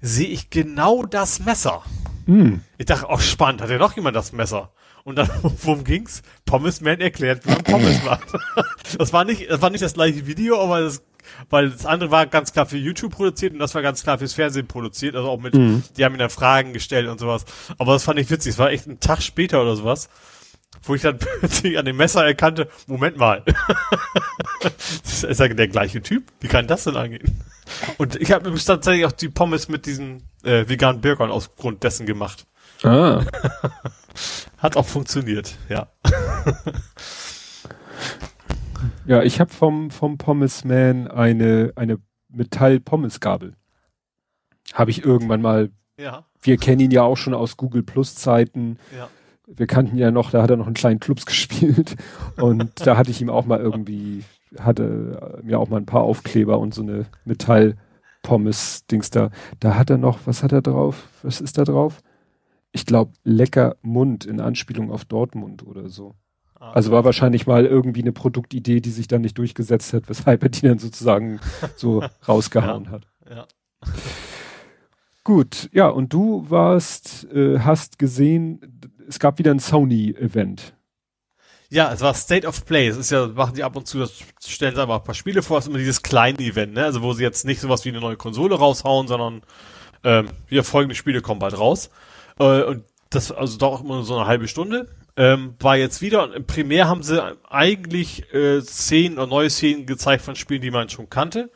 [0.00, 1.82] sehe ich genau das Messer.
[2.26, 2.60] Hm.
[2.76, 4.70] Ich dachte, auch spannend, hat ja noch jemand das Messer?
[5.02, 6.22] Und dann, worum ging's?
[6.44, 8.28] Pommes Man erklärt, wie man Pommes macht.
[8.96, 11.02] Das war nicht, das war nicht das gleiche Video, aber das
[11.50, 14.34] weil das andere war ganz klar für YouTube produziert und das war ganz klar fürs
[14.34, 15.82] Fernsehen produziert, also auch mit, mhm.
[15.96, 17.44] die haben mir dann Fragen gestellt und sowas.
[17.78, 20.08] Aber das fand ich witzig, es war echt ein Tag später oder sowas,
[20.82, 23.44] wo ich dann plötzlich an dem Messer erkannte, Moment mal,
[25.02, 27.40] das ist ja der gleiche Typ, wie kann das denn angehen?
[27.98, 31.82] Und ich habe mir tatsächlich auch die Pommes mit diesen äh, veganen Burgern aus Grund
[31.82, 32.46] dessen gemacht.
[32.82, 33.24] Ah.
[34.58, 35.88] Hat auch funktioniert, ja.
[39.06, 41.98] Ja, ich habe vom, vom Pommesman eine, eine
[42.28, 43.54] Metall-Pommesgabel.
[44.74, 45.70] Habe ich irgendwann mal.
[45.98, 46.24] Ja.
[46.40, 48.78] Wir kennen ihn ja auch schon aus Google Plus Zeiten.
[48.96, 49.08] Ja.
[49.46, 51.96] Wir kannten ja noch, da hat er noch einen kleinen Clubs gespielt.
[52.36, 54.24] Und da hatte ich ihm auch mal irgendwie,
[54.58, 59.30] hatte mir auch mal ein paar Aufkleber und so eine Metall-Pommes-Dings da.
[59.58, 61.08] Da hat er noch, was hat er drauf?
[61.22, 62.00] Was ist da drauf?
[62.72, 66.14] Ich glaube, lecker Mund in Anspielung auf Dortmund oder so.
[66.60, 70.42] Ah, also war wahrscheinlich mal irgendwie eine Produktidee, die sich dann nicht durchgesetzt hat, weshalb
[70.42, 71.40] er die dann sozusagen
[71.76, 73.02] so rausgehauen ja, hat.
[73.30, 73.46] Ja.
[75.24, 80.74] Gut, ja, und du warst, äh, hast gesehen, es gab wieder ein Sony-Event.
[81.70, 82.88] Ja, es war State of Play.
[82.88, 85.42] Es ist ja, machen die ab und zu, das stellen sie einfach ein paar Spiele
[85.42, 86.84] vor, es ist immer dieses kleine Event, ne?
[86.84, 89.42] Also wo sie jetzt nicht sowas wie eine neue Konsole raushauen, sondern
[90.02, 91.90] ähm, wieder folgende Spiele kommen bald raus.
[92.38, 94.88] Äh, und das also doch immer so eine halbe Stunde.
[95.18, 99.84] Ähm, war jetzt wieder und im Primär haben sie eigentlich äh, Szenen oder neue Szenen
[99.84, 101.50] gezeigt von Spielen, die man schon kannte.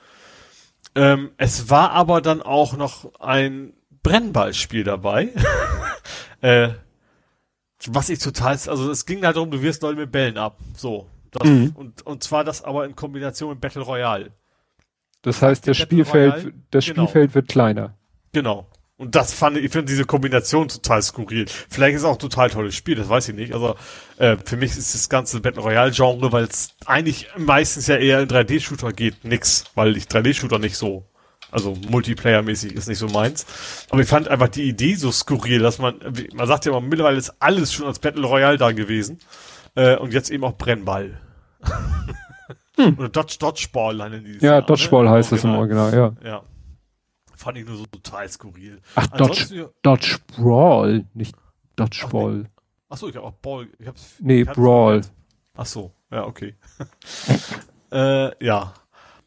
[0.96, 5.32] Ähm, es war aber dann auch noch ein Brennballspiel dabei.
[6.40, 6.70] äh,
[7.86, 10.58] was ich total, also es ging halt darum, du wirst Leute mit Bällen ab.
[10.76, 11.06] So.
[11.30, 11.72] Das, mhm.
[11.76, 14.32] und, und zwar das aber in Kombination mit Battle Royale.
[15.22, 17.06] Das heißt, das Spielfeld, Royale, das genau.
[17.06, 17.94] Spielfeld wird kleiner.
[18.32, 18.66] Genau.
[19.02, 21.46] Und das fand ich, ich finde diese Kombination total skurril.
[21.68, 23.52] Vielleicht ist es auch ein total tolles Spiel, das weiß ich nicht.
[23.52, 23.74] Also
[24.18, 28.20] äh, für mich ist das ganze Battle Royale Genre, weil es eigentlich meistens ja eher
[28.20, 31.04] in 3D-Shooter geht, nix, weil ich 3D-Shooter nicht so
[31.50, 33.44] Also Multiplayer-mäßig ist nicht so meins.
[33.90, 35.96] Aber ich fand einfach die Idee so skurril, dass man,
[36.34, 39.18] man sagt ja immer, mittlerweile ist alles schon als Battle Royale da gewesen.
[39.74, 41.20] Äh, und jetzt eben auch Brennball.
[42.76, 42.94] hm.
[42.98, 45.10] Oder Dodge, Dodgeball nennen die Ja, Jahr, Dodgeball ne?
[45.10, 46.12] heißt das im Original, ja.
[46.24, 46.42] Ja.
[47.42, 48.80] Fand ich nur so total skurril.
[48.94, 51.34] Ach, Dodge, Dodge Brawl, nicht
[51.74, 52.48] Dodgeball.
[52.88, 53.66] Ach, so, ich hab auch Ball.
[53.80, 55.00] Ich hab's, nee, ich Brawl.
[55.56, 56.54] Ach so, ja, okay.
[57.90, 58.74] äh, ja.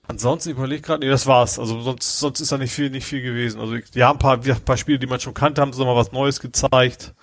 [0.07, 1.59] Ansonsten überlege gerade, nee, das war's.
[1.59, 3.59] Also sonst, sonst ist da nicht viel, nicht viel gewesen.
[3.59, 6.13] Also ja, ein paar, ein paar Spiele, die man schon kannte, haben so mal was
[6.13, 7.13] Neues gezeigt.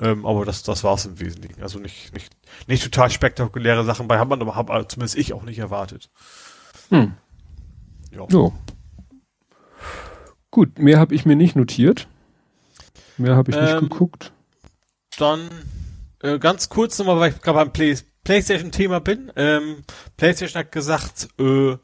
[0.00, 1.60] Ähm, aber das, das war's im Wesentlichen.
[1.60, 2.30] Also nicht, nicht,
[2.68, 6.08] nicht total spektakuläre Sachen bei, hat man aber, hab, zumindest ich auch nicht erwartet.
[6.90, 7.14] Hm.
[8.12, 8.26] Ja.
[8.30, 8.52] Jo.
[10.56, 12.08] Gut, mehr habe ich mir nicht notiert.
[13.18, 14.32] Mehr habe ich ähm, nicht geguckt.
[15.18, 15.50] Dann
[16.22, 17.94] äh, ganz kurz nochmal, weil ich gerade beim Play
[18.24, 19.30] PlayStation-Thema bin.
[19.36, 19.82] Ähm,
[20.16, 21.76] PlayStation hat gesagt, äh,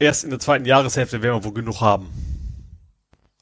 [0.00, 2.08] erst in der zweiten Jahreshälfte werden wir wohl genug haben.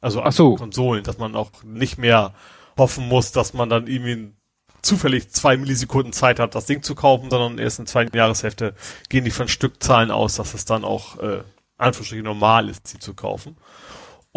[0.03, 0.57] Also Ach so.
[0.57, 2.35] Konsolen, dass man auch nicht mehr
[2.77, 4.35] hoffen muss, dass man dann irgendwie
[4.83, 8.75] zufällig zwei Millisekunden Zeit hat, das Ding zu kaufen, sondern erst in der zweiten Jahreshälfte
[9.09, 11.45] gehen die von Stückzahlen aus, dass es dann auch äh,
[11.79, 13.57] Anführungsstrichen normal ist, sie zu kaufen.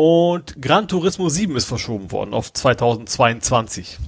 [0.01, 3.99] Und Gran Turismo 7 ist verschoben worden auf 2022.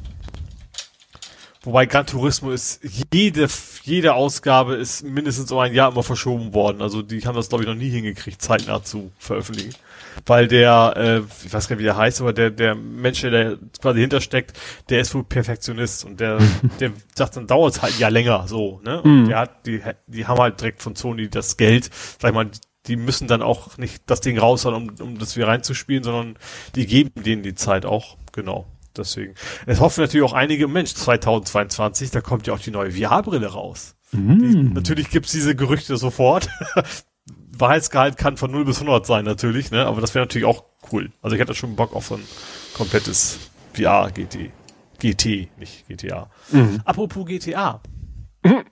[1.64, 2.80] Wobei Gran Turismo ist,
[3.12, 3.50] jede,
[3.84, 6.82] jede Ausgabe ist mindestens um ein Jahr immer verschoben worden.
[6.82, 9.76] Also die haben das, glaube ich, noch nie hingekriegt, zeitnah zu veröffentlichen.
[10.26, 13.58] Weil der, äh, ich weiß gar nicht, wie der heißt, aber der, der Mensch, der
[13.82, 16.40] quasi hintersteckt, der ist wohl Perfektionist und der,
[16.80, 19.02] der sagt, dann dauert es halt ja länger so, ne?
[19.02, 19.28] Und mhm.
[19.28, 22.50] der hat, die, die haben halt direkt von Sony das Geld, sag ich mal,
[22.88, 26.38] die müssen dann auch nicht das Ding raushauen, um, um das wieder reinzuspielen, sondern
[26.76, 29.36] die geben denen die Zeit auch, genau deswegen.
[29.66, 33.96] Es hoffen natürlich auch einige, Mensch, 2022, da kommt ja auch die neue VR-Brille raus.
[34.12, 34.40] Mm.
[34.40, 36.50] Die, natürlich gibt's diese Gerüchte sofort.
[37.58, 39.86] Wahrheitsgehalt kann von 0 bis 100 sein natürlich, ne?
[39.86, 41.12] aber das wäre natürlich auch cool.
[41.22, 42.24] Also ich hätte schon Bock auf so ein
[42.74, 43.40] komplettes
[43.74, 44.52] VR GT.
[45.00, 46.30] GT, nicht GTA.
[46.52, 46.82] Mhm.
[46.86, 47.82] Apropos GTA.
[48.44, 48.64] Mhm.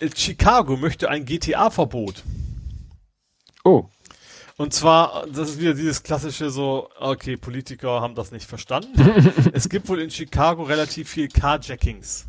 [0.14, 2.22] Chicago möchte ein GTA-Verbot.
[3.66, 3.88] Oh.
[4.58, 8.94] Und zwar, das ist wieder dieses klassische so, okay, Politiker haben das nicht verstanden.
[9.52, 12.28] es gibt wohl in Chicago relativ viel Carjackings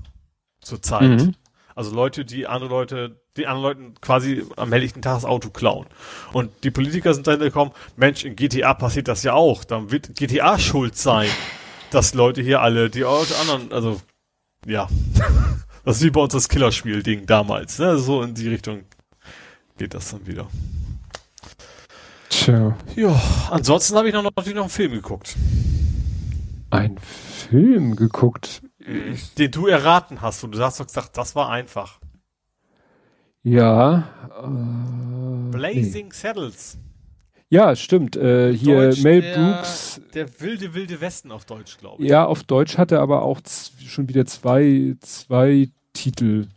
[0.59, 1.22] zurzeit.
[1.22, 1.35] Mhm.
[1.75, 5.85] Also Leute, die andere Leute, die anderen Leuten quasi am helllichten Tag das Auto klauen.
[6.33, 9.64] Und die Politiker sind dann gekommen, Mensch, in GTA passiert das ja auch.
[9.64, 11.30] Dann wird GTA schuld sein,
[11.91, 14.01] dass Leute hier alle, die anderen, also,
[14.66, 14.88] ja.
[15.85, 17.99] das ist wie bei uns das Killerspiel-Ding damals, ne?
[17.99, 18.85] So in die Richtung
[19.77, 20.48] geht das dann wieder.
[22.38, 22.77] Tja.
[22.95, 25.35] Ja, ansonsten habe ich noch, natürlich noch einen Film geguckt.
[26.69, 28.61] Ein Film geguckt?
[29.38, 31.99] Den du erraten hast und du hast doch gesagt, das war einfach.
[33.41, 34.07] Ja.
[34.40, 36.14] Äh, Blazing nee.
[36.14, 36.77] Saddles.
[37.49, 38.16] Ja, stimmt.
[38.16, 40.01] Äh, hier Deutsch Mel Brooks.
[40.14, 42.09] Der wilde, wilde Westen auf Deutsch, glaube ich.
[42.09, 43.40] Ja, auf Deutsch hat er aber auch
[43.85, 46.48] schon wieder zwei, zwei Titel.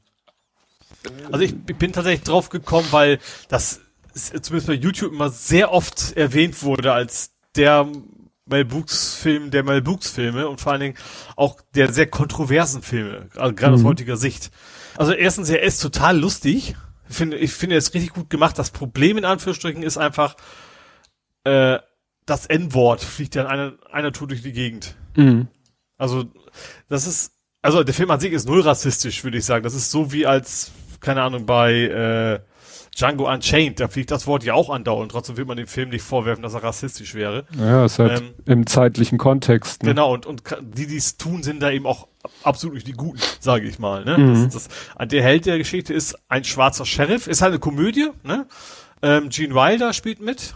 [1.33, 3.19] Also ich bin tatsächlich drauf gekommen, weil
[3.49, 3.81] das
[4.15, 7.87] zumindest bei YouTube immer sehr oft erwähnt wurde als der
[8.47, 10.97] Mel Brooks Film der Mel Brooks Filme und vor allen Dingen
[11.37, 13.81] auch der sehr kontroversen Filme, also gerade mhm.
[13.81, 14.51] aus heutiger Sicht.
[14.97, 16.75] Also erstens, er ist total lustig.
[17.09, 18.59] Ich finde, ich finde, er ist richtig gut gemacht.
[18.59, 20.37] Das Problem in Anführungsstrichen ist einfach,
[21.45, 21.79] äh,
[22.27, 24.95] das N-Wort fliegt ja in einer, einer Tour durch die Gegend.
[25.17, 25.49] Mhm.
[25.97, 26.25] Also,
[26.89, 27.33] das ist,
[27.63, 29.65] also der Film an sich ist null rassistisch, würde ich sagen.
[29.65, 32.41] Das ist so wie als, keine Ahnung, bei, äh,
[32.97, 35.13] Django Unchained, da fliegt das Wort ja auch andauernd.
[35.13, 37.45] Trotzdem will man dem Film nicht vorwerfen, dass er rassistisch wäre.
[37.57, 39.83] Ja, ist halt ähm, im zeitlichen Kontext.
[39.83, 39.91] Ne?
[39.91, 42.09] Genau, und, und die, die es tun, sind da eben auch
[42.43, 44.05] absolut nicht die Guten, sage ich mal.
[44.05, 44.19] Ne?
[44.19, 44.51] Mhm.
[44.51, 48.09] Das, das, der Held der Geschichte ist ein schwarzer Sheriff, ist halt eine Komödie.
[48.25, 48.47] Ne?
[49.03, 50.55] Ähm, Gene Wilder spielt mit.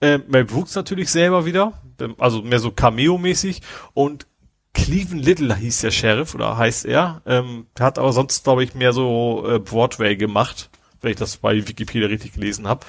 [0.00, 3.60] Ähm, Mel Brooks natürlich selber wieder, ähm, also mehr so Cameo-mäßig.
[3.92, 4.26] Und
[4.72, 7.22] Cleveland Little hieß der Sheriff, oder heißt er.
[7.26, 10.70] Ähm, hat aber sonst, glaube ich, mehr so äh, Broadway gemacht
[11.06, 12.84] wenn ich das bei Wikipedia richtig gelesen habe.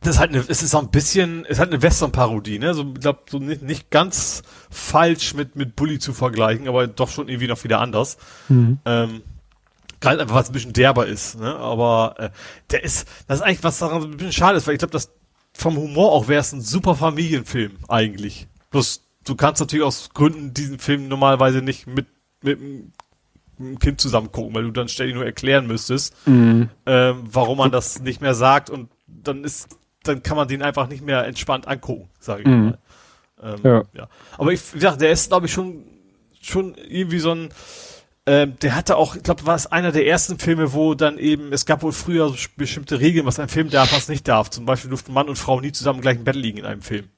[0.00, 2.72] Das ist halt eine, es ist auch ein bisschen, es ist halt eine Western-Parodie, ne?
[2.72, 7.10] So, ich glaube, so nicht, nicht ganz falsch mit, mit Bully zu vergleichen, aber doch
[7.10, 8.16] schon irgendwie noch wieder anders.
[8.48, 8.78] Mhm.
[8.86, 9.22] Ähm,
[10.00, 11.54] Gerade einfach, was ein bisschen derber ist, ne?
[11.56, 12.30] Aber äh,
[12.70, 15.10] der ist, das ist eigentlich, was daran ein bisschen schade ist, weil ich glaube, dass
[15.52, 18.46] vom Humor auch wäre es ein super Familienfilm eigentlich.
[18.70, 22.06] Bloß, du kannst natürlich aus Gründen diesen Film normalerweise nicht mit,
[22.42, 22.58] mit
[23.60, 26.70] einem ein Kind zusammen gucken, weil du dann ständig nur erklären müsstest, mhm.
[26.86, 30.88] ähm, warum man das nicht mehr sagt und dann ist, dann kann man den einfach
[30.88, 32.64] nicht mehr entspannt angucken, sage ich mhm.
[32.64, 32.78] mal.
[33.42, 33.82] Ähm, ja.
[33.94, 34.08] ja.
[34.38, 35.84] Aber ich, ja, der ist, glaube ich, schon,
[36.40, 37.50] schon irgendwie so ein,
[38.26, 41.52] Ähm, der hatte auch, ich glaube, war es einer der ersten Filme, wo dann eben,
[41.52, 44.50] es gab wohl früher bestimmte Regeln, was ein Film darf, was nicht darf.
[44.50, 47.08] Zum Beispiel durften Mann und Frau nie zusammen im gleichen Bett liegen in einem Film.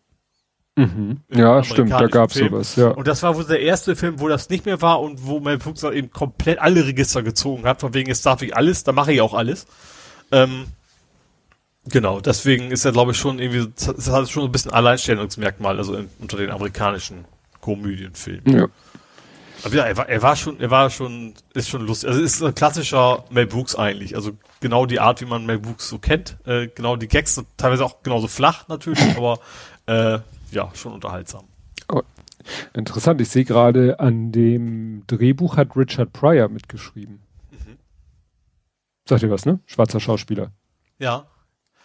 [0.75, 1.21] Mhm.
[1.31, 2.51] Ja, stimmt, da gab's Film.
[2.51, 2.89] sowas, ja.
[2.89, 5.59] Und das war wohl der erste Film, wo das nicht mehr war und wo Mel
[5.59, 9.13] Brooks eben komplett alle Register gezogen hat, von wegen, es darf ich alles, da mache
[9.13, 9.67] ich auch alles.
[10.31, 10.65] Ähm,
[11.85, 15.95] genau, deswegen ist er, glaube ich, schon irgendwie, das hat schon ein bisschen Alleinstellungsmerkmal, also
[15.95, 17.27] in, unter den amerikanischen
[17.61, 18.57] Komödienfilmen.
[18.57, 18.67] Ja.
[19.65, 22.09] Aber ja, er war, er war schon, er war schon, ist schon lustig.
[22.09, 24.17] Also ist ein klassischer Mel Brooks eigentlich.
[24.17, 26.37] Also genau die Art, wie man Mel Brooks so kennt.
[26.47, 29.39] Äh, genau die Gags, teilweise auch genauso flach natürlich, aber
[29.87, 30.19] äh,
[30.53, 31.45] ja, schon unterhaltsam.
[31.91, 32.03] Oh,
[32.75, 33.21] interessant.
[33.21, 37.21] Ich sehe gerade, an dem Drehbuch hat Richard Pryor mitgeschrieben.
[37.51, 37.79] Mhm.
[39.09, 39.61] Sagt ihr was, ne?
[39.67, 40.53] Schwarzer Schauspieler.
[40.99, 41.27] Ja.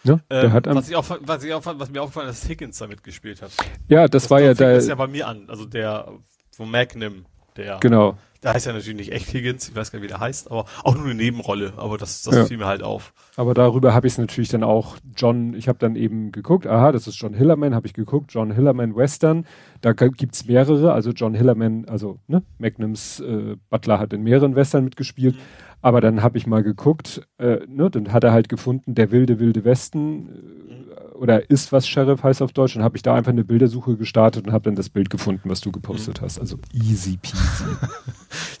[0.04, 0.22] Ne?
[0.30, 2.78] Der ähm, hat was, ich auch, was, ich auch, was mir aufgefallen ist, dass Higgins
[2.78, 3.50] da mitgespielt hat.
[3.88, 4.74] Ja, das, das war ja der.
[4.74, 5.48] Das ist ja bei mir an.
[5.48, 6.12] Also der
[6.52, 8.16] von Magnum der, genau.
[8.42, 10.64] Der heißt ja natürlich nicht echt Higgins, ich weiß gar nicht, wie der heißt, aber
[10.84, 12.44] auch nur eine Nebenrolle, aber das, das ja.
[12.44, 13.12] fiel mir halt auf.
[13.36, 16.92] Aber darüber habe ich es natürlich dann auch John, ich habe dann eben geguckt, aha,
[16.92, 19.44] das ist John Hillerman, habe ich geguckt, John Hillerman Western,
[19.80, 24.84] da gibt's mehrere, also John Hillerman, also ne, Magnums äh, Butler hat in mehreren Western
[24.84, 25.40] mitgespielt, mhm.
[25.82, 29.40] aber dann habe ich mal geguckt, äh, ne, dann hat er halt gefunden, der wilde,
[29.40, 30.87] wilde Westen, äh,
[31.18, 34.46] oder ist was Sheriff heißt auf Deutsch, und habe ich da einfach eine Bildersuche gestartet
[34.46, 36.24] und habe dann das Bild gefunden, was du gepostet mhm.
[36.24, 36.38] hast.
[36.38, 37.64] Also easy peasy.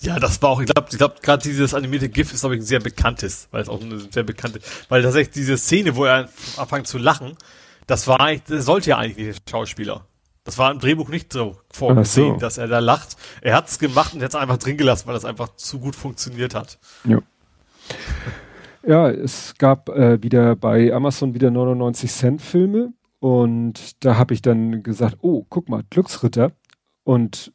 [0.00, 2.62] ja, das war auch, ich glaube, ich glaube, gerade dieses animierte GIF ist, glaube ich,
[2.62, 6.28] ein sehr bekanntes, weil es auch eine sehr bekannte, weil tatsächlich diese Szene, wo er
[6.56, 7.36] anfängt zu lachen,
[7.86, 10.04] das war eigentlich, das sollte ja eigentlich nicht der Schauspieler.
[10.44, 12.40] Das war im Drehbuch nicht so vorgesehen, so.
[12.40, 13.16] dass er da lacht.
[13.42, 15.94] Er hat es gemacht und hat es einfach drin gelassen, weil das einfach zu gut
[15.94, 16.78] funktioniert hat.
[17.04, 17.18] Ja.
[18.88, 24.40] Ja, es gab äh, wieder bei Amazon wieder 99 Cent Filme und da habe ich
[24.40, 26.52] dann gesagt, oh, guck mal, Glücksritter
[27.04, 27.52] und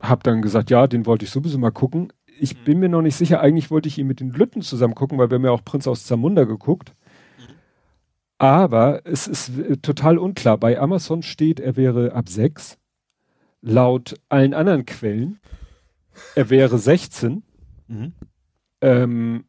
[0.00, 2.14] habe dann gesagt, ja, den wollte ich sowieso mal gucken.
[2.40, 2.64] Ich mhm.
[2.64, 5.28] bin mir noch nicht sicher, eigentlich wollte ich ihn mit den Lütten zusammen gucken, weil
[5.28, 6.94] wir haben ja auch Prinz aus Zamunda geguckt.
[7.36, 7.54] Mhm.
[8.38, 10.56] Aber es ist äh, total unklar.
[10.56, 12.78] Bei Amazon steht, er wäre ab 6.
[13.60, 15.40] Laut allen anderen Quellen,
[16.36, 17.42] er wäre 16.
[17.86, 18.12] Mhm.
[18.80, 19.44] Ähm,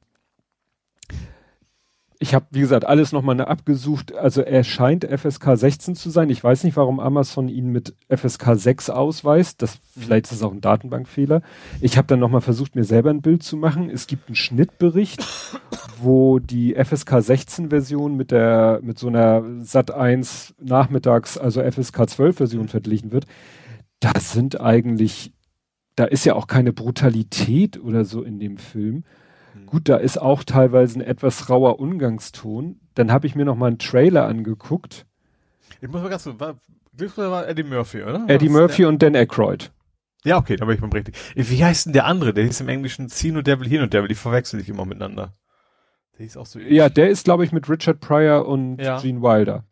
[2.21, 4.13] ich habe, wie gesagt, alles nochmal abgesucht.
[4.13, 6.29] Also er scheint FSK 16 zu sein.
[6.29, 9.63] Ich weiß nicht, warum Amazon ihn mit FSK 6 ausweist.
[9.63, 10.01] Das, mhm.
[10.01, 11.41] vielleicht ist es auch ein Datenbankfehler.
[11.81, 13.89] Ich habe dann nochmal versucht, mir selber ein Bild zu machen.
[13.89, 15.25] Es gibt einen Schnittbericht,
[15.99, 22.07] wo die FSK 16 Version mit der, mit so einer Sat 1 nachmittags, also FSK
[22.07, 23.25] 12 Version verglichen wird.
[23.99, 25.33] Das sind eigentlich,
[25.95, 29.05] da ist ja auch keine Brutalität oder so in dem Film.
[29.65, 32.79] Gut, da ist auch teilweise ein etwas rauer Umgangston.
[32.95, 35.05] Dann habe ich mir noch mal einen Trailer angeguckt.
[35.81, 36.55] Ich muss mal ganz kurz, war,
[37.17, 38.25] war Eddie Murphy, oder?
[38.27, 39.71] Eddie Murphy und Dan Aykroyd.
[40.23, 41.15] Ja, okay, da bin ich mal richtig.
[41.35, 42.33] Wie heißt denn der andere?
[42.33, 45.33] Der hieß im Englischen Sino Devil, Hino Devil, die verwechsel ich immer miteinander.
[46.17, 46.75] Der hieß auch so ähnlich.
[46.75, 48.99] Ja, der ist, glaube ich, mit Richard Pryor und ja.
[48.99, 49.63] Gene Wilder.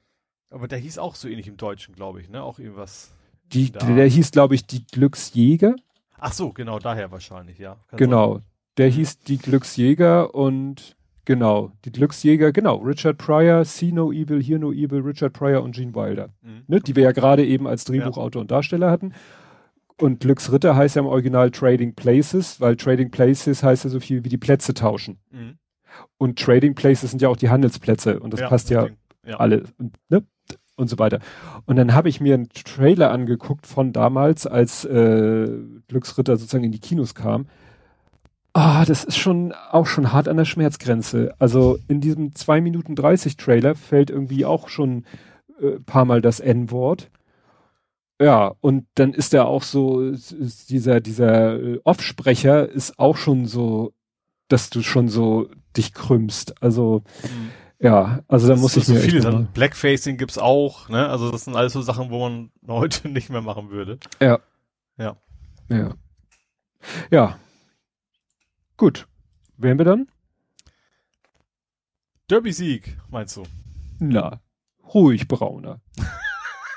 [0.49, 2.41] Aber der hieß auch so ähnlich im Deutschen, glaube ich, ne?
[2.41, 3.11] Auch irgendwas.
[3.53, 5.75] Die, der hieß, glaube ich, die Glücksjäger.
[6.17, 7.77] Ach so, genau, daher wahrscheinlich, ja.
[7.87, 8.35] Kann genau.
[8.35, 8.43] Sein.
[8.79, 14.57] Der hieß Die Glücksjäger und genau, die Glücksjäger, genau, Richard Pryor, See No Evil, Hear
[14.57, 16.29] No Evil, Richard Pryor und Gene Wilder.
[16.41, 16.63] Mhm.
[16.67, 18.41] Ne, die wir ja gerade eben als Drehbuchautor ja.
[18.41, 19.11] und Darsteller hatten.
[19.97, 24.23] Und Glücksritter heißt ja im Original Trading Places, weil Trading Places heißt ja so viel
[24.23, 25.19] wie die Plätze tauschen.
[25.29, 25.57] Mhm.
[26.17, 28.87] Und Trading Places sind ja auch die Handelsplätze und das ja, passt ja,
[29.25, 30.23] ja, alle und, ne?
[30.77, 31.19] und so weiter.
[31.65, 35.49] Und dann habe ich mir einen Trailer angeguckt von damals, als äh,
[35.89, 37.47] Glücksritter sozusagen in die Kinos kam.
[38.61, 41.33] Ah, das ist schon auch schon hart an der Schmerzgrenze.
[41.39, 45.05] Also in diesem 2 Minuten 30 Trailer fällt irgendwie auch schon
[45.61, 47.09] äh, paar Mal das N-Wort.
[48.21, 53.93] Ja, und dann ist er auch so, dieser, dieser äh, Offsprecher ist auch schon so,
[54.49, 55.47] dass du schon so
[55.77, 56.61] dich krümmst.
[56.61, 57.51] Also, mhm.
[57.79, 58.99] ja, also da muss ich so mir.
[58.99, 61.07] Viele dann Blackfacing gibt's auch, ne?
[61.07, 63.99] Also das sind alles so Sachen, wo man heute nicht mehr machen würde.
[64.19, 64.39] Ja.
[64.97, 65.15] Ja.
[65.69, 65.93] Ja.
[67.09, 67.39] Ja,
[68.79, 69.07] Gut.
[69.57, 70.07] Wären wir dann?
[72.29, 73.43] Derby-Sieg, meinst du?
[73.99, 74.39] Na,
[74.93, 75.81] ruhig brauner.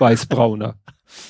[0.00, 0.74] Weißbrauner.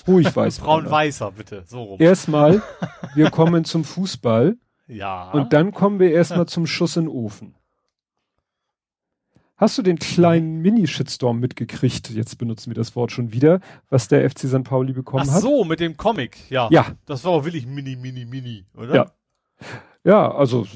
[0.08, 0.88] Ruhig weißbrauner.
[0.88, 1.64] Braun-weißer, bitte.
[1.66, 2.00] So rum.
[2.00, 2.62] Erstmal,
[3.14, 4.56] wir kommen zum Fußball.
[4.86, 5.30] Ja.
[5.32, 7.54] Und dann kommen wir erstmal zum Schuss in den Ofen.
[9.58, 12.08] Hast du den kleinen Mini-Shitstorm mitgekriegt?
[12.08, 13.60] Jetzt benutzen wir das Wort schon wieder,
[13.90, 14.64] was der FC St.
[14.64, 15.36] Pauli bekommen hat.
[15.36, 16.68] Ach so, mit dem Comic, ja.
[16.70, 16.96] Ja.
[17.04, 18.94] Das war auch wirklich mini, mini, mini, oder?
[18.94, 19.12] Ja.
[20.04, 20.66] Ja, also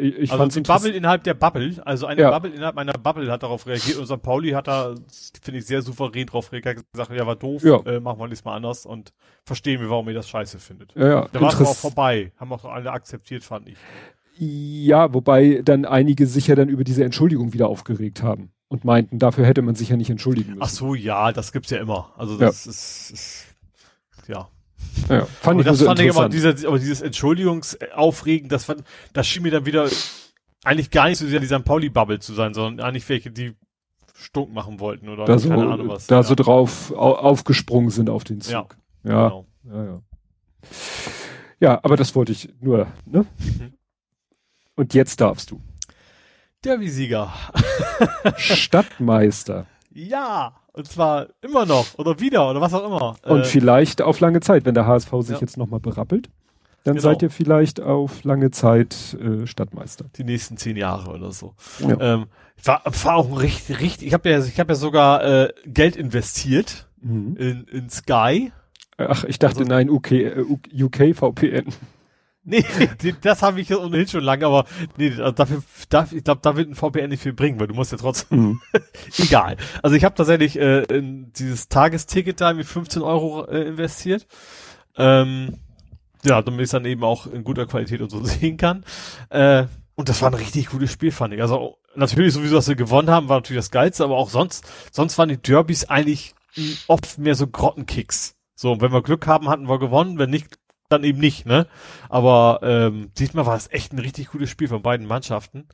[0.00, 2.30] ich, also fand's die Bubble innerhalb der Bubble, also eine Ja.
[2.30, 4.22] Bubble innerhalb meiner Bubble hat darauf reagiert und St.
[4.22, 4.94] Pauli hat da,
[5.42, 7.80] finde ich, sehr souverän drauf reagiert, gesagt, ja, war doof, Ja.
[7.86, 9.12] äh, machen wir nächstes Mal anders und
[9.44, 10.94] verstehen wir, warum ihr das scheiße findet.
[10.94, 13.76] Ja, ja, Da war es auch vorbei, haben auch alle akzeptiert, fand ich.
[14.38, 19.18] Ja, wobei dann einige sich ja dann über diese Entschuldigung wieder aufgeregt haben und meinten,
[19.18, 20.62] dafür hätte man sich ja nicht entschuldigen müssen.
[20.62, 22.12] Ach so, ja, das gibt's ja immer.
[22.16, 23.46] Also das ist, ist,
[24.28, 24.48] ja.
[25.08, 26.58] Ja, fand Aber ich das so fand ich aber, interessant.
[26.58, 29.88] dieser, aber dieses Entschuldigungsaufregen, das fand, das schien mir dann wieder
[30.64, 31.64] eigentlich gar nicht so sehr die St.
[31.64, 33.54] Pauli-Bubble zu sein, sondern eigentlich welche, die
[34.14, 36.06] stunk machen wollten oder da so, keine Ahnung was.
[36.08, 36.22] da ja.
[36.24, 38.52] so drauf au, aufgesprungen sind auf den Zug.
[38.52, 38.66] Ja,
[39.04, 39.46] Genau.
[39.64, 40.02] ja, ja.
[41.60, 43.24] Ja, aber das wollte ich nur, ne?
[43.38, 43.72] Mhm.
[44.74, 45.60] Und jetzt darfst du.
[46.64, 47.32] Derby-Sieger.
[48.36, 49.66] Stadtmeister.
[49.92, 53.16] Ja, und zwar immer noch oder wieder oder was auch immer.
[53.32, 55.40] Und Äh, vielleicht auf lange Zeit, wenn der HSV sich ja.
[55.40, 56.28] jetzt nochmal berappelt,
[56.84, 57.02] dann Genau.
[57.08, 60.06] seid ihr vielleicht auf lange Zeit äh, Stadtmeister.
[60.16, 61.54] die nächsten zehn Jahre oder so.
[61.80, 61.98] Ja.
[62.14, 62.26] Ähm,
[62.64, 65.96] war, war auch ein richtig, richtig, ich habe ja, ich habe ja sogar äh, Geld
[65.96, 67.36] investiert Mhm.
[67.36, 68.50] in, in Sky.
[68.96, 70.44] Ach, ich dachte, Also- nein, UK, äh,
[70.82, 71.66] UK VPN.
[72.48, 72.64] Nee,
[73.20, 74.64] das habe ich ohnehin schon lange, aber
[74.96, 77.92] nee, dafür, dafür ich glaube, da wird ein VPN nicht viel bringen, weil du musst
[77.92, 78.60] ja trotzdem, Mhm.
[79.18, 79.56] egal.
[79.82, 84.26] Also ich habe tatsächlich äh, in dieses Tagesticket da mit 15 Euro äh, investiert.
[84.96, 85.58] Ähm,
[86.24, 88.84] ja, damit ich es dann eben auch in guter Qualität und so sehen kann.
[89.30, 91.42] Äh, und das war ein richtig gutes Spiel, fand ich.
[91.42, 95.18] Also natürlich sowieso, dass wir gewonnen haben, war natürlich das Geilste, aber auch sonst, sonst
[95.18, 98.36] waren die Derbys eigentlich mh, oft mehr so Grottenkicks.
[98.54, 101.66] So, wenn wir Glück haben, hatten wir gewonnen, wenn nicht, dann eben nicht, ne?
[102.08, 105.68] Aber ähm, diesmal war es echt ein richtig gutes Spiel von beiden Mannschaften.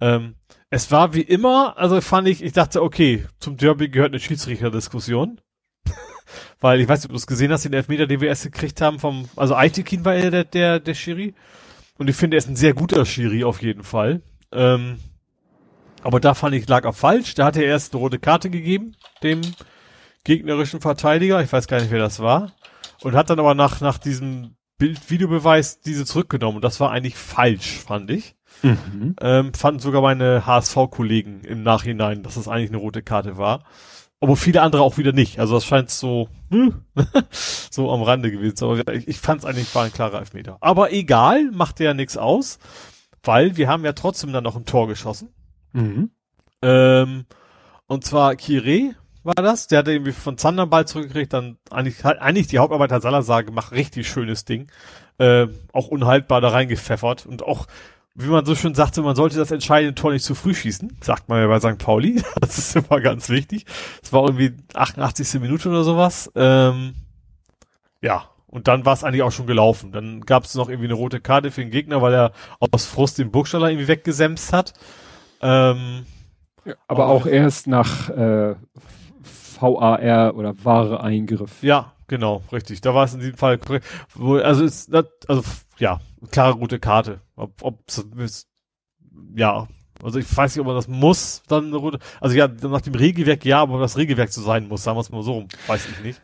[0.00, 0.34] Ähm,
[0.70, 5.40] es war wie immer, also fand ich, ich dachte, okay, zum Derby gehört eine Schiedsrichterdiskussion.
[6.60, 8.80] Weil ich weiß nicht, ob du es gesehen hast, den Elfmeter, den wir erst gekriegt
[8.80, 11.34] haben vom, also Aitekin war ja der, der, der Schiri.
[11.98, 14.22] Und ich finde, er ist ein sehr guter Schiri auf jeden Fall.
[14.52, 14.98] Ähm,
[16.02, 17.34] aber da fand ich, lag er falsch.
[17.34, 19.40] Da hat er erst eine rote Karte gegeben, dem
[20.24, 21.42] gegnerischen Verteidiger.
[21.42, 22.52] Ich weiß gar nicht, wer das war.
[23.02, 26.56] Und hat dann aber nach, nach diesem Bild-Videobeweis diese zurückgenommen.
[26.56, 28.36] Und das war eigentlich falsch, fand ich.
[28.62, 29.16] Mhm.
[29.20, 33.64] Ähm, fanden sogar meine HSV-Kollegen im Nachhinein, dass das eigentlich eine rote Karte war.
[34.20, 35.38] Aber viele andere auch wieder nicht.
[35.38, 36.82] Also das scheint so, hm,
[37.30, 38.80] so am Rande gewesen zu sein.
[38.80, 40.56] Aber ich, ich fand es eigentlich war ein klarer Elfmeter.
[40.60, 42.58] Aber egal, macht ja nichts aus,
[43.22, 45.34] weil wir haben ja trotzdem dann noch ein Tor geschossen.
[45.72, 46.10] Mhm.
[46.62, 47.26] Ähm,
[47.86, 48.94] und zwar Kire
[49.26, 52.92] war das, der hatte irgendwie von Zander einen Ball zurückgekriegt, dann eigentlich, eigentlich die Hauptarbeit
[52.92, 54.68] hat Salazar gemacht, richtig schönes Ding.
[55.18, 57.66] Äh, auch unhaltbar da reingepfeffert und auch,
[58.14, 61.28] wie man so schön sagte, man sollte das entscheidende Tor nicht zu früh schießen, sagt
[61.28, 61.78] man ja bei St.
[61.78, 62.22] Pauli.
[62.40, 63.66] Das ist immer ganz wichtig.
[64.02, 65.40] Es war irgendwie 88.
[65.40, 66.30] Minute oder sowas.
[66.34, 66.94] Ähm,
[68.00, 69.90] ja, und dann war es eigentlich auch schon gelaufen.
[69.92, 72.32] Dann gab es noch irgendwie eine rote Karte für den Gegner, weil er
[72.72, 74.72] aus Frust den Burgstaller irgendwie weggesemst hat.
[75.42, 76.06] Ähm,
[76.64, 78.54] Aber Aber- auch erst nach äh,
[79.60, 81.62] VAR oder wahre Eingriff.
[81.62, 82.80] Ja, genau, richtig.
[82.80, 83.86] Da war es in diesem Fall korrekt.
[84.14, 85.42] Wo, also ist das, also
[85.78, 87.20] ja, klare rote Karte.
[87.36, 87.78] Ob, ob
[88.18, 88.46] es-
[89.34, 89.66] ja,
[90.02, 91.98] also ich weiß nicht, ob man das muss, dann eine rote.
[92.20, 95.00] Also ja, nach dem Regelwerk ja, aber ob das Regelwerk so sein muss, sagen wir
[95.00, 96.20] es mal so rum, weiß ich nicht.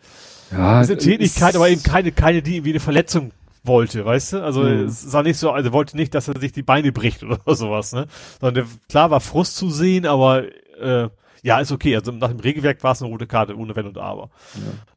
[0.50, 3.32] Ja, Das ist eine Tätigkeit, aber eben keine, keine, die irgendwie eine Verletzung
[3.64, 4.42] wollte, weißt du?
[4.44, 4.86] Also Mhm.
[4.86, 7.92] es sah nicht so, also wollte nicht, dass er sich die Beine bricht oder sowas,
[7.92, 8.06] ne?
[8.40, 10.44] Sondern der, klar war Frust zu sehen, aber
[10.80, 11.08] äh,
[11.42, 11.96] ja, ist okay.
[11.96, 14.30] Also nach dem Regelwerk war es eine rote Karte, ohne Wenn und Aber.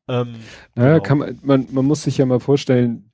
[0.07, 0.35] Ähm,
[0.75, 1.03] Naja, Genau.
[1.03, 3.11] kann man, man, man muss sich ja mal vorstellen,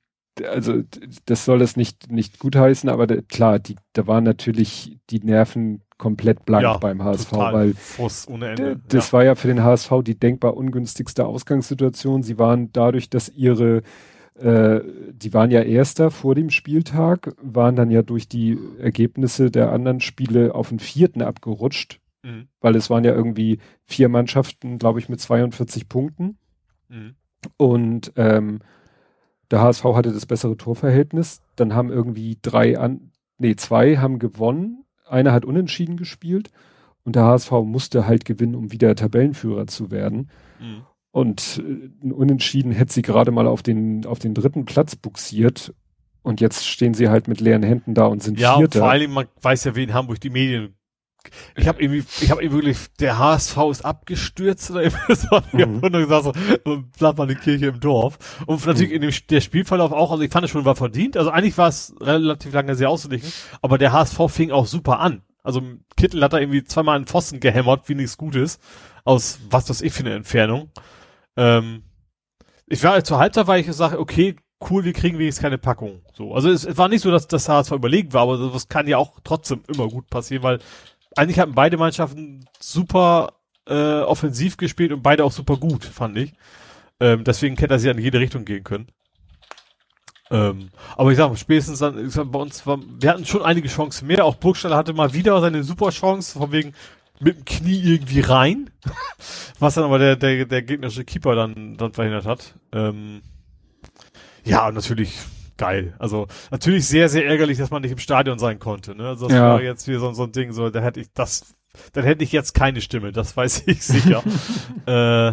[0.50, 0.82] also
[1.26, 5.82] das soll es nicht, nicht gutheißen, aber da, klar, die, da waren natürlich die Nerven
[5.98, 8.80] komplett blank Ja, beim HSV, weil Frust ohne Ende.
[8.88, 12.22] das war ja für den HSV die denkbar ungünstigste Ausgangssituation.
[12.22, 13.82] Sie waren dadurch, dass ihre,
[14.34, 14.80] äh,
[15.12, 20.00] die waren ja Erster vor dem Spieltag, waren dann ja durch die Ergebnisse der anderen
[20.00, 22.46] Spiele auf den vierten abgerutscht, Mhm.
[22.60, 26.38] weil es waren ja irgendwie vier Mannschaften, glaube ich, mit 42 Punkten.
[26.88, 27.14] Mhm.
[27.56, 28.60] Und ähm,
[29.50, 31.42] der HSV hatte das bessere Torverhältnis.
[31.56, 34.84] Dann haben irgendwie drei an, nee, zwei haben gewonnen.
[35.06, 36.50] Einer hat unentschieden gespielt.
[37.04, 40.30] Und der HSV musste halt gewinnen, um wieder Tabellenführer zu werden.
[40.60, 40.82] Mhm.
[41.10, 41.62] Und
[42.02, 45.74] äh, Unentschieden hätte sie gerade mal auf den, auf den dritten Platz buxiert.
[46.22, 48.78] Und jetzt stehen sie halt mit leeren Händen da und sind Ja, Vierter.
[48.78, 50.74] vor allem, man weiß ja, wie in Hamburg die Medien.
[51.56, 55.36] Ich habe irgendwie, ich habe irgendwie wirklich, der HSV ist abgestürzt oder irgendwie so.
[55.36, 55.82] Ich Mhm.
[55.82, 58.18] hab nur gesagt, so, bleibt mal die Kirche im Dorf.
[58.46, 58.96] Und natürlich Mhm.
[58.96, 61.16] in dem der Spielverlauf auch, also ich fand es schon war verdient.
[61.16, 65.22] Also eigentlich war es relativ lange sehr auszugleichen, aber der HSV fing auch super an.
[65.42, 65.60] Also
[65.96, 68.58] Kittel hat da irgendwie zweimal einen Pfosten gehämmert, wie nichts Gutes.
[69.04, 70.70] Aus was weiß ich für eine Entfernung.
[71.36, 71.82] Ähm,
[72.66, 74.36] ich war zur Halbzeit, weil ich gesagt, okay,
[74.70, 76.02] cool, wir kriegen wenigstens keine Packung.
[76.14, 78.86] So, also es, es war nicht so, dass das HSV überlegen war, aber das kann
[78.86, 80.60] ja auch trotzdem immer gut passieren, weil
[81.16, 83.34] eigentlich hatten beide Mannschaften super
[83.66, 86.32] äh, offensiv gespielt und beide auch super gut, fand ich.
[87.00, 88.88] Ähm, deswegen hätte er sie in jede Richtung gehen können.
[90.30, 93.68] Ähm, aber ich sag spätestens dann, ich sag, bei uns war, wir hatten schon einige
[93.68, 94.24] Chancen mehr.
[94.24, 96.72] Auch Burgstaller hatte mal wieder seine super Chance, von wegen
[97.20, 98.70] mit dem Knie irgendwie rein.
[99.58, 102.54] Was dann aber der, der, der gegnerische Keeper dann, dann verhindert hat.
[102.72, 103.20] Ähm,
[104.44, 105.18] ja, natürlich
[105.62, 105.94] geil.
[105.98, 108.94] Also natürlich sehr, sehr ärgerlich, dass man nicht im Stadion sein konnte.
[108.96, 109.08] Ne?
[109.08, 109.50] Also das ja.
[109.50, 111.54] war jetzt wieder so, so ein Ding, so, da hätte ich das,
[111.92, 114.22] dann hätte ich jetzt keine Stimme, das weiß ich sicher.
[114.86, 115.32] äh,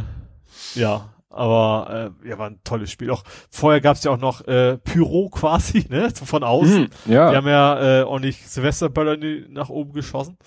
[0.80, 3.10] ja, aber äh, ja, war ein tolles Spiel.
[3.12, 6.10] Auch vorher gab's ja auch noch äh, Pyro quasi, ne?
[6.12, 6.90] Von außen.
[7.06, 7.32] Mm, ja.
[7.32, 9.18] Die haben ja äh, auch nicht Silvesterböller
[9.50, 10.38] nach oben geschossen.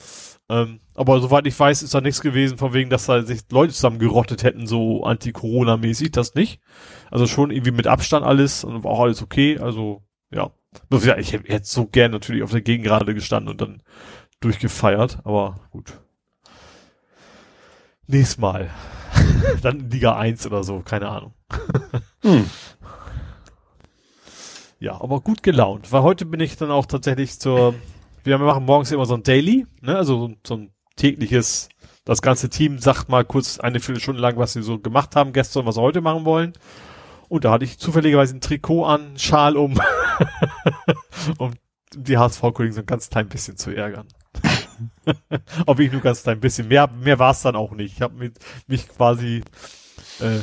[0.52, 3.72] Ähm, aber soweit ich weiß, ist da nichts gewesen, von wegen, dass da sich Leute
[3.72, 6.60] zusammen gerottet hätten, so anti-Corona-mäßig, das nicht.
[7.10, 9.58] Also schon irgendwie mit Abstand alles und auch alles okay.
[9.58, 10.50] Also, ja.
[11.18, 13.82] Ich hätte so gern natürlich auf der Gegengrade gestanden und dann
[14.40, 16.00] durchgefeiert, aber gut.
[18.06, 18.70] Nächstes Mal.
[19.62, 21.34] dann Liga 1 oder so, keine Ahnung.
[22.22, 22.50] hm.
[24.80, 27.74] Ja, aber gut gelaunt, weil heute bin ich dann auch tatsächlich zur
[28.24, 31.68] wir machen morgens immer so ein Daily, ne, also so ein tägliches,
[32.04, 35.66] das ganze Team sagt mal kurz eine Viertelstunde lang, was sie so gemacht haben gestern,
[35.66, 36.52] was sie heute machen wollen.
[37.28, 39.80] Und da hatte ich zufälligerweise ein Trikot an, Schal um,
[41.38, 41.52] um
[41.94, 44.06] die HSV-Kollegen so ein ganz klein bisschen zu ärgern.
[45.66, 46.68] Ob ich nur ganz klein bisschen.
[46.68, 47.94] Mehr, mehr war es dann auch nicht.
[47.94, 48.32] Ich habe
[48.66, 49.42] mich quasi
[50.20, 50.40] äh,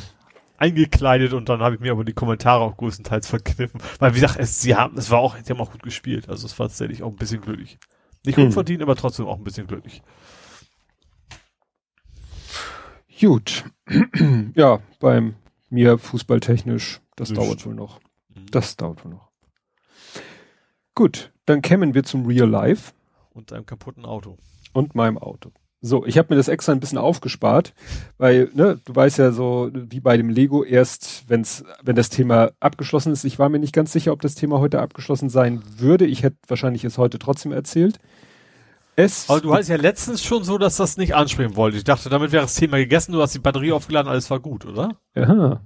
[0.60, 3.82] eingekleidet und dann habe ich mir aber die Kommentare auch größtenteils verkniffen.
[4.00, 6.30] Weil wie gesagt, es, sie haben, es war auch, sie haben auch gut gespielt.
[6.30, 7.78] Also es war tatsächlich auch ein bisschen glücklich.
[8.26, 8.46] Nicht hm.
[8.46, 10.02] unverdient, aber trotzdem auch ein bisschen glücklich.
[13.20, 13.66] Gut.
[14.56, 15.36] ja, beim
[15.70, 17.42] mir fußballtechnisch, das Nicht.
[17.42, 18.00] dauert wohl noch.
[18.30, 18.46] Mhm.
[18.52, 19.30] Das dauert wohl noch.
[20.96, 22.94] Gut, dann kämen wir zum Real Life.
[23.32, 24.38] Und einem kaputten Auto.
[24.74, 25.52] Und meinem Auto.
[25.82, 27.74] So, ich habe mir das extra ein bisschen aufgespart,
[28.18, 32.52] weil ne, du weißt ja so wie bei dem Lego erst, wenn's, wenn das Thema
[32.60, 33.24] abgeschlossen ist.
[33.24, 36.06] Ich war mir nicht ganz sicher, ob das Thema heute abgeschlossen sein würde.
[36.06, 37.98] Ich hätte wahrscheinlich es heute trotzdem erzählt.
[38.98, 41.78] Es Aber du hast ja letztens schon so, dass das nicht ansprechen wollte.
[41.78, 43.14] Ich dachte, damit wäre das Thema gegessen.
[43.14, 44.98] Du hast die Batterie aufgeladen, alles war gut, oder?
[45.16, 45.62] Ja,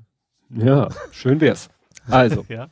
[0.52, 1.70] ja, schön wär's.
[2.08, 2.68] Also, ja.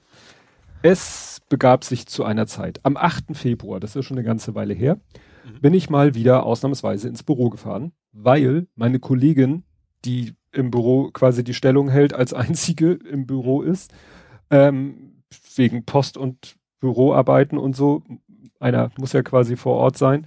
[0.83, 3.35] es begab sich zu einer Zeit am 8.
[3.35, 3.79] Februar.
[3.79, 4.99] Das ist schon eine ganze Weile her
[5.45, 5.61] mhm.
[5.61, 9.63] bin ich mal wieder ausnahmsweise ins Büro gefahren, weil meine Kollegin,
[10.05, 13.93] die im Büro quasi die Stellung hält, als einzige im Büro ist,
[14.49, 15.23] ähm,
[15.55, 18.03] wegen Post- und Büroarbeiten und so,
[18.59, 20.25] einer muss ja quasi vor Ort sein,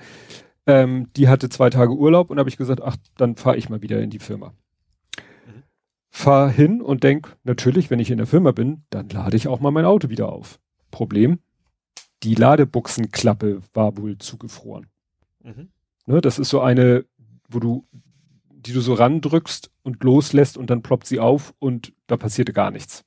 [0.67, 3.83] ähm, die hatte zwei Tage Urlaub und habe ich gesagt, ach, dann fahre ich mal
[3.83, 4.55] wieder in die Firma.
[5.47, 5.62] Mhm.
[6.10, 9.60] Fahr hin und denk, natürlich, wenn ich in der Firma bin, dann lade ich auch
[9.60, 10.59] mal mein Auto wieder auf.
[10.91, 11.41] Problem,
[12.23, 14.86] die Ladebuchsenklappe war wohl zugefroren.
[15.44, 15.68] Mhm.
[16.06, 17.05] Ne, das ist so eine,
[17.48, 17.86] wo du,
[18.50, 22.70] die du so randrückst und loslässt und dann ploppt sie auf und da passierte gar
[22.70, 23.05] nichts.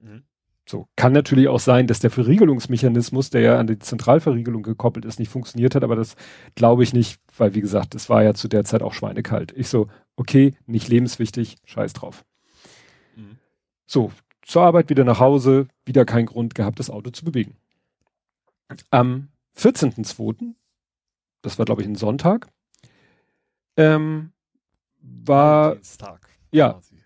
[0.00, 0.22] Mhm.
[0.68, 5.18] So, kann natürlich auch sein, dass der Verriegelungsmechanismus, der ja an die Zentralverriegelung gekoppelt ist,
[5.18, 6.14] nicht funktioniert hat, aber das
[6.54, 9.52] glaube ich nicht, weil wie gesagt, es war ja zu der Zeit auch schweinekalt.
[9.56, 12.24] Ich so, okay, nicht lebenswichtig, scheiß drauf.
[13.16, 13.38] Mhm.
[13.86, 14.12] So,
[14.42, 17.56] zur Arbeit wieder nach Hause, wieder kein Grund gehabt, das Auto zu bewegen.
[18.90, 20.54] Am 14.02
[21.42, 22.48] das war glaube ich ein Sonntag,
[23.76, 24.32] ähm,
[25.00, 26.28] war Dienstag.
[26.52, 26.96] Ja, quasi.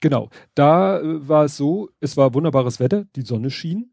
[0.00, 0.30] genau.
[0.54, 3.92] Da äh, war es so, es war wunderbares Wetter, die Sonne schien.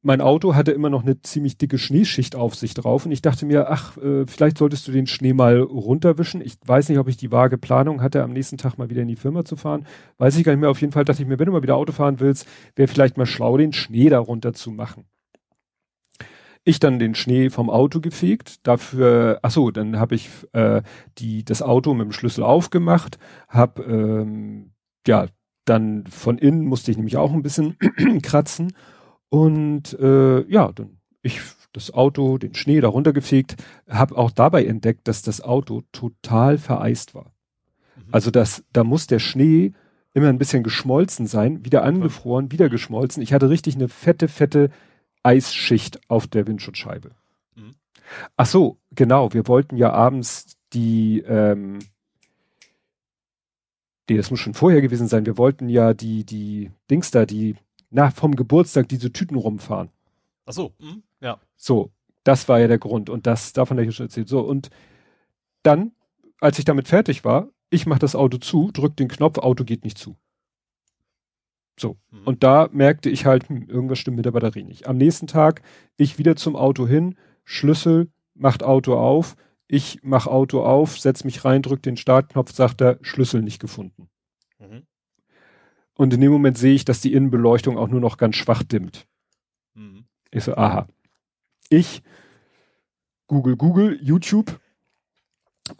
[0.00, 3.46] Mein Auto hatte immer noch eine ziemlich dicke Schneeschicht auf sich drauf und ich dachte
[3.46, 6.40] mir, ach, äh, vielleicht solltest du den Schnee mal runterwischen.
[6.40, 9.08] Ich weiß nicht, ob ich die vage Planung hatte, am nächsten Tag mal wieder in
[9.08, 9.86] die Firma zu fahren.
[10.18, 10.70] Weiß ich gar nicht mehr.
[10.70, 12.46] Auf jeden Fall dachte ich mir, wenn du mal wieder Auto fahren willst,
[12.76, 15.04] wäre vielleicht mal schlau, den Schnee da runter zu machen.
[16.68, 20.82] Ich dann den Schnee vom Auto gefegt, dafür, ach so, dann habe ich äh,
[21.16, 24.72] die das Auto mit dem Schlüssel aufgemacht, habe ähm,
[25.06, 25.28] ja
[25.64, 27.78] dann von innen musste ich nämlich auch ein bisschen
[28.22, 28.74] kratzen
[29.30, 31.40] und äh, ja, dann ich
[31.72, 33.56] das Auto, den Schnee da runtergefegt,
[33.88, 37.32] habe auch dabei entdeckt, dass das Auto total vereist war.
[37.96, 38.02] Mhm.
[38.12, 39.72] Also das, da muss der Schnee
[40.12, 43.22] immer ein bisschen geschmolzen sein, wieder angefroren, wieder geschmolzen.
[43.22, 44.68] Ich hatte richtig eine fette, fette
[45.22, 47.12] Eisschicht auf der Windschutzscheibe.
[47.54, 47.74] Mhm.
[48.36, 49.32] Ach so, genau.
[49.32, 51.78] Wir wollten ja abends die, ähm,
[54.08, 55.26] die, das muss schon vorher gewesen sein.
[55.26, 57.56] Wir wollten ja die, die Dings da, die,
[57.90, 59.90] nach vom Geburtstag diese Tüten rumfahren.
[60.46, 61.02] Ach so, mhm.
[61.20, 61.38] ja.
[61.56, 61.90] So,
[62.24, 64.28] das war ja der Grund und das, davon habe ich schon erzählt.
[64.28, 64.70] So, und
[65.62, 65.92] dann,
[66.40, 69.84] als ich damit fertig war, ich mache das Auto zu, drück den Knopf, Auto geht
[69.84, 70.16] nicht zu.
[71.78, 71.96] So.
[72.10, 72.24] Mhm.
[72.24, 74.86] Und da merkte ich halt, hm, irgendwas stimmt mit der Batterie nicht.
[74.86, 75.62] Am nächsten Tag,
[75.96, 79.36] ich wieder zum Auto hin, Schlüssel, macht Auto auf,
[79.68, 84.08] ich mach Auto auf, setz mich rein, drück den Startknopf, sagt er, Schlüssel nicht gefunden.
[84.58, 84.82] Mhm.
[85.94, 89.06] Und in dem Moment sehe ich, dass die Innenbeleuchtung auch nur noch ganz schwach dimmt.
[89.74, 90.04] Mhm.
[90.30, 90.86] Ich so, aha.
[91.68, 92.02] Ich,
[93.26, 94.58] Google, Google, YouTube,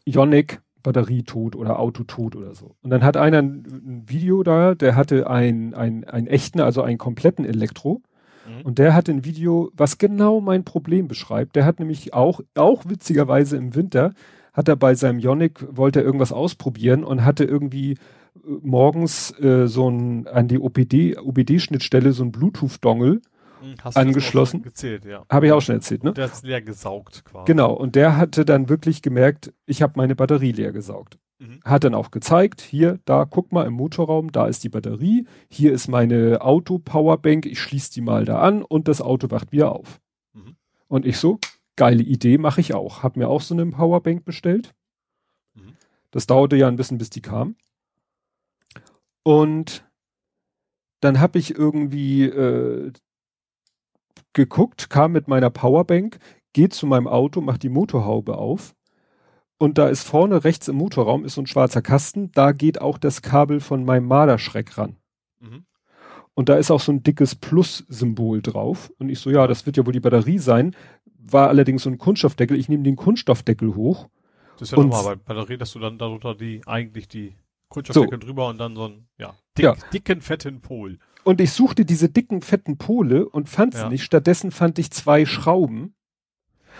[0.05, 2.77] Yonic, Batterie tot oder Auto tot oder so.
[2.83, 6.83] Und dann hat einer ein, ein Video da, der hatte ein, ein, ein echten, also
[6.83, 8.03] einen kompletten Elektro.
[8.47, 8.63] Mhm.
[8.63, 11.57] Und der hat ein Video, was genau mein Problem beschreibt.
[11.57, 14.13] Der hat nämlich auch, auch witzigerweise im Winter,
[14.53, 17.97] hat er bei seinem Yonic, wollte er irgendwas ausprobieren und hatte irgendwie äh,
[18.63, 23.21] morgens äh, so ein, an die OPD, OBD-Schnittstelle so ein Bluetooth-Dongle
[23.83, 24.63] Hast angeschlossen.
[24.63, 25.25] Gezählt, ja.
[25.31, 26.11] Habe ich auch schon erzählt, ne?
[26.11, 27.45] Und der ist leer gesaugt quasi.
[27.47, 31.19] Genau, und der hatte dann wirklich gemerkt, ich habe meine Batterie leer gesaugt.
[31.39, 31.61] Mhm.
[31.65, 35.73] Hat dann auch gezeigt, hier, da, guck mal im Motorraum, da ist die Batterie, hier
[35.73, 40.01] ist meine Auto-Powerbank, ich schließe die mal da an und das Auto wacht wieder auf.
[40.33, 40.57] Mhm.
[40.89, 41.39] Und ich so,
[41.77, 43.03] geile Idee, mache ich auch.
[43.03, 44.75] Hab mir auch so eine Powerbank bestellt.
[45.55, 45.77] Mhm.
[46.11, 47.57] Das dauerte ja ein bisschen, bis die kam.
[49.23, 49.85] Und
[51.01, 52.93] dann habe ich irgendwie äh,
[54.33, 56.19] geguckt, kam mit meiner Powerbank,
[56.53, 58.75] geht zu meinem Auto, macht die Motorhaube auf
[59.59, 62.97] und da ist vorne rechts im Motorraum ist so ein schwarzer Kasten, da geht auch
[62.97, 64.97] das Kabel von meinem Marderschreck ran.
[65.41, 65.65] Mhm.
[66.35, 68.93] Und da ist auch so ein dickes Plus-Symbol drauf.
[68.99, 70.77] Und ich so, ja, das wird ja wohl die Batterie sein.
[71.19, 72.57] War allerdings so ein Kunststoffdeckel.
[72.57, 74.09] Ich nehme den Kunststoffdeckel hoch.
[74.57, 77.35] Das ist ja nochmal bei Batterie, dass du dann darunter die, eigentlich die
[77.69, 78.27] Kunststoffdeckel so.
[78.27, 79.75] drüber und dann so einen, ja, dick, ja.
[79.93, 80.99] dicken, fetten Pol.
[81.29, 83.89] Und ich suchte diese dicken, fetten Pole und fand sie ja.
[83.91, 84.03] nicht.
[84.03, 85.95] Stattdessen fand ich zwei Schrauben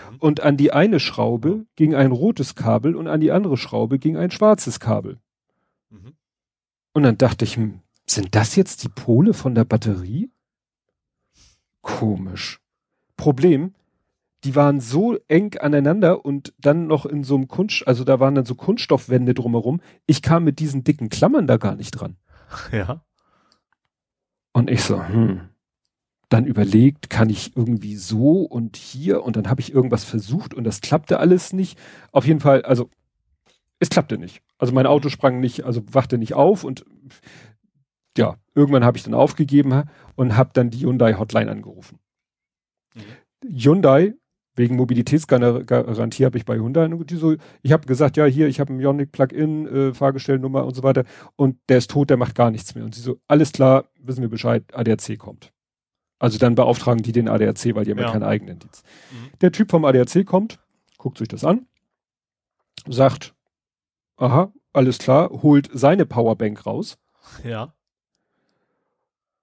[0.09, 0.17] Mhm.
[0.19, 4.17] Und an die eine Schraube ging ein rotes Kabel und an die andere Schraube ging
[4.17, 5.19] ein schwarzes Kabel.
[5.89, 6.13] Mhm.
[6.93, 10.31] Und dann dachte ich, hm, sind das jetzt die Pole von der Batterie?
[11.81, 12.59] Komisch.
[13.17, 13.73] Problem,
[14.43, 18.35] die waren so eng aneinander und dann noch in so einem Kunst, also da waren
[18.35, 19.81] dann so Kunststoffwände drumherum.
[20.05, 22.15] Ich kam mit diesen dicken Klammern da gar nicht dran.
[22.71, 23.03] Ja.
[24.53, 25.49] Und ich so, hm,
[26.29, 30.63] dann überlegt, kann ich irgendwie so und hier und dann habe ich irgendwas versucht und
[30.63, 31.79] das klappte alles nicht.
[32.11, 32.89] Auf jeden Fall, also
[33.79, 34.41] es klappte nicht.
[34.57, 36.85] Also mein Auto sprang nicht, also wachte nicht auf und
[38.17, 39.83] ja, irgendwann habe ich dann aufgegeben
[40.15, 41.99] und habe dann die Hyundai Hotline angerufen.
[42.93, 43.57] Mhm.
[43.57, 44.13] Hyundai
[44.59, 48.73] wegen Mobilitätsgarantie habe ich bei Hyundai die so, ich habe gesagt, ja, hier, ich habe
[48.73, 51.05] ein Ioniq Plug-in, äh, Fahrgestellnummer und so weiter
[51.37, 52.83] und der ist tot, der macht gar nichts mehr.
[52.83, 55.53] Und sie so, alles klar, wissen wir Bescheid, ADAC kommt.
[56.19, 58.85] Also dann beauftragen die den ADAC, weil die haben ja, ja keinen eigenen Dienst.
[59.11, 59.29] Mhm.
[59.39, 60.59] Der Typ vom ADAC kommt,
[60.97, 61.65] guckt sich das an,
[62.85, 63.33] sagt,
[64.17, 66.97] aha, alles klar, holt seine Powerbank raus.
[67.45, 67.73] Ja.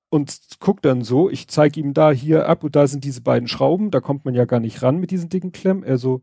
[0.09, 3.49] Und guckt dann so, ich zeige ihm da hier ab und da sind diese beiden
[3.49, 5.83] Schrauben, da kommt man ja gar nicht ran mit diesen dicken Klemmen.
[5.83, 6.23] Er so,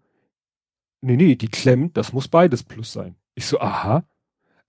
[1.02, 3.16] nee, nee, die Klemmen, das muss beides Plus sein.
[3.36, 4.06] Ich so, aha.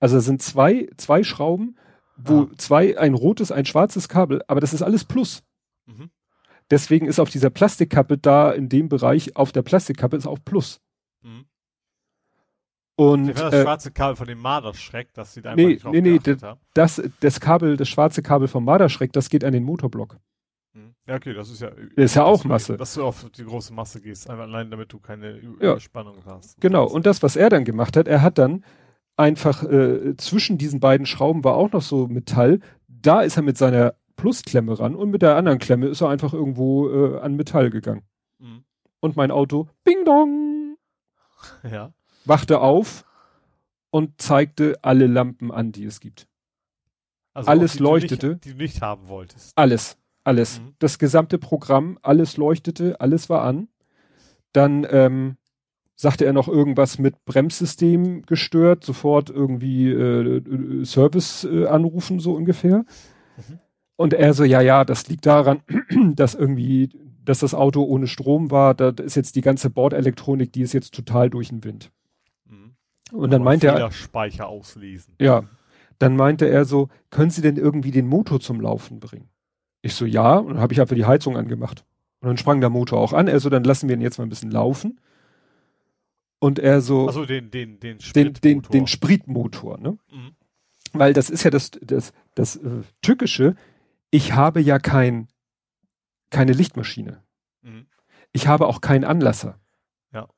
[0.01, 1.77] Also es sind zwei, zwei Schrauben,
[2.17, 2.51] wo ah.
[2.57, 5.43] zwei, ein rotes, ein schwarzes Kabel, aber das ist alles Plus.
[5.87, 6.11] Mhm.
[6.71, 10.81] Deswegen ist auf dieser Plastikkappe da in dem Bereich, auf der Plastikkappe ist auch Plus.
[11.23, 11.47] Mhm.
[12.97, 16.37] Und das äh, schwarze Kabel von dem Marderschreck, das sieht einfach nee, nicht Nee, nee,
[16.75, 20.19] das, das Kabel, das schwarze Kabel vom Marderschreck, das geht an den Motorblock.
[20.75, 20.95] Mhm.
[21.07, 21.71] Ja, okay, das ist ja.
[21.71, 22.77] Das ist ja auch Masse.
[22.77, 26.37] Dass du auf die große Masse gehst, einfach allein damit du keine Überspannung ja.
[26.37, 26.61] hast.
[26.61, 28.65] Genau, und das, was er dann gemacht hat, er hat dann
[29.17, 32.61] einfach äh, zwischen diesen beiden Schrauben war auch noch so Metall.
[32.89, 36.33] Da ist er mit seiner Plusklemme ran und mit der anderen Klemme ist er einfach
[36.33, 38.03] irgendwo äh, an Metall gegangen.
[38.39, 38.65] Mhm.
[39.01, 40.77] Und mein Auto, bing dong,
[41.71, 41.93] ja.
[42.25, 43.05] Wachte auf
[43.91, 46.27] und zeigte alle Lampen an, die es gibt.
[47.33, 48.27] Also alles die leuchtete.
[48.27, 49.53] Du nicht, die du nicht haben wolltest.
[49.57, 50.61] Alles, alles.
[50.61, 50.75] Mhm.
[50.79, 53.69] Das gesamte Programm, alles leuchtete, alles war an.
[54.53, 55.37] Dann ähm,
[55.97, 62.35] sagte er noch irgendwas mit Bremssystem gestört, sofort irgendwie äh, äh Service äh, anrufen, so
[62.35, 62.79] ungefähr.
[63.37, 63.59] Mhm.
[63.97, 65.63] Und er so, ja, ja, das liegt daran,
[66.15, 66.91] dass irgendwie,
[67.25, 68.75] dass das Auto ohne Strom war.
[68.75, 71.91] Da ist jetzt die ganze Bordelektronik, die ist jetzt total durch den Wind.
[73.15, 73.91] Und dann meinte er.
[73.91, 75.15] Speicher auslesen.
[75.21, 75.45] Ja.
[75.99, 79.29] Dann meinte er so, können Sie denn irgendwie den Motor zum Laufen bringen?
[79.83, 80.37] Ich so, ja.
[80.37, 81.85] Und dann habe ich einfach die Heizung angemacht.
[82.21, 83.29] Und dann sprang der Motor auch an.
[83.29, 85.01] Er so, dann lassen wir ihn jetzt mal ein bisschen laufen.
[86.41, 87.07] Und er so.
[87.07, 88.41] Also den, den, den Spritmotor.
[88.41, 89.99] Den, den, den Spritmotor, ne?
[90.11, 90.35] Mhm.
[90.93, 93.57] Weil das ist ja das, das, das äh, Tückische
[94.15, 95.27] ich habe ja kein,
[96.31, 97.21] keine Lichtmaschine.
[97.63, 97.87] Mhm.
[98.31, 99.59] Ich habe auch keinen Anlasser.
[100.13, 100.29] Ja.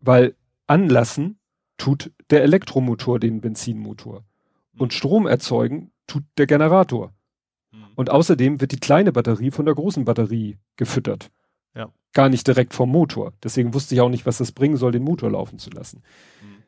[0.00, 0.34] Weil
[0.66, 1.38] anlassen
[1.80, 4.22] tut der Elektromotor den Benzinmotor.
[4.74, 4.80] Mhm.
[4.80, 7.14] Und Strom erzeugen tut der Generator.
[7.72, 7.86] Mhm.
[7.96, 11.30] Und außerdem wird die kleine Batterie von der großen Batterie gefüttert.
[11.74, 11.90] Ja.
[12.12, 13.32] Gar nicht direkt vom Motor.
[13.42, 16.02] Deswegen wusste ich auch nicht, was das bringen soll, den Motor laufen zu lassen.
[16.42, 16.62] Mhm.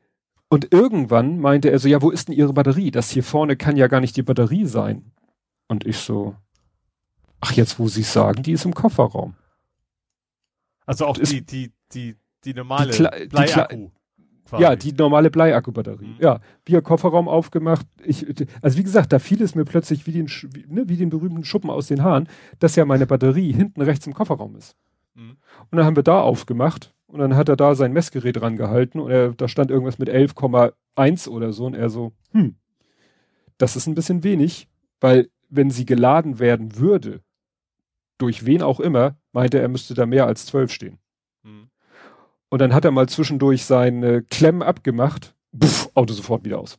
[0.49, 2.91] Und irgendwann meinte er so, ja, wo ist denn Ihre Batterie?
[2.91, 5.13] Das hier vorne kann ja gar nicht die Batterie sein.
[5.69, 6.37] Und ich so,
[7.41, 9.35] ach jetzt, wo Sie sagen, die ist im Kofferraum.
[10.87, 13.91] Also auch die, die, die, die normale die Bleiakku.
[14.49, 14.63] Quasi.
[14.63, 16.09] Ja, die normale Bleiakkubatterie.
[16.09, 16.17] Mhm.
[16.19, 17.87] Ja, wir Kofferraum aufgemacht.
[18.05, 18.27] Ich,
[18.61, 21.45] also wie gesagt, da fiel es mir plötzlich wie den, wie, ne, wie den berühmten
[21.45, 24.77] Schuppen aus den Haaren, dass ja meine Batterie hinten rechts im Kofferraum ist.
[25.15, 25.37] Mhm.
[25.71, 29.11] Und dann haben wir da aufgemacht und dann hat er da sein Messgerät rangehalten und
[29.11, 32.57] er, da stand irgendwas mit 11,1 oder so und er so, hm,
[33.59, 34.69] das ist ein bisschen wenig,
[35.01, 37.21] weil wenn sie geladen werden würde,
[38.19, 40.99] durch wen auch immer, meinte er, müsste da mehr als 12 stehen.
[41.43, 41.69] Mhm.
[42.53, 45.35] Und dann hat er mal zwischendurch seine Klemmen abgemacht.
[45.59, 46.79] Puff, Auto sofort wieder aus.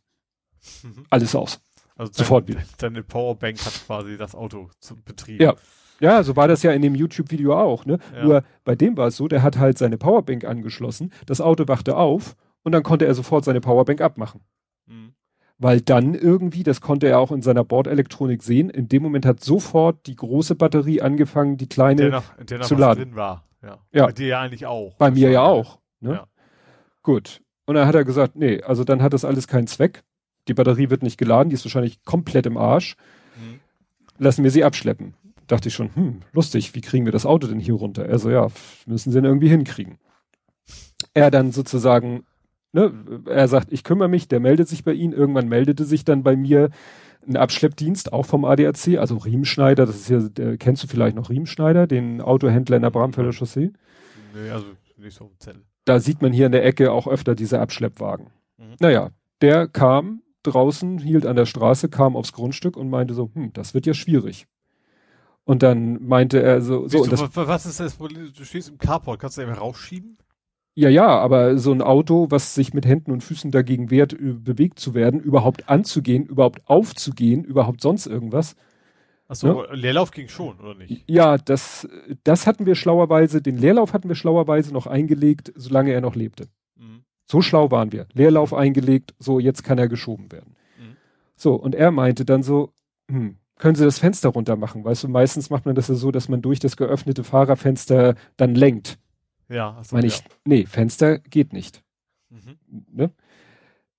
[0.83, 1.07] Mhm.
[1.09, 1.61] Alles aus.
[1.95, 2.61] Also sofort wieder.
[2.77, 5.41] Deine Powerbank hat quasi das Auto zum Betrieb.
[5.41, 5.55] Ja.
[5.99, 7.97] Ja, so war das ja in dem YouTube-Video auch, ne?
[8.13, 8.23] Ja.
[8.23, 11.97] Nur bei dem war es so, der hat halt seine Powerbank angeschlossen, das Auto wachte
[11.97, 14.41] auf und dann konnte er sofort seine Powerbank abmachen.
[14.85, 15.15] Mhm.
[15.57, 19.43] Weil dann irgendwie, das konnte er auch in seiner Bordelektronik sehen, in dem Moment hat
[19.43, 23.05] sofort die große Batterie angefangen, die kleine der noch, der noch zu laden.
[23.05, 23.43] Drin war.
[23.63, 23.79] Ja.
[23.91, 24.05] ja.
[24.05, 24.95] Bei dir ja eigentlich auch.
[24.95, 25.79] Bei mir ja auch.
[25.99, 26.13] Ne?
[26.13, 26.27] Ja.
[27.01, 27.41] Gut.
[27.65, 30.03] Und dann hat er gesagt, nee, also dann hat das alles keinen Zweck.
[30.47, 32.97] Die Batterie wird nicht geladen, die ist wahrscheinlich komplett im Arsch.
[33.37, 33.59] Mhm.
[34.17, 35.13] Lassen wir sie abschleppen.
[35.47, 38.03] Dachte ich schon, hm, lustig, wie kriegen wir das Auto denn hier runter?
[38.03, 38.47] Also ja,
[38.85, 39.97] müssen sie dann irgendwie hinkriegen.
[41.13, 42.25] Er dann sozusagen,
[42.73, 42.93] ne,
[43.25, 45.13] er sagt, ich kümmere mich, der meldet sich bei Ihnen.
[45.13, 46.69] Irgendwann meldete sich dann bei mir
[47.27, 51.29] ein Abschleppdienst, auch vom ADAC, also Riemenschneider, das ist ja, der, kennst du vielleicht noch
[51.29, 53.71] Riemenschneider, den Autohändler in der Bramfelder Chaussee?
[54.33, 54.65] Nee, also
[54.97, 55.63] nicht so Zettel.
[55.85, 58.27] Da sieht man hier in der Ecke auch öfter diese Abschleppwagen.
[58.57, 58.75] Mhm.
[58.79, 59.09] Naja,
[59.41, 63.73] der kam draußen, hielt an der Straße, kam aufs Grundstück und meinte so, hm, das
[63.73, 64.47] wird ja schwierig.
[65.45, 67.03] Und dann meinte er so, so.
[67.03, 67.97] Du, das, was ist das?
[67.97, 70.17] Du stehst im Carport, kannst du einfach rausschieben?
[70.75, 74.79] Ja, ja, aber so ein Auto, was sich mit Händen und Füßen dagegen wehrt, bewegt
[74.79, 78.55] zu werden, überhaupt anzugehen, überhaupt aufzugehen, überhaupt sonst irgendwas.
[79.27, 79.75] Achso, ne?
[79.75, 81.03] Leerlauf ging schon, oder nicht?
[81.07, 81.87] Ja, das,
[82.23, 86.47] das hatten wir schlauerweise, den Leerlauf hatten wir schlauerweise noch eingelegt, solange er noch lebte.
[86.75, 87.03] Mhm.
[87.25, 88.07] So schlau waren wir.
[88.13, 90.55] Leerlauf eingelegt, so jetzt kann er geschoben werden.
[90.79, 90.95] Mhm.
[91.35, 92.71] So, und er meinte dann so,
[93.09, 94.83] hm, können Sie das Fenster runter machen?
[94.83, 98.55] Weißt du, meistens macht man das ja so, dass man durch das geöffnete Fahrerfenster dann
[98.55, 98.97] lenkt.
[99.53, 100.25] Ja, achso, Meine ich, ja.
[100.45, 101.83] nee, Fenster geht nicht.
[102.29, 102.57] Mhm.
[102.91, 103.11] Ne?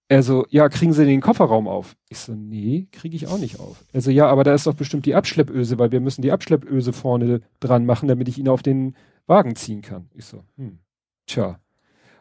[0.09, 1.97] Er so, ja, kriegen Sie den Kofferraum auf?
[2.11, 3.83] Ich so, nee, kriege ich auch nicht auf.
[3.93, 6.93] Er so, ja, aber da ist doch bestimmt die Abschleppöse, weil wir müssen die Abschleppöse
[6.93, 10.11] vorne dran machen, damit ich ihn auf den Wagen ziehen kann.
[10.15, 10.79] Ich so, hm,
[11.27, 11.59] tja.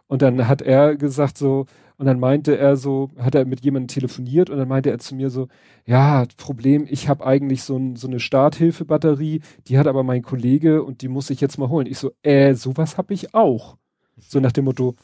[0.08, 1.66] Und dann hat er gesagt so,
[1.97, 5.15] und dann meinte er so, hat er mit jemandem telefoniert und dann meinte er zu
[5.15, 5.47] mir so,
[5.85, 10.83] ja, Problem, ich habe eigentlich so, ein, so eine Starthilfebatterie, die hat aber mein Kollege
[10.83, 11.88] und die muss ich jetzt mal holen.
[11.88, 13.77] Ich so, äh, sowas habe ich auch.
[14.17, 14.95] So nach dem Motto,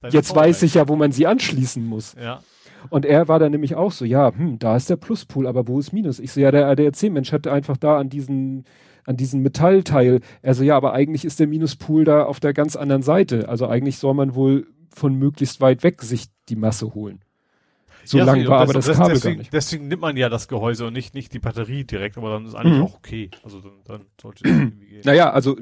[0.00, 0.50] Deine jetzt Vorteil.
[0.50, 2.14] weiß ich ja, wo man sie anschließen muss.
[2.20, 2.40] Ja.
[2.88, 5.78] Und er war dann nämlich auch so, ja, hm, da ist der Pluspool, aber wo
[5.78, 6.18] ist Minus?
[6.18, 8.64] Ich so, ja, der ADAC-Mensch hat einfach da an diesen,
[9.04, 10.20] an diesen Metallteil.
[10.40, 13.48] Er so, ja, aber eigentlich ist der Minuspool da auf der ganz anderen Seite.
[13.48, 17.20] Also eigentlich soll man wohl von möglichst weit weg sich die Masse holen.
[18.04, 19.52] So ja, lang war aber das, das Kabel deswegen, gar nicht.
[19.52, 22.54] Deswegen nimmt man ja das Gehäuse und nicht, nicht die Batterie direkt, aber dann ist
[22.54, 22.84] eigentlich mhm.
[22.84, 23.30] auch okay.
[23.42, 25.02] Also dann, dann sollte es irgendwie gehen.
[25.04, 25.56] Naja, also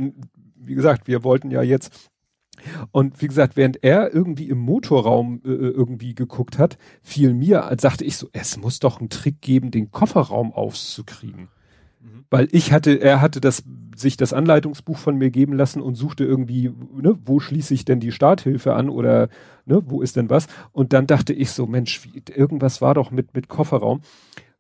[0.57, 2.11] wie gesagt, wir wollten ja jetzt
[2.91, 7.65] und wie gesagt, während er irgendwie im Motorraum äh, äh irgendwie geguckt hat, fiel mir,
[7.65, 11.49] als sagte ich so, es muss doch einen Trick geben, den Kofferraum aufzukriegen.
[12.01, 12.25] Mhm.
[12.31, 13.65] Weil ich hatte, er hatte das,
[13.97, 18.01] sich das Anleitungsbuch von mir geben lassen und suchte irgendwie, ne, wo schließe ich denn
[18.01, 19.29] die Starthilfe an oder,
[19.67, 20.47] ne, wo ist denn was?
[20.73, 24.01] Und dann dachte ich so, Mensch, wie, irgendwas war doch mit, mit Kofferraum.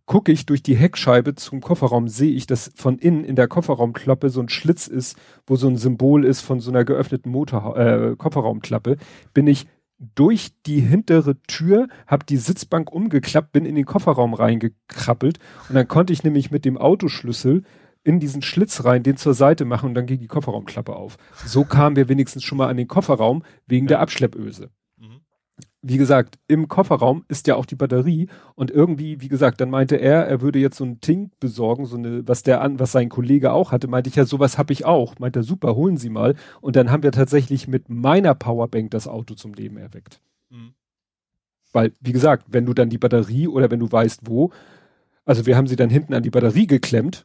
[0.07, 4.31] Gucke ich durch die Heckscheibe zum Kofferraum, sehe ich, dass von innen in der Kofferraumklappe
[4.31, 8.17] so ein Schlitz ist, wo so ein Symbol ist von so einer geöffneten Motor, äh,
[8.17, 8.97] Kofferraumklappe.
[9.34, 9.67] Bin ich
[9.98, 15.88] durch die hintere Tür, habe die Sitzbank umgeklappt, bin in den Kofferraum reingekrabbelt und dann
[15.88, 17.64] konnte ich nämlich mit dem Autoschlüssel
[18.04, 21.18] in diesen Schlitz rein, den zur Seite machen und dann ging die Kofferraumklappe auf.
[21.44, 23.88] So kamen wir wenigstens schon mal an den Kofferraum wegen ja.
[23.88, 24.70] der Abschleppöse
[25.81, 29.97] wie gesagt, im Kofferraum ist ja auch die Batterie und irgendwie, wie gesagt, dann meinte
[29.97, 33.08] er, er würde jetzt so ein Ting besorgen, so eine, was der an, was sein
[33.08, 35.18] Kollege auch hatte, meinte ich ja, sowas habe ich auch.
[35.20, 36.34] Meinte er, super, holen Sie mal.
[36.60, 40.20] Und dann haben wir tatsächlich mit meiner Powerbank das Auto zum Leben erweckt.
[40.50, 40.74] Mhm.
[41.73, 44.50] Weil, wie gesagt, wenn du dann die Batterie oder wenn du weißt wo,
[45.24, 47.24] also wir haben sie dann hinten an die Batterie geklemmt,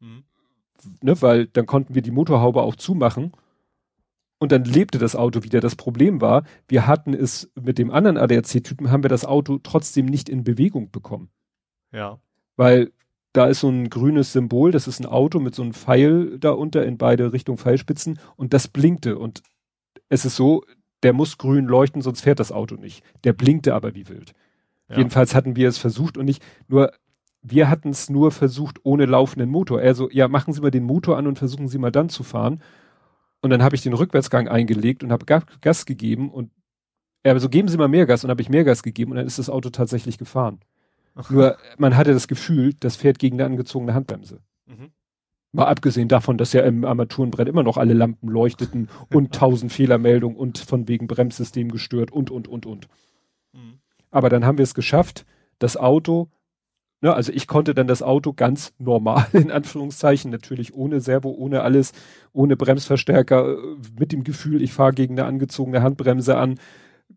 [0.00, 0.24] mhm.
[1.02, 3.32] ne, weil dann konnten wir die Motorhaube auch zumachen
[4.44, 5.60] und dann lebte das Auto wieder.
[5.60, 10.06] Das Problem war, wir hatten es mit dem anderen ADAC-Typen, haben wir das Auto trotzdem
[10.06, 11.30] nicht in Bewegung bekommen.
[11.92, 12.18] Ja.
[12.56, 12.92] Weil
[13.32, 16.50] da ist so ein grünes Symbol, das ist ein Auto mit so einem Pfeil da
[16.50, 19.42] unter in beide Richtungen Pfeilspitzen und das blinkte und
[20.08, 20.62] es ist so,
[21.02, 23.02] der muss grün leuchten, sonst fährt das Auto nicht.
[23.24, 24.34] Der blinkte aber wie wild.
[24.88, 24.98] Ja.
[24.98, 26.92] Jedenfalls hatten wir es versucht und nicht nur,
[27.42, 29.82] wir hatten es nur versucht ohne laufenden Motor.
[29.82, 32.22] Er so, ja, machen Sie mal den Motor an und versuchen Sie mal dann zu
[32.22, 32.62] fahren.
[33.44, 36.50] Und dann habe ich den Rückwärtsgang eingelegt und habe Gas gegeben und
[37.22, 39.26] er so, geben Sie mal mehr Gas und habe ich mehr Gas gegeben und dann
[39.26, 40.60] ist das Auto tatsächlich gefahren.
[41.14, 41.28] Ach.
[41.28, 44.40] Nur man hatte das Gefühl, das fährt gegen eine angezogene Handbremse.
[44.64, 44.92] Mhm.
[45.52, 50.38] Mal abgesehen davon, dass ja im Armaturenbrett immer noch alle Lampen leuchteten und tausend Fehlermeldungen
[50.38, 52.88] und von wegen Bremssystem gestört und, und, und, und.
[53.52, 53.80] Mhm.
[54.10, 55.26] Aber dann haben wir es geschafft,
[55.58, 56.30] das Auto,
[57.04, 61.62] ne, also ich konnte dann das Auto ganz normal, in Anführungszeichen, natürlich ohne Servo, ohne
[61.62, 61.92] alles,
[62.32, 63.56] ohne Bremsverstärker, äh,
[63.98, 66.56] mit dem Gefühl, ich fahre gegen eine angezogene Handbremse an,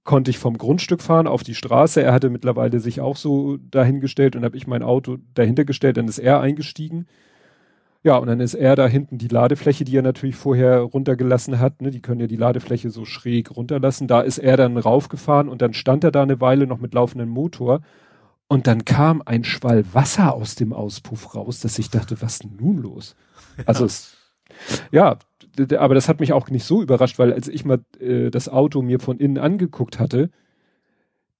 [0.03, 2.01] konnte ich vom Grundstück fahren auf die Straße.
[2.01, 6.07] Er hatte mittlerweile sich auch so dahingestellt und habe ich mein Auto dahinter gestellt, dann
[6.07, 7.07] ist er eingestiegen.
[8.03, 11.81] Ja, und dann ist er da hinten die Ladefläche, die er natürlich vorher runtergelassen hat.
[11.81, 14.07] Ne, die können ja die Ladefläche so schräg runterlassen.
[14.07, 17.29] Da ist er dann raufgefahren und dann stand er da eine Weile noch mit laufendem
[17.29, 17.81] Motor.
[18.47, 22.55] Und dann kam ein Schwall Wasser aus dem Auspuff raus, dass ich dachte, was denn
[22.55, 23.15] nun los?
[23.65, 24.15] Also es,
[24.91, 25.17] ja,
[25.77, 28.81] aber das hat mich auch nicht so überrascht, weil als ich mal äh, das Auto
[28.81, 30.29] mir von innen angeguckt hatte,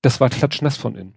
[0.01, 1.15] das war klatschnass von innen.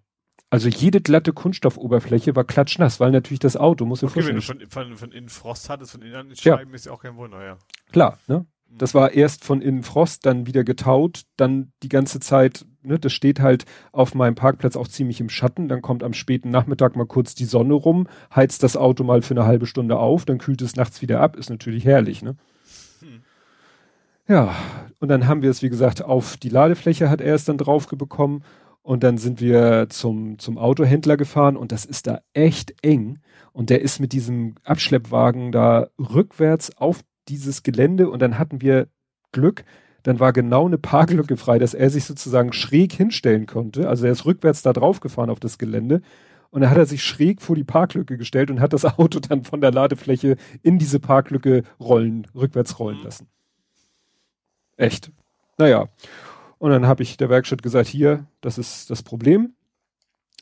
[0.51, 4.61] Also jede glatte Kunststoffoberfläche war klatschnass, weil natürlich das Auto muss okay, wenn du von,
[4.69, 6.75] von, von innen Frost hattest, von innen Scheiben, ja.
[6.75, 7.57] ist ja auch kein Wunder, ja.
[7.93, 8.47] Klar, ne?
[8.79, 13.13] Das war erst von innen Frost, dann wieder getaut, dann die ganze Zeit, ne, das
[13.13, 17.07] steht halt auf meinem Parkplatz auch ziemlich im Schatten, dann kommt am späten Nachmittag mal
[17.07, 20.63] kurz die Sonne rum, heizt das Auto mal für eine halbe Stunde auf, dann kühlt
[20.63, 22.37] es nachts wieder ab, ist natürlich herrlich, ne?
[24.31, 24.55] Ja,
[25.01, 27.89] und dann haben wir es, wie gesagt, auf die Ladefläche hat er es dann drauf
[27.89, 28.45] bekommen.
[28.83, 33.19] Und dann sind wir zum, zum Autohändler gefahren und das ist da echt eng.
[33.53, 38.89] Und der ist mit diesem Abschleppwagen da rückwärts auf dieses Gelände und dann hatten wir
[39.33, 39.65] Glück.
[40.03, 43.89] Dann war genau eine Parklücke frei, dass er sich sozusagen schräg hinstellen konnte.
[43.89, 46.01] Also er ist rückwärts da drauf gefahren auf das Gelände.
[46.51, 49.45] Und dann hat er sich schräg vor die Parklücke gestellt und hat das Auto dann
[49.45, 53.05] von der Ladefläche in diese Parklücke rollen, rückwärts rollen mhm.
[53.05, 53.29] lassen.
[54.77, 55.13] Echt.
[55.59, 55.89] Naja.
[56.59, 59.55] Und dann habe ich der Werkstatt gesagt, hier, das ist das Problem.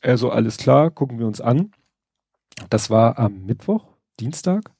[0.01, 1.73] Er so, alles klar, gucken wir uns an.
[2.71, 3.87] Das war am Mittwoch,
[4.19, 4.71] Dienstag.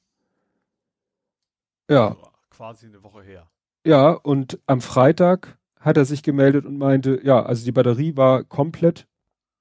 [1.89, 2.15] Ja.
[2.49, 3.49] Quasi eine Woche her.
[3.85, 8.43] Ja, und am Freitag hat er sich gemeldet und meinte, ja, also die Batterie war
[8.43, 9.07] komplett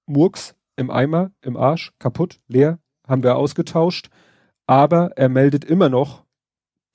[0.06, 4.10] Murks im Eimer, im Arsch, kaputt, leer, haben wir ausgetauscht.
[4.66, 6.24] Aber er meldet immer noch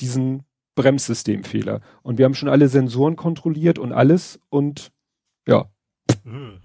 [0.01, 0.43] diesen
[0.75, 1.81] Bremssystemfehler.
[2.01, 4.91] Und wir haben schon alle Sensoren kontrolliert und alles und
[5.47, 5.69] ja.
[6.23, 6.59] Hm.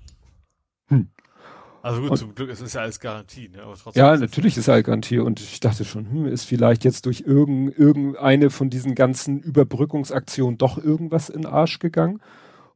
[1.88, 3.48] Also gut, und, zum Glück ist es ja alles Garantie.
[3.48, 3.62] Ne?
[3.94, 5.18] Ja, natürlich ist es halt Garantie.
[5.18, 10.58] Und ich dachte schon, hm, ist vielleicht jetzt durch irgend, irgendeine von diesen ganzen Überbrückungsaktionen
[10.58, 12.20] doch irgendwas in Arsch gegangen.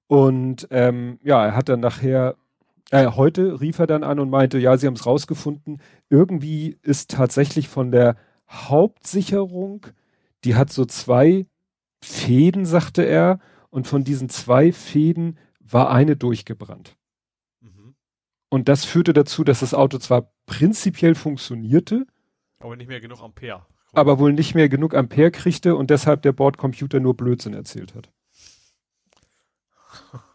[0.06, 2.36] Und ähm, ja, er hat dann nachher,
[2.90, 5.80] äh, heute rief er dann an und meinte, ja, sie haben es rausgefunden.
[6.10, 8.16] Irgendwie ist tatsächlich von der
[8.48, 9.86] Hauptsicherung
[10.44, 11.46] die hat so zwei
[12.00, 13.38] Fäden, sagte er,
[13.70, 16.96] und von diesen zwei Fäden war eine durchgebrannt.
[18.52, 22.04] Und das führte dazu, dass das Auto zwar prinzipiell funktionierte,
[22.58, 23.64] aber nicht mehr genug Ampere.
[23.94, 28.10] Aber wohl nicht mehr genug Ampere kriegte und deshalb der Bordcomputer nur Blödsinn erzählt hat.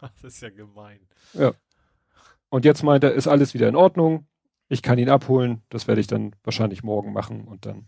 [0.00, 0.98] das ist ja gemein.
[1.32, 1.52] Ja.
[2.48, 4.26] Und jetzt meint er, ist alles wieder in Ordnung.
[4.68, 5.62] Ich kann ihn abholen.
[5.68, 7.86] Das werde ich dann wahrscheinlich morgen machen und dann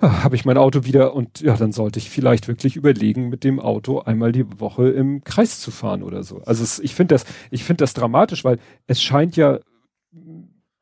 [0.00, 3.58] habe ich mein Auto wieder und ja, dann sollte ich vielleicht wirklich überlegen, mit dem
[3.58, 6.40] Auto einmal die Woche im Kreis zu fahren oder so.
[6.44, 9.58] Also es, ich finde das, ich finde das dramatisch, weil es scheint ja.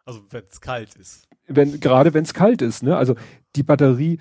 [0.05, 1.29] Also wenn es kalt ist.
[1.49, 2.97] Wenn, gerade wenn es kalt ist, ne?
[2.97, 3.15] Also
[3.55, 4.19] die Batterie,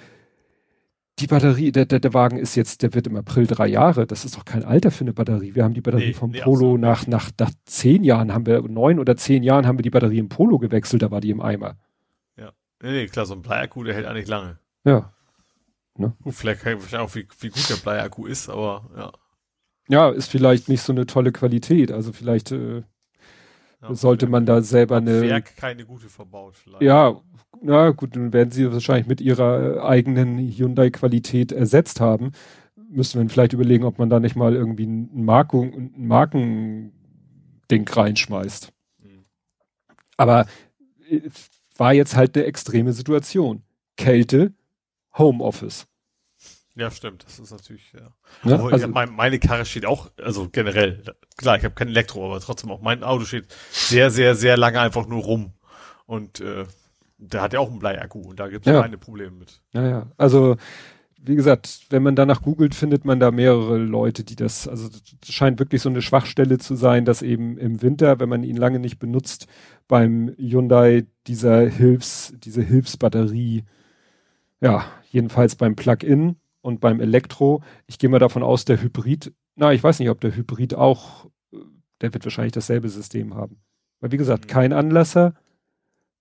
[1.19, 4.07] die Batterie, der, der, der Wagen ist jetzt, der wird im April drei Jahre.
[4.07, 5.55] Das ist doch kein Alter für eine Batterie.
[5.55, 6.77] Wir haben die Batterie nee, vom nee, Polo so.
[6.77, 10.19] nach, nach, nach zehn Jahren haben wir, neun oder zehn Jahren haben wir die Batterie
[10.19, 11.77] im Polo gewechselt, da war die im Eimer.
[12.37, 12.51] Ja.
[12.81, 14.59] Nee, nee, klar, so ein Bleiakku, der hält eigentlich lange.
[14.85, 15.11] Ja.
[15.97, 16.13] Ne?
[16.23, 19.11] Gut, vielleicht, vielleicht auch, wie, wie gut der Bleiakku ist, aber ja.
[19.87, 21.91] Ja, ist vielleicht nicht so eine tolle Qualität.
[21.91, 22.83] Also vielleicht äh,
[23.81, 25.21] ja, sollte man da selber eine.
[25.21, 26.81] Werk keine gute verbaut vielleicht.
[26.81, 27.21] Ja,
[27.61, 32.31] na gut, dann werden sie wahrscheinlich mit ihrer äh, eigenen Hyundai-Qualität ersetzt haben.
[32.89, 36.91] Müsste man vielleicht überlegen, ob man da nicht mal irgendwie ein, Markung, ein Markending
[37.87, 38.71] reinschmeißt.
[38.99, 39.25] Mhm.
[40.17, 40.47] Aber
[41.09, 41.21] äh,
[41.77, 43.63] war jetzt halt eine extreme Situation.
[43.97, 44.53] Kälte,
[45.17, 45.87] Homeoffice.
[46.75, 47.23] Ja, stimmt.
[47.25, 48.11] Das ist natürlich, ja.
[48.43, 51.03] ja also, ja, mein, meine Karre steht auch, also generell,
[51.37, 54.79] klar, ich habe kein Elektro, aber trotzdem auch mein Auto steht sehr, sehr, sehr lange
[54.81, 55.53] einfach nur rum.
[56.05, 56.65] Und äh,
[57.17, 58.81] Der hat ja auch einen Bleiakku und da gibt es ja.
[58.81, 59.61] keine Probleme mit.
[59.73, 60.11] Ja, ja.
[60.17, 60.57] Also
[61.17, 65.31] wie gesagt, wenn man danach googelt, findet man da mehrere Leute, die das, also das
[65.33, 68.79] scheint wirklich so eine Schwachstelle zu sein, dass eben im Winter, wenn man ihn lange
[68.79, 69.47] nicht benutzt,
[69.87, 73.63] beim Hyundai dieser Hilfs, diese Hilfsbatterie,
[74.61, 79.71] ja, jedenfalls beim Plug-in und beim Elektro, ich gehe mal davon aus, der Hybrid, na,
[79.71, 81.27] ich weiß nicht, ob der Hybrid auch,
[82.01, 83.61] der wird wahrscheinlich dasselbe System haben.
[83.99, 84.49] Weil wie gesagt, mhm.
[84.49, 85.33] kein Anlasser,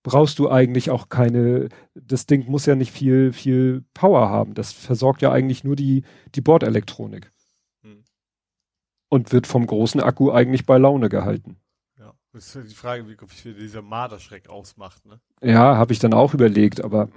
[0.05, 4.55] brauchst du eigentlich auch keine, das Ding muss ja nicht viel, viel Power haben.
[4.55, 6.05] Das versorgt ja eigentlich nur die,
[6.35, 7.33] die Bordelektronik.
[7.83, 8.05] Hm.
[9.09, 11.57] Und wird vom großen Akku eigentlich bei Laune gehalten.
[11.99, 15.21] Ja, das ist die Frage, wie, wie viel dieser Marderschreck ausmacht, ne?
[15.43, 17.09] Ja, habe ich dann auch überlegt, aber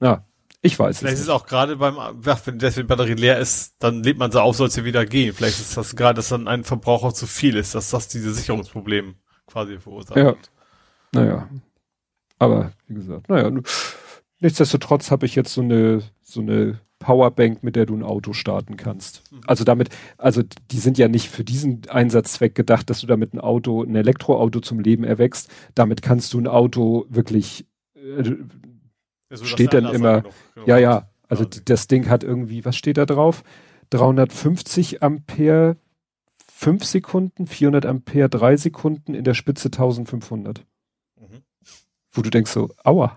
[0.00, 0.24] ja,
[0.62, 4.02] ich weiß Vielleicht es ist es auch gerade beim, wenn die Batterie leer ist, dann
[4.02, 5.32] lädt man sie auf, soll sie wieder gehen.
[5.32, 9.14] Vielleicht ist das gerade, dass dann ein Verbraucher zu viel ist, dass das diese Sicherungsprobleme
[9.46, 10.16] quasi verursacht.
[10.16, 10.34] Ja.
[11.12, 11.48] Naja.
[12.38, 13.50] Aber wie gesagt, naja,
[14.40, 18.76] nichtsdestotrotz habe ich jetzt so eine, so eine Powerbank, mit der du ein Auto starten
[18.76, 19.22] kannst.
[19.30, 19.40] Mhm.
[19.46, 23.40] Also damit, also die sind ja nicht für diesen Einsatzzweck gedacht, dass du damit ein
[23.40, 25.50] Auto, ein Elektroauto zum Leben erwächst.
[25.74, 28.34] Damit kannst du ein Auto wirklich, äh,
[29.30, 30.66] steht dann immer, genau.
[30.66, 31.60] ja, ja, also okay.
[31.64, 33.42] das Ding hat irgendwie, was steht da drauf?
[33.90, 35.76] 350 Ampere,
[36.52, 40.64] 5 Sekunden, 400 Ampere, 3 Sekunden, in der Spitze 1500
[42.16, 43.16] wo du denkst so, aua,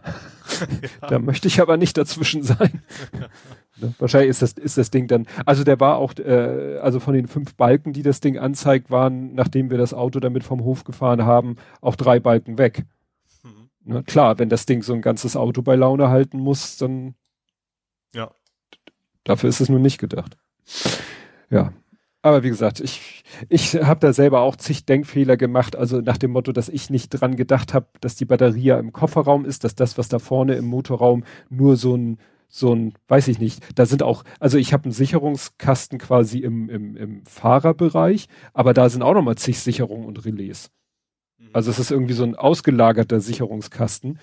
[1.02, 1.08] ja.
[1.08, 2.82] da möchte ich aber nicht dazwischen sein.
[3.78, 3.94] ne?
[3.98, 7.28] Wahrscheinlich ist das, ist das Ding dann, also der war auch, äh, also von den
[7.28, 11.24] fünf Balken, die das Ding anzeigt, waren, nachdem wir das Auto damit vom Hof gefahren
[11.24, 12.86] haben, auch drei Balken weg.
[13.90, 14.04] Ne?
[14.04, 17.16] Klar, wenn das Ding so ein ganzes Auto bei Laune halten muss, dann
[18.14, 18.32] ja.
[19.24, 20.38] Dafür ist es nun nicht gedacht.
[21.50, 21.74] Ja,
[22.22, 26.32] aber wie gesagt, ich, ich habe da selber auch zig Denkfehler gemacht, also nach dem
[26.32, 29.74] Motto, dass ich nicht dran gedacht habe, dass die Batterie ja im Kofferraum ist, dass
[29.74, 33.86] das, was da vorne im Motorraum nur so ein, so ein, weiß ich nicht, da
[33.86, 39.02] sind auch, also ich habe einen Sicherungskasten quasi im, im, im Fahrerbereich, aber da sind
[39.02, 40.70] auch nochmal zig Sicherungen und Relais.
[41.40, 41.50] Mhm.
[41.54, 44.20] Also es ist irgendwie so ein ausgelagerter Sicherungskasten.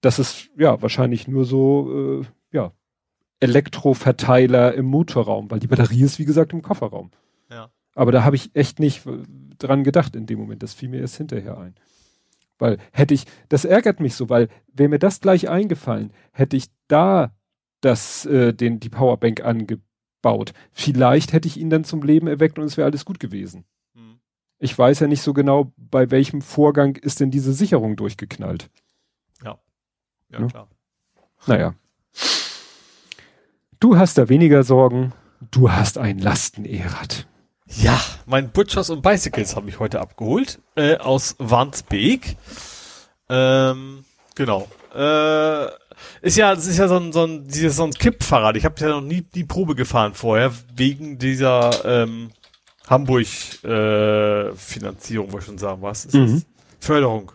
[0.00, 2.72] Das ist ja wahrscheinlich nur so, äh, ja,
[3.40, 7.10] Elektroverteiler im Motorraum, weil die Batterie ist, wie gesagt, im Kofferraum.
[7.50, 7.70] Ja.
[7.94, 9.04] Aber da habe ich echt nicht
[9.58, 10.62] dran gedacht in dem Moment.
[10.62, 11.74] Das fiel mir erst hinterher ein.
[12.58, 16.66] Weil hätte ich, das ärgert mich so, weil wäre mir das gleich eingefallen, hätte ich
[16.88, 17.34] da
[17.80, 20.52] das, äh, den, die Powerbank angebaut.
[20.72, 23.64] Vielleicht hätte ich ihn dann zum Leben erweckt und es wäre alles gut gewesen.
[24.58, 28.70] Ich weiß ja nicht so genau, bei welchem Vorgang ist denn diese Sicherung durchgeknallt.
[29.44, 29.58] Ja.
[30.30, 30.46] Ja, ja?
[30.46, 30.68] klar.
[31.46, 31.74] Naja.
[33.78, 35.12] Du hast da weniger Sorgen.
[35.50, 37.26] Du hast ein Lasten-E-Rad.
[37.68, 42.36] Ja, mein Butchers und Bicycles habe ich heute abgeholt äh, aus Wandsbek.
[43.28, 44.04] Ähm,
[44.34, 44.68] genau.
[44.94, 45.66] Äh,
[46.22, 48.56] ist ja, es ist ja so ein, so ein, dieses, so ein Kippfahrrad.
[48.56, 52.30] Ich habe ja noch nie die Probe gefahren vorher, wegen dieser ähm,
[52.88, 56.04] Hamburg-Finanzierung, äh, wollte ich schon sagen, was?
[56.04, 56.44] Ist mhm.
[56.80, 57.32] Förderung.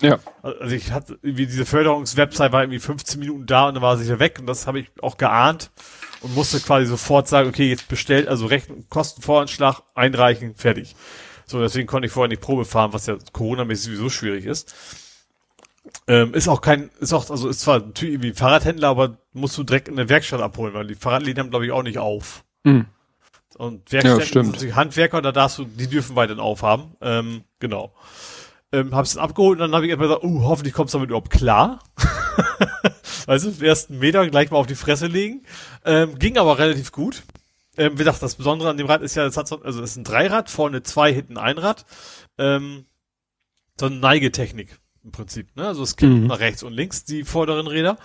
[0.00, 0.18] Ja.
[0.42, 4.04] Also ich hatte irgendwie diese Förderungswebsite war irgendwie 15 Minuten da und dann war sie
[4.04, 5.70] wieder weg und das habe ich auch geahnt
[6.22, 10.94] und musste quasi sofort sagen, okay, jetzt bestellt, also Rechnung, Kostenvoranschlag einreichen, fertig.
[11.46, 14.74] So, deswegen konnte ich vorher nicht Probe fahren, was ja Corona-mäßig sowieso schwierig ist.
[16.06, 19.58] Ähm, ist auch kein, ist auch, also ist zwar natürlich wie ein Fahrradhändler, aber musst
[19.58, 22.44] du direkt in der Werkstatt abholen, weil die Fahrradläden haben, glaube ich, auch nicht auf.
[22.64, 22.86] Mhm.
[23.56, 26.96] Und Werkstätten, ja, Handwerker, da darfst du, die dürfen weiterhin aufhaben.
[27.00, 27.92] Ähm, genau
[28.72, 31.10] ähm, hab's dann abgeholt und dann habe ich erstmal gesagt, uh, hoffentlich kommst du damit
[31.10, 31.80] überhaupt klar.
[33.26, 35.42] du, den ersten Meter gleich mal auf die Fresse legen.
[35.84, 37.22] Ähm, ging aber relativ gut.
[37.76, 39.92] Ähm, wie gesagt, das Besondere an dem Rad ist ja, es hat so, also es
[39.92, 41.84] ist ein Dreirad, vorne zwei, hinten ein Rad.
[42.38, 42.86] Ähm,
[43.78, 45.54] so eine Neigetechnik im Prinzip.
[45.56, 45.66] Ne?
[45.66, 46.26] Also es kippt mhm.
[46.26, 47.98] nach rechts und links die vorderen Räder.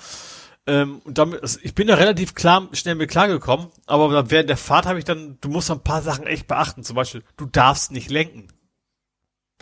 [0.67, 4.57] Ähm, und damit, also ich bin da relativ klar, schnell mit klargekommen, aber während der
[4.57, 6.83] Fahrt habe ich dann, du musst ein paar Sachen echt beachten.
[6.83, 8.49] Zum Beispiel, du darfst nicht lenken.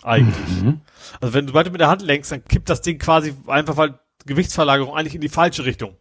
[0.01, 0.63] Eigentlich.
[0.63, 0.81] Mhm.
[1.21, 3.99] Also wenn du weiter mit der Hand lenkst, dann kippt das Ding quasi einfach, weil
[4.25, 5.95] Gewichtsverlagerung eigentlich in die falsche Richtung.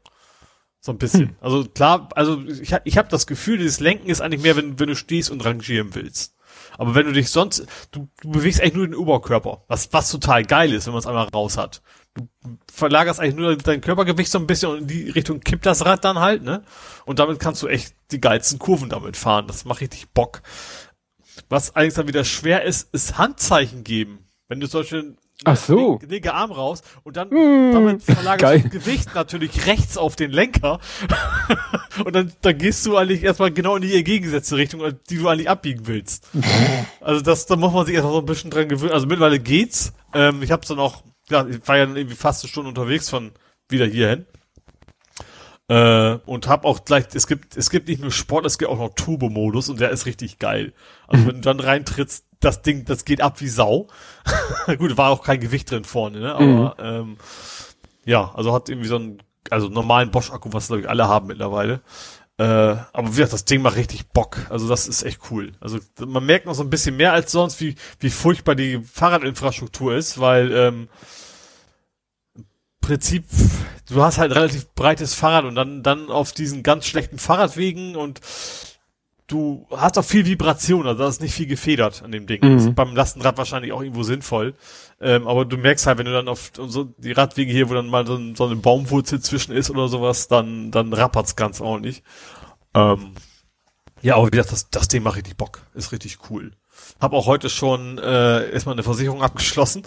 [0.80, 1.28] So ein bisschen.
[1.28, 1.36] Hm.
[1.40, 4.88] Also klar, also ich, ich habe das Gefühl, dieses Lenken ist eigentlich mehr, wenn, wenn
[4.88, 6.34] du stehst und rangieren willst.
[6.76, 10.44] Aber wenn du dich sonst, du, du bewegst eigentlich nur den Oberkörper, was, was total
[10.44, 11.82] geil ist, wenn man es einmal raus hat.
[12.14, 12.28] Du
[12.72, 16.04] verlagerst eigentlich nur dein Körpergewicht so ein bisschen und in die Richtung kippt das Rad
[16.04, 16.62] dann halt, ne?
[17.04, 19.46] Und damit kannst du echt die geilsten Kurven damit fahren.
[19.48, 20.42] Das macht richtig Bock.
[21.48, 24.28] Was eigentlich dann wieder schwer ist, ist Handzeichen geben.
[24.48, 25.98] Wenn du solche Ach so.
[26.08, 30.78] linke Arm raus und dann mm, damit verlagerst du Gewicht natürlich rechts auf den Lenker
[32.04, 35.50] und dann, dann gehst du eigentlich erstmal genau in die entgegengesetzte Richtung, die du eigentlich
[35.50, 36.28] abbiegen willst.
[37.00, 38.92] also das, da muss man sich erstmal so ein bisschen dran gewöhnen.
[38.92, 39.92] Also mittlerweile geht's.
[40.14, 43.32] Ähm, ich habe dann auch ja, ich war ja irgendwie fast eine Stunde unterwegs von
[43.68, 44.26] wieder hierhin.
[45.68, 48.78] Äh, und hab auch gleich, es gibt, es gibt nicht nur Sport, es gibt auch
[48.78, 50.74] noch Turbo-Modus und der ist richtig geil.
[51.08, 53.88] Also wenn du dann reintrittst, das Ding, das geht ab wie Sau.
[54.78, 56.34] Gut, war auch kein Gewicht drin vorne, ne?
[56.34, 56.84] Aber mhm.
[56.84, 57.16] ähm,
[58.04, 61.80] ja, also hat irgendwie so einen, also normalen Bosch-Akku, was glaube ich alle haben mittlerweile.
[62.36, 64.38] Äh, aber wie gesagt, das Ding macht richtig Bock.
[64.50, 65.52] Also das ist echt cool.
[65.60, 69.94] Also man merkt noch so ein bisschen mehr als sonst, wie, wie furchtbar die Fahrradinfrastruktur
[69.94, 70.88] ist, weil ähm,
[72.80, 73.24] Prinzip,
[73.88, 78.20] du hast halt relativ breites Fahrrad und dann, dann auf diesen ganz schlechten Fahrradwegen und
[79.26, 82.40] du hast auch viel Vibration, also da ist nicht viel gefedert an dem Ding.
[82.42, 82.56] Mhm.
[82.56, 84.54] Das ist beim Lastenrad wahrscheinlich auch irgendwo sinnvoll.
[85.00, 87.88] Ähm, aber du merkst halt, wenn du dann auf so die Radwege hier, wo dann
[87.88, 92.02] mal so, so eine Baumwurzel zwischen ist oder sowas, dann, dann rappert's ganz ordentlich.
[92.74, 93.14] Ähm,
[94.02, 95.62] ja, aber wie gesagt, das, das Ding macht richtig Bock.
[95.74, 96.52] Ist richtig cool.
[97.00, 99.82] Hab auch heute schon äh, erstmal eine Versicherung abgeschlossen.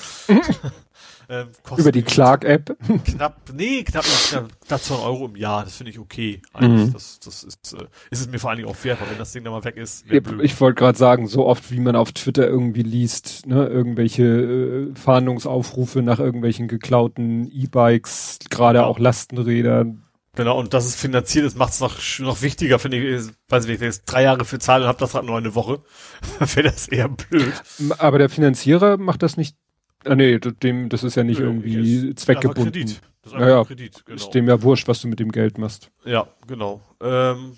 [1.29, 2.77] Ähm, Über die Clark-App?
[3.03, 5.65] Knapp, nee, knapp, knapp, knapp 200 Euro im Jahr.
[5.65, 6.41] Das finde ich okay.
[6.57, 6.93] Mhm.
[6.93, 9.33] Das, das ist, äh, ist es mir vor allen Dingen auch wert, weil wenn das
[9.33, 10.05] Ding dann mal weg ist.
[10.09, 14.23] Ich, ich wollte gerade sagen, so oft wie man auf Twitter irgendwie liest, ne, irgendwelche
[14.23, 18.85] äh, Fahndungsaufrufe nach irgendwelchen geklauten E-Bikes, gerade ja.
[18.85, 20.03] auch Lastenrädern.
[20.37, 23.69] Genau, und das ist finanziert ist, macht es noch, noch wichtiger, finde ich, weiß ich,
[23.69, 25.81] wenn ich jetzt drei Jahre für zahle und habe das Rad nur eine Woche,
[26.39, 27.53] wäre das eher blöd.
[27.97, 29.57] Aber der Finanzierer macht das nicht
[30.05, 32.71] Ah, nee, dem, das ist ja nicht nee, irgendwie ist zweckgebunden.
[32.71, 33.01] Kredit.
[33.21, 34.15] Das ist ja, Kredit, genau.
[34.15, 35.91] Ist dem ja wurscht, was du mit dem Geld machst.
[36.05, 36.81] Ja, genau.
[37.01, 37.57] Ähm,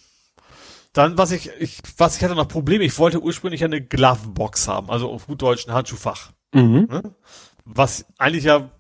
[0.94, 4.90] dann, was ich, ich, was ich hatte noch Probleme, ich wollte ursprünglich eine Glovebox haben,
[4.90, 6.32] also auf gut Deutsch ein Handschuhfach.
[6.54, 6.88] Mhm.
[6.90, 7.04] Ne?
[7.66, 8.72] Was eigentlich ja,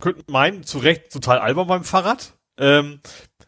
[0.00, 2.34] könnten meinen, zu Recht total albern beim Fahrrad.
[2.58, 3.00] Ähm,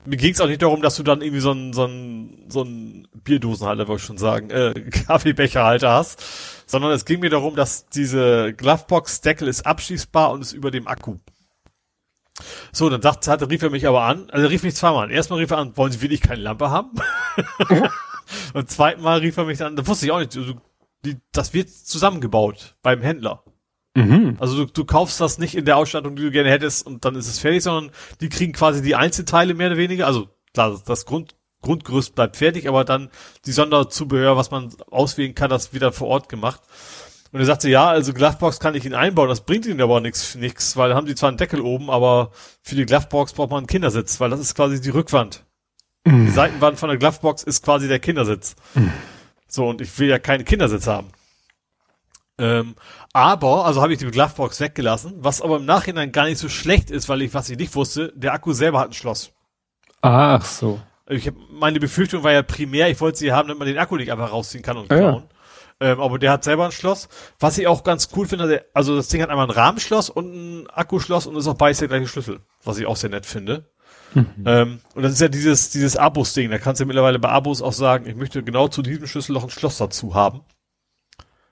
[0.05, 2.63] mir ging es auch nicht darum, dass du dann irgendwie so ein so ein so
[2.63, 4.73] ein Bierdosenhalter, wollte ich schon sagen, äh,
[5.07, 6.23] Kaffeebecherhalter hast,
[6.71, 11.17] sondern es ging mir darum, dass diese Glovebox-Deckel ist abschließbar und ist über dem Akku.
[12.73, 15.11] So, dann dachte, hatte, rief er mich aber an, also er rief mich zweimal an.
[15.11, 16.93] Erstmal rief er an, wollen Sie wirklich keine Lampe haben?
[18.55, 20.55] und zweitmal rief er mich dann, da wusste ich auch nicht, also,
[21.05, 23.43] die, das wird zusammengebaut beim Händler.
[23.97, 24.37] Mhm.
[24.39, 27.17] Also du, du kaufst das nicht in der Ausstattung, die du gerne hättest und dann
[27.17, 30.07] ist es fertig, sondern die kriegen quasi die Einzelteile mehr oder weniger.
[30.07, 33.11] Also klar, das Grund, Grundgerüst bleibt fertig, aber dann
[33.47, 36.61] die Sonderzubehör, was man auswählen kann, das wieder vor Ort gemacht.
[37.33, 40.35] Und er sagte, ja, also Glovebox kann ich Ihnen einbauen, das bringt Ihnen aber nichts,
[40.35, 42.33] nichts, weil haben die zwar einen Deckel oben, aber
[42.63, 45.45] für die Glovebox braucht man einen Kindersitz, weil das ist quasi die Rückwand.
[46.05, 46.27] Mhm.
[46.27, 48.57] Die Seitenwand von der Glovebox ist quasi der Kindersitz.
[48.75, 48.93] Mhm.
[49.47, 51.09] So, und ich will ja keinen Kindersitz haben.
[52.39, 52.75] Ähm,
[53.13, 56.91] aber, also habe ich die Glovebox weggelassen, was aber im Nachhinein gar nicht so schlecht
[56.91, 59.33] ist, weil ich, was ich nicht wusste, der Akku selber hat ein Schloss.
[60.01, 60.81] Ach so.
[61.11, 63.97] Ich hab, meine Befürchtung war ja primär, ich wollte sie haben, damit man den Akku
[63.97, 65.25] nicht einfach rausziehen kann und klauen.
[65.81, 65.93] Ja.
[65.93, 67.09] Ähm, aber der hat selber ein Schloss.
[67.39, 70.71] Was ich auch ganz cool finde, also das Ding hat einmal ein Rahmenschloss und ein
[70.71, 73.71] Akkuschloss und ist auch beides der gleiche Schlüssel, was ich auch sehr nett finde.
[74.15, 74.27] Mhm.
[74.45, 76.51] Ähm, und das ist ja dieses, dieses Abos-Ding.
[76.51, 79.45] Da kannst du mittlerweile bei Abos auch sagen, ich möchte genau zu diesem Schlüssel noch
[79.45, 80.43] ein Schloss dazu haben.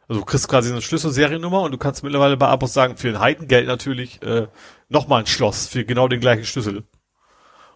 [0.09, 3.21] Also du kriegst quasi eine Schlüsselseriennummer und du kannst mittlerweile bei Abos sagen, für ein
[3.21, 4.49] Heidengeld natürlich äh,
[4.89, 6.85] nochmal ein Schloss für genau den gleichen Schlüssel.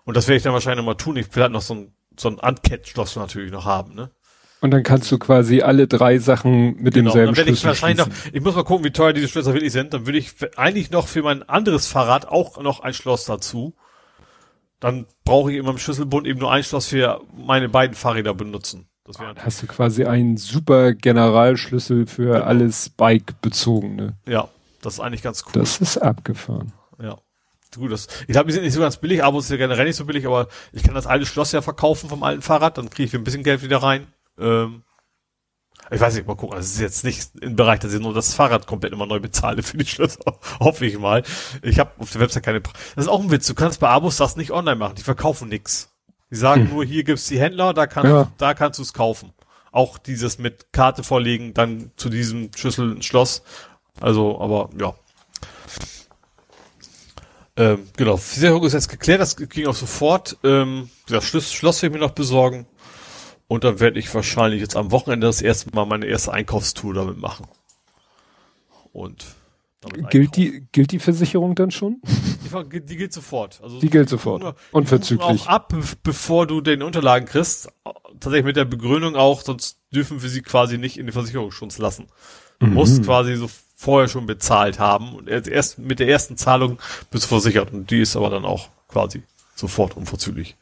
[0.05, 1.17] Und das werde ich dann wahrscheinlich nochmal tun.
[1.17, 4.11] Ich will halt noch so ein, so ein Uncat-Schloss natürlich noch haben, ne?
[4.61, 8.15] Und dann kannst du quasi alle drei Sachen mit genau, demselben dann ich wahrscheinlich noch,
[8.33, 9.93] ich muss mal gucken, wie teuer diese Schlösser wirklich sind.
[9.93, 13.75] Dann würde ich eigentlich noch für mein anderes Fahrrad auch noch ein Schloss dazu.
[14.79, 18.87] Dann brauche ich immer im Schlüsselbund eben nur ein Schloss für meine beiden Fahrräder benutzen.
[19.05, 22.45] Das wäre hast du quasi einen super Generalschlüssel für genau.
[22.45, 24.17] alles Bike-bezogene.
[24.29, 24.49] Ja,
[24.81, 25.53] das ist eigentlich ganz cool.
[25.55, 26.73] Das ist abgefahren.
[27.03, 27.19] Ja.
[27.75, 29.87] Gut, das, ich glaube, die sind nicht so ganz billig, aber es ist ja generell
[29.87, 32.91] nicht so billig, aber ich kann das alte Schloss ja verkaufen vom alten Fahrrad, dann
[32.91, 34.07] kriege ich ein bisschen Geld wieder rein.
[34.39, 34.83] Ähm,
[35.91, 38.35] ich weiß nicht, mal gucken, das ist jetzt nicht im Bereich, dass ich nur das
[38.35, 41.23] Fahrrad komplett immer neu bezahle für die Schlösser, hoffe ich mal.
[41.63, 44.17] Ich habe auf der Website keine, das ist auch ein Witz, du kannst bei Abos
[44.17, 45.91] das nicht online machen, die verkaufen nix.
[46.31, 46.71] Die sagen hm.
[46.71, 48.33] nur, hier gibt's die Händler, da, kann, ja.
[48.39, 49.33] da kannst du es kaufen.
[49.71, 53.43] Auch dieses mit Karte vorlegen, dann zu diesem Schlüssel Schloss.
[54.01, 54.95] Also, aber ja.
[57.57, 60.39] Ähm, genau, Versicherung ist jetzt geklärt, das ging auch sofort.
[60.43, 62.67] Ähm, das Schloss, Schloss will ich mir noch besorgen.
[63.47, 67.19] Und dann werde ich wahrscheinlich jetzt am Wochenende das erste Mal meine erste Einkaufstour damit
[67.19, 67.47] machen.
[68.93, 69.27] Und
[70.11, 72.01] Gilt die, gilt die Versicherung dann schon?
[72.05, 73.61] Die, die gilt sofort.
[73.63, 74.55] Also die gilt sofort.
[74.71, 75.27] Unverzüglich.
[75.27, 77.69] auch ab, bevor du den Unterlagen kriegst.
[78.21, 82.07] Tatsächlich mit der Begründung auch, sonst dürfen wir sie quasi nicht in den Versicherungsschutz lassen.
[82.61, 82.75] Du mhm.
[82.75, 83.49] musst quasi so
[83.83, 86.79] vorher schon bezahlt haben und erst mit der ersten Zahlung
[87.11, 89.25] bist du versichert und die ist aber dann auch quasi
[89.57, 90.57] sofort unverzüglich.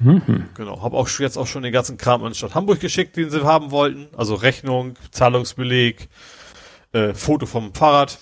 [0.00, 0.48] Mhm.
[0.54, 3.44] Genau, habe auch jetzt auch schon den ganzen Kram an Stadt Hamburg geschickt, den sie
[3.44, 6.08] haben wollten, also Rechnung, Zahlungsbeleg,
[6.92, 8.18] äh, Foto vom Fahrrad.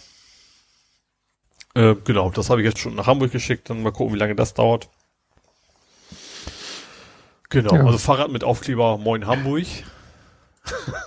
[1.74, 4.34] Äh, genau, das habe ich jetzt schon nach Hamburg geschickt, dann mal gucken, wie lange
[4.34, 4.90] das dauert.
[7.48, 7.86] Genau, ja.
[7.86, 9.64] also Fahrrad mit Aufkleber Moin Hamburg.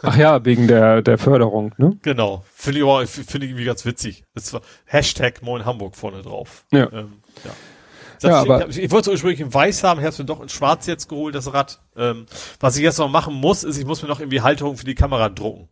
[0.03, 1.97] Ach ja, wegen der, der Förderung, ne?
[2.01, 2.43] Genau.
[2.53, 4.23] Finde ich aber, finde ich irgendwie ganz witzig.
[4.33, 6.65] Das war Hashtag Moin Hamburg vorne drauf.
[6.71, 6.91] Ja.
[6.91, 8.29] Ähm, ja.
[8.29, 10.41] ja aber ich, ich wollte es ursprünglich in weiß haben, ich habe es mir doch
[10.41, 11.81] in schwarz jetzt geholt, das Rad.
[11.95, 12.25] Ähm,
[12.59, 14.95] was ich jetzt noch machen muss, ist, ich muss mir noch irgendwie Halterung für die
[14.95, 15.69] Kamera drucken.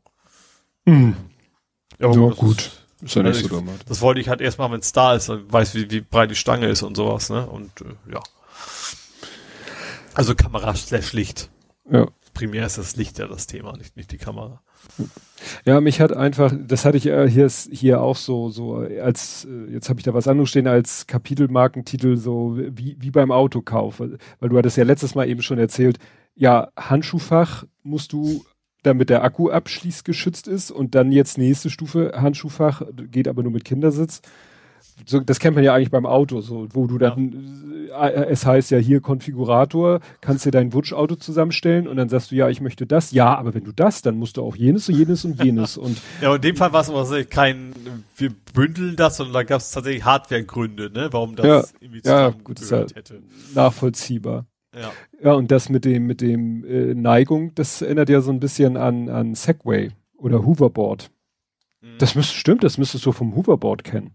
[0.86, 1.16] Hm.
[2.00, 2.58] Ja, ja gut.
[2.58, 3.86] Ist, ist ja nicht so dramatisch.
[3.88, 6.36] Das wollte ich halt erstmal, wenn es da ist, dann weiß, wie, wie breit die
[6.36, 7.46] Stange ist und sowas, ne?
[7.46, 8.22] Und äh, ja.
[10.14, 11.50] Also Kamera sehr schlicht.
[11.90, 12.08] Ja.
[12.34, 14.62] Primär ist das Licht ja das Thema, nicht, nicht die Kamera.
[15.66, 19.74] Ja, mich hat einfach, das hatte ich äh, hier, hier auch so, so als, äh,
[19.74, 24.18] jetzt habe ich da was anderes stehen als Kapitelmarkentitel, so wie, wie beim Autokauf, weil,
[24.40, 26.00] weil du hattest ja letztes Mal eben schon erzählt,
[26.36, 28.46] ja, Handschuhfach musst du
[28.84, 33.66] damit der Akku abschließgeschützt ist und dann jetzt nächste Stufe Handschuhfach, geht aber nur mit
[33.66, 34.22] Kindersitz.
[35.06, 38.08] So, das kennt man ja eigentlich beim Auto, so, wo du dann, ja.
[38.08, 42.36] äh, es heißt ja hier Konfigurator, kannst dir dein Wutschauto zusammenstellen und dann sagst du,
[42.36, 44.96] ja, ich möchte das, ja, aber wenn du das, dann musst du auch jenes und
[44.96, 46.02] jenes und jenes und.
[46.22, 47.74] ja, in dem Fall war es aber kein,
[48.18, 52.30] wir bündeln das, sondern da gab es tatsächlich Hardwaregründe, ne, warum das ja, irgendwie ja,
[52.30, 53.22] gut, hätte.
[53.56, 54.46] Nachvollziehbar.
[54.76, 54.92] Ja.
[55.24, 58.78] ja, und das mit dem, mit dem äh, Neigung, das erinnert ja so ein bisschen
[58.78, 61.10] an, an Segway oder Hoverboard.
[61.82, 61.98] Mhm.
[61.98, 64.12] Das müsste, stimmt, das müsstest du vom Hoverboard kennen.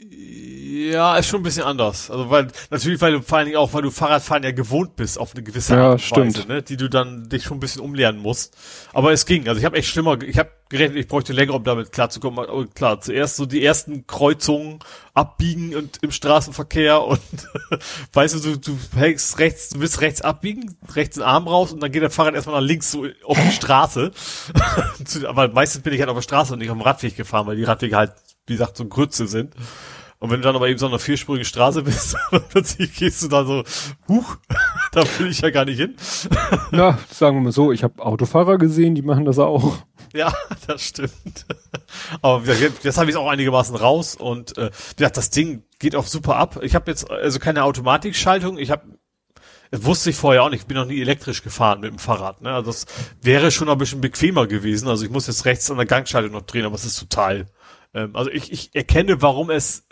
[0.00, 2.08] Ja, ist schon ein bisschen anders.
[2.08, 5.18] Also weil natürlich, weil du vor allen Dingen auch, weil du Fahrradfahren ja gewohnt bist
[5.18, 6.38] auf eine gewisse Art ja, und stimmt.
[6.38, 8.56] Weise, ne, die du dann dich schon ein bisschen umlernen musst.
[8.92, 9.48] Aber es ging.
[9.48, 12.38] Also ich habe echt schlimmer, ich habe gerechnet, ich bräuchte länger, um damit klarzukommen.
[12.38, 14.78] Aber klar, zuerst so die ersten Kreuzungen
[15.14, 17.20] abbiegen und im Straßenverkehr und
[18.12, 21.82] weißt du, du, du hängst rechts, du willst rechts abbiegen, rechts den Arm raus und
[21.82, 24.12] dann geht der Fahrrad erstmal nach links so auf die Straße.
[25.26, 27.56] Aber meistens bin ich halt auf der Straße und nicht auf dem Radweg gefahren, weil
[27.56, 28.12] die Radwege halt,
[28.48, 29.54] wie gesagt, so Grütze sind.
[30.20, 33.28] Und wenn du dann aber eben so eine vierspurige Straße bist, dann plötzlich gehst du
[33.28, 33.62] da so,
[34.08, 34.36] huch,
[34.92, 35.94] da will ich ja gar nicht hin.
[36.72, 39.78] Na, sagen wir mal so, ich habe Autofahrer gesehen, die machen das auch.
[40.14, 40.34] Ja,
[40.66, 41.46] das stimmt.
[42.22, 46.06] Aber jetzt habe ich es auch einigermaßen raus und äh, ja, das Ding geht auch
[46.06, 46.60] super ab.
[46.62, 48.58] Ich habe jetzt also keine Automatikschaltung.
[48.58, 48.98] Ich habe
[49.70, 50.62] wusste ich vorher auch nicht.
[50.62, 52.40] Ich bin noch nie elektrisch gefahren mit dem Fahrrad.
[52.40, 52.52] Ne?
[52.52, 52.86] Also das
[53.20, 54.88] wäre schon ein bisschen bequemer gewesen.
[54.88, 57.46] Also ich muss jetzt rechts an der Gangschaltung noch drehen, aber es ist total.
[57.98, 59.86] Ähm, also ich, ich erkenne, warum es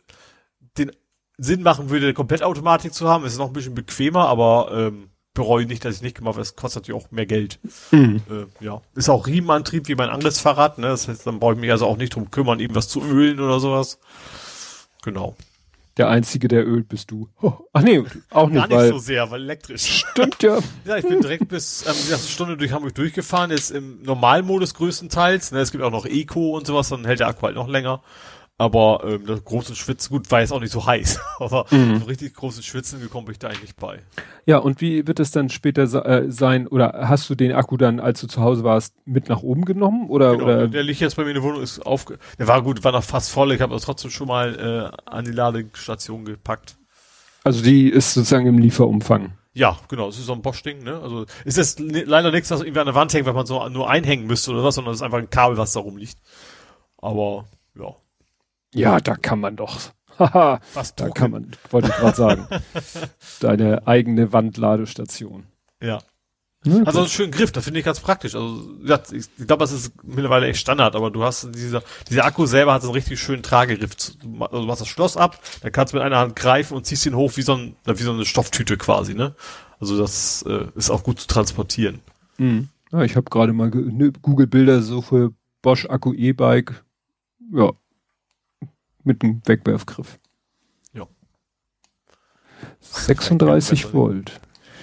[0.78, 0.92] den
[1.38, 3.24] Sinn machen würde, Komplettautomatik zu haben.
[3.24, 6.42] Ist noch ein bisschen bequemer, aber ähm, bereue nicht, dass ich nicht gemacht habe.
[6.42, 7.58] Es kostet natürlich auch mehr Geld.
[7.90, 8.22] Mhm.
[8.30, 8.80] Äh, ja.
[8.94, 10.78] Ist auch Riemenantrieb wie mein anderes Fahrrad.
[10.78, 10.88] Ne?
[10.88, 13.38] Das heißt, dann brauche ich mich also auch nicht drum kümmern, eben was zu ölen
[13.40, 13.98] oder sowas.
[15.02, 15.36] Genau.
[15.96, 17.28] Der Einzige, der ölt, bist du.
[17.40, 18.56] Oh, ach nee, auch nicht.
[18.56, 20.04] Gar nicht weil so sehr, weil elektrisch.
[20.10, 20.58] Stimmt ja.
[20.84, 25.52] ja, ich bin direkt bis ähm, eine Stunde durch Hamburg durchgefahren, ist im Normalmodus größtenteils.
[25.52, 25.60] Ne?
[25.60, 28.02] Es gibt auch noch Eco und sowas, dann hält der Akku halt noch länger.
[28.58, 31.98] Aber ähm, das große Schwitzen, gut, war jetzt auch nicht so heiß, aber mhm.
[31.98, 34.00] so richtig großes Schwitzen gekommen bin ich da eigentlich bei.
[34.46, 38.00] Ja, und wie wird es dann später äh, sein, oder hast du den Akku dann,
[38.00, 40.08] als du zu Hause warst, mit nach oben genommen?
[40.08, 40.68] Oder, genau, oder?
[40.68, 42.06] Der liegt jetzt bei mir in der Wohnung, ist auf,
[42.38, 45.26] der war gut, war noch fast voll, ich habe das trotzdem schon mal äh, an
[45.26, 46.76] die Ladestation gepackt.
[47.44, 49.34] Also die ist sozusagen im Lieferumfang.
[49.52, 51.00] Ja, genau, es ist so ein Bosch-Ding, ne?
[51.00, 53.88] Also ist jetzt leider nichts, was irgendwie an der Wand hängt, weil man so nur
[53.88, 56.18] einhängen müsste oder was, sondern es ist einfach ein Kabel, was da rumliegt.
[56.98, 57.94] Aber ja,
[58.80, 59.78] ja, da kann man doch.
[60.18, 62.48] Haha, Was da kann man, wollte ich gerade sagen.
[63.40, 65.44] Deine eigene Wandladestation.
[65.82, 66.00] Ja.
[66.64, 68.34] Ja, also einen schönen Griff, das finde ich ganz praktisch.
[68.34, 72.24] Also ja, ich, ich glaube, das ist mittlerweile echt Standard, aber du hast dieser dieser
[72.24, 73.92] Akku selber hat so einen richtig schönen Tragegriff.
[73.92, 77.06] Also du machst das Schloss ab, dann kannst du mit einer Hand greifen und ziehst
[77.06, 79.34] ihn hoch wie so, ein, wie so eine Stofftüte quasi, ne?
[79.78, 82.00] Also das äh, ist auch gut zu transportieren.
[82.38, 82.68] Mhm.
[82.90, 85.32] Ja, ich habe gerade mal ne, Google Bilder so für
[85.62, 86.84] Bosch Akku E-Bike.
[87.52, 87.72] Ja,
[89.06, 90.18] mit einem Wegwerfgriff.
[90.92, 91.06] Ja.
[92.80, 94.40] 36 Volt.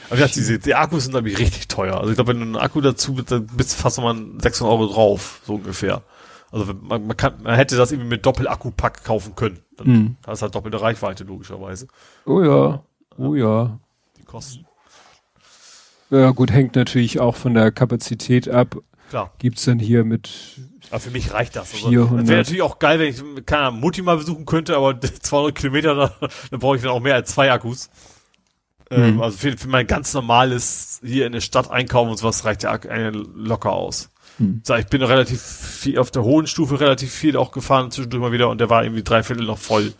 [0.09, 1.97] Aber ja, diese, die Akkus sind, glaube ich, richtig teuer.
[1.97, 4.71] Also ich glaube, wenn du einen Akku dazu bist, dann bist du fast nochmal 600
[4.71, 6.03] Euro drauf, so ungefähr.
[6.51, 9.59] Also man, man, kann, man hätte das irgendwie mit Doppelakku-Pack kaufen können.
[9.77, 10.17] Dann mhm.
[10.27, 11.87] hast halt doppelte Reichweite, logischerweise.
[12.25, 12.83] Oh ja,
[13.17, 13.79] oh ja.
[14.17, 14.65] Die Kosten.
[16.11, 18.77] Ja gut, hängt natürlich auch von der Kapazität ab.
[19.09, 19.31] Klar.
[19.39, 20.59] Gibt's denn hier mit
[20.93, 21.73] aber für mich reicht das.
[21.73, 22.27] Also, 400.
[22.27, 26.27] Wäre natürlich auch geil, wenn ich keine Mutti mal besuchen könnte, aber 200 Kilometer, da,
[26.51, 27.89] da brauche ich dann auch mehr als zwei Akkus.
[28.91, 29.21] Ähm, mhm.
[29.23, 32.71] also für, für mein ganz normales hier in der Stadt einkaufen und sowas reicht der
[32.71, 32.89] Akku
[33.33, 34.11] locker aus.
[34.37, 34.61] Mhm.
[34.77, 38.49] Ich bin relativ viel auf der hohen Stufe relativ viel auch gefahren zwischendurch mal wieder
[38.49, 39.93] und der war irgendwie drei Viertel noch voll,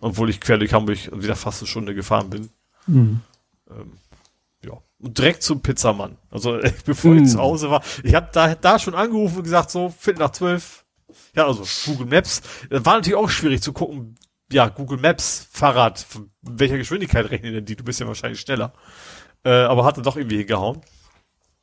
[0.00, 2.50] obwohl ich quer durch Hamburg wieder fast eine Stunde gefahren bin.
[2.88, 3.20] Mhm.
[3.70, 3.92] Ähm,
[5.12, 6.18] direkt zum Pizzamann.
[6.30, 7.24] Also bevor mm.
[7.24, 7.82] ich zu Hause war.
[8.02, 10.84] Ich habe da, da schon angerufen und gesagt, so, Viertel nach zwölf,
[11.34, 12.42] Ja, also Google Maps.
[12.70, 14.16] War natürlich auch schwierig zu gucken,
[14.52, 16.06] ja, Google Maps, Fahrrad,
[16.42, 17.76] welcher Geschwindigkeit rechnen denn die?
[17.76, 18.72] Du bist ja wahrscheinlich schneller.
[19.44, 20.80] Äh, aber hatte doch irgendwie hingehauen.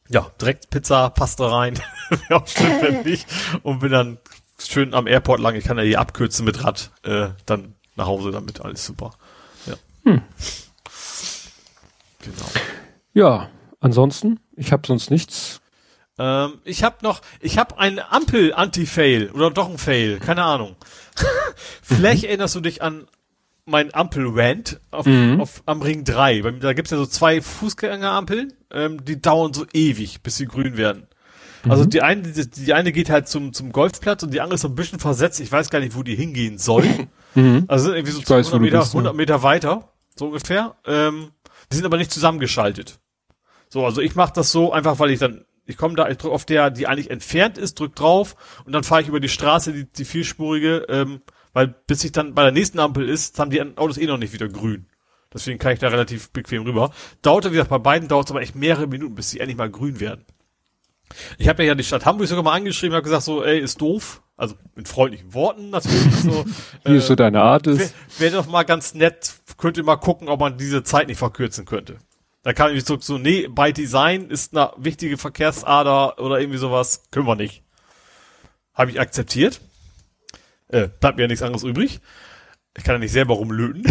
[0.09, 1.79] Ja, direkt Pizza, Pasta rein.
[2.09, 3.25] Wäre auch schlimm, wenn nicht.
[3.63, 4.17] Und bin dann
[4.59, 5.55] schön am Airport lang.
[5.55, 6.91] Ich kann ja hier abkürzen mit Rad.
[7.03, 8.61] Äh, dann nach Hause damit.
[8.61, 9.11] Alles super.
[9.65, 9.75] Ja.
[10.03, 10.21] Hm.
[12.19, 12.51] Genau.
[13.13, 13.49] Ja,
[13.79, 15.61] ansonsten, ich habe sonst nichts.
[16.17, 20.75] Ähm, ich habe noch, ich habe ein Ampel-Anti-Fail oder doch ein Fail, keine Ahnung.
[21.81, 23.07] Vielleicht erinnerst du dich an
[23.65, 25.39] mein Ampel-Rant auf, mhm.
[25.39, 26.41] auf, am Ring 3.
[26.59, 31.07] Da gibt's ja so zwei Fußgängerampeln, ähm, die dauern so ewig, bis sie grün werden.
[31.69, 31.89] Also mhm.
[31.91, 34.67] die eine, die, die, eine geht halt zum, zum Golfplatz und die andere ist so
[34.67, 35.39] ein bisschen versetzt.
[35.39, 36.85] Ich weiß gar nicht, wo die hingehen soll.
[37.33, 37.63] Mhm.
[37.69, 40.75] Also irgendwie so 200 Meter, bist, 100 Meter weiter, so ungefähr.
[40.85, 41.31] Ähm,
[41.71, 42.99] die sind aber nicht zusammengeschaltet.
[43.71, 46.33] So, also ich mache das so einfach, weil ich dann, ich komme da, ich drück
[46.33, 48.35] auf der, die eigentlich entfernt ist, drück drauf
[48.65, 51.21] und dann fahre ich über die Straße, die, die vierspurige, ähm,
[51.53, 54.33] weil bis ich dann bei der nächsten Ampel ist, haben die Autos eh noch nicht
[54.33, 54.87] wieder grün.
[55.33, 56.91] Deswegen kann ich da relativ bequem rüber.
[57.21, 59.69] Dauerte, wie gesagt, bei beiden dauert es aber echt mehrere Minuten, bis sie endlich mal
[59.69, 60.25] grün werden.
[61.37, 64.21] Ich habe ja die Stadt Hamburg sogar mal angeschrieben, habe gesagt so, ey, ist doof.
[64.35, 66.13] Also mit freundlichen Worten natürlich.
[66.15, 66.45] So,
[66.83, 67.79] Wie äh, so deine Art ist.
[68.17, 71.19] Wäre wär doch mal ganz nett, könnt ihr mal gucken, ob man diese Zeit nicht
[71.19, 71.99] verkürzen könnte.
[72.43, 77.03] Da kam ich zurück so, nee, bei Design ist eine wichtige Verkehrsader oder irgendwie sowas,
[77.11, 77.63] können wir nicht.
[78.73, 79.61] Habe ich akzeptiert.
[80.69, 81.99] Äh, bleibt mir ja nichts anderes übrig.
[82.75, 83.83] Ich kann ja nicht selber rumlöten.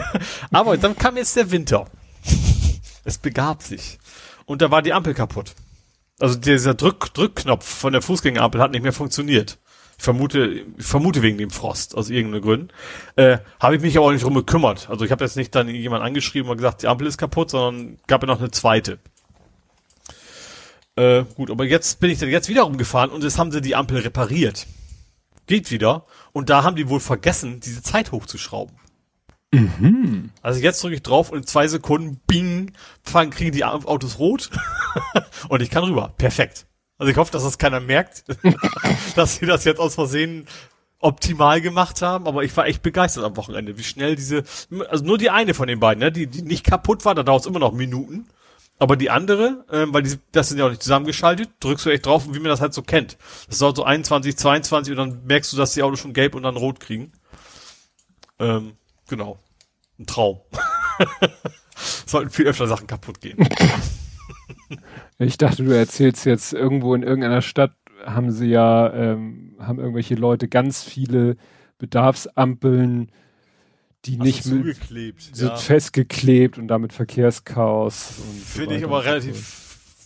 [0.50, 1.86] Aber dann kam jetzt der Winter.
[3.04, 3.98] Es begab sich.
[4.46, 5.54] Und da war die Ampel kaputt.
[6.18, 9.58] Also dieser Drück, Drückknopf von der Fußgängerampel hat nicht mehr funktioniert.
[10.00, 12.72] Ich vermute, ich vermute wegen dem Frost, aus irgendeinem Grund.
[13.16, 14.88] Äh, habe ich mich aber auch nicht drum gekümmert.
[14.88, 17.98] Also ich habe jetzt nicht dann jemand angeschrieben und gesagt, die Ampel ist kaputt, sondern
[18.06, 18.98] gab ja noch eine zweite.
[20.96, 23.76] Äh, gut, aber jetzt bin ich dann jetzt wieder rumgefahren und jetzt haben sie die
[23.76, 24.66] Ampel repariert.
[25.46, 26.06] Geht wieder.
[26.32, 28.74] Und da haben die wohl vergessen, diese Zeit hochzuschrauben.
[29.52, 30.30] Mhm.
[30.40, 32.72] Also jetzt drücke ich drauf und in zwei Sekunden, bing,
[33.02, 34.48] fangen, kriegen die Autos rot
[35.50, 36.14] und ich kann rüber.
[36.16, 36.64] Perfekt.
[37.00, 38.24] Also ich hoffe, dass das keiner merkt,
[39.16, 40.46] dass sie das jetzt aus Versehen
[41.00, 44.44] optimal gemacht haben, aber ich war echt begeistert am Wochenende, wie schnell diese,
[44.88, 47.40] also nur die eine von den beiden, ne, die, die nicht kaputt war, da dauert
[47.40, 48.28] es immer noch Minuten,
[48.78, 52.06] aber die andere, ähm, weil die, das sind ja auch nicht zusammengeschaltet, drückst du echt
[52.06, 53.16] drauf, wie man das halt so kennt.
[53.48, 56.42] Das dauert so 21, 22 und dann merkst du, dass die Autos schon gelb und
[56.42, 57.12] dann rot kriegen.
[58.38, 58.74] Ähm,
[59.10, 59.40] Genau.
[59.98, 60.40] Ein Traum.
[62.06, 63.36] Sollten viel öfter Sachen kaputt gehen.
[65.28, 67.72] ich dachte, du erzählst jetzt irgendwo in irgendeiner Stadt
[68.04, 71.36] haben sie ja, ähm, haben irgendwelche Leute ganz viele
[71.78, 73.12] Bedarfsampeln,
[74.06, 74.76] die Ach, nicht mit,
[75.20, 75.56] sind ja.
[75.56, 78.14] festgeklebt und damit Verkehrschaos.
[78.46, 79.36] Finde so ich aber relativ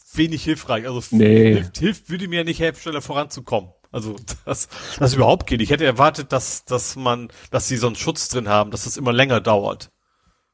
[0.05, 0.18] so.
[0.18, 0.86] wenig hilfreich.
[0.86, 1.55] Also nee.
[1.55, 3.70] hilft, hilft, würde mir nicht helfen, schneller voranzukommen.
[3.93, 4.68] Also, dass
[4.99, 5.60] das überhaupt geht.
[5.60, 8.97] Ich hätte erwartet, dass, dass man, dass sie so einen Schutz drin haben, dass das
[8.97, 9.93] immer länger dauert.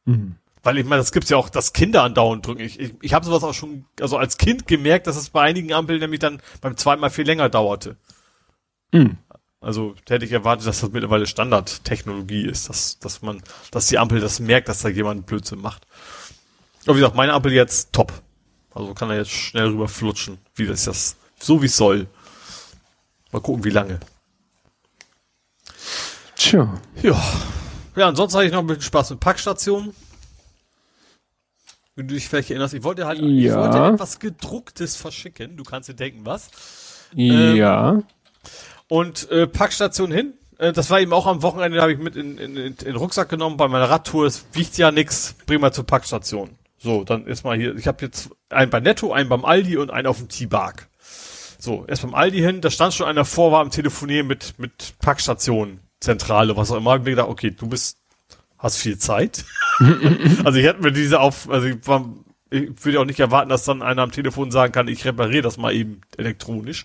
[0.05, 0.37] Mhm.
[0.63, 2.61] Weil ich meine, das gibt's ja auch, dass Kinder andauernd drücken.
[2.61, 5.73] Ich, ich, ich habe sowas auch schon, also als Kind gemerkt, dass es bei einigen
[5.73, 7.97] Ampeln nämlich dann beim zweiten Mal viel länger dauerte.
[8.93, 9.17] Mhm.
[9.61, 14.21] Also hätte ich erwartet, dass das mittlerweile Standardtechnologie ist, dass, dass man, dass die Ampel
[14.21, 15.87] das merkt, dass da jemand Blödsinn macht.
[16.87, 18.13] Aber wie gesagt, meine Ampel jetzt top.
[18.75, 22.07] Also kann er jetzt schnell rüber flutschen, wie das das, so wie es soll.
[23.33, 24.01] Mal gucken, wie lange.
[26.37, 26.81] Tja.
[27.03, 27.21] Ja.
[27.97, 29.95] Ja, ansonsten hatte ich noch ein bisschen Spaß mit Packstationen.
[32.01, 33.27] Wenn du dich vielleicht erinnerst, ich wollte halt ja.
[33.27, 35.59] ich wollte etwas gedrucktes verschicken.
[35.59, 36.49] Du kannst dir denken, was.
[37.15, 37.93] Ja.
[37.93, 38.05] Ähm,
[38.89, 40.33] und äh, Packstation hin.
[40.57, 43.29] Äh, das war eben auch am Wochenende, habe ich mit in, in, in, den Rucksack
[43.29, 44.25] genommen bei meiner Radtour.
[44.25, 45.35] Es wiegt ja nix.
[45.45, 46.57] Bring mal zur Packstation.
[46.79, 47.77] So, dann ist mal hier.
[47.77, 50.89] Ich habe jetzt einen bei Netto, einen beim Aldi und einen auf dem T-Bark.
[51.59, 54.95] So, erst beim Aldi hin, da stand schon einer vor, war am Telefonieren mit, mit
[55.01, 56.97] Packstation, Zentrale, was auch immer.
[56.97, 57.99] Ich mir gedacht, okay, du bist,
[58.61, 59.45] hast viel Zeit.
[60.45, 62.09] also ich hätte mir diese auf, also ich, war,
[62.51, 65.57] ich würde auch nicht erwarten, dass dann einer am Telefon sagen kann, ich repariere das
[65.57, 66.85] mal eben elektronisch.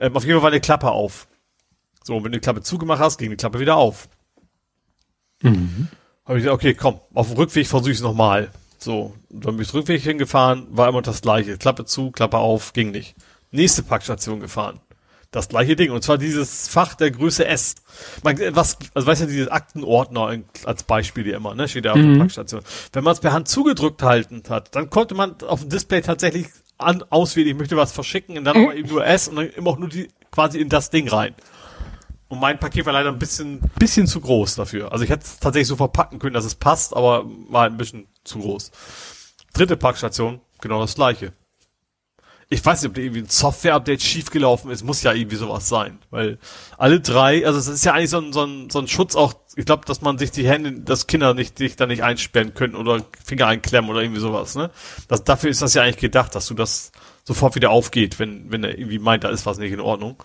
[0.00, 1.28] Ähm, auf jeden Fall war eine Klappe auf.
[2.02, 4.08] So, und wenn du die Klappe zugemacht hast, ging die Klappe wieder auf.
[5.42, 5.88] Mhm.
[6.24, 8.50] Habe ich gesagt, okay, komm, auf dem Rückweg versuche ich es nochmal.
[8.78, 11.56] So, dann bin ich Rückweg hingefahren, war immer das gleiche.
[11.56, 13.14] Klappe zu, Klappe auf, ging nicht
[13.52, 14.80] nächste Packstation gefahren.
[15.32, 15.90] Das gleiche Ding.
[15.90, 17.76] Und zwar dieses Fach der Größe S.
[18.22, 21.98] Man, was, also weißt du, dieses Aktenordner als Beispiel hier immer, ne, steht ja auf
[21.98, 22.12] mhm.
[22.12, 22.60] der Packstation.
[22.92, 26.46] Wenn man es per Hand zugedrückt halten hat, dann konnte man auf dem Display tatsächlich
[26.76, 28.64] an, auswählen, ich möchte was verschicken und dann mhm.
[28.64, 31.34] aber eben nur S und dann immer auch nur die, quasi in das Ding rein.
[32.28, 34.92] Und mein Paket war leider ein bisschen, bisschen zu groß dafür.
[34.92, 38.06] Also ich hätte es tatsächlich so verpacken können, dass es passt, aber war ein bisschen
[38.24, 38.70] zu groß.
[39.54, 41.32] Dritte Packstation, genau das gleiche.
[42.52, 45.98] Ich weiß nicht, ob da irgendwie ein Software-Update schiefgelaufen ist, muss ja irgendwie sowas sein.
[46.10, 46.38] Weil
[46.76, 49.32] alle drei, also es ist ja eigentlich so ein, so ein, so ein Schutz auch,
[49.56, 52.74] ich glaube, dass man sich die Hände, dass Kinder nicht sich da nicht einsperren können
[52.74, 54.70] oder Finger einklemmen oder irgendwie sowas, ne?
[55.08, 56.92] Das, dafür ist das ja eigentlich gedacht, dass du das
[57.24, 60.22] sofort wieder aufgeht, wenn, wenn er irgendwie meint, da ist was nicht in Ordnung.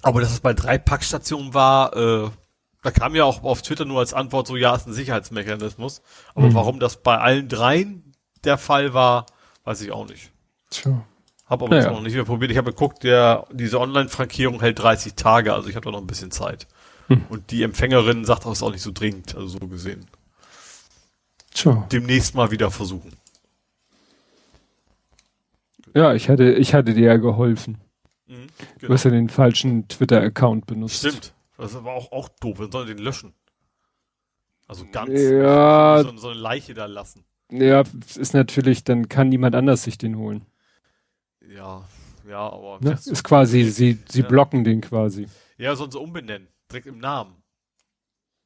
[0.00, 2.30] Aber dass es bei drei Packstationen war, äh,
[2.82, 6.00] da kam ja auch auf Twitter nur als Antwort so, ja, ist ein Sicherheitsmechanismus.
[6.34, 6.54] Aber mhm.
[6.54, 9.26] warum das bei allen dreien der Fall war,
[9.64, 10.31] weiß ich auch nicht.
[10.72, 11.04] Tja.
[11.46, 11.90] Hab aber naja.
[11.90, 12.50] noch nicht mehr probiert.
[12.50, 16.06] Ich habe geguckt, der, diese Online-Frankierung hält 30 Tage, also ich habe da noch ein
[16.06, 16.66] bisschen Zeit.
[17.08, 17.26] Hm.
[17.28, 20.06] Und die Empfängerin sagt auch, ist auch nicht so dringend, also so gesehen.
[21.52, 21.86] Tja.
[21.92, 23.12] Demnächst mal wieder versuchen.
[25.94, 27.78] Ja, ich hatte, ich hatte dir ja geholfen.
[28.26, 28.46] Mhm,
[28.78, 28.88] genau.
[28.88, 31.00] Du hast ja den falschen Twitter-Account benutzt.
[31.00, 31.34] Stimmt.
[31.58, 32.60] Das ist aber auch, auch doof.
[32.60, 33.34] Wir sollen den löschen.
[34.66, 37.24] Also ganz ja, so, so eine Leiche da lassen.
[37.50, 37.82] Ja,
[38.16, 40.46] ist natürlich, dann kann niemand anders sich den holen.
[41.54, 41.84] Ja,
[42.28, 42.78] ja, aber.
[42.80, 42.92] Ne?
[42.92, 44.26] Ist quasi, sie, sie ja.
[44.26, 45.26] blocken den quasi.
[45.58, 46.48] Ja, sie umbenennen.
[46.70, 47.34] Direkt im Namen.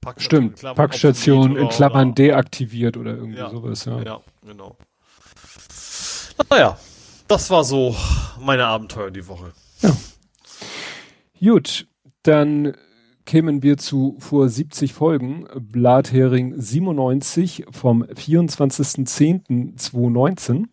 [0.00, 4.00] Packstation Stimmt, in Packstation in Klammern deaktiviert oder irgendwie ja, sowas, ja.
[4.02, 4.76] Ja, genau.
[6.48, 6.78] Naja,
[7.26, 7.96] das war so
[8.38, 9.52] meine Abenteuer die Woche.
[9.80, 9.90] Ja.
[11.40, 11.88] Gut,
[12.22, 12.76] dann
[13.24, 20.68] kämen wir zu vor 70 Folgen, Blathering 97 vom 24.10.2019.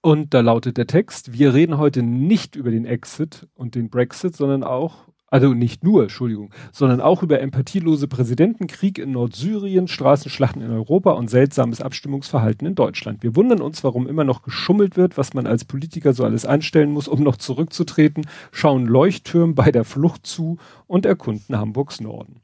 [0.00, 4.36] Und da lautet der Text, wir reden heute nicht über den Exit und den Brexit,
[4.36, 10.70] sondern auch, also nicht nur, Entschuldigung, sondern auch über empathielose Präsidentenkrieg in Nordsyrien, Straßenschlachten in
[10.70, 13.24] Europa und seltsames Abstimmungsverhalten in Deutschland.
[13.24, 16.92] Wir wundern uns, warum immer noch geschummelt wird, was man als Politiker so alles anstellen
[16.92, 22.40] muss, um noch zurückzutreten, schauen Leuchttürmen bei der Flucht zu und erkunden Hamburgs Norden.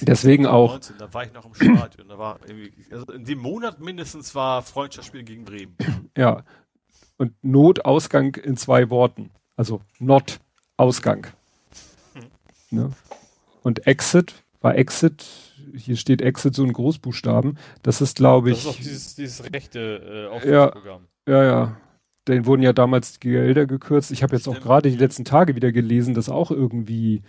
[0.00, 0.72] Deswegen auch.
[0.72, 2.08] 19, da war ich noch im Stadion.
[2.08, 2.38] Da war
[2.90, 5.76] also in dem Monat mindestens war Freundschaftsspiel gegen Bremen.
[6.16, 6.44] Ja.
[7.16, 9.30] Und Notausgang in zwei Worten.
[9.56, 10.40] Also Not
[10.76, 11.26] Ausgang.
[12.14, 12.22] Hm.
[12.70, 12.92] Ne?
[13.62, 15.26] Und Exit war Exit.
[15.74, 17.58] Hier steht Exit so in Großbuchstaben.
[17.82, 18.64] Das ist, glaube ich.
[18.64, 20.72] Das ist auch dieses, dieses rechte äh, ja,
[21.26, 21.76] ja, ja.
[22.26, 24.10] Den wurden ja damals Gelder gekürzt.
[24.10, 27.22] Ich habe jetzt auch gerade die letzten Tage wieder gelesen, dass auch irgendwie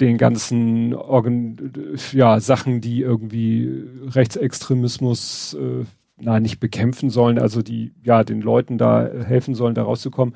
[0.00, 1.72] den ganzen Organ
[2.12, 5.84] ja, Sachen, die irgendwie Rechtsextremismus äh,
[6.20, 10.34] na, nicht bekämpfen sollen, also die ja den Leuten da helfen sollen, da rauszukommen.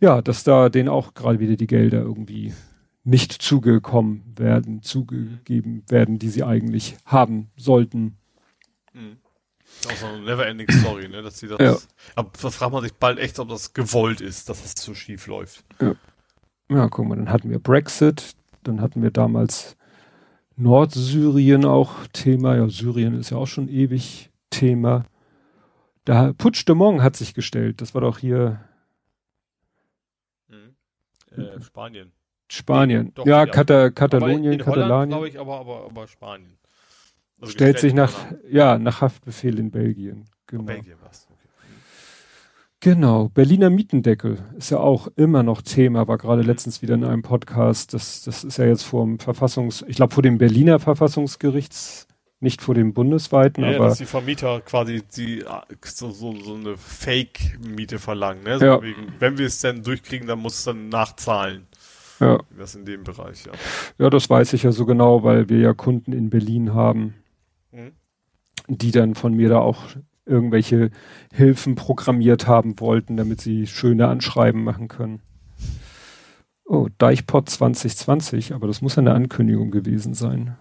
[0.00, 2.52] Ja, dass da denen auch gerade wieder die Gelder irgendwie
[3.04, 8.16] nicht zugekommen werden, zugegeben werden, die sie eigentlich haben sollten.
[8.92, 9.16] Mhm.
[9.86, 11.22] Auch so eine never-ending Story, ne?
[11.22, 11.58] Dass sie das.
[11.60, 11.76] Ja.
[12.16, 15.26] Aber da fragt man sich bald echt, ob das gewollt ist, dass das so schief
[15.26, 15.64] läuft.
[15.80, 15.94] Ja.
[16.70, 19.76] Ja, guck mal, dann hatten wir Brexit, dann hatten wir damals
[20.56, 22.56] Nordsyrien auch Thema.
[22.56, 25.04] Ja, Syrien ist ja auch schon ewig Thema.
[26.04, 27.80] Da Putsch de Mong hat sich gestellt.
[27.80, 28.60] Das war doch hier.
[30.48, 30.74] Hm.
[31.30, 32.12] Äh, Spanien.
[32.50, 33.12] Spanien.
[33.14, 35.10] Doch, ja, Kata Katalonien, Katalanien.
[35.10, 36.58] glaube ich, aber, aber, aber Spanien.
[37.40, 38.12] Also stellt sich nach,
[38.50, 40.24] ja, nach Haftbefehl in Belgien.
[40.46, 40.64] Genau.
[40.64, 41.27] Belgien was.
[42.80, 47.22] Genau, Berliner Mietendeckel ist ja auch immer noch Thema, war gerade letztens wieder in einem
[47.22, 47.92] Podcast.
[47.92, 52.06] Das, das ist ja jetzt vor dem Verfassungs, ich glaube vor dem Berliner Verfassungsgerichts,
[52.38, 53.78] nicht vor dem bundesweiten, ja, aber.
[53.78, 55.44] Ja, dass die Vermieter quasi die,
[55.84, 58.60] so, so, so eine Fake-Miete verlangen, ne?
[58.60, 58.80] So ja.
[58.80, 61.66] wegen, wenn wir es denn durchkriegen, dann muss es dann nachzahlen.
[62.20, 62.38] Ja.
[62.56, 63.52] Das in dem Bereich, ja.
[63.98, 67.14] Ja, das weiß ich ja so genau, weil wir ja Kunden in Berlin haben,
[67.72, 67.90] mhm.
[68.68, 69.82] die dann von mir da auch
[70.28, 70.90] irgendwelche
[71.32, 75.20] Hilfen programmiert haben wollten, damit sie schöne Anschreiben machen können.
[76.64, 80.56] Oh, Deichpot 2020, aber das muss eine Ankündigung gewesen sein.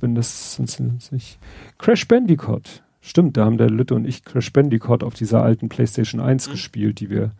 [0.00, 1.38] Wenn das sonst nicht.
[1.78, 2.82] Crash Bandicoot.
[3.02, 6.52] Stimmt, da haben der Lütte und ich Crash Bandicoot auf dieser alten PlayStation 1 mhm.
[6.52, 7.32] gespielt, die wir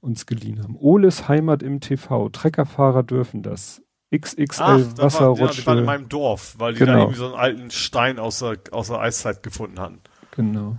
[0.00, 0.76] uns geliehen haben.
[0.78, 2.30] Oles Heimat im TV.
[2.30, 3.82] Treckerfahrer dürfen das.
[4.14, 5.40] XXL Ach, Wasserrutsche.
[5.40, 6.92] War, ja, die waren in meinem Dorf, weil die genau.
[6.92, 10.00] da irgendwie so einen alten Stein aus der, aus der Eiszeit gefunden hatten.
[10.30, 10.78] Genau.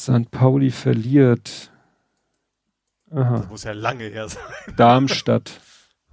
[0.00, 0.30] St.
[0.30, 1.70] Pauli verliert.
[3.10, 3.38] Aha.
[3.38, 4.42] Das muss ja lange her sein.
[4.76, 5.60] Darmstadt.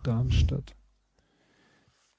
[0.04, 0.76] Darmstadt.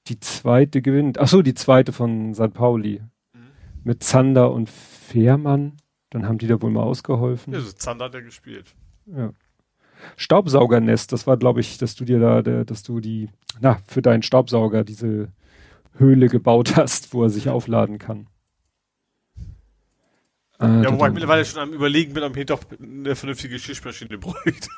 [0.07, 1.19] Die zweite gewinnt.
[1.19, 2.53] Ach so, die zweite von St.
[2.53, 3.01] Pauli.
[3.33, 3.39] Mhm.
[3.83, 5.77] Mit Zander und Fährmann.
[6.09, 7.53] Dann haben die da wohl mal ausgeholfen.
[7.53, 8.73] Ja, also Zander hat ja gespielt.
[9.05, 9.31] Ja.
[10.15, 14.01] Staubsaugernest, das war, glaube ich, dass du dir da, der, dass du die, na, für
[14.01, 15.27] deinen Staubsauger diese
[15.97, 18.27] Höhle gebaut hast, wo er sich aufladen kann.
[20.61, 24.17] Äh, ja, wobei ich mittlerweile schon am überlegen bin, ob ich doch eine vernünftige Geschirrspülmaschine
[24.17, 24.69] bräuchte.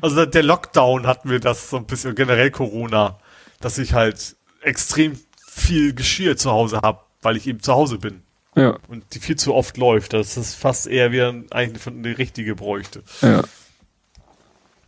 [0.00, 3.18] also der Lockdown hatten wir das so ein bisschen, generell Corona,
[3.60, 8.22] dass ich halt extrem viel Geschirr zu Hause habe, weil ich eben zu Hause bin.
[8.54, 8.78] Ja.
[8.88, 10.12] Und die viel zu oft läuft.
[10.12, 13.02] Das ist fast eher wie ein, eigentlich eine richtige bräuchte.
[13.20, 13.42] Ja.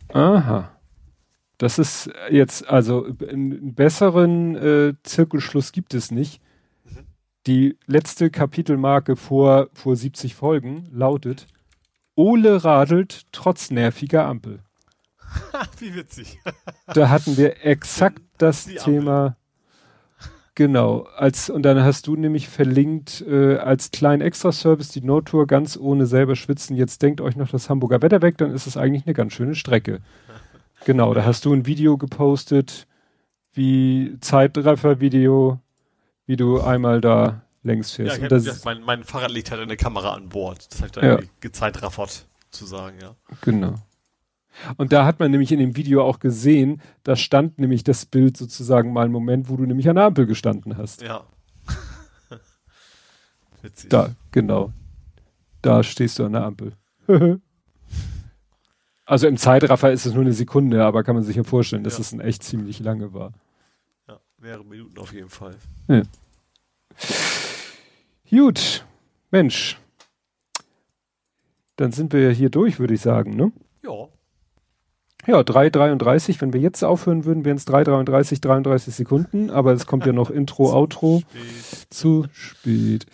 [0.09, 0.71] Aha.
[1.59, 6.41] Das ist jetzt, also einen besseren äh, Zirkelschluss gibt es nicht.
[7.49, 11.47] Die letzte Kapitelmarke vor, vor 70 Folgen lautet
[12.13, 14.59] Ole radelt trotz nerviger Ampel.
[15.79, 16.37] Wie witzig.
[16.93, 19.35] da hatten wir exakt das Thema.
[20.53, 25.75] Genau, als und dann hast du nämlich verlinkt äh, als kleinen Extra-Service die Nordtour ganz
[25.75, 26.75] ohne selber schwitzen.
[26.75, 29.55] Jetzt denkt euch noch das Hamburger Wetter weg, dann ist es eigentlich eine ganz schöne
[29.55, 30.01] Strecke.
[30.85, 32.87] Genau, da hast du ein Video gepostet,
[33.51, 35.59] wie Zeitraffer-Video,
[36.29, 38.17] wie du einmal da längs fährst.
[38.17, 40.71] Ja, hab, das, mein, mein Fahrrad liegt halt eine Kamera an Bord.
[40.71, 41.19] Das ich da Ja.
[41.39, 43.15] gezeitraffert zu sagen, ja.
[43.41, 43.73] Genau.
[44.77, 48.37] Und da hat man nämlich in dem Video auch gesehen, da stand nämlich das Bild
[48.37, 51.01] sozusagen mal einen Moment, wo du nämlich an der Ampel gestanden hast.
[51.01, 51.23] Ja.
[53.63, 53.89] Witzig.
[53.89, 54.71] Da, genau.
[55.63, 56.73] Da stehst du an der Ampel.
[59.05, 61.95] also im Zeitraffer ist es nur eine Sekunde, aber kann man sich ja vorstellen, dass
[61.97, 62.01] Ja.
[62.01, 63.33] es ein echt ziemlich lange war.
[64.41, 65.55] Ja, mehrere Minuten auf jeden Fall.
[68.29, 68.85] Gut,
[69.31, 69.77] Mensch.
[71.75, 73.51] Dann sind wir ja hier durch, würde ich sagen, ne?
[73.83, 74.07] Ja.
[75.27, 76.41] Ja, 3,33.
[76.41, 79.49] Wenn wir jetzt aufhören würden, wären es 3,33, 33 Sekunden.
[79.49, 81.21] Aber es kommt ja noch Intro, Outro.
[81.29, 81.87] Spät.
[81.93, 83.05] Zu spät.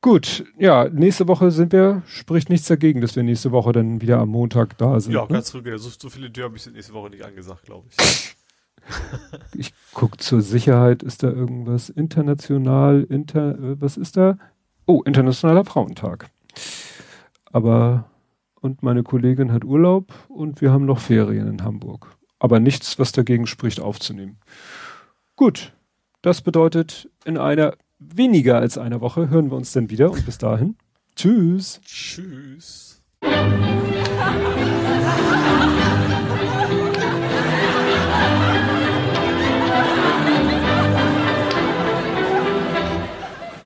[0.00, 4.18] Gut, ja, nächste Woche sind wir, spricht nichts dagegen, dass wir nächste Woche dann wieder
[4.18, 5.12] am Montag da sind.
[5.12, 5.28] Ja, ne?
[5.28, 5.64] ganz ruhig.
[5.76, 8.34] So, so viele Derbys sind nächste Woche nicht angesagt, glaube ich.
[9.54, 14.38] Ich guck zur Sicherheit, ist da irgendwas international, inter, äh, was ist da?
[14.86, 16.30] Oh, Internationaler Frauentag.
[17.52, 18.10] Aber,
[18.60, 22.16] und meine Kollegin hat Urlaub und wir haben noch Ferien in Hamburg.
[22.38, 24.38] Aber nichts, was dagegen spricht, aufzunehmen.
[25.36, 25.72] Gut,
[26.22, 30.38] das bedeutet, in einer weniger als einer Woche hören wir uns dann wieder und bis
[30.38, 30.76] dahin.
[31.14, 31.80] Tschüss.
[31.84, 33.02] Tschüss.